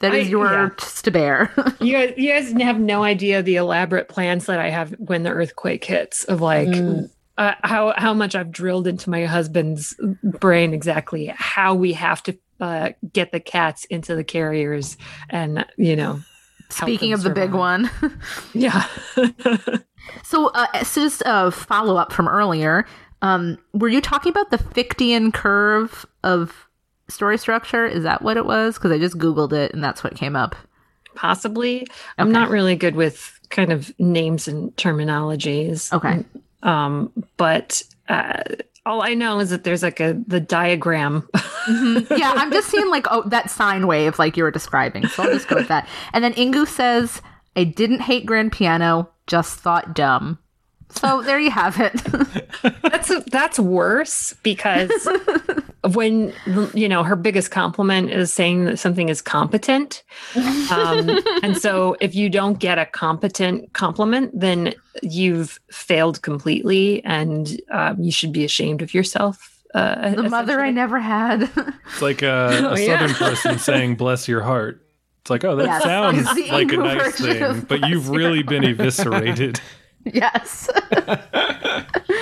that 0.03 0.13
is 0.13 0.27
I- 0.27 0.29
your 0.29 0.45
yeah. 0.45 0.69
to 0.77 1.11
bear 1.11 1.53
you 1.81 1.93
guys, 1.93 2.13
you 2.17 2.29
guys 2.29 2.51
have 2.61 2.79
no 2.79 3.03
idea 3.03 3.41
the 3.41 3.55
elaborate 3.55 4.07
plans 4.07 4.45
that 4.45 4.59
I 4.59 4.69
have 4.69 4.91
when 4.99 5.23
the 5.23 5.31
earthquake 5.31 5.83
hits 5.83 6.23
of 6.25 6.41
like 6.41 6.69
uh, 7.37 7.55
how 7.63 7.93
how 7.97 8.13
much 8.13 8.35
I've 8.35 8.51
drilled 8.51 8.87
into 8.87 9.09
my 9.09 9.25
husband's 9.25 9.95
brain 10.23 10.73
exactly 10.73 11.33
how 11.35 11.73
we 11.73 11.93
have 11.93 12.21
to 12.23 12.37
uh, 12.59 12.89
get 13.11 13.31
the 13.31 13.39
cats 13.39 13.85
into 13.85 14.15
the 14.15 14.23
carriers 14.23 14.97
and 15.29 15.65
you 15.77 15.95
know 15.95 16.21
speaking 16.69 17.13
of 17.13 17.23
the 17.23 17.29
big 17.29 17.53
one 17.53 17.89
yeah 18.53 18.85
So, 20.23 20.47
uh, 20.47 20.83
so 20.83 21.01
just 21.01 21.23
a 21.25 21.51
follow 21.51 21.95
up 21.95 22.11
from 22.11 22.27
earlier. 22.27 22.85
Um, 23.21 23.57
were 23.73 23.87
you 23.87 24.01
talking 24.01 24.29
about 24.31 24.51
the 24.51 24.57
Fichtean 24.57 25.33
curve 25.33 26.05
of 26.23 26.67
story 27.09 27.37
structure? 27.37 27.85
Is 27.85 28.03
that 28.03 28.21
what 28.21 28.37
it 28.37 28.45
was? 28.45 28.75
Because 28.75 28.91
I 28.91 28.97
just 28.99 29.17
Googled 29.17 29.53
it 29.53 29.73
and 29.73 29.83
that's 29.83 30.03
what 30.03 30.15
came 30.15 30.35
up. 30.35 30.55
possibly 31.15 31.85
i'm 32.17 32.31
not 32.31 32.49
really 32.49 32.75
good 32.75 32.95
with 32.95 33.39
kind 33.49 33.71
of 33.71 33.93
names 33.99 34.47
and 34.47 34.75
terminologies 34.77 35.93
Okay. 35.93 36.25
um 36.63 37.11
but 37.37 37.83
uh 38.09 38.41
all 38.85 39.03
i 39.03 39.13
know 39.13 39.39
is 39.39 39.51
that 39.51 39.63
there's 39.63 39.83
like 39.83 39.99
a 39.99 40.19
the 40.27 40.39
diagram 40.39 41.27
yeah, 42.09 42.33
I'm 42.35 42.51
just 42.51 42.67
seeing 42.69 42.89
like 42.89 43.05
oh 43.11 43.23
that 43.29 43.49
sine 43.49 43.87
wave 43.87 44.19
like 44.19 44.35
you 44.35 44.43
were 44.43 44.51
describing. 44.51 45.07
So 45.07 45.23
I'll 45.23 45.31
just 45.31 45.47
go 45.47 45.55
with 45.55 45.69
that. 45.69 45.87
And 46.11 46.21
then 46.21 46.33
Ingu 46.33 46.67
says, 46.67 47.21
"I 47.55 47.63
didn't 47.63 48.01
hate 48.01 48.25
grand 48.25 48.51
piano, 48.51 49.09
just 49.27 49.59
thought 49.61 49.95
dumb." 49.95 50.39
So 50.95 51.21
there 51.21 51.39
you 51.39 51.51
have 51.51 51.79
it. 51.79 51.93
that's 52.83 53.11
that's 53.25 53.59
worse 53.59 54.33
because 54.43 54.91
when 55.93 56.33
you 56.73 56.87
know 56.87 57.03
her 57.03 57.15
biggest 57.15 57.51
compliment 57.51 58.09
is 58.11 58.33
saying 58.33 58.65
that 58.65 58.77
something 58.79 59.09
is 59.09 59.21
competent 59.21 60.03
um, 60.71 61.19
and 61.41 61.57
so 61.57 61.97
if 61.99 62.15
you 62.15 62.29
don't 62.29 62.59
get 62.59 62.77
a 62.79 62.85
competent 62.85 63.73
compliment 63.73 64.31
then 64.39 64.73
you've 65.01 65.59
failed 65.71 66.21
completely 66.21 67.03
and 67.03 67.59
um, 67.71 67.99
you 68.01 68.11
should 68.11 68.31
be 68.31 68.45
ashamed 68.45 68.81
of 68.81 68.93
yourself 68.93 69.61
uh, 69.73 70.11
the 70.11 70.29
mother 70.29 70.61
I 70.61 70.69
never 70.69 70.99
had. 70.99 71.49
It's 71.87 72.01
like 72.01 72.21
a, 72.21 72.27
a 72.63 72.69
Oh, 72.69 72.75
yeah. 72.75 72.99
southern 72.99 73.15
person 73.15 73.57
saying 73.59 73.95
"bless 73.95 74.27
your 74.27 74.41
heart." 74.43 74.79
It's 75.21 75.31
like, 75.31 75.43
oh, 75.43 75.55
that 75.55 75.65
Yes, 75.65 75.83
sounds 75.83 76.25
like 76.51 76.71
a 76.71 76.77
nice 76.77 77.15
thing, 77.19 77.61
but 77.61 77.81
you've 77.89 78.05
your 78.05 78.13
really 78.15 78.37
heart." 78.43 78.49
been 78.49 78.63
eviscerated. 78.65 79.59
yes. 80.05 80.69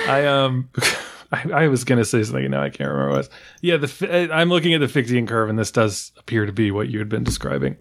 I 0.08 0.24
um, 0.26 0.68
I, 1.32 1.50
I 1.52 1.68
was 1.68 1.84
gonna 1.84 2.04
say 2.04 2.22
something. 2.22 2.50
Now 2.50 2.62
I 2.62 2.70
can't 2.70 2.90
remember 2.90 3.08
what 3.10 3.14
it 3.14 3.18
was. 3.18 3.30
Yeah, 3.62 3.76
the 3.78 4.28
I'm 4.32 4.48
looking 4.48 4.74
at 4.74 4.80
the 4.80 4.86
Fichtean 4.86 5.26
curve, 5.26 5.48
and 5.48 5.58
this 5.58 5.70
does 5.70 6.12
appear 6.18 6.46
to 6.46 6.52
be 6.52 6.70
what 6.70 6.88
you 6.88 6.98
had 6.98 7.08
been 7.08 7.24
describing. 7.24 7.76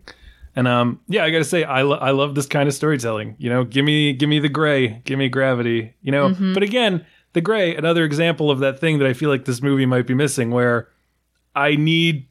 And 0.56 0.68
um, 0.68 1.00
yeah, 1.08 1.24
I 1.24 1.30
gotta 1.32 1.44
say, 1.44 1.64
I 1.64 1.82
lo- 1.82 1.98
I 1.98 2.12
love 2.12 2.36
this 2.36 2.46
kind 2.46 2.68
of 2.68 2.76
storytelling. 2.76 3.36
You 3.40 3.50
know, 3.50 3.64
give 3.64 3.86
me 3.86 4.14
give 4.14 4.30
me 4.30 4.40
the 4.40 4.50
gray, 4.50 5.02
give 5.06 5.20
me 5.20 5.30
gravity. 5.30 5.94
You 6.02 6.12
know, 6.12 6.36
but 6.54 6.64
again, 6.64 7.06
the 7.34 7.42
gray, 7.42 7.76
another 7.76 8.04
example 8.04 8.52
of 8.52 8.60
that 8.60 8.80
thing 8.80 9.00
that 9.00 9.08
I 9.08 9.14
feel 9.14 9.30
like 9.30 9.46
this 9.46 9.62
movie 9.62 9.86
might 9.86 10.08
be 10.08 10.14
missing, 10.14 10.52
where 10.52 10.90
I 11.56 11.76
need 11.76 12.28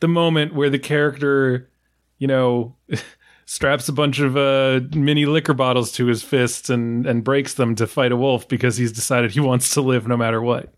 the 0.00 0.08
moment 0.08 0.54
where 0.54 0.70
the 0.70 0.78
character, 0.78 1.70
you 2.18 2.26
know. 2.26 2.76
straps 3.44 3.88
a 3.88 3.92
bunch 3.92 4.18
of 4.20 4.36
uh, 4.36 4.80
mini 4.94 5.26
liquor 5.26 5.54
bottles 5.54 5.92
to 5.92 6.06
his 6.06 6.22
fists 6.22 6.70
and, 6.70 7.06
and 7.06 7.22
breaks 7.24 7.54
them 7.54 7.74
to 7.76 7.86
fight 7.86 8.12
a 8.12 8.16
wolf 8.16 8.48
because 8.48 8.76
he's 8.76 8.92
decided 8.92 9.30
he 9.32 9.40
wants 9.40 9.74
to 9.74 9.80
live 9.80 10.06
no 10.08 10.16
matter 10.16 10.40
what. 10.40 10.72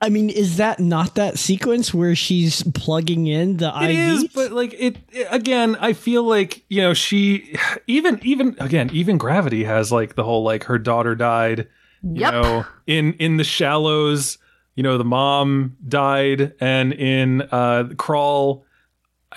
I 0.00 0.10
mean, 0.10 0.30
is 0.30 0.58
that 0.58 0.78
not 0.78 1.16
that 1.16 1.38
sequence 1.40 1.92
where 1.92 2.14
she's 2.14 2.62
plugging 2.72 3.26
in 3.26 3.56
the 3.56 3.72
It 3.82 3.90
is, 3.90 4.24
IV? 4.24 4.32
but 4.32 4.52
like 4.52 4.72
it, 4.78 4.96
it- 5.10 5.26
again, 5.30 5.76
I 5.80 5.92
feel 5.92 6.22
like 6.22 6.64
you 6.68 6.80
know 6.82 6.94
she 6.94 7.56
even 7.88 8.20
even 8.22 8.56
again 8.60 8.90
even 8.92 9.18
Gravity 9.18 9.64
has 9.64 9.90
like 9.90 10.14
the 10.14 10.22
whole 10.22 10.44
like 10.44 10.64
her 10.64 10.78
daughter 10.78 11.14
died. 11.16 11.66
You 12.04 12.20
Yep. 12.20 12.32
know, 12.32 12.66
in 12.86 13.14
in 13.14 13.38
the 13.38 13.44
shallows, 13.44 14.38
you 14.76 14.84
know, 14.84 14.98
the 14.98 15.04
mom 15.04 15.76
died, 15.88 16.54
and 16.60 16.92
in 16.92 17.42
uh 17.50 17.88
Crawl, 17.96 18.64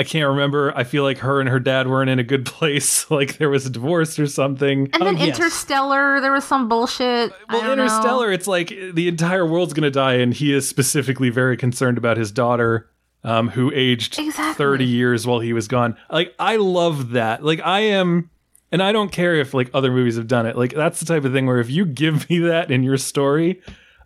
I 0.02 0.04
can't 0.04 0.28
remember. 0.28 0.74
I 0.76 0.84
feel 0.84 1.04
like 1.04 1.20
her 1.20 1.40
and 1.40 1.48
her 1.48 1.60
dad 1.60 1.88
weren't 1.88 2.10
in 2.10 2.18
a 2.18 2.24
good 2.24 2.44
place. 2.58 3.10
Like 3.12 3.38
there 3.38 3.52
was 3.52 3.68
a 3.68 3.70
divorce 3.70 4.18
or 4.18 4.26
something. 4.26 4.90
And 4.94 5.04
then 5.06 5.18
yes. 5.18 5.38
Interstellar, 5.38 6.20
there 6.22 6.32
was 6.32 6.44
some 6.44 6.68
bullshit. 6.68 7.32
Well, 7.50 7.62
don't 7.62 7.78
know. 7.78 7.84
Interstellar, 7.84 8.32
it's 8.32 8.48
like 8.48 8.70
the 8.94 9.08
entire 9.08 9.46
world's 9.46 9.74
going 9.74 9.84
to 9.84 9.92
die, 9.92 10.16
and 10.16 10.34
he 10.34 10.52
is 10.54 10.68
specifically 10.68 11.30
very 11.30 11.56
concerned 11.56 12.00
about 12.00 12.18
his 12.18 12.32
daughter, 12.32 12.90
um, 13.24 13.50
who 13.50 13.72
aged 13.76 14.18
Exactly. 14.18 14.56
30 14.56 14.86
years 14.86 15.28
while 15.28 15.40
he 15.40 15.54
was 15.54 15.68
gone. 15.68 15.96
Like, 16.10 16.34
I 16.40 16.56
love 16.56 17.12
that. 17.12 17.46
Like, 17.46 17.60
I 17.60 17.82
am 17.82 18.32
And 18.72 18.82
I 18.82 18.92
don't 18.92 19.12
care 19.12 19.36
if 19.36 19.54
like 19.54 19.70
other 19.74 19.92
movies 19.92 20.16
have 20.16 20.28
done 20.28 20.48
it. 20.48 20.58
Like 20.58 20.74
that's 20.74 21.00
the 21.00 21.06
type 21.06 21.26
of 21.26 21.34
thing 21.34 21.46
where 21.46 21.60
if 21.60 21.70
you 21.70 21.86
give 21.86 22.28
me 22.30 22.40
that 22.40 22.72
in 22.72 22.82
your 22.82 22.98
story, 22.98 23.62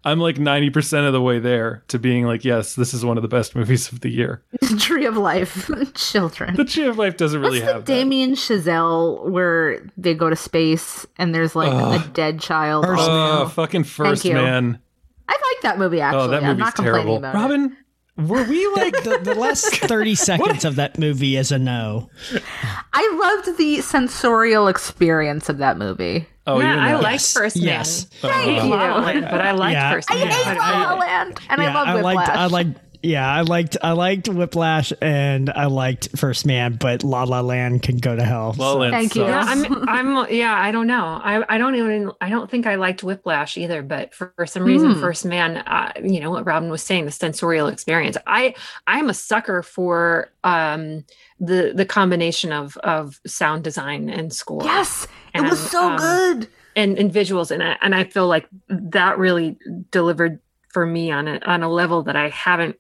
I'm 0.06 0.20
like 0.20 0.36
90% 0.36 1.08
of 1.08 1.14
the 1.14 1.22
way 1.22 1.40
there 1.40 1.84
to 1.88 1.98
being 2.00 2.26
like, 2.26 2.46
yes, 2.46 2.76
this 2.76 2.94
is 2.94 3.04
one 3.04 3.18
of 3.18 3.24
the 3.24 3.28
best 3.28 3.56
movies 3.56 3.92
of 3.92 4.02
the 4.02 4.10
year. 4.10 4.44
Tree 4.80 5.06
of 5.06 5.18
Life, 5.18 5.70
children. 5.96 6.56
The 6.56 6.64
Tree 6.64 6.86
of 6.86 6.98
Life 6.98 7.18
doesn't 7.18 7.42
really 7.42 7.60
What's 7.60 7.66
the 7.68 7.74
have 7.74 7.86
that. 7.86 7.92
Damien 7.92 8.36
Chazelle 8.36 9.28
where 9.30 9.84
they 9.98 10.14
go 10.14 10.30
to 10.30 10.36
space 10.36 11.06
and 11.18 11.34
there's 11.34 11.56
like 11.56 11.74
a 11.74 12.08
dead 12.10 12.40
child? 12.40 12.86
First 12.86 13.02
all- 13.02 13.42
Oh, 13.44 13.48
fucking 13.50 13.84
first 13.86 14.24
you. 14.26 14.36
man. 14.36 14.80
I 15.28 15.32
like 15.34 15.62
that 15.64 15.80
movie 15.80 16.02
actually. 16.02 16.22
Oh, 16.22 16.28
that 16.28 16.44
I'm 16.44 16.50
movie's 16.50 16.60
not 16.60 16.76
complaining 16.76 17.02
terrible. 17.08 17.18
about 17.18 17.36
it. 17.36 17.38
Robyn, 17.40 17.78
were 18.18 18.44
we 18.44 18.68
like 18.76 19.04
the, 19.04 19.20
the 19.22 19.36
last 19.36 19.76
30 19.76 20.16
seconds 20.16 20.66
of 20.66 20.76
that 20.78 20.98
movie 20.98 21.36
is 21.38 21.52
a 21.52 21.60
no. 21.60 22.10
I 22.94 23.18
loved 23.46 23.58
the 23.58 23.82
sensorial 23.82 24.68
experience 24.68 25.50
of 25.50 25.58
that 25.60 25.78
movie. 25.78 26.28
Oh, 26.48 26.60
yeah, 26.60 26.78
I 26.80 26.92
that. 26.92 27.02
like 27.02 27.14
Yes, 27.14 27.34
First 27.34 27.56
Man. 27.58 27.66
yes. 27.66 28.04
Thank 28.22 28.62
I 28.62 28.64
you. 28.64 28.70
La 28.70 28.78
La 28.98 29.00
Land, 29.06 29.28
but 29.32 29.42
I 29.42 29.52
like 29.52 29.74
Yeah. 29.74 29.92
First 29.94 30.12
I 30.12 30.16
hate 30.18 30.58
La 30.60 30.94
La 30.94 31.00
Land, 31.00 31.40
and 31.50 31.62
I 31.62 31.74
love 31.74 31.88
I 31.88 31.96
Whiplash. 31.96 32.16
liked, 32.16 32.30
I 32.30 32.46
liked, 32.46 32.80
yeah, 33.06 33.32
I 33.32 33.42
liked, 33.42 33.78
I 33.84 33.92
liked 33.92 34.28
Whiplash 34.28 34.92
and 35.02 35.50
I 35.52 35.66
liked 35.66 36.18
First 36.18 36.46
Man, 36.46 36.78
but 36.80 37.04
La 37.04 37.24
La 37.24 37.42
Land 37.42 37.84
can 37.84 37.98
go 37.98 38.16
to 38.16 38.24
hell. 38.24 38.56
La 38.58 38.72
La 38.74 38.80
Land 38.80 38.94
Thank 38.94 39.16
you. 39.16 39.24
Yeah, 39.24 39.44
I'm. 39.46 39.88
I'm. 39.90 40.32
Yeah, 40.32 40.54
I 40.54 40.72
don't 40.72 40.88
know. 40.88 41.22
I. 41.24 41.44
I 41.48 41.58
don't 41.60 41.76
even. 41.76 42.12
I 42.20 42.30
don't 42.30 42.50
think 42.50 42.66
I 42.66 42.76
liked 42.76 43.04
Whiplash 43.04 43.58
either. 43.58 43.84
But 43.84 44.14
for, 44.14 44.34
for 44.36 44.46
some 44.48 44.64
reason, 44.64 44.94
Hmm. 44.94 45.00
First 45.00 45.26
Man. 45.26 45.58
Uh, 45.58 45.92
you 46.04 46.20
know 46.20 46.32
what 46.32 46.46
Robyn 46.46 46.70
was 46.70 46.82
saying, 46.82 47.06
the 47.06 47.12
sensorial 47.12 47.68
experience. 47.68 48.18
I. 48.26 48.56
I 48.88 48.98
am 49.00 49.10
a 49.10 49.14
sucker 49.14 49.62
for 49.62 50.32
um 50.44 51.06
the 51.40 51.74
the 51.76 51.86
combination 51.86 52.52
of 52.52 52.76
of 52.78 53.20
sound 53.28 53.64
design 53.64 54.10
and 54.10 54.34
score. 54.34 54.64
yes, 54.64 55.08
and, 55.34 55.46
it 55.46 55.50
was 55.50 55.60
so 55.60 55.92
um, 55.92 55.98
good. 55.98 56.50
and 56.76 56.98
and 56.98 57.12
visuals, 57.14 57.52
and 57.52 57.62
I, 57.62 57.78
and 57.82 57.94
I 57.94 58.06
feel 58.06 58.28
like 58.28 58.48
that 58.70 59.18
really 59.18 59.58
delivered 59.92 60.40
for 60.76 60.86
me 60.86 61.10
on 61.10 61.26
a 61.30 61.40
on 61.46 61.64
a 61.64 61.70
level 61.70 62.04
that 62.04 62.18
I 62.18 62.28
haven't 62.28 62.78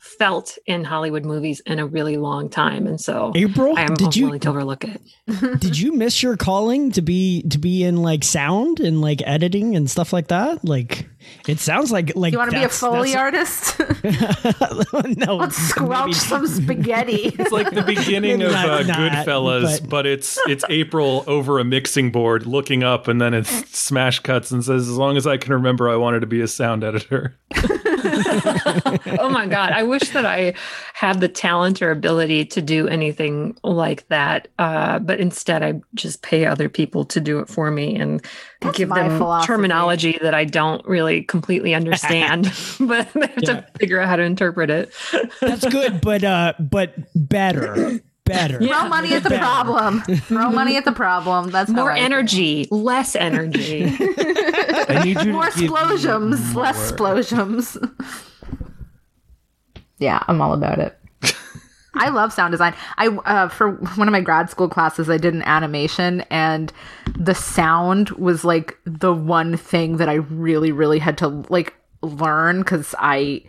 felt 0.00 0.56
in 0.64 0.82
Hollywood 0.82 1.26
movies 1.26 1.60
in 1.66 1.78
a 1.78 1.86
really 1.86 2.16
long 2.16 2.48
time, 2.48 2.86
and 2.86 2.98
so. 2.98 3.32
April, 3.36 3.76
I 3.76 3.82
am 3.82 3.94
did 3.94 4.16
you 4.16 4.24
willing 4.26 4.40
to 4.40 4.48
overlook 4.48 4.84
it. 4.84 5.00
did 5.60 5.78
you 5.78 5.92
miss 5.94 6.22
your 6.22 6.38
calling 6.38 6.90
to 6.92 7.02
be 7.02 7.42
to 7.50 7.58
be 7.58 7.84
in 7.84 7.98
like 7.98 8.24
sound 8.24 8.80
and 8.80 9.02
like 9.02 9.20
editing 9.26 9.76
and 9.76 9.90
stuff 9.90 10.12
like 10.14 10.28
that? 10.28 10.64
Like 10.64 11.06
it 11.46 11.58
sounds 11.60 11.92
like 11.92 12.16
like 12.16 12.32
You 12.32 12.38
want 12.38 12.50
to 12.50 12.56
be 12.56 12.64
a 12.64 12.68
foley 12.70 13.14
artist? 13.14 13.78
no, 15.18 15.36
Let's 15.36 15.56
squelch 15.56 16.06
maybe- 16.06 16.14
some 16.14 16.46
spaghetti. 16.46 17.34
It's 17.38 17.52
like 17.52 17.70
the 17.70 17.82
beginning 17.82 18.42
of 18.42 18.52
Not- 18.52 18.68
uh, 18.68 18.82
not, 18.84 18.96
Goodfellas, 19.26 19.80
but- 19.82 19.90
but... 19.90 20.06
it's 20.06 20.38
it's 20.48 20.64
April 20.70 21.24
over 21.26 21.58
a 21.58 21.64
mixing 21.64 22.10
board 22.10 22.46
looking 22.46 22.82
up, 22.82 23.06
and 23.06 23.20
then 23.20 23.34
it's 23.34 23.50
smash 23.78 24.20
cuts 24.20 24.50
and 24.50 24.64
says, 24.64 24.88
"As 24.88 24.96
long 24.96 25.18
as 25.18 25.26
I 25.26 25.36
can 25.36 25.52
remember, 25.52 25.90
I 25.90 25.96
wanted 25.96 26.20
to 26.20 26.26
be 26.26 26.40
a 26.40 26.48
sound 26.48 26.84
editor." 26.84 27.36
oh 29.18 29.28
my 29.30 29.46
god 29.46 29.72
i 29.72 29.82
wish 29.82 30.10
that 30.10 30.24
i 30.26 30.52
had 30.94 31.20
the 31.20 31.28
talent 31.28 31.80
or 31.82 31.90
ability 31.90 32.44
to 32.44 32.60
do 32.62 32.88
anything 32.88 33.56
like 33.62 34.06
that 34.08 34.48
uh, 34.58 34.98
but 34.98 35.20
instead 35.20 35.62
i 35.62 35.80
just 35.94 36.22
pay 36.22 36.46
other 36.46 36.68
people 36.68 37.04
to 37.04 37.20
do 37.20 37.38
it 37.38 37.48
for 37.48 37.70
me 37.70 37.96
and 37.96 38.24
That's 38.60 38.76
give 38.78 38.88
them 38.90 39.16
philosophy. 39.18 39.46
terminology 39.46 40.18
that 40.22 40.34
i 40.34 40.44
don't 40.44 40.84
really 40.86 41.22
completely 41.22 41.74
understand 41.74 42.44
but 42.80 43.08
i 43.16 43.26
have 43.26 43.32
Yeah. 43.42 43.60
to 43.60 43.66
figure 43.78 44.00
out 44.00 44.08
how 44.08 44.16
to 44.16 44.22
interpret 44.22 44.70
it 44.70 44.92
That's 45.40 45.66
good, 45.66 46.00
but 46.00 46.24
uh, 46.24 46.52
but 46.58 46.94
better, 47.14 48.00
better. 48.32 48.58
Throw 48.58 48.88
money 48.88 49.12
at 49.14 49.22
the 49.22 49.30
Better. 49.30 49.42
problem. 49.42 50.00
Throw 50.02 50.50
money 50.50 50.76
at 50.76 50.84
the 50.84 50.92
problem. 50.92 51.50
That's 51.50 51.70
more 51.70 51.90
I 51.90 51.94
think. 51.96 52.04
energy 52.06 52.68
less 52.70 53.14
energy 53.16 53.84
I 54.88 55.02
need 55.04 55.20
you 55.22 55.32
More 55.32 55.46
explosions, 55.48 56.54
less 56.54 56.90
explosions. 56.90 57.76
yeah, 59.98 60.22
I'm 60.28 60.40
all 60.40 60.52
about 60.54 60.78
it. 60.78 60.96
I 61.94 62.08
love 62.08 62.32
sound 62.32 62.52
design. 62.52 62.74
I 62.98 63.08
uh, 63.08 63.48
for 63.48 63.72
one 63.72 64.06
of 64.08 64.12
my 64.12 64.20
grad 64.20 64.48
school 64.48 64.68
classes, 64.68 65.10
I 65.10 65.18
did 65.18 65.34
an 65.34 65.42
animation, 65.42 66.20
and 66.30 66.72
the 67.18 67.34
sound 67.34 68.10
was 68.10 68.44
like 68.44 68.78
the 68.84 69.12
one 69.12 69.56
thing 69.56 69.96
that 69.96 70.08
I 70.08 70.14
really, 70.14 70.70
really 70.72 71.00
had 71.00 71.18
to 71.18 71.28
like 71.50 71.74
learn 72.02 72.60
because 72.60 72.94
I 72.98 73.42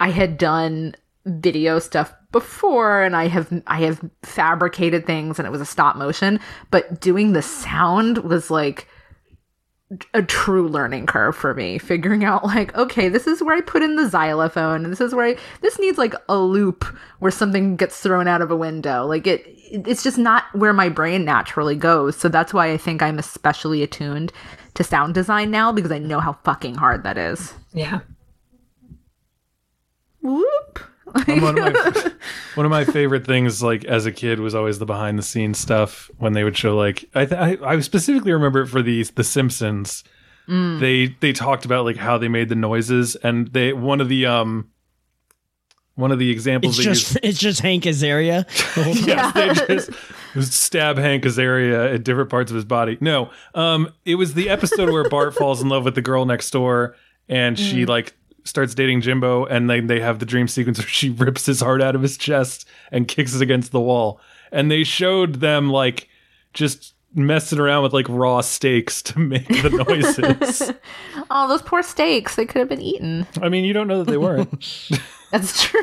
I 0.00 0.10
had 0.10 0.38
done 0.38 0.96
video 1.28 1.78
stuff 1.78 2.12
before 2.32 3.02
and 3.02 3.16
I 3.16 3.28
have 3.28 3.62
I 3.66 3.80
have 3.82 4.00
fabricated 4.22 5.06
things 5.06 5.38
and 5.38 5.46
it 5.46 5.50
was 5.50 5.60
a 5.60 5.66
stop 5.66 5.96
motion, 5.96 6.40
but 6.70 7.00
doing 7.00 7.32
the 7.32 7.42
sound 7.42 8.18
was 8.18 8.50
like 8.50 8.88
a 10.12 10.22
true 10.22 10.68
learning 10.68 11.06
curve 11.06 11.34
for 11.34 11.54
me 11.54 11.78
figuring 11.78 12.22
out 12.22 12.44
like 12.44 12.76
okay 12.76 13.08
this 13.08 13.26
is 13.26 13.42
where 13.42 13.56
i 13.56 13.60
put 13.62 13.82
in 13.82 13.96
the 13.96 14.06
xylophone 14.06 14.84
and 14.84 14.92
this 14.92 15.00
is 15.00 15.14
where 15.14 15.28
i 15.28 15.36
this 15.62 15.78
needs 15.78 15.96
like 15.96 16.14
a 16.28 16.36
loop 16.36 16.84
where 17.20 17.30
something 17.30 17.74
gets 17.74 17.98
thrown 17.98 18.28
out 18.28 18.42
of 18.42 18.50
a 18.50 18.56
window. 18.56 19.06
Like 19.06 19.26
it 19.26 19.42
it's 19.70 20.02
just 20.02 20.18
not 20.18 20.44
where 20.52 20.74
my 20.74 20.90
brain 20.90 21.24
naturally 21.24 21.74
goes 21.74 22.16
so 22.16 22.28
that's 22.28 22.52
why 22.52 22.70
i 22.70 22.76
think 22.76 23.02
i'm 23.02 23.18
especially 23.18 23.82
attuned 23.82 24.30
to 24.74 24.84
sound 24.84 25.14
design 25.14 25.50
now 25.50 25.72
because 25.72 25.92
i 25.92 25.98
know 25.98 26.20
how 26.20 26.34
fucking 26.44 26.74
hard 26.74 27.02
that 27.04 27.16
is. 27.16 27.54
Yeah. 27.72 28.00
Whoop 30.20 30.80
one 31.26 31.58
of 31.58 31.74
my 31.74 32.10
one 32.54 32.66
of 32.66 32.70
my 32.70 32.84
favorite 32.84 33.26
things, 33.26 33.62
like 33.62 33.84
as 33.84 34.06
a 34.06 34.12
kid, 34.12 34.40
was 34.40 34.54
always 34.54 34.78
the 34.78 34.86
behind 34.86 35.18
the 35.18 35.22
scenes 35.22 35.58
stuff 35.58 36.10
when 36.18 36.32
they 36.32 36.44
would 36.44 36.56
show 36.56 36.76
like 36.76 37.04
I 37.14 37.24
th- 37.26 37.60
I, 37.62 37.66
I 37.74 37.80
specifically 37.80 38.32
remember 38.32 38.62
it 38.62 38.66
for 38.68 38.82
the 38.82 39.02
the 39.14 39.24
Simpsons. 39.24 40.04
They 40.50 41.14
they 41.20 41.32
talked 41.34 41.66
about 41.66 41.84
like 41.84 41.96
how 41.98 42.16
they 42.16 42.28
made 42.28 42.48
the 42.48 42.54
noises, 42.54 43.16
and 43.16 43.48
they 43.48 43.74
one 43.74 44.00
of 44.00 44.08
the 44.08 44.24
um 44.24 44.70
one 45.94 46.10
of 46.10 46.18
the 46.18 46.30
examples 46.30 46.78
It's 46.78 46.84
just 46.86 47.10
used, 47.14 47.18
it's 47.24 47.38
just 47.38 47.60
Hank 47.60 47.84
Azaria. 47.84 48.46
the 48.74 48.82
whole 48.84 48.94
time. 48.94 49.04
yes, 49.68 49.86
they 49.86 49.94
just 50.40 50.52
stab 50.54 50.96
Hank 50.96 51.24
Azaria 51.24 51.92
at 51.94 52.02
different 52.04 52.30
parts 52.30 52.50
of 52.50 52.54
his 52.54 52.64
body. 52.64 52.96
No, 53.00 53.30
um, 53.54 53.92
it 54.06 54.14
was 54.14 54.32
the 54.34 54.48
episode 54.48 54.90
where 54.90 55.06
Bart 55.08 55.34
falls 55.36 55.60
in 55.60 55.68
love 55.68 55.84
with 55.84 55.96
the 55.96 56.00
girl 56.02 56.24
next 56.24 56.50
door, 56.50 56.94
and 57.28 57.58
she 57.58 57.84
like 57.84 58.14
starts 58.48 58.74
dating 58.74 59.02
Jimbo, 59.02 59.44
and 59.46 59.68
then 59.70 59.86
they 59.86 60.00
have 60.00 60.18
the 60.18 60.26
dream 60.26 60.48
sequence 60.48 60.78
where 60.78 60.86
she 60.88 61.10
rips 61.18 61.46
his 61.46 61.60
heart 61.60 61.82
out 61.82 61.94
of 61.94 62.02
his 62.02 62.16
chest 62.16 62.66
and 62.90 63.06
kicks 63.06 63.34
it 63.34 63.42
against 63.42 63.72
the 63.72 63.80
wall. 63.80 64.20
And 64.50 64.70
they 64.70 64.84
showed 64.84 65.36
them 65.36 65.70
like 65.70 66.08
just 66.54 66.94
messing 67.14 67.58
around 67.58 67.82
with 67.82 67.92
like 67.92 68.06
raw 68.08 68.40
steaks 68.40 69.02
to 69.02 69.18
make 69.18 69.46
the 69.48 69.70
noises. 69.70 70.72
oh 71.30 71.48
those 71.48 71.62
poor 71.62 71.82
steaks 71.82 72.36
they 72.36 72.44
could 72.46 72.58
have 72.58 72.68
been 72.68 72.82
eaten 72.82 73.26
I 73.40 73.48
mean, 73.48 73.64
you 73.64 73.72
don't 73.72 73.88
know 73.88 74.02
that 74.02 74.10
they 74.10 74.18
weren't. 74.18 74.50
that's 75.30 75.62
true 75.62 75.82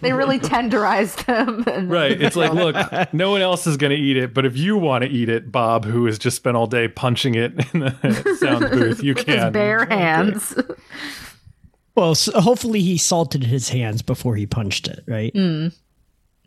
they 0.00 0.12
really 0.12 0.38
tenderized 0.38 1.24
them 1.26 1.64
and 1.66 1.90
Right. 1.90 2.20
It's 2.20 2.36
like, 2.36 2.52
look, 2.52 2.76
no 3.12 3.30
one 3.30 3.40
else 3.42 3.66
is 3.66 3.76
going 3.76 3.90
to 3.90 3.96
eat 3.96 4.16
it, 4.16 4.32
but 4.34 4.44
if 4.46 4.56
you 4.56 4.76
want 4.76 5.04
to 5.04 5.10
eat 5.10 5.28
it, 5.28 5.50
Bob, 5.52 5.84
who 5.84 6.06
has 6.06 6.18
just 6.18 6.36
spent 6.36 6.56
all 6.56 6.66
day 6.66 6.88
punching 6.88 7.34
it 7.34 7.52
in 7.74 7.80
the 7.80 8.36
sound 8.40 8.70
booth, 8.70 9.02
you 9.02 9.14
with 9.14 9.26
can. 9.26 9.52
bare 9.52 9.86
hands 9.86 10.54
Well, 11.96 12.14
so 12.14 12.38
hopefully 12.40 12.82
he 12.82 12.98
salted 12.98 13.42
his 13.44 13.68
hands 13.70 14.02
before 14.02 14.36
he 14.36 14.46
punched 14.46 14.86
it, 14.86 15.02
right? 15.06 15.32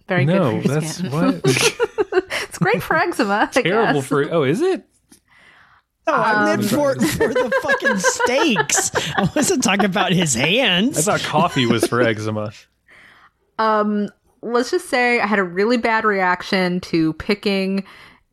very 0.08 0.26
No, 0.26 0.62
good 0.62 0.62
for 0.64 0.72
your 0.72 0.80
that's 0.82 0.96
skin. 0.96 1.12
what 1.12 1.42
it's 1.44 2.58
great 2.60 2.82
for 2.84 2.96
eczema 2.96 3.50
I 3.56 3.62
terrible 3.62 4.00
guess. 4.02 4.08
for. 4.08 4.32
Oh, 4.32 4.44
is 4.44 4.62
it? 4.62 4.84
No, 6.08 6.14
I 6.14 6.34
Um, 6.34 6.46
meant 6.60 6.70
for 6.70 6.94
for 7.00 7.28
the 7.34 7.52
fucking 7.64 7.98
steaks. 8.00 8.92
I 9.18 9.30
wasn't 9.36 9.64
talking 9.64 9.86
about 9.86 10.12
his 10.12 10.34
hands. 10.34 10.98
I 11.08 11.12
hands. 11.12 11.24
thought 11.24 11.30
coffee 11.30 11.66
was 11.66 11.86
for 11.86 12.02
eczema. 12.02 12.52
Um, 13.60 14.08
let's 14.42 14.72
just 14.72 14.88
say 14.88 15.20
I 15.20 15.28
had 15.28 15.38
a 15.38 15.44
really 15.44 15.76
bad 15.76 16.06
reaction 16.06 16.80
to 16.80 17.12
picking 17.14 17.84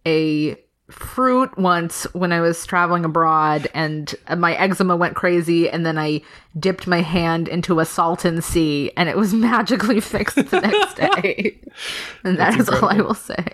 a 0.07 0.57
fruit 0.91 1.57
once 1.59 2.05
when 2.15 2.33
I 2.33 2.41
was 2.41 2.65
traveling 2.65 3.05
abroad, 3.05 3.69
and 3.75 4.15
my 4.37 4.55
eczema 4.55 4.97
went 4.97 5.17
crazy. 5.17 5.69
And 5.69 5.85
then 5.85 5.99
I 5.99 6.23
dipped 6.59 6.87
my 6.87 7.03
hand 7.03 7.49
into 7.49 7.81
a 7.81 7.85
Salton 7.85 8.41
Sea, 8.43 8.93
and 8.97 9.09
it 9.09 9.17
was 9.17 9.35
magically 9.35 10.01
fixed 10.01 10.37
the 10.37 10.61
next 10.61 10.95
day. 10.95 11.61
and 12.25 12.39
that 12.39 12.59
is 12.59 12.69
all 12.69 12.89
I 12.89 13.01
will 13.01 13.15
say. 13.15 13.47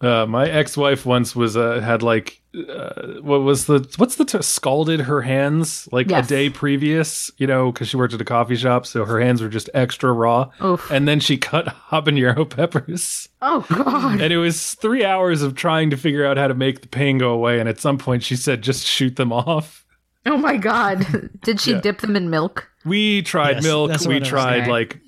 Uh, 0.00 0.24
my 0.26 0.48
ex-wife 0.48 1.04
once 1.04 1.36
was 1.36 1.56
uh, 1.58 1.78
had 1.80 2.02
like 2.02 2.40
uh, 2.56 3.20
what 3.20 3.42
was 3.42 3.66
the 3.66 3.86
what's 3.98 4.16
the 4.16 4.24
t- 4.24 4.40
scalded 4.40 5.00
her 5.00 5.20
hands 5.20 5.86
like 5.92 6.08
Yes. 6.08 6.24
a 6.24 6.28
day 6.28 6.48
previous, 6.50 7.30
you 7.36 7.46
know, 7.46 7.70
because 7.70 7.88
she 7.88 7.98
worked 7.98 8.14
at 8.14 8.20
a 8.20 8.24
coffee 8.24 8.56
shop, 8.56 8.86
so 8.86 9.04
her 9.04 9.20
hands 9.20 9.42
were 9.42 9.48
just 9.50 9.68
extra 9.74 10.10
raw. 10.10 10.50
Oof. 10.64 10.90
And 10.90 11.06
then 11.06 11.20
she 11.20 11.36
cut 11.36 11.66
habanero 11.90 12.48
peppers. 12.48 13.28
Oh 13.42 13.66
God! 13.68 14.20
And 14.22 14.32
it 14.32 14.38
was 14.38 14.74
three 14.76 15.04
hours 15.04 15.42
of 15.42 15.54
trying 15.54 15.90
to 15.90 15.96
figure 15.98 16.24
out 16.24 16.38
how 16.38 16.48
to 16.48 16.54
make 16.54 16.80
the 16.80 16.88
pain 16.88 17.18
go 17.18 17.30
away. 17.32 17.60
And 17.60 17.68
at 17.68 17.78
some 17.78 17.98
point, 17.98 18.22
she 18.22 18.36
said, 18.36 18.62
just 18.62 18.86
shoot 18.86 19.16
them 19.16 19.32
off. 19.34 19.84
Oh 20.24 20.38
my 20.38 20.56
God! 20.56 21.06
Did 21.42 21.60
she 21.60 21.72
Yeah. 21.72 21.80
dip 21.80 22.00
them 22.00 22.16
in 22.16 22.30
milk? 22.30 22.70
We 22.86 23.20
tried 23.20 23.56
Yes, 23.56 23.64
milk. 23.64 23.90
We 24.00 24.06
what 24.06 24.16
I 24.16 24.18
was 24.20 24.28
tried 24.28 24.66
like 24.66 24.98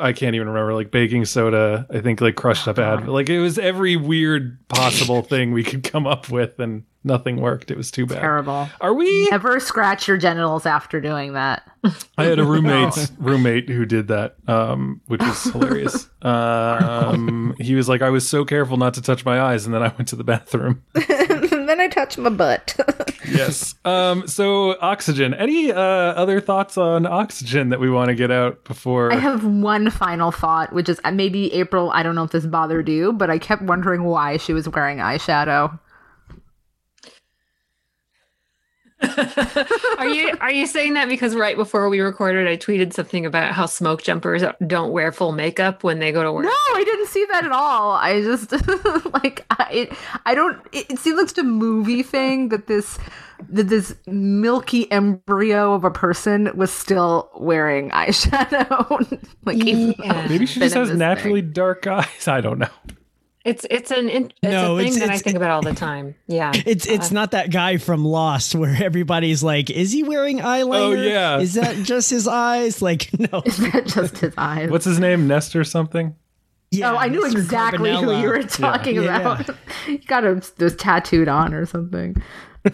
I 0.00 0.12
can't 0.12 0.34
even 0.34 0.48
remember 0.48 0.74
like 0.74 0.90
baking 0.90 1.24
soda. 1.24 1.86
I 1.90 2.00
think 2.00 2.20
like 2.20 2.36
crushed 2.36 2.68
up 2.68 2.78
ad. 2.78 3.08
Like 3.08 3.28
it 3.28 3.40
was 3.40 3.58
every 3.58 3.96
weird 3.96 4.58
possible 4.68 5.22
thing 5.22 5.52
we 5.52 5.64
could 5.64 5.84
come 5.84 6.06
up 6.06 6.30
with, 6.30 6.58
and 6.58 6.84
nothing 7.04 7.40
worked. 7.40 7.70
It 7.70 7.76
was 7.76 7.90
too 7.90 8.06
bad. 8.06 8.20
Terrible. 8.20 8.68
Are 8.80 8.94
we? 8.94 9.28
ever 9.32 9.60
scratch 9.60 10.08
your 10.08 10.16
genitals 10.16 10.64
after 10.66 11.00
doing 11.00 11.34
that. 11.34 11.62
I 12.16 12.24
had 12.24 12.38
a 12.38 12.44
roommate 12.46 13.10
roommate 13.18 13.68
who 13.68 13.84
did 13.84 14.08
that, 14.08 14.36
um, 14.46 15.00
which 15.06 15.20
was 15.20 15.42
hilarious. 15.44 16.08
Um, 16.20 17.54
he 17.60 17.76
was 17.76 17.88
like, 17.88 18.02
I 18.02 18.10
was 18.10 18.28
so 18.28 18.44
careful 18.44 18.76
not 18.76 18.94
to 18.94 19.02
touch 19.02 19.24
my 19.24 19.40
eyes, 19.40 19.66
and 19.66 19.74
then 19.74 19.84
I 19.84 19.88
went 19.96 20.08
to 20.08 20.16
the 20.16 20.24
bathroom. 20.24 20.82
and 20.94 21.68
then 21.68 21.80
I 21.80 21.86
touched 21.86 22.18
my 22.18 22.30
butt. 22.30 22.74
Yes. 23.28 23.74
Um, 23.84 24.26
so 24.26 24.76
oxygen. 24.80 25.34
Any 25.34 25.72
uh, 25.72 25.80
other 25.80 26.40
thoughts 26.40 26.76
on 26.76 27.06
oxygen 27.06 27.70
that 27.70 27.80
we 27.80 27.90
want 27.90 28.08
to 28.08 28.14
get 28.14 28.30
out 28.30 28.64
before? 28.64 29.12
I 29.12 29.16
have 29.16 29.44
one 29.44 29.90
final 29.90 30.30
thought, 30.30 30.72
which 30.72 30.88
is 30.88 31.00
uh, 31.04 31.10
maybe 31.10 31.52
April. 31.54 31.90
I 31.90 32.02
don't 32.02 32.14
know 32.14 32.24
if 32.24 32.30
this 32.30 32.46
bothered 32.46 32.88
you, 32.88 33.12
but 33.12 33.30
I 33.30 33.38
kept 33.38 33.62
wondering 33.62 34.04
why 34.04 34.36
she 34.36 34.52
was 34.52 34.68
wearing 34.68 34.98
eyeshadow. 34.98 35.78
Are 39.00 40.08
you 40.08 40.36
are 40.40 40.50
you 40.50 40.66
saying 40.66 40.94
that 40.94 41.08
because 41.08 41.34
right 41.36 41.56
before 41.56 41.88
we 41.88 42.00
recorded, 42.00 42.48
I 42.48 42.56
tweeted 42.56 42.92
something 42.92 43.24
about 43.26 43.52
how 43.52 43.66
smoke 43.66 44.02
jumpers 44.02 44.42
don't 44.66 44.90
wear 44.92 45.12
full 45.12 45.32
makeup 45.32 45.84
when 45.84 45.98
they 45.98 46.12
go 46.12 46.22
to 46.22 46.32
work? 46.32 46.44
No, 46.44 46.50
I 46.50 46.82
didn't 46.84 47.06
see 47.08 47.24
that 47.30 47.44
at 47.44 47.52
all. 47.52 47.92
I 47.92 48.20
just 48.22 48.52
like 49.22 49.44
I, 49.50 49.68
it, 49.72 49.92
I 50.26 50.34
don't. 50.34 50.58
It, 50.72 50.90
it 50.90 50.98
seems 50.98 51.18
like 51.18 51.28
such 51.28 51.38
a 51.38 51.42
movie 51.44 52.02
thing 52.02 52.48
that 52.48 52.66
this 52.66 52.98
that 53.50 53.68
this 53.68 53.94
milky 54.06 54.90
embryo 54.90 55.74
of 55.74 55.84
a 55.84 55.90
person 55.90 56.50
was 56.56 56.72
still 56.72 57.30
wearing 57.36 57.90
eyeshadow. 57.92 59.20
like 59.44 59.58
Yeah. 59.64 60.26
Maybe 60.28 60.46
she 60.46 60.60
just 60.60 60.74
has 60.74 60.90
naturally 60.90 61.40
thing. 61.42 61.52
dark 61.52 61.86
eyes. 61.86 62.26
I 62.26 62.40
don't 62.40 62.58
know. 62.58 62.68
It's 63.44 63.64
it's 63.70 63.90
an 63.90 64.08
it's 64.10 64.32
No, 64.42 64.76
a 64.76 64.78
thing 64.82 64.88
it's- 64.94 65.00
that 65.00 65.10
I 65.10 65.18
think 65.18 65.36
about 65.36 65.50
all 65.50 65.62
the 65.62 65.72
time. 65.74 66.14
Yeah, 66.26 66.52
It's 66.66 66.86
it's 66.86 67.10
uh, 67.10 67.14
not 67.14 67.30
that 67.30 67.50
guy 67.50 67.76
from 67.78 68.04
Lost 68.04 68.54
where 68.54 68.76
everybody's 68.82 69.42
like, 69.42 69.70
is 69.70 69.92
he 69.92 70.02
wearing 70.02 70.38
eyeliner? 70.38 70.74
Oh, 70.78 70.92
yeah. 70.92 71.38
Is 71.38 71.54
that 71.54 71.76
just 71.76 72.10
his 72.10 72.26
eyes? 72.28 72.82
Like, 72.88 73.10
no. 73.18 73.42
Is 73.46 73.56
that 73.58 73.86
just 73.86 74.18
his 74.18 74.34
eyes? 74.36 74.70
What's 74.70 74.84
his 74.84 74.98
name? 74.98 75.26
Nestor 75.28 75.64
something? 75.64 76.14
Yeah, 76.70 76.92
oh, 76.92 76.96
I 76.96 77.08
knew 77.08 77.22
Mr. 77.22 77.32
exactly 77.36 77.90
who 77.92 78.14
you 78.18 78.28
were 78.28 78.42
talking 78.42 78.96
Yeah. 78.96 79.40
about. 79.40 79.56
you 79.86 79.98
got 79.98 80.24
him 80.24 80.42
those 80.58 80.76
tattooed 80.76 81.28
on 81.28 81.54
or 81.54 81.64
something. 81.64 82.20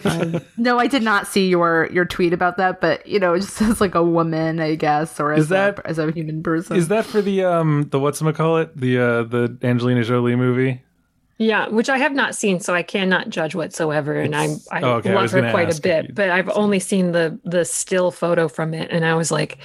Um, 0.03 0.41
no, 0.57 0.79
I 0.79 0.87
did 0.87 1.03
not 1.03 1.27
see 1.27 1.47
your 1.49 1.89
your 1.91 2.05
tweet 2.05 2.33
about 2.33 2.57
that, 2.57 2.81
but 2.81 3.05
you 3.05 3.19
know, 3.19 3.33
it 3.33 3.39
just 3.41 3.53
says 3.53 3.81
like 3.81 3.95
a 3.95 4.03
woman, 4.03 4.59
I 4.59 4.75
guess, 4.75 5.19
or 5.19 5.33
as 5.33 5.43
Is 5.43 5.49
that- 5.49 5.79
a, 5.79 5.87
as 5.87 5.99
a 5.99 6.11
human 6.11 6.43
person. 6.43 6.77
Is 6.77 6.87
that 6.89 7.05
for 7.05 7.21
the 7.21 7.43
um 7.43 7.87
the 7.91 7.99
what's 7.99 8.21
call 8.21 8.57
it 8.57 8.75
the 8.75 8.97
uh 8.99 9.23
the 9.23 9.57
Angelina 9.61 10.03
Jolie 10.03 10.35
movie? 10.35 10.81
Yeah, 11.37 11.67
which 11.67 11.89
I 11.89 11.97
have 11.97 12.13
not 12.13 12.33
seen, 12.35 12.59
so 12.59 12.73
I 12.73 12.81
cannot 12.83 13.29
judge 13.29 13.55
whatsoever. 13.55 14.13
And 14.19 14.35
I'm 14.35 14.57
I 14.71 14.81
Oh, 14.81 14.91
okay, 14.95 15.13
love 15.13 15.23
was 15.23 15.31
her 15.33 15.49
quite 15.51 15.77
a 15.77 15.81
bit, 15.81 16.15
but 16.15 16.29
I've 16.29 16.49
only 16.49 16.79
seen 16.79 17.11
the 17.11 17.39
the 17.43 17.65
still 17.65 18.11
photo 18.11 18.47
from 18.47 18.73
it, 18.73 18.89
and 18.91 19.05
I 19.05 19.15
was 19.15 19.31
like, 19.31 19.57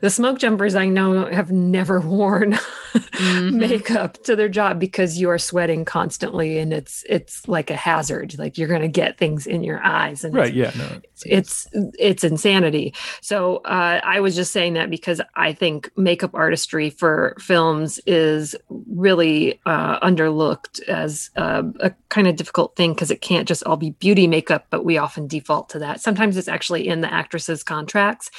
the 0.00 0.10
smoke 0.10 0.38
jumpers 0.38 0.74
I 0.74 0.86
know 0.86 1.26
have 1.26 1.50
never 1.50 2.00
worn 2.16 2.58
Mm-hmm. 2.94 3.58
makeup 3.58 4.22
to 4.24 4.34
their 4.34 4.48
job 4.48 4.78
because 4.80 5.20
you 5.20 5.28
are 5.28 5.38
sweating 5.38 5.84
constantly, 5.84 6.58
and 6.58 6.72
it's 6.72 7.04
it's 7.08 7.46
like 7.46 7.70
a 7.70 7.76
hazard. 7.76 8.38
Like 8.38 8.56
you're 8.56 8.68
going 8.68 8.80
to 8.80 8.88
get 8.88 9.18
things 9.18 9.46
in 9.46 9.62
your 9.62 9.82
eyes, 9.84 10.24
and 10.24 10.34
Right. 10.34 10.56
it's- 10.56 10.74
Yeah. 10.76 10.82
No. 10.82 11.00
it's 11.26 11.66
it's 11.98 12.22
insanity 12.22 12.94
so 13.20 13.56
uh, 13.64 14.00
i 14.04 14.20
was 14.20 14.36
just 14.36 14.52
saying 14.52 14.74
that 14.74 14.88
because 14.88 15.20
i 15.34 15.52
think 15.52 15.90
makeup 15.96 16.30
artistry 16.32 16.90
for 16.90 17.34
films 17.40 17.98
is 18.06 18.54
really 18.88 19.58
uh, 19.66 19.98
underlooked 19.98 20.80
as 20.84 21.17
uh, 21.36 21.62
a 21.80 21.90
kind 22.08 22.26
of 22.26 22.36
difficult 22.36 22.76
thing 22.76 22.92
because 22.94 23.10
it 23.10 23.20
can't 23.20 23.48
just 23.48 23.64
all 23.64 23.76
be 23.76 23.90
beauty 23.90 24.26
makeup 24.26 24.66
but 24.70 24.84
we 24.84 24.98
often 24.98 25.26
default 25.26 25.68
to 25.68 25.78
that 25.78 26.00
sometimes 26.00 26.36
it's 26.36 26.48
actually 26.48 26.86
in 26.86 27.00
the 27.00 27.12
actresses 27.12 27.62
contracts 27.62 28.30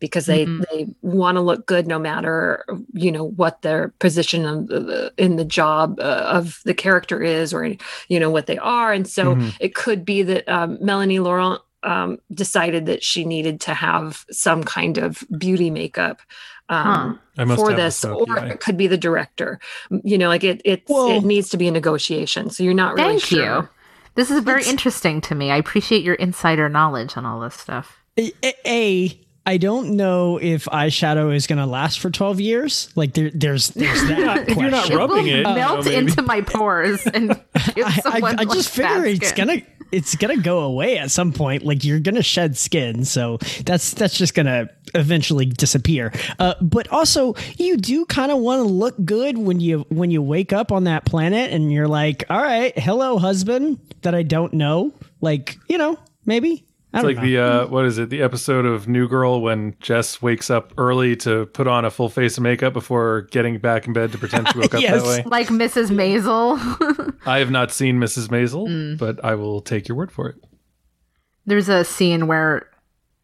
because 0.00 0.26
they 0.26 0.46
Mhm. 0.46 0.64
they 0.70 0.86
want 1.02 1.36
to 1.36 1.40
look 1.42 1.66
good 1.66 1.86
no 1.86 1.98
matter 1.98 2.64
you 2.92 3.10
know 3.12 3.24
what 3.24 3.62
their 3.62 3.88
position 3.98 4.44
of 4.44 4.68
the, 4.68 5.12
in 5.16 5.36
the 5.36 5.44
job 5.44 5.98
uh, 6.00 6.02
of 6.38 6.60
the 6.64 6.74
character 6.74 7.22
is 7.22 7.52
or 7.54 7.64
you 8.08 8.20
know 8.20 8.30
what 8.30 8.46
they 8.46 8.58
are 8.58 8.92
and 8.92 9.06
so 9.08 9.34
Mhm. 9.34 9.52
it 9.60 9.74
could 9.74 10.04
be 10.04 10.22
that 10.22 10.48
um, 10.48 10.78
melanie 10.80 11.20
laurent 11.20 11.60
um, 11.82 12.18
decided 12.34 12.86
that 12.86 13.04
she 13.04 13.24
needed 13.24 13.60
to 13.60 13.74
have 13.74 14.24
some 14.30 14.64
kind 14.64 14.98
of 14.98 15.22
beauty 15.38 15.70
makeup 15.70 16.20
um, 16.68 17.20
I 17.38 17.44
must 17.44 17.60
for 17.60 17.72
this, 17.74 17.98
smoky 17.98 18.30
or 18.30 18.38
eye. 18.40 18.46
it 18.48 18.60
could 18.60 18.76
be 18.76 18.86
the 18.86 18.96
director. 18.98 19.58
You 20.02 20.18
know, 20.18 20.28
like 20.28 20.44
it 20.44 20.62
it 20.64 20.82
Well- 20.88 21.10
it 21.10 21.24
needs 21.24 21.48
to 21.50 21.56
be 21.56 21.68
a 21.68 21.70
negotiation. 21.70 22.50
So 22.50 22.62
you're 22.64 22.74
not 22.74 22.94
really 22.94 23.10
Thank 23.10 23.22
sure. 23.22 23.44
you. 23.62 23.68
This 24.14 24.30
is 24.30 24.40
very 24.40 24.60
It's- 24.60 24.70
interesting 24.72 25.20
to 25.22 25.34
me. 25.34 25.50
I 25.50 25.56
appreciate 25.56 26.02
your 26.02 26.14
insider 26.14 26.68
knowledge 26.68 27.16
on 27.16 27.26
all 27.26 27.40
this 27.40 27.54
stuff. 27.54 27.98
A, 28.18 28.32
A, 28.66 29.20
I 29.44 29.58
don't 29.58 29.90
know 29.90 30.38
if 30.42 30.64
eyeshadow 30.64 31.32
is 31.32 31.46
going 31.46 31.58
to 31.58 31.66
last 31.66 32.00
for 32.00 32.10
12 32.10 32.40
years. 32.40 32.88
Like, 32.96 33.12
there, 33.12 33.30
there's, 33.32 33.68
there's 33.68 34.02
that. 34.08 34.48
If 34.48 34.56
you're 34.56 34.70
not 34.70 34.86
question. 34.86 34.96
rubbing 34.96 35.16
will 35.24 35.26
it, 35.26 35.36
you 35.36 35.42
know, 35.42 35.54
melt 35.54 35.84
maybe. 35.84 35.96
into 35.96 36.22
my 36.22 36.40
pores 36.40 37.06
and 37.06 37.28
give 37.74 37.86
I, 37.86 37.88
I, 37.88 38.00
someone 38.00 38.38
I 38.40 38.44
just 38.44 38.76
like, 38.78 38.88
figure 38.88 39.02
bad 39.02 39.22
it's 39.22 39.32
gonna 39.32 39.62
it's 39.92 40.14
gonna 40.16 40.36
go 40.36 40.60
away 40.60 40.98
at 40.98 41.10
some 41.10 41.32
point. 41.32 41.64
Like 41.64 41.84
you're 41.84 42.00
gonna 42.00 42.22
shed 42.22 42.56
skin, 42.56 43.04
so 43.04 43.38
that's 43.64 43.94
that's 43.94 44.16
just 44.16 44.34
gonna 44.34 44.68
eventually 44.94 45.46
disappear. 45.46 46.12
Uh, 46.38 46.54
but 46.60 46.88
also, 46.88 47.34
you 47.56 47.76
do 47.76 48.04
kind 48.06 48.32
of 48.32 48.38
want 48.38 48.60
to 48.60 48.68
look 48.68 48.94
good 49.04 49.38
when 49.38 49.60
you 49.60 49.86
when 49.88 50.10
you 50.10 50.22
wake 50.22 50.52
up 50.52 50.72
on 50.72 50.84
that 50.84 51.04
planet 51.04 51.52
and 51.52 51.72
you're 51.72 51.88
like, 51.88 52.24
all 52.30 52.42
right, 52.42 52.76
hello, 52.78 53.18
husband 53.18 53.78
that 54.02 54.14
I 54.14 54.22
don't 54.22 54.52
know. 54.52 54.92
Like 55.20 55.56
you 55.68 55.78
know, 55.78 55.98
maybe. 56.24 56.65
I 56.96 57.00
It's 57.00 57.04
like 57.04 57.16
know. 57.16 57.22
the 57.22 57.38
uh, 57.38 57.66
what 57.68 57.84
is 57.84 57.98
it? 57.98 58.10
The 58.10 58.22
episode 58.22 58.64
of 58.66 58.88
New 58.88 59.06
Girl 59.08 59.40
when 59.40 59.76
Jess 59.80 60.20
wakes 60.22 60.50
up 60.50 60.72
early 60.78 61.16
to 61.16 61.46
put 61.46 61.66
on 61.66 61.84
a 61.84 61.90
full 61.90 62.08
face 62.08 62.36
of 62.36 62.42
makeup 62.42 62.72
before 62.72 63.22
getting 63.30 63.58
back 63.58 63.86
in 63.86 63.92
bed 63.92 64.12
to 64.12 64.18
pretend 64.18 64.48
she 64.48 64.58
woke 64.58 64.74
up 64.74 64.80
that 64.82 65.02
way. 65.02 65.22
like 65.26 65.48
Mrs. 65.48 65.90
Maisel. 65.90 67.16
I 67.26 67.38
have 67.38 67.50
not 67.50 67.70
seen 67.70 67.98
Mrs. 67.98 68.28
Maisel, 68.28 68.66
Mm. 68.68 68.98
but 68.98 69.24
I 69.24 69.34
will 69.34 69.60
take 69.60 69.88
your 69.88 69.96
word 69.96 70.10
for 70.10 70.28
it. 70.28 70.36
There's 71.44 71.68
a 71.68 71.84
scene 71.84 72.26
where 72.26 72.68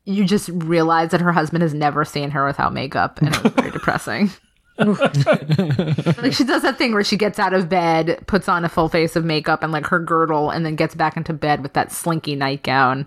you 0.04 0.24
just 0.24 0.48
realize 0.52 1.10
that 1.10 1.20
her 1.20 1.32
husband 1.32 1.62
has 1.62 1.74
never 1.74 2.04
seen 2.04 2.30
her 2.30 2.44
without 2.46 2.72
makeup, 2.72 3.18
and 3.20 3.34
it 3.34 3.42
was 3.42 3.52
very 3.52 3.70
depressing. 3.78 4.30
like 4.78 6.32
she 6.32 6.44
does 6.44 6.62
that 6.62 6.76
thing 6.78 6.92
where 6.92 7.04
she 7.04 7.16
gets 7.16 7.38
out 7.38 7.52
of 7.52 7.68
bed, 7.68 8.24
puts 8.26 8.48
on 8.48 8.64
a 8.64 8.68
full 8.68 8.88
face 8.88 9.16
of 9.16 9.24
makeup 9.24 9.62
and 9.62 9.72
like 9.72 9.86
her 9.86 9.98
girdle, 9.98 10.50
and 10.50 10.64
then 10.64 10.76
gets 10.76 10.94
back 10.94 11.16
into 11.16 11.32
bed 11.32 11.62
with 11.62 11.72
that 11.74 11.92
slinky 11.92 12.34
nightgown, 12.34 13.06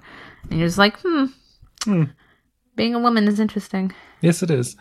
and 0.50 0.60
you're 0.60 0.68
just 0.68 0.78
like, 0.78 0.98
hmm, 1.02 2.04
being 2.76 2.96
a 2.96 3.00
woman 3.00 3.28
is 3.28 3.40
interesting. 3.40 3.94
Yes, 4.22 4.42
it 4.44 4.52
is. 4.52 4.76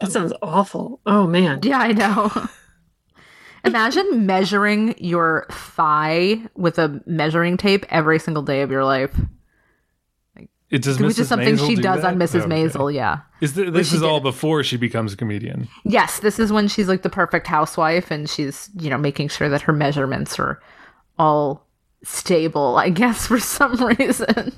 That 0.00 0.12
sounds 0.12 0.32
awful. 0.42 1.00
Oh 1.06 1.26
man. 1.26 1.60
Yeah, 1.62 1.78
I 1.78 1.92
know. 1.92 2.30
Imagine 3.64 4.26
measuring 4.26 4.94
your 4.98 5.46
thigh 5.50 6.42
with 6.54 6.78
a 6.78 7.00
measuring 7.06 7.56
tape 7.56 7.86
every 7.88 8.18
single 8.18 8.42
day 8.42 8.60
of 8.60 8.70
your 8.70 8.84
life, 8.84 9.16
It 10.68 10.82
does. 10.82 11.00
which 11.00 11.16
Mrs. 11.16 11.20
is 11.20 11.28
something 11.28 11.54
Maisel 11.56 11.66
she 11.66 11.74
do 11.76 11.82
does 11.82 12.02
that? 12.02 12.08
on 12.08 12.18
Mrs. 12.18 12.40
Okay. 12.42 12.48
Maisel. 12.50 12.92
Yeah. 12.92 13.20
Is 13.40 13.54
th- 13.54 13.72
this 13.72 13.94
is 13.94 14.02
all 14.02 14.18
did. 14.20 14.24
before 14.24 14.62
she 14.64 14.76
becomes 14.76 15.14
a 15.14 15.16
comedian? 15.16 15.68
Yes, 15.84 16.20
this 16.20 16.38
is 16.38 16.52
when 16.52 16.68
she's 16.68 16.88
like 16.88 17.00
the 17.02 17.08
perfect 17.08 17.46
housewife 17.46 18.10
and 18.10 18.28
she's, 18.28 18.68
you 18.78 18.90
know, 18.90 18.98
making 18.98 19.28
sure 19.28 19.48
that 19.48 19.62
her 19.62 19.72
measurements 19.72 20.38
are 20.38 20.60
all 21.18 21.66
stable, 22.02 22.76
I 22.76 22.90
guess, 22.90 23.26
for 23.28 23.40
some 23.40 23.76
reason. 23.98 24.52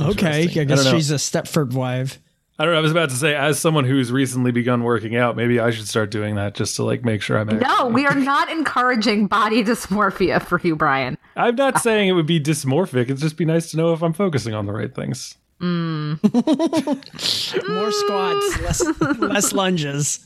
Okay. 0.00 0.26
I 0.26 0.40
Interesting. 0.40 0.60
I 0.60 0.64
guess 0.64 0.90
she's 0.90 1.10
a 1.10 1.16
Stepford 1.16 1.72
wife. 1.72 2.18
I 2.56 2.64
don't 2.64 2.74
know. 2.74 2.78
I 2.78 2.82
was 2.82 2.92
about 2.92 3.10
to 3.10 3.16
say, 3.16 3.34
as 3.34 3.58
someone 3.58 3.84
who's 3.84 4.12
recently 4.12 4.52
begun 4.52 4.84
working 4.84 5.16
out, 5.16 5.34
maybe 5.34 5.58
I 5.58 5.70
should 5.72 5.88
start 5.88 6.10
doing 6.10 6.36
that 6.36 6.54
just 6.54 6.76
to 6.76 6.84
like 6.84 7.04
make 7.04 7.20
sure 7.20 7.36
I'm. 7.36 7.48
No, 7.58 7.86
we 7.86 8.06
are 8.06 8.14
not 8.14 8.48
encouraging 8.48 9.26
body 9.26 9.64
dysmorphia 9.64 10.40
for 10.40 10.60
you, 10.60 10.76
Brian. 10.76 11.18
I'm 11.34 11.56
not 11.56 11.80
saying 11.80 12.08
it 12.08 12.12
would 12.12 12.26
be 12.26 12.38
dysmorphic. 12.38 13.02
It'd 13.02 13.18
just 13.18 13.36
be 13.36 13.44
nice 13.44 13.72
to 13.72 13.76
know 13.76 13.92
if 13.92 14.02
I'm 14.02 14.12
focusing 14.12 14.54
on 14.54 14.66
the 14.66 14.72
right 14.72 14.94
things. 14.94 15.36
Mm. 15.60 16.22
More 17.68 17.92
squats, 17.92 18.60
less, 18.60 19.18
less 19.18 19.52
lunges. 19.52 20.24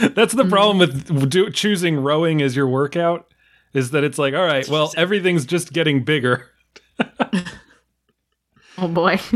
That's 0.00 0.32
the 0.32 0.46
problem 0.46 0.78
with 0.78 1.30
do, 1.30 1.50
choosing 1.50 1.96
rowing 1.96 2.40
as 2.40 2.56
your 2.56 2.68
workout 2.68 3.26
is 3.74 3.90
that 3.90 4.04
it's 4.04 4.18
like, 4.18 4.34
all 4.34 4.46
right, 4.46 4.66
well, 4.68 4.92
everything's 4.96 5.44
just 5.44 5.72
getting 5.72 6.04
bigger. 6.04 6.48
Oh 8.78 8.88
boy. 8.88 9.20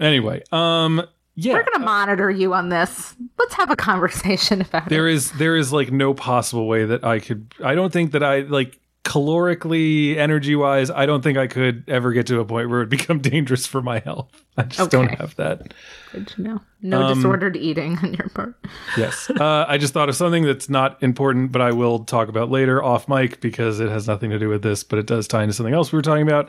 Anyway, 0.00 0.42
um, 0.50 1.06
yeah, 1.36 1.52
We're 1.52 1.62
going 1.62 1.74
to 1.80 1.84
monitor 1.84 2.28
you 2.30 2.52
on 2.54 2.68
this. 2.68 3.14
Let's 3.38 3.54
have 3.54 3.70
a 3.70 3.76
conversation 3.76 4.60
about 4.60 4.88
there 4.88 5.06
it. 5.08 5.14
is 5.14 5.30
there 5.32 5.54
is 5.56 5.72
like 5.72 5.92
no 5.92 6.14
possible 6.14 6.66
way 6.66 6.84
that 6.86 7.04
I 7.04 7.20
could. 7.20 7.54
I 7.62 7.74
don't 7.76 7.92
think 7.92 8.12
that 8.12 8.22
I 8.24 8.40
like. 8.40 8.80
calorically, 9.04 10.16
energy 10.16 10.56
wise, 10.56 10.90
I 10.90 11.04
don't 11.06 11.22
think 11.22 11.36
I 11.38 11.46
could 11.46 11.84
ever 11.88 12.12
get 12.12 12.26
to 12.28 12.40
a 12.40 12.44
point 12.44 12.70
where 12.70 12.80
it 12.80 12.82
would 12.84 12.88
become 12.98 13.18
dangerous 13.20 13.66
for 13.66 13.82
my 13.82 13.98
health. 14.00 14.30
I 14.56 14.62
just 14.64 14.90
don't 14.90 15.08
have 15.20 15.36
that. 15.36 15.74
Good 16.12 16.26
to 16.28 16.42
know. 16.42 16.60
No 16.80 17.02
Um, 17.02 17.14
disordered 17.14 17.54
eating 17.56 17.98
on 18.02 18.14
your 18.14 18.28
part. 18.30 18.54
Yes. 18.96 19.28
Uh, 19.30 19.64
I 19.68 19.76
just 19.78 19.92
thought 19.92 20.08
of 20.08 20.16
something 20.16 20.44
that's 20.44 20.68
not 20.70 21.02
important, 21.02 21.52
but 21.52 21.60
I 21.60 21.72
will 21.72 22.04
talk 22.04 22.28
about 22.28 22.50
later 22.50 22.82
off 22.82 23.06
mic 23.08 23.40
because 23.40 23.78
it 23.78 23.90
has 23.90 24.06
nothing 24.08 24.30
to 24.30 24.38
do 24.38 24.48
with 24.48 24.62
this, 24.62 24.82
but 24.84 24.98
it 24.98 25.06
does 25.06 25.28
tie 25.28 25.42
into 25.42 25.52
something 25.52 25.74
else 25.74 25.92
we 25.92 25.96
were 25.98 26.02
talking 26.02 26.26
about. 26.26 26.48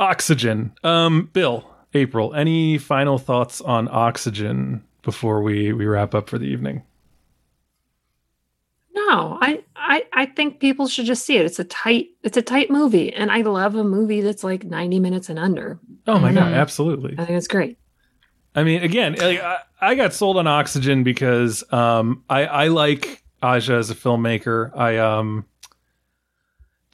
Oxygen. 0.00 0.72
Um, 0.84 1.30
Bill, 1.32 1.68
April, 1.94 2.34
any 2.34 2.78
final 2.78 3.18
thoughts 3.18 3.60
on 3.60 3.88
oxygen 3.90 4.84
before 5.02 5.42
we, 5.42 5.72
we 5.72 5.86
wrap 5.86 6.14
up 6.14 6.28
for 6.28 6.38
the 6.38 6.46
evening? 6.46 6.82
No, 8.94 9.38
I, 9.40 9.62
I 9.76 10.04
I 10.12 10.26
think 10.26 10.60
people 10.60 10.86
should 10.88 11.06
just 11.06 11.24
see 11.24 11.36
it. 11.36 11.46
It's 11.46 11.58
a 11.58 11.64
tight 11.64 12.08
it's 12.24 12.36
a 12.36 12.42
tight 12.42 12.70
movie, 12.70 13.12
and 13.12 13.30
I 13.30 13.42
love 13.42 13.74
a 13.74 13.84
movie 13.84 14.20
that's 14.20 14.42
like 14.44 14.64
ninety 14.64 14.98
minutes 14.98 15.28
and 15.28 15.38
under. 15.38 15.78
Oh 16.06 16.18
my 16.18 16.32
God, 16.32 16.52
Mhm. 16.52 16.56
absolutely. 16.56 17.14
I 17.16 17.24
think 17.24 17.38
it's 17.38 17.48
great. 17.48 17.78
I 18.54 18.64
mean, 18.64 18.82
again, 18.82 19.12
like, 19.14 19.40
I, 19.40 19.58
I 19.80 19.94
got 19.94 20.12
sold 20.14 20.36
on 20.36 20.46
Oxygen 20.48 21.04
because 21.04 21.62
um, 21.72 22.24
I, 22.28 22.44
I 22.46 22.68
like 22.68 23.22
Aja 23.40 23.74
as 23.76 23.90
a 23.90 23.94
filmmaker. 23.94 24.76
I 24.76 24.96
um, 24.98 25.44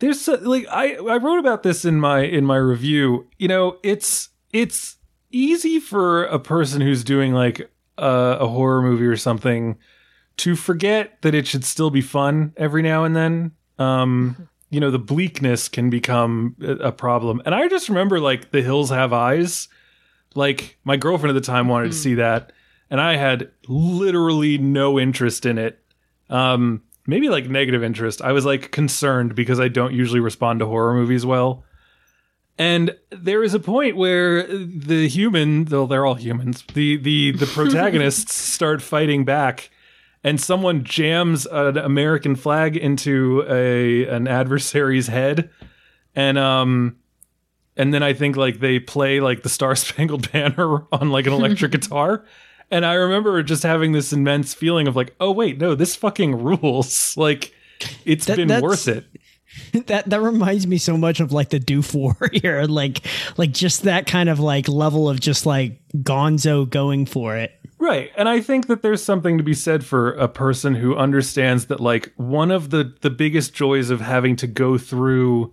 there's 0.01 0.21
so- 0.21 0.39
like 0.43 0.67
I, 0.71 0.95
I 0.97 1.17
wrote 1.17 1.39
about 1.39 1.63
this 1.63 1.85
in 1.85 2.01
my 2.01 2.21
in 2.21 2.45
my 2.45 2.57
review. 2.57 3.29
You 3.39 3.49
know, 3.49 3.79
it's 3.83 4.31
it's 4.53 4.97
easy 5.31 5.81
for 5.81 6.25
a 6.25 6.39
person 6.39 6.81
who's 6.81 7.05
doing 7.05 7.33
like 7.33 7.71
a, 7.99 8.37
a 8.41 8.47
horror 8.47 8.83
movie 8.83 9.07
or 9.07 9.17
something 9.17 9.77
to 10.39 10.57
forget 10.57 11.21
that 11.23 11.35
it 11.35 11.47
should 11.47 11.65
still 11.65 11.91
be 11.91 12.01
fun 12.01 12.53
every 12.57 12.83
now 12.83 13.05
and 13.05 13.15
then. 13.15 13.53
Um, 13.79 14.49
you 14.71 14.81
know, 14.81 14.91
the 14.91 14.99
bleakness 14.99 15.69
can 15.69 15.91
become 15.91 16.57
a, 16.61 16.73
a 16.73 16.93
problem, 16.93 17.41
and 17.45 17.55
I 17.55 17.69
just 17.69 17.89
remember 17.89 18.19
like 18.21 18.51
The 18.51 18.63
Hills 18.63 18.91
Have 18.91 19.13
Eyes 19.13 19.69
like 20.35 20.79
my 20.85 20.97
girlfriend 20.97 21.37
at 21.37 21.41
the 21.41 21.47
time 21.47 21.69
wanted 21.69 21.93
to 21.93 21.97
see 21.97 22.15
that 22.15 22.53
and 22.91 23.01
i 23.01 23.15
had 23.17 23.51
literally 23.69 24.59
no 24.59 24.99
interest 24.99 25.47
in 25.47 25.59
it 25.59 25.79
um 26.31 26.83
maybe 27.07 27.29
like 27.29 27.49
negative 27.49 27.83
interest. 27.83 28.23
I 28.23 28.33
was 28.33 28.45
like 28.45 28.71
concerned 28.71 29.35
because 29.35 29.61
i 29.61 29.69
don't 29.69 29.95
usually 29.95 30.21
respond 30.21 30.61
to 30.61 30.67
horror 30.67 30.95
movies 30.95 31.27
well. 31.27 31.65
And 32.57 32.97
there 33.11 33.43
is 33.43 33.53
a 33.53 33.61
point 33.61 33.97
where 33.97 34.47
the 34.47 35.09
human 35.09 35.65
though 35.65 35.87
they're 35.87 36.07
all 36.07 36.15
humans 36.15 36.63
the 36.75 36.97
the 36.97 37.33
the 37.33 37.47
protagonists 37.55 38.35
start 38.35 38.81
fighting 38.81 39.25
back 39.25 39.71
and 40.23 40.41
someone 40.41 40.85
jams 40.85 41.47
an 41.47 41.77
american 41.77 42.37
flag 42.37 42.77
into 42.77 43.45
a 43.49 44.07
an 44.07 44.29
adversary's 44.29 45.09
head. 45.09 45.51
And 46.15 46.39
um 46.39 46.97
and 47.77 47.93
then 47.93 48.03
I 48.03 48.13
think 48.13 48.37
like 48.37 48.61
they 48.61 48.79
play 48.79 49.21
like 49.21 49.43
the 49.43 49.49
Star 49.49 49.75
Spangled 49.77 50.31
Banner 50.33 50.87
on 50.93 51.11
like 51.11 51.27
an 51.27 51.33
electric 51.33 51.73
guitar. 51.73 52.25
And 52.75 52.85
I 52.85 52.95
remember 52.95 53.41
just 53.45 53.63
having 53.63 53.93
this 53.93 54.13
immense 54.13 54.53
feeling 54.53 54.89
of 54.89 54.97
like, 54.97 55.15
oh 55.21 55.31
wait, 55.31 55.59
no, 55.59 55.77
this 55.77 55.95
fucking 55.95 56.43
rules. 56.43 57.15
Like 57.25 57.55
it's 58.05 58.27
That- 58.27 58.37
been 58.37 58.61
worth 58.61 58.89
it. 58.89 59.07
that 59.87 60.11
that 60.11 60.21
reminds 60.21 60.67
me 60.67 60.79
so 60.79 60.97
much 60.97 61.21
of 61.21 61.31
like 61.33 61.51
the 61.51 61.61
Doof 61.71 61.95
Warrior, 61.95 62.67
like 62.67 63.03
like 63.37 63.53
just 63.53 63.83
that 63.85 64.07
kind 64.09 64.29
of 64.29 64.41
like 64.41 64.67
level 64.69 65.09
of 65.09 65.21
just 65.21 65.47
like 65.47 65.81
Gonzo 65.99 66.69
going 66.69 67.07
for 67.07 67.37
it. 67.37 67.53
Right. 67.79 68.11
And 68.17 68.29
I 68.29 68.41
think 68.41 68.67
that 68.67 68.83
there's 68.83 69.05
something 69.05 69.39
to 69.39 69.45
be 69.45 69.55
said 69.55 69.85
for 69.85 70.13
a 70.15 70.27
person 70.27 70.75
who 70.75 70.97
understands 70.97 71.67
that 71.67 71.79
like 71.79 72.13
one 72.17 72.51
of 72.51 72.71
the 72.71 72.93
the 73.03 73.11
biggest 73.11 73.55
joys 73.55 73.91
of 73.91 74.01
having 74.01 74.35
to 74.37 74.49
go 74.49 74.77
through 74.79 75.53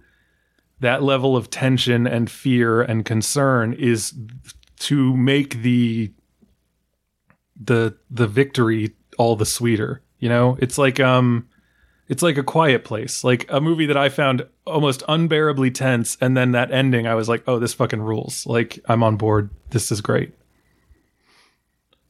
that 0.79 1.03
level 1.03 1.37
of 1.37 1.51
tension 1.51 2.07
and 2.07 2.31
fear 2.31 2.81
and 2.81 3.05
concern 3.05 3.73
is 3.73 4.15
to 4.79 5.15
make 5.15 5.61
the 5.61 6.11
the 7.63 7.95
the 8.09 8.27
victory 8.27 8.95
all 9.17 9.35
the 9.35 9.45
sweeter. 9.45 10.01
You 10.19 10.29
know? 10.29 10.57
It's 10.59 10.77
like 10.77 10.99
um 10.99 11.47
it's 12.07 12.23
like 12.23 12.37
a 12.37 12.43
quiet 12.43 12.83
place. 12.83 13.23
Like 13.23 13.45
a 13.49 13.61
movie 13.61 13.85
that 13.85 13.97
I 13.97 14.09
found 14.09 14.45
almost 14.65 15.03
unbearably 15.07 15.71
tense 15.71 16.17
and 16.19 16.35
then 16.35 16.51
that 16.51 16.71
ending 16.71 17.07
I 17.07 17.15
was 17.15 17.29
like, 17.29 17.43
"Oh, 17.47 17.59
this 17.59 17.73
fucking 17.73 18.01
rules." 18.01 18.45
Like 18.45 18.79
I'm 18.85 19.03
on 19.03 19.17
board. 19.17 19.49
This 19.69 19.91
is 19.91 20.01
great. 20.01 20.33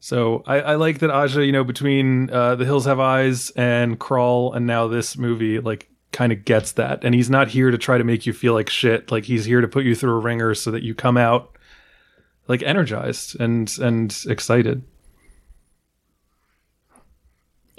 So 0.00 0.42
I, 0.46 0.60
I 0.60 0.74
like 0.74 0.98
that 0.98 1.10
Aja, 1.10 1.46
you 1.46 1.52
know, 1.52 1.62
between 1.62 2.28
uh, 2.30 2.56
The 2.56 2.64
Hills 2.64 2.86
Have 2.86 2.98
Eyes 2.98 3.50
and 3.50 4.00
Crawl 4.00 4.52
and 4.52 4.66
now 4.66 4.88
this 4.88 5.16
movie, 5.16 5.60
like 5.60 5.88
kind 6.10 6.32
of 6.32 6.44
gets 6.44 6.72
that. 6.72 7.04
And 7.04 7.14
he's 7.14 7.30
not 7.30 7.46
here 7.46 7.70
to 7.70 7.78
try 7.78 7.98
to 7.98 8.04
make 8.04 8.26
you 8.26 8.32
feel 8.32 8.52
like 8.52 8.68
shit. 8.68 9.12
Like 9.12 9.24
he's 9.24 9.44
here 9.44 9.60
to 9.60 9.68
put 9.68 9.84
you 9.84 9.94
through 9.94 10.14
a 10.14 10.18
ringer 10.18 10.54
so 10.54 10.72
that 10.72 10.82
you 10.82 10.96
come 10.96 11.16
out 11.16 11.56
like 12.48 12.62
energized 12.62 13.40
and 13.40 13.72
and 13.80 14.16
excited. 14.28 14.82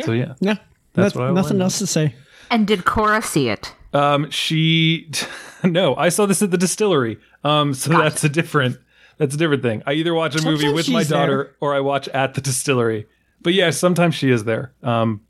So 0.02 0.12
yeah. 0.12 0.34
Yeah, 0.40 0.56
That's 0.94 1.16
Noth- 1.16 1.22
what 1.22 1.30
I 1.30 1.32
nothing 1.34 1.62
else 1.62 1.80
to 1.80 1.88
say. 1.88 2.16
And 2.50 2.68
did 2.68 2.86
Cora 2.86 3.22
see 3.22 3.50
it? 3.50 3.74
Um, 3.94 4.30
she, 4.32 5.10
no, 5.64 5.96
I 5.96 6.10
saw 6.10 6.26
this 6.26 6.42
at 6.42 6.52
the 6.52 6.58
distillery. 6.58 7.20
Um, 7.44 7.74
so 7.74 7.90
that's 7.92 8.24
a 8.24 8.30
different, 8.30 8.78
that's 9.18 9.36
a 9.36 9.38
different 9.38 9.62
thing. 9.64 9.84
I 9.86 9.94
either 9.94 10.14
watch 10.14 10.36
a 10.36 10.44
movie 10.44 10.72
with 10.72 10.90
my 10.90 11.04
daughter 11.04 11.44
there. 11.44 11.56
or 11.62 11.76
I 11.76 11.80
watch 11.80 12.08
at 12.10 12.34
the 12.34 12.42
distillery. 12.42 13.08
But 13.42 13.54
yeah, 13.54 13.70
sometimes 13.72 14.16
she 14.16 14.30
is 14.32 14.44
there. 14.46 14.74
Um, 14.82 15.22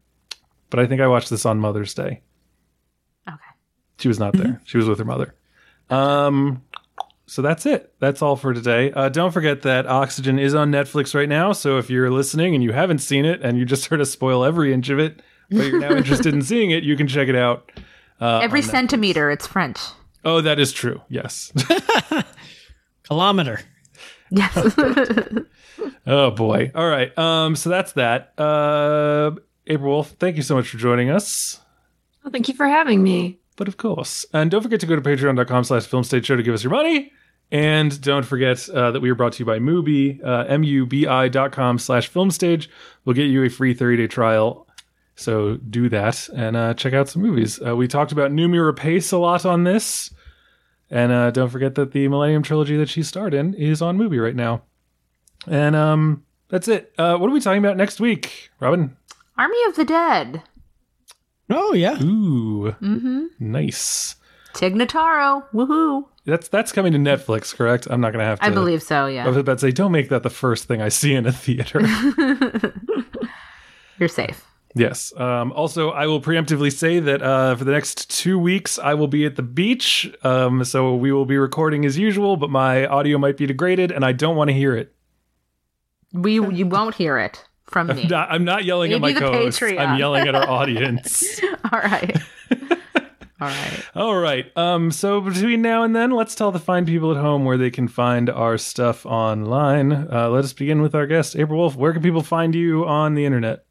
but 0.69 0.79
I 0.79 0.85
think 0.87 1.01
I 1.01 1.07
watched 1.07 1.29
this 1.29 1.45
on 1.45 1.59
Mother's 1.59 1.93
Day. 1.93 2.21
Okay. 3.27 3.37
She 3.99 4.07
was 4.07 4.19
not 4.19 4.33
there. 4.33 4.61
She 4.65 4.77
was 4.77 4.87
with 4.87 4.99
her 4.99 5.05
mother. 5.05 5.35
Um, 5.89 6.63
so 7.25 7.41
that's 7.41 7.65
it. 7.65 7.93
That's 7.99 8.21
all 8.21 8.35
for 8.35 8.53
today. 8.53 8.91
Uh, 8.91 9.09
don't 9.09 9.31
forget 9.31 9.61
that 9.63 9.87
Oxygen 9.87 10.39
is 10.39 10.53
on 10.53 10.71
Netflix 10.71 11.15
right 11.15 11.29
now. 11.29 11.51
So 11.53 11.77
if 11.77 11.89
you're 11.89 12.09
listening 12.11 12.53
and 12.53 12.63
you 12.63 12.71
haven't 12.73 12.99
seen 12.99 13.25
it 13.25 13.41
and 13.41 13.57
you 13.57 13.65
just 13.65 13.85
heard 13.89 14.01
us 14.01 14.11
spoil 14.11 14.43
every 14.43 14.73
inch 14.73 14.89
of 14.89 14.99
it, 14.99 15.21
but 15.49 15.65
you're 15.65 15.79
now 15.79 15.91
interested 15.95 16.33
in 16.33 16.41
seeing 16.43 16.71
it, 16.71 16.83
you 16.83 16.95
can 16.97 17.07
check 17.07 17.27
it 17.27 17.35
out. 17.35 17.71
Uh, 18.19 18.39
Every 18.39 18.61
centimeter, 18.61 19.31
it's 19.31 19.47
French. 19.47 19.79
Oh, 20.23 20.39
that 20.41 20.59
is 20.59 20.71
true. 20.71 21.01
Yes. 21.09 21.51
Kilometer. 23.03 23.59
Yes. 24.29 24.75
oh 26.07 26.31
boy. 26.31 26.71
All 26.73 26.87
right. 26.87 27.15
Um. 27.17 27.55
So 27.55 27.69
that's 27.69 27.93
that. 27.93 28.33
Uh. 28.39 29.31
April 29.67 29.91
Wolfe, 29.91 30.11
thank 30.19 30.35
you 30.35 30.41
so 30.41 30.55
much 30.55 30.67
for 30.69 30.77
joining 30.77 31.09
us. 31.09 31.59
Well, 32.23 32.31
thank 32.31 32.47
you 32.47 32.53
for 32.53 32.65
having 32.67 33.01
me. 33.01 33.39
But 33.55 33.67
of 33.67 33.77
course, 33.77 34.25
and 34.33 34.49
don't 34.49 34.63
forget 34.63 34.79
to 34.79 34.85
go 34.85 34.95
to 34.95 35.01
patreon.com 35.01 35.63
slash 35.63 35.87
filmstage 35.87 36.25
show 36.25 36.35
to 36.35 36.43
give 36.43 36.53
us 36.53 36.63
your 36.63 36.71
money. 36.71 37.11
And 37.51 38.01
don't 38.01 38.25
forget 38.25 38.67
uh, 38.69 38.91
that 38.91 38.99
we 38.99 39.11
are 39.11 39.15
brought 39.15 39.33
to 39.33 39.39
you 39.39 39.45
by 39.45 39.59
Mubi, 39.59 40.23
uh, 40.25 40.45
M-U-B-I 40.47 41.27
dot 41.27 41.51
com 41.51 41.77
slash 41.77 42.11
filmstage. 42.11 42.67
We'll 43.05 43.15
get 43.15 43.25
you 43.25 43.43
a 43.43 43.49
free 43.49 43.75
30-day 43.75 44.07
trial. 44.07 44.67
So 45.15 45.57
do 45.57 45.89
that 45.89 46.27
and 46.29 46.55
uh, 46.57 46.73
check 46.73 46.93
out 46.93 47.09
some 47.09 47.21
movies. 47.21 47.61
Uh, 47.63 47.75
we 47.75 47.87
talked 47.87 48.11
about 48.11 48.31
Noomi 48.31 48.57
Rapace 48.57 49.13
a 49.13 49.17
lot 49.17 49.45
on 49.45 49.63
this. 49.63 50.11
And 50.89 51.11
uh, 51.11 51.31
don't 51.31 51.49
forget 51.49 51.75
that 51.75 51.91
the 51.91 52.07
Millennium 52.07 52.43
Trilogy 52.43 52.77
that 52.77 52.89
she 52.89 53.03
starred 53.03 53.33
in 53.33 53.53
is 53.53 53.81
on 53.81 53.97
Mubi 53.97 54.21
right 54.21 54.35
now. 54.35 54.63
And 55.47 55.75
um, 55.75 56.23
that's 56.49 56.67
it. 56.67 56.93
Uh, 56.97 57.17
what 57.17 57.29
are 57.29 57.33
we 57.33 57.39
talking 57.41 57.63
about 57.63 57.77
next 57.77 57.99
week, 57.99 58.49
Robyn? 58.59 58.95
Army 59.37 59.57
of 59.67 59.75
the 59.75 59.85
Dead. 59.85 60.41
Oh 61.49 61.73
yeah. 61.73 62.01
Ooh, 62.03 62.75
Mm-hmm. 62.81 63.25
nice. 63.39 64.15
Tig 64.53 64.75
Notaro. 64.75 65.43
Woohoo. 65.53 66.05
That's 66.25 66.47
that's 66.47 66.71
coming 66.71 66.93
to 66.93 66.99
Netflix, 66.99 67.53
correct? 67.55 67.87
I'm 67.89 67.99
not 67.99 68.11
gonna 68.13 68.23
have 68.25 68.39
to. 68.39 68.45
I 68.45 68.49
believe 68.49 68.81
so, 68.83 69.05
I 69.05 69.09
yeah. 69.09 69.27
was 69.27 69.35
about 69.37 69.53
to 69.59 69.59
say, 69.59 69.71
don't 69.71 69.91
make 69.91 70.09
that 70.09 70.23
the 70.23 70.29
first 70.29 70.65
thing 70.65 70.81
I 70.81 70.89
see 70.89 71.13
in 71.15 71.25
a 71.25 71.31
theater. 71.31 71.81
You're 73.99 74.09
safe. 74.09 74.45
yes. 74.75 75.13
Um, 75.19 75.51
also, 75.51 75.91
I 75.91 76.07
will 76.07 76.21
preemptively 76.21 76.71
say 76.71 76.99
that 76.99 77.21
uh, 77.21 77.55
for 77.55 77.63
the 77.63 77.71
next 77.71 78.09
two 78.09 78.39
weeks, 78.39 78.79
I 78.79 78.93
will 78.95 79.07
be 79.07 79.25
at 79.25 79.35
the 79.35 79.43
beach. 79.43 80.11
Um, 80.23 80.63
so 80.63 80.95
we 80.95 81.11
will 81.11 81.25
be 81.25 81.37
recording 81.37 81.85
as 81.85 81.97
usual, 81.97 82.37
but 82.37 82.49
my 82.49 82.85
audio 82.87 83.17
might 83.17 83.37
be 83.37 83.45
degraded, 83.45 83.91
and 83.91 84.03
I 84.03 84.11
don't 84.13 84.35
want 84.35 84.49
to 84.49 84.53
hear 84.53 84.75
it. 84.75 84.95
We 86.11 86.33
you 86.35 86.65
won't 86.67 86.95
hear 86.95 87.17
it 87.17 87.43
from 87.73 87.87
me. 87.87 88.03
I'm 88.03 88.07
not, 88.07 88.31
I'm 88.31 88.43
not 88.45 88.63
yelling 88.63 88.93
at 88.93 89.01
my 89.01 89.07
Maybe 89.09 89.19
the 89.19 89.25
co-hosts. 89.31 89.61
I'm 89.61 89.97
yelling 89.99 90.27
at 90.27 90.35
our 90.35 90.47
audience. 90.59 91.41
All 91.71 91.79
right. 91.79 92.15
All 93.41 93.49
right. 93.49 93.83
All 93.95 94.15
right. 94.15 94.45
Um, 94.57 94.89
so 94.91 95.19
between 95.19 95.61
now 95.61 95.83
and 95.83 95.93
then, 95.93 96.11
let's 96.11 96.33
tell 96.33 96.53
the 96.53 96.59
fine 96.59 96.85
people 96.85 97.11
at 97.11 97.17
home 97.17 97.43
where 97.43 97.57
they 97.57 97.71
can 97.71 97.89
find 97.89 98.29
our 98.29 98.57
stuff 98.57 99.05
online. 99.05 99.91
Uh, 99.91 100.29
let 100.29 100.45
us 100.45 100.53
begin 100.53 100.81
with 100.81 100.95
our 100.95 101.05
guest, 101.07 101.35
April 101.35 101.59
Wolfe. 101.59 101.75
Where 101.75 101.91
can 101.91 102.01
people 102.01 102.23
find 102.23 102.55
you 102.55 102.85
on 102.85 103.15
the 103.15 103.25
internet? 103.25 103.65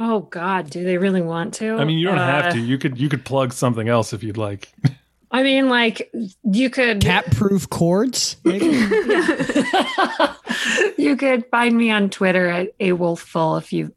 Oh 0.00 0.20
God, 0.20 0.70
do 0.70 0.84
they 0.84 0.96
really 0.96 1.20
want 1.20 1.52
to? 1.54 1.76
I 1.76 1.84
mean, 1.84 1.98
you 1.98 2.06
don't 2.06 2.18
Uh, 2.18 2.26
have 2.42 2.54
to. 2.54 2.58
You 2.60 2.78
could 2.78 2.98
you 2.98 3.08
could 3.10 3.24
plug 3.26 3.52
something 3.52 3.88
else 3.88 4.12
if 4.14 4.22
you'd 4.22 4.38
like. 4.38 4.72
I 5.34 5.42
mean, 5.42 5.68
like 5.68 6.12
you 6.44 6.70
could 6.70 7.00
Cat-proof 7.00 7.68
cords. 7.68 8.36
Maybe? 8.44 8.66
you 10.96 11.16
could 11.16 11.44
find 11.50 11.76
me 11.76 11.90
on 11.90 12.08
Twitter 12.08 12.48
at 12.48 12.68
a 12.78 12.90
wolfful 12.90 13.58
if 13.58 13.72
you 13.72 13.92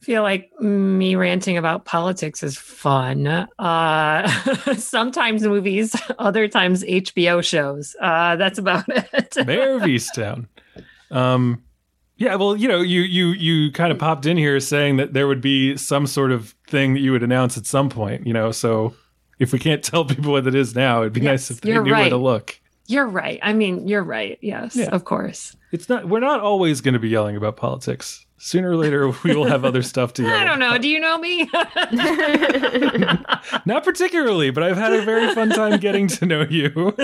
feel 0.00 0.24
like 0.24 0.50
me 0.60 1.14
ranting 1.14 1.56
about 1.56 1.84
politics 1.84 2.42
is 2.42 2.58
fun. 2.58 3.28
Uh, 3.28 4.28
sometimes 4.76 5.44
movies, 5.44 5.94
other 6.18 6.48
times 6.48 6.82
HBO 6.82 7.44
shows. 7.44 7.94
Uh, 8.00 8.34
that's 8.34 8.58
about 8.58 8.86
it. 8.88 9.36
Mare 9.46 9.76
of 9.76 9.82
Easttown. 9.82 10.48
Um, 11.12 11.62
yeah, 12.16 12.34
well, 12.34 12.56
you 12.56 12.66
know, 12.66 12.80
you 12.80 13.02
you 13.02 13.28
you 13.28 13.70
kind 13.70 13.92
of 13.92 14.00
popped 14.00 14.26
in 14.26 14.36
here 14.36 14.58
saying 14.58 14.96
that 14.96 15.12
there 15.12 15.28
would 15.28 15.40
be 15.40 15.76
some 15.76 16.08
sort 16.08 16.32
of 16.32 16.56
thing 16.66 16.94
that 16.94 17.00
you 17.00 17.12
would 17.12 17.22
announce 17.22 17.56
at 17.56 17.66
some 17.66 17.88
point. 17.88 18.26
You 18.26 18.32
know, 18.32 18.50
so 18.50 18.96
if 19.40 19.52
we 19.52 19.58
can't 19.58 19.82
tell 19.82 20.04
people 20.04 20.30
what 20.32 20.46
it 20.46 20.54
is 20.54 20.74
now, 20.76 21.00
it'd 21.00 21.12
be 21.14 21.20
Yes, 21.22 21.50
nice 21.50 21.50
if 21.50 21.60
they 21.62 21.70
you're 21.72 21.82
knew 21.82 21.90
where 21.92 22.08
to 22.10 22.16
look. 22.16 22.60
You're 22.86 23.06
right. 23.08 23.40
I 23.42 23.52
mean, 23.52 23.88
you're 23.88 24.02
right. 24.04 24.38
Yes, 24.40 24.76
Yeah. 24.76 24.90
of 24.90 25.04
course. 25.04 25.56
It's 25.72 25.88
not. 25.88 26.08
We're 26.08 26.20
not 26.20 26.40
always 26.40 26.80
going 26.80 26.94
to 26.94 27.00
be 27.00 27.08
yelling 27.08 27.36
about 27.36 27.56
politics. 27.56 28.24
Sooner 28.38 28.70
or 28.70 28.76
later, 28.76 29.08
we 29.22 29.36
will 29.36 29.46
have 29.46 29.64
other 29.64 29.82
stuff 29.82 30.12
to 30.14 30.22
yell. 30.24 30.34
I 30.34 30.42
don't 30.44 30.58
know. 30.58 30.70
about. 30.70 30.82
Do 30.82 30.88
you 30.88 30.98
know 30.98 31.18
me? 31.18 31.42
Not 33.66 33.84
particularly, 33.84 34.50
but 34.50 34.62
I've 34.64 34.76
had 34.78 34.92
a 34.92 35.02
very 35.02 35.32
fun 35.34 35.50
time 35.50 35.78
getting 35.78 36.08
to 36.08 36.26
know 36.26 36.42
you. 36.48 36.96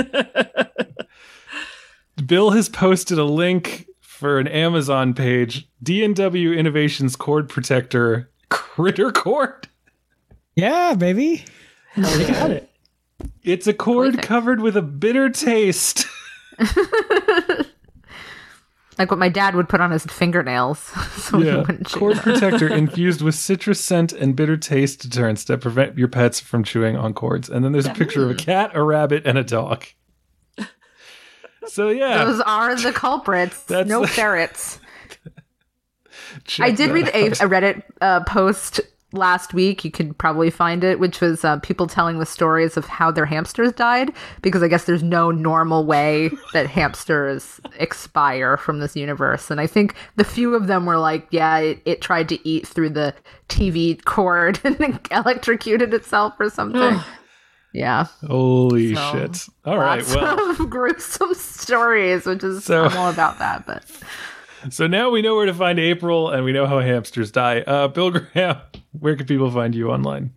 Bill 2.24 2.50
has 2.50 2.68
posted 2.68 3.18
a 3.18 3.24
link 3.24 3.86
for 4.00 4.38
an 4.38 4.48
Amazon 4.48 5.14
page, 5.14 5.68
D&W 5.82 6.52
Innovations 6.52 7.16
cord 7.16 7.48
protector 7.48 8.30
critter 8.48 9.12
cord. 9.12 9.68
Yeah, 10.54 10.94
baby. 10.94 11.44
They 11.96 12.26
got 12.26 12.50
it. 12.50 12.70
It's 13.42 13.66
a 13.66 13.72
cord 13.72 14.10
Perfect. 14.14 14.28
covered 14.28 14.60
with 14.60 14.76
a 14.76 14.82
bitter 14.82 15.30
taste. 15.30 16.04
like 18.98 19.10
what 19.10 19.18
my 19.18 19.28
dad 19.28 19.54
would 19.54 19.68
put 19.68 19.80
on 19.80 19.90
his 19.90 20.04
fingernails. 20.04 20.78
so 21.16 21.38
he 21.38 21.46
yeah, 21.46 21.58
wouldn't 21.58 21.86
chew 21.86 21.98
cord 21.98 22.16
protector 22.18 22.68
infused 22.74 23.22
with 23.22 23.34
citrus 23.34 23.80
scent 23.80 24.12
and 24.12 24.34
bitter 24.36 24.56
taste 24.56 25.00
deterrents 25.00 25.44
that 25.44 25.60
prevent 25.60 25.96
your 25.98 26.08
pets 26.08 26.40
from 26.40 26.64
chewing 26.64 26.96
on 26.96 27.14
cords. 27.14 27.48
And 27.48 27.64
then 27.64 27.72
there's 27.72 27.86
a 27.86 27.94
picture 27.94 28.24
of 28.24 28.30
a 28.30 28.34
cat, 28.34 28.70
a 28.74 28.82
rabbit, 28.82 29.26
and 29.26 29.38
a 29.38 29.44
dog. 29.44 29.84
So 31.66 31.88
yeah, 31.88 32.24
Those 32.24 32.40
are 32.42 32.76
the 32.76 32.92
culprits. 32.92 33.64
That's 33.64 33.88
no 33.88 34.02
the- 34.02 34.06
ferrets. 34.06 34.78
check 36.44 36.66
I 36.66 36.70
did 36.70 36.90
read 36.90 37.08
a, 37.08 37.26
a 37.26 37.48
Reddit 37.48 37.82
uh, 38.00 38.22
post 38.24 38.80
last 39.16 39.54
week. 39.54 39.84
You 39.84 39.90
could 39.90 40.16
probably 40.18 40.50
find 40.50 40.84
it, 40.84 41.00
which 41.00 41.20
was 41.20 41.44
uh, 41.44 41.58
people 41.60 41.86
telling 41.86 42.18
the 42.18 42.26
stories 42.26 42.76
of 42.76 42.84
how 42.86 43.10
their 43.10 43.26
hamsters 43.26 43.72
died, 43.72 44.12
because 44.42 44.62
I 44.62 44.68
guess 44.68 44.84
there's 44.84 45.02
no 45.02 45.30
normal 45.30 45.84
way 45.84 46.30
that 46.52 46.66
hamsters 46.68 47.60
expire 47.78 48.56
from 48.56 48.78
this 48.80 48.94
universe. 48.96 49.50
And 49.50 49.60
I 49.60 49.66
think 49.66 49.94
the 50.16 50.24
few 50.24 50.54
of 50.54 50.66
them 50.66 50.86
were 50.86 50.98
like, 50.98 51.26
yeah, 51.30 51.58
it, 51.58 51.80
it 51.84 52.00
tried 52.02 52.28
to 52.28 52.48
eat 52.48 52.66
through 52.66 52.90
the 52.90 53.14
TV 53.48 54.02
cord 54.04 54.60
and 54.64 55.00
electrocuted 55.10 55.92
itself 55.94 56.34
or 56.38 56.50
something. 56.50 56.98
yeah. 57.72 58.06
Holy 58.26 58.94
So, 58.94 59.12
shit! 59.12 59.46
All 59.64 59.78
right, 59.78 59.98
Lots 59.98 60.14
well. 60.14 60.50
of 60.50 60.58
gruesome 60.70 61.34
stories, 61.34 62.26
which 62.26 62.44
is 62.44 62.64
So- 62.64 62.84
I'm 62.84 62.96
all 62.96 63.10
about 63.10 63.38
that. 63.38 63.66
But 63.66 63.84
So 64.70 64.86
now 64.86 65.10
we 65.10 65.22
know 65.22 65.36
where 65.36 65.46
to 65.46 65.54
find 65.54 65.78
April 65.78 66.30
and 66.30 66.44
we 66.44 66.52
know 66.52 66.66
how 66.66 66.80
hamsters 66.80 67.30
die. 67.30 67.60
Uh, 67.60 67.88
Bill 67.88 68.10
Graham, 68.10 68.58
where 68.98 69.16
can 69.16 69.26
people 69.26 69.50
find 69.50 69.74
you 69.74 69.90
online? 69.90 70.32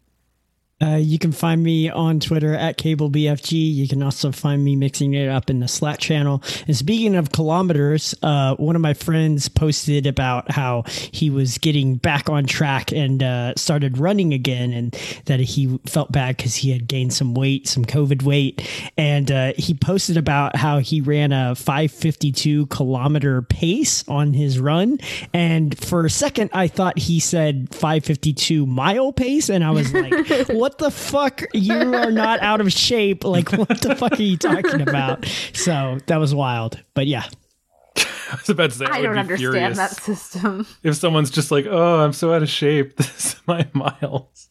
Uh, 0.81 0.95
you 0.95 1.19
can 1.19 1.31
find 1.31 1.61
me 1.61 1.89
on 1.89 2.19
Twitter 2.19 2.53
at 2.53 2.77
CableBFG. 2.77 3.73
You 3.73 3.87
can 3.87 4.01
also 4.01 4.31
find 4.31 4.63
me 4.63 4.75
mixing 4.75 5.13
it 5.13 5.27
up 5.27 5.49
in 5.49 5.59
the 5.59 5.67
Slack 5.67 5.99
channel. 5.99 6.41
And 6.67 6.75
speaking 6.75 7.15
of 7.15 7.31
kilometers, 7.31 8.15
uh, 8.23 8.55
one 8.55 8.75
of 8.75 8.81
my 8.81 8.93
friends 8.93 9.49
posted 9.49 10.07
about 10.07 10.51
how 10.51 10.83
he 10.87 11.29
was 11.29 11.57
getting 11.57 11.95
back 11.95 12.29
on 12.29 12.45
track 12.45 12.93
and 12.93 13.21
uh, 13.21 13.53
started 13.55 13.97
running 13.97 14.33
again, 14.33 14.71
and 14.71 14.91
that 15.25 15.39
he 15.39 15.79
felt 15.85 16.11
bad 16.11 16.37
because 16.37 16.55
he 16.55 16.71
had 16.71 16.87
gained 16.87 17.13
some 17.13 17.33
weight, 17.33 17.67
some 17.67 17.83
COVID 17.83 18.23
weight. 18.23 18.67
And 18.97 19.31
uh, 19.31 19.53
he 19.57 19.73
posted 19.73 20.15
about 20.15 20.55
how 20.55 20.79
he 20.79 21.01
ran 21.01 21.33
a 21.33 21.55
552 21.55 22.67
kilometer 22.67 23.41
pace 23.41 24.07
on 24.07 24.33
his 24.33 24.59
run. 24.59 24.99
And 25.33 25.77
for 25.77 26.05
a 26.05 26.09
second, 26.09 26.51
I 26.53 26.67
thought 26.67 26.97
he 26.97 27.19
said 27.19 27.73
552 27.75 28.65
mile 28.65 29.11
pace. 29.11 29.49
And 29.49 29.63
I 29.63 29.71
was 29.71 29.93
like, 29.93 30.47
what 30.49 30.68
the 30.77 30.91
fuck? 30.91 31.43
You 31.53 31.95
are 31.95 32.11
not 32.11 32.39
out 32.41 32.61
of 32.61 32.71
shape. 32.71 33.23
Like, 33.23 33.51
what 33.51 33.81
the 33.81 33.95
fuck 33.95 34.13
are 34.13 34.21
you 34.21 34.37
talking 34.37 34.81
about? 34.81 35.25
So 35.53 35.99
that 36.07 36.17
was 36.17 36.33
wild. 36.35 36.79
But 36.93 37.07
yeah. 37.07 37.25
I 37.97 38.35
was 38.35 38.49
about 38.49 38.71
to 38.71 38.77
say, 38.77 38.85
I, 38.85 38.97
I 38.97 39.01
don't 39.01 39.17
understand 39.17 39.53
furious 39.53 39.77
that 39.77 39.91
system. 39.91 40.67
if 40.83 40.95
someone's 40.95 41.31
just 41.31 41.49
like, 41.51 41.65
"Oh, 41.65 41.99
I'm 41.99 42.13
so 42.13 42.31
out 42.33 42.43
of 42.43 42.49
shape. 42.49 42.95
This 42.97 43.33
is 43.33 43.41
my 43.47 43.67
miles." 43.73 44.49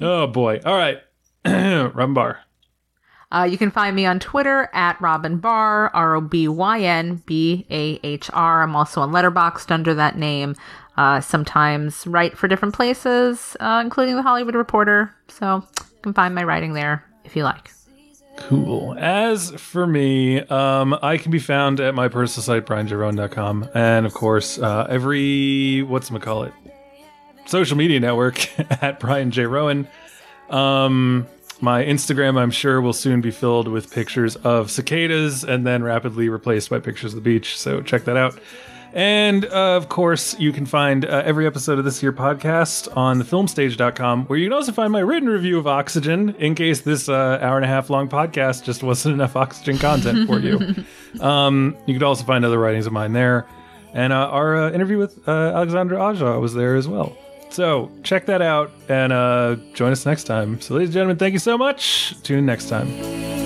oh 0.00 0.26
boy! 0.28 0.60
All 0.64 0.76
right, 0.76 0.98
Robyn 1.44 1.91
Bahr. 1.91 2.38
Uh, 3.32 3.42
you 3.50 3.58
can 3.58 3.72
find 3.72 3.96
me 3.96 4.06
on 4.06 4.20
Twitter 4.20 4.70
at 4.72 5.00
Robyn 5.00 5.38
Bahr, 5.38 5.90
R 5.94 6.14
O 6.14 6.20
B 6.20 6.46
Y 6.46 6.80
N 6.80 7.22
B 7.26 7.66
A 7.70 7.98
H 8.04 8.30
R. 8.32 8.62
I'm 8.62 8.76
also 8.76 9.00
on 9.00 9.10
Letterboxd 9.10 9.70
under 9.72 9.94
that 9.94 10.16
name. 10.16 10.54
Uh, 10.96 11.20
sometimes 11.20 12.06
write 12.06 12.38
for 12.38 12.48
different 12.48 12.74
places, 12.74 13.56
uh, 13.60 13.80
including 13.84 14.16
the 14.16 14.22
Hollywood 14.22 14.54
Reporter. 14.54 15.14
So 15.28 15.62
you 15.76 16.02
can 16.02 16.14
find 16.14 16.34
my 16.34 16.44
writing 16.44 16.72
there 16.72 17.04
if 17.24 17.36
you 17.36 17.44
like. 17.44 17.70
Cool. 18.36 18.94
As 18.98 19.50
for 19.52 19.86
me, 19.86 20.40
um, 20.40 20.96
I 21.02 21.16
can 21.16 21.30
be 21.32 21.38
found 21.38 21.80
at 21.80 21.94
my 21.94 22.08
personal 22.08 22.44
site, 22.44 22.66
brianjroan.com. 22.66 23.70
And 23.74 24.06
of 24.06 24.14
course, 24.14 24.58
uh, 24.58 24.86
every, 24.88 25.82
what's 25.82 26.10
call 26.10 26.44
it, 26.44 26.52
social 27.46 27.76
media 27.76 27.98
network 27.98 28.46
at 28.82 29.00
Brian 29.00 29.30
J. 29.30 29.46
Roan. 29.46 29.88
Um, 30.50 31.26
my 31.60 31.82
Instagram, 31.84 32.38
I'm 32.38 32.50
sure, 32.50 32.80
will 32.80 32.92
soon 32.92 33.20
be 33.20 33.30
filled 33.30 33.68
with 33.68 33.90
pictures 33.90 34.36
of 34.36 34.70
cicadas 34.70 35.42
and 35.42 35.66
then 35.66 35.82
rapidly 35.82 36.28
replaced 36.28 36.68
by 36.68 36.78
pictures 36.78 37.14
of 37.14 37.16
the 37.16 37.22
beach. 37.22 37.58
So 37.58 37.80
check 37.80 38.04
that 38.04 38.16
out. 38.16 38.38
And 38.92 39.44
uh, 39.44 39.76
of 39.76 39.88
course, 39.88 40.38
you 40.38 40.52
can 40.52 40.66
find 40.66 41.04
uh, 41.04 41.22
every 41.24 41.46
episode 41.46 41.78
of 41.78 41.84
this 41.84 42.00
here 42.00 42.12
podcast 42.12 42.94
on 42.96 43.20
thefilmstage.com, 43.20 44.26
where 44.26 44.38
you 44.38 44.46
can 44.46 44.52
also 44.52 44.72
find 44.72 44.92
my 44.92 45.00
written 45.00 45.28
review 45.28 45.58
of 45.58 45.66
Oxygen 45.66 46.34
in 46.38 46.54
case 46.54 46.80
this 46.80 47.08
uh, 47.08 47.38
hour 47.40 47.56
and 47.56 47.64
a 47.64 47.68
half 47.68 47.90
long 47.90 48.08
podcast 48.08 48.64
just 48.64 48.82
wasn't 48.82 49.14
enough 49.14 49.36
Oxygen 49.36 49.78
content 49.78 50.26
for 50.26 50.38
you. 50.38 50.74
um, 51.20 51.76
you 51.86 51.94
could 51.94 52.02
also 52.02 52.24
find 52.24 52.44
other 52.44 52.58
writings 52.58 52.86
of 52.86 52.92
mine 52.92 53.12
there. 53.12 53.46
And 53.92 54.12
uh, 54.12 54.28
our 54.28 54.56
uh, 54.56 54.70
interview 54.72 54.98
with 54.98 55.26
uh, 55.28 55.30
Alexandre 55.30 55.98
Aja 55.98 56.38
was 56.38 56.54
there 56.54 56.76
as 56.76 56.88
well. 56.88 57.16
So 57.50 57.90
check 58.02 58.26
that 58.26 58.42
out 58.42 58.70
and 58.88 59.12
uh, 59.12 59.56
join 59.72 59.92
us 59.92 60.04
next 60.04 60.24
time. 60.24 60.60
So, 60.60 60.74
ladies 60.74 60.88
and 60.88 60.94
gentlemen, 60.94 61.16
thank 61.16 61.32
you 61.32 61.38
so 61.38 61.56
much. 61.56 62.14
Tune 62.22 62.40
in 62.40 62.46
next 62.46 62.68
time. 62.68 63.45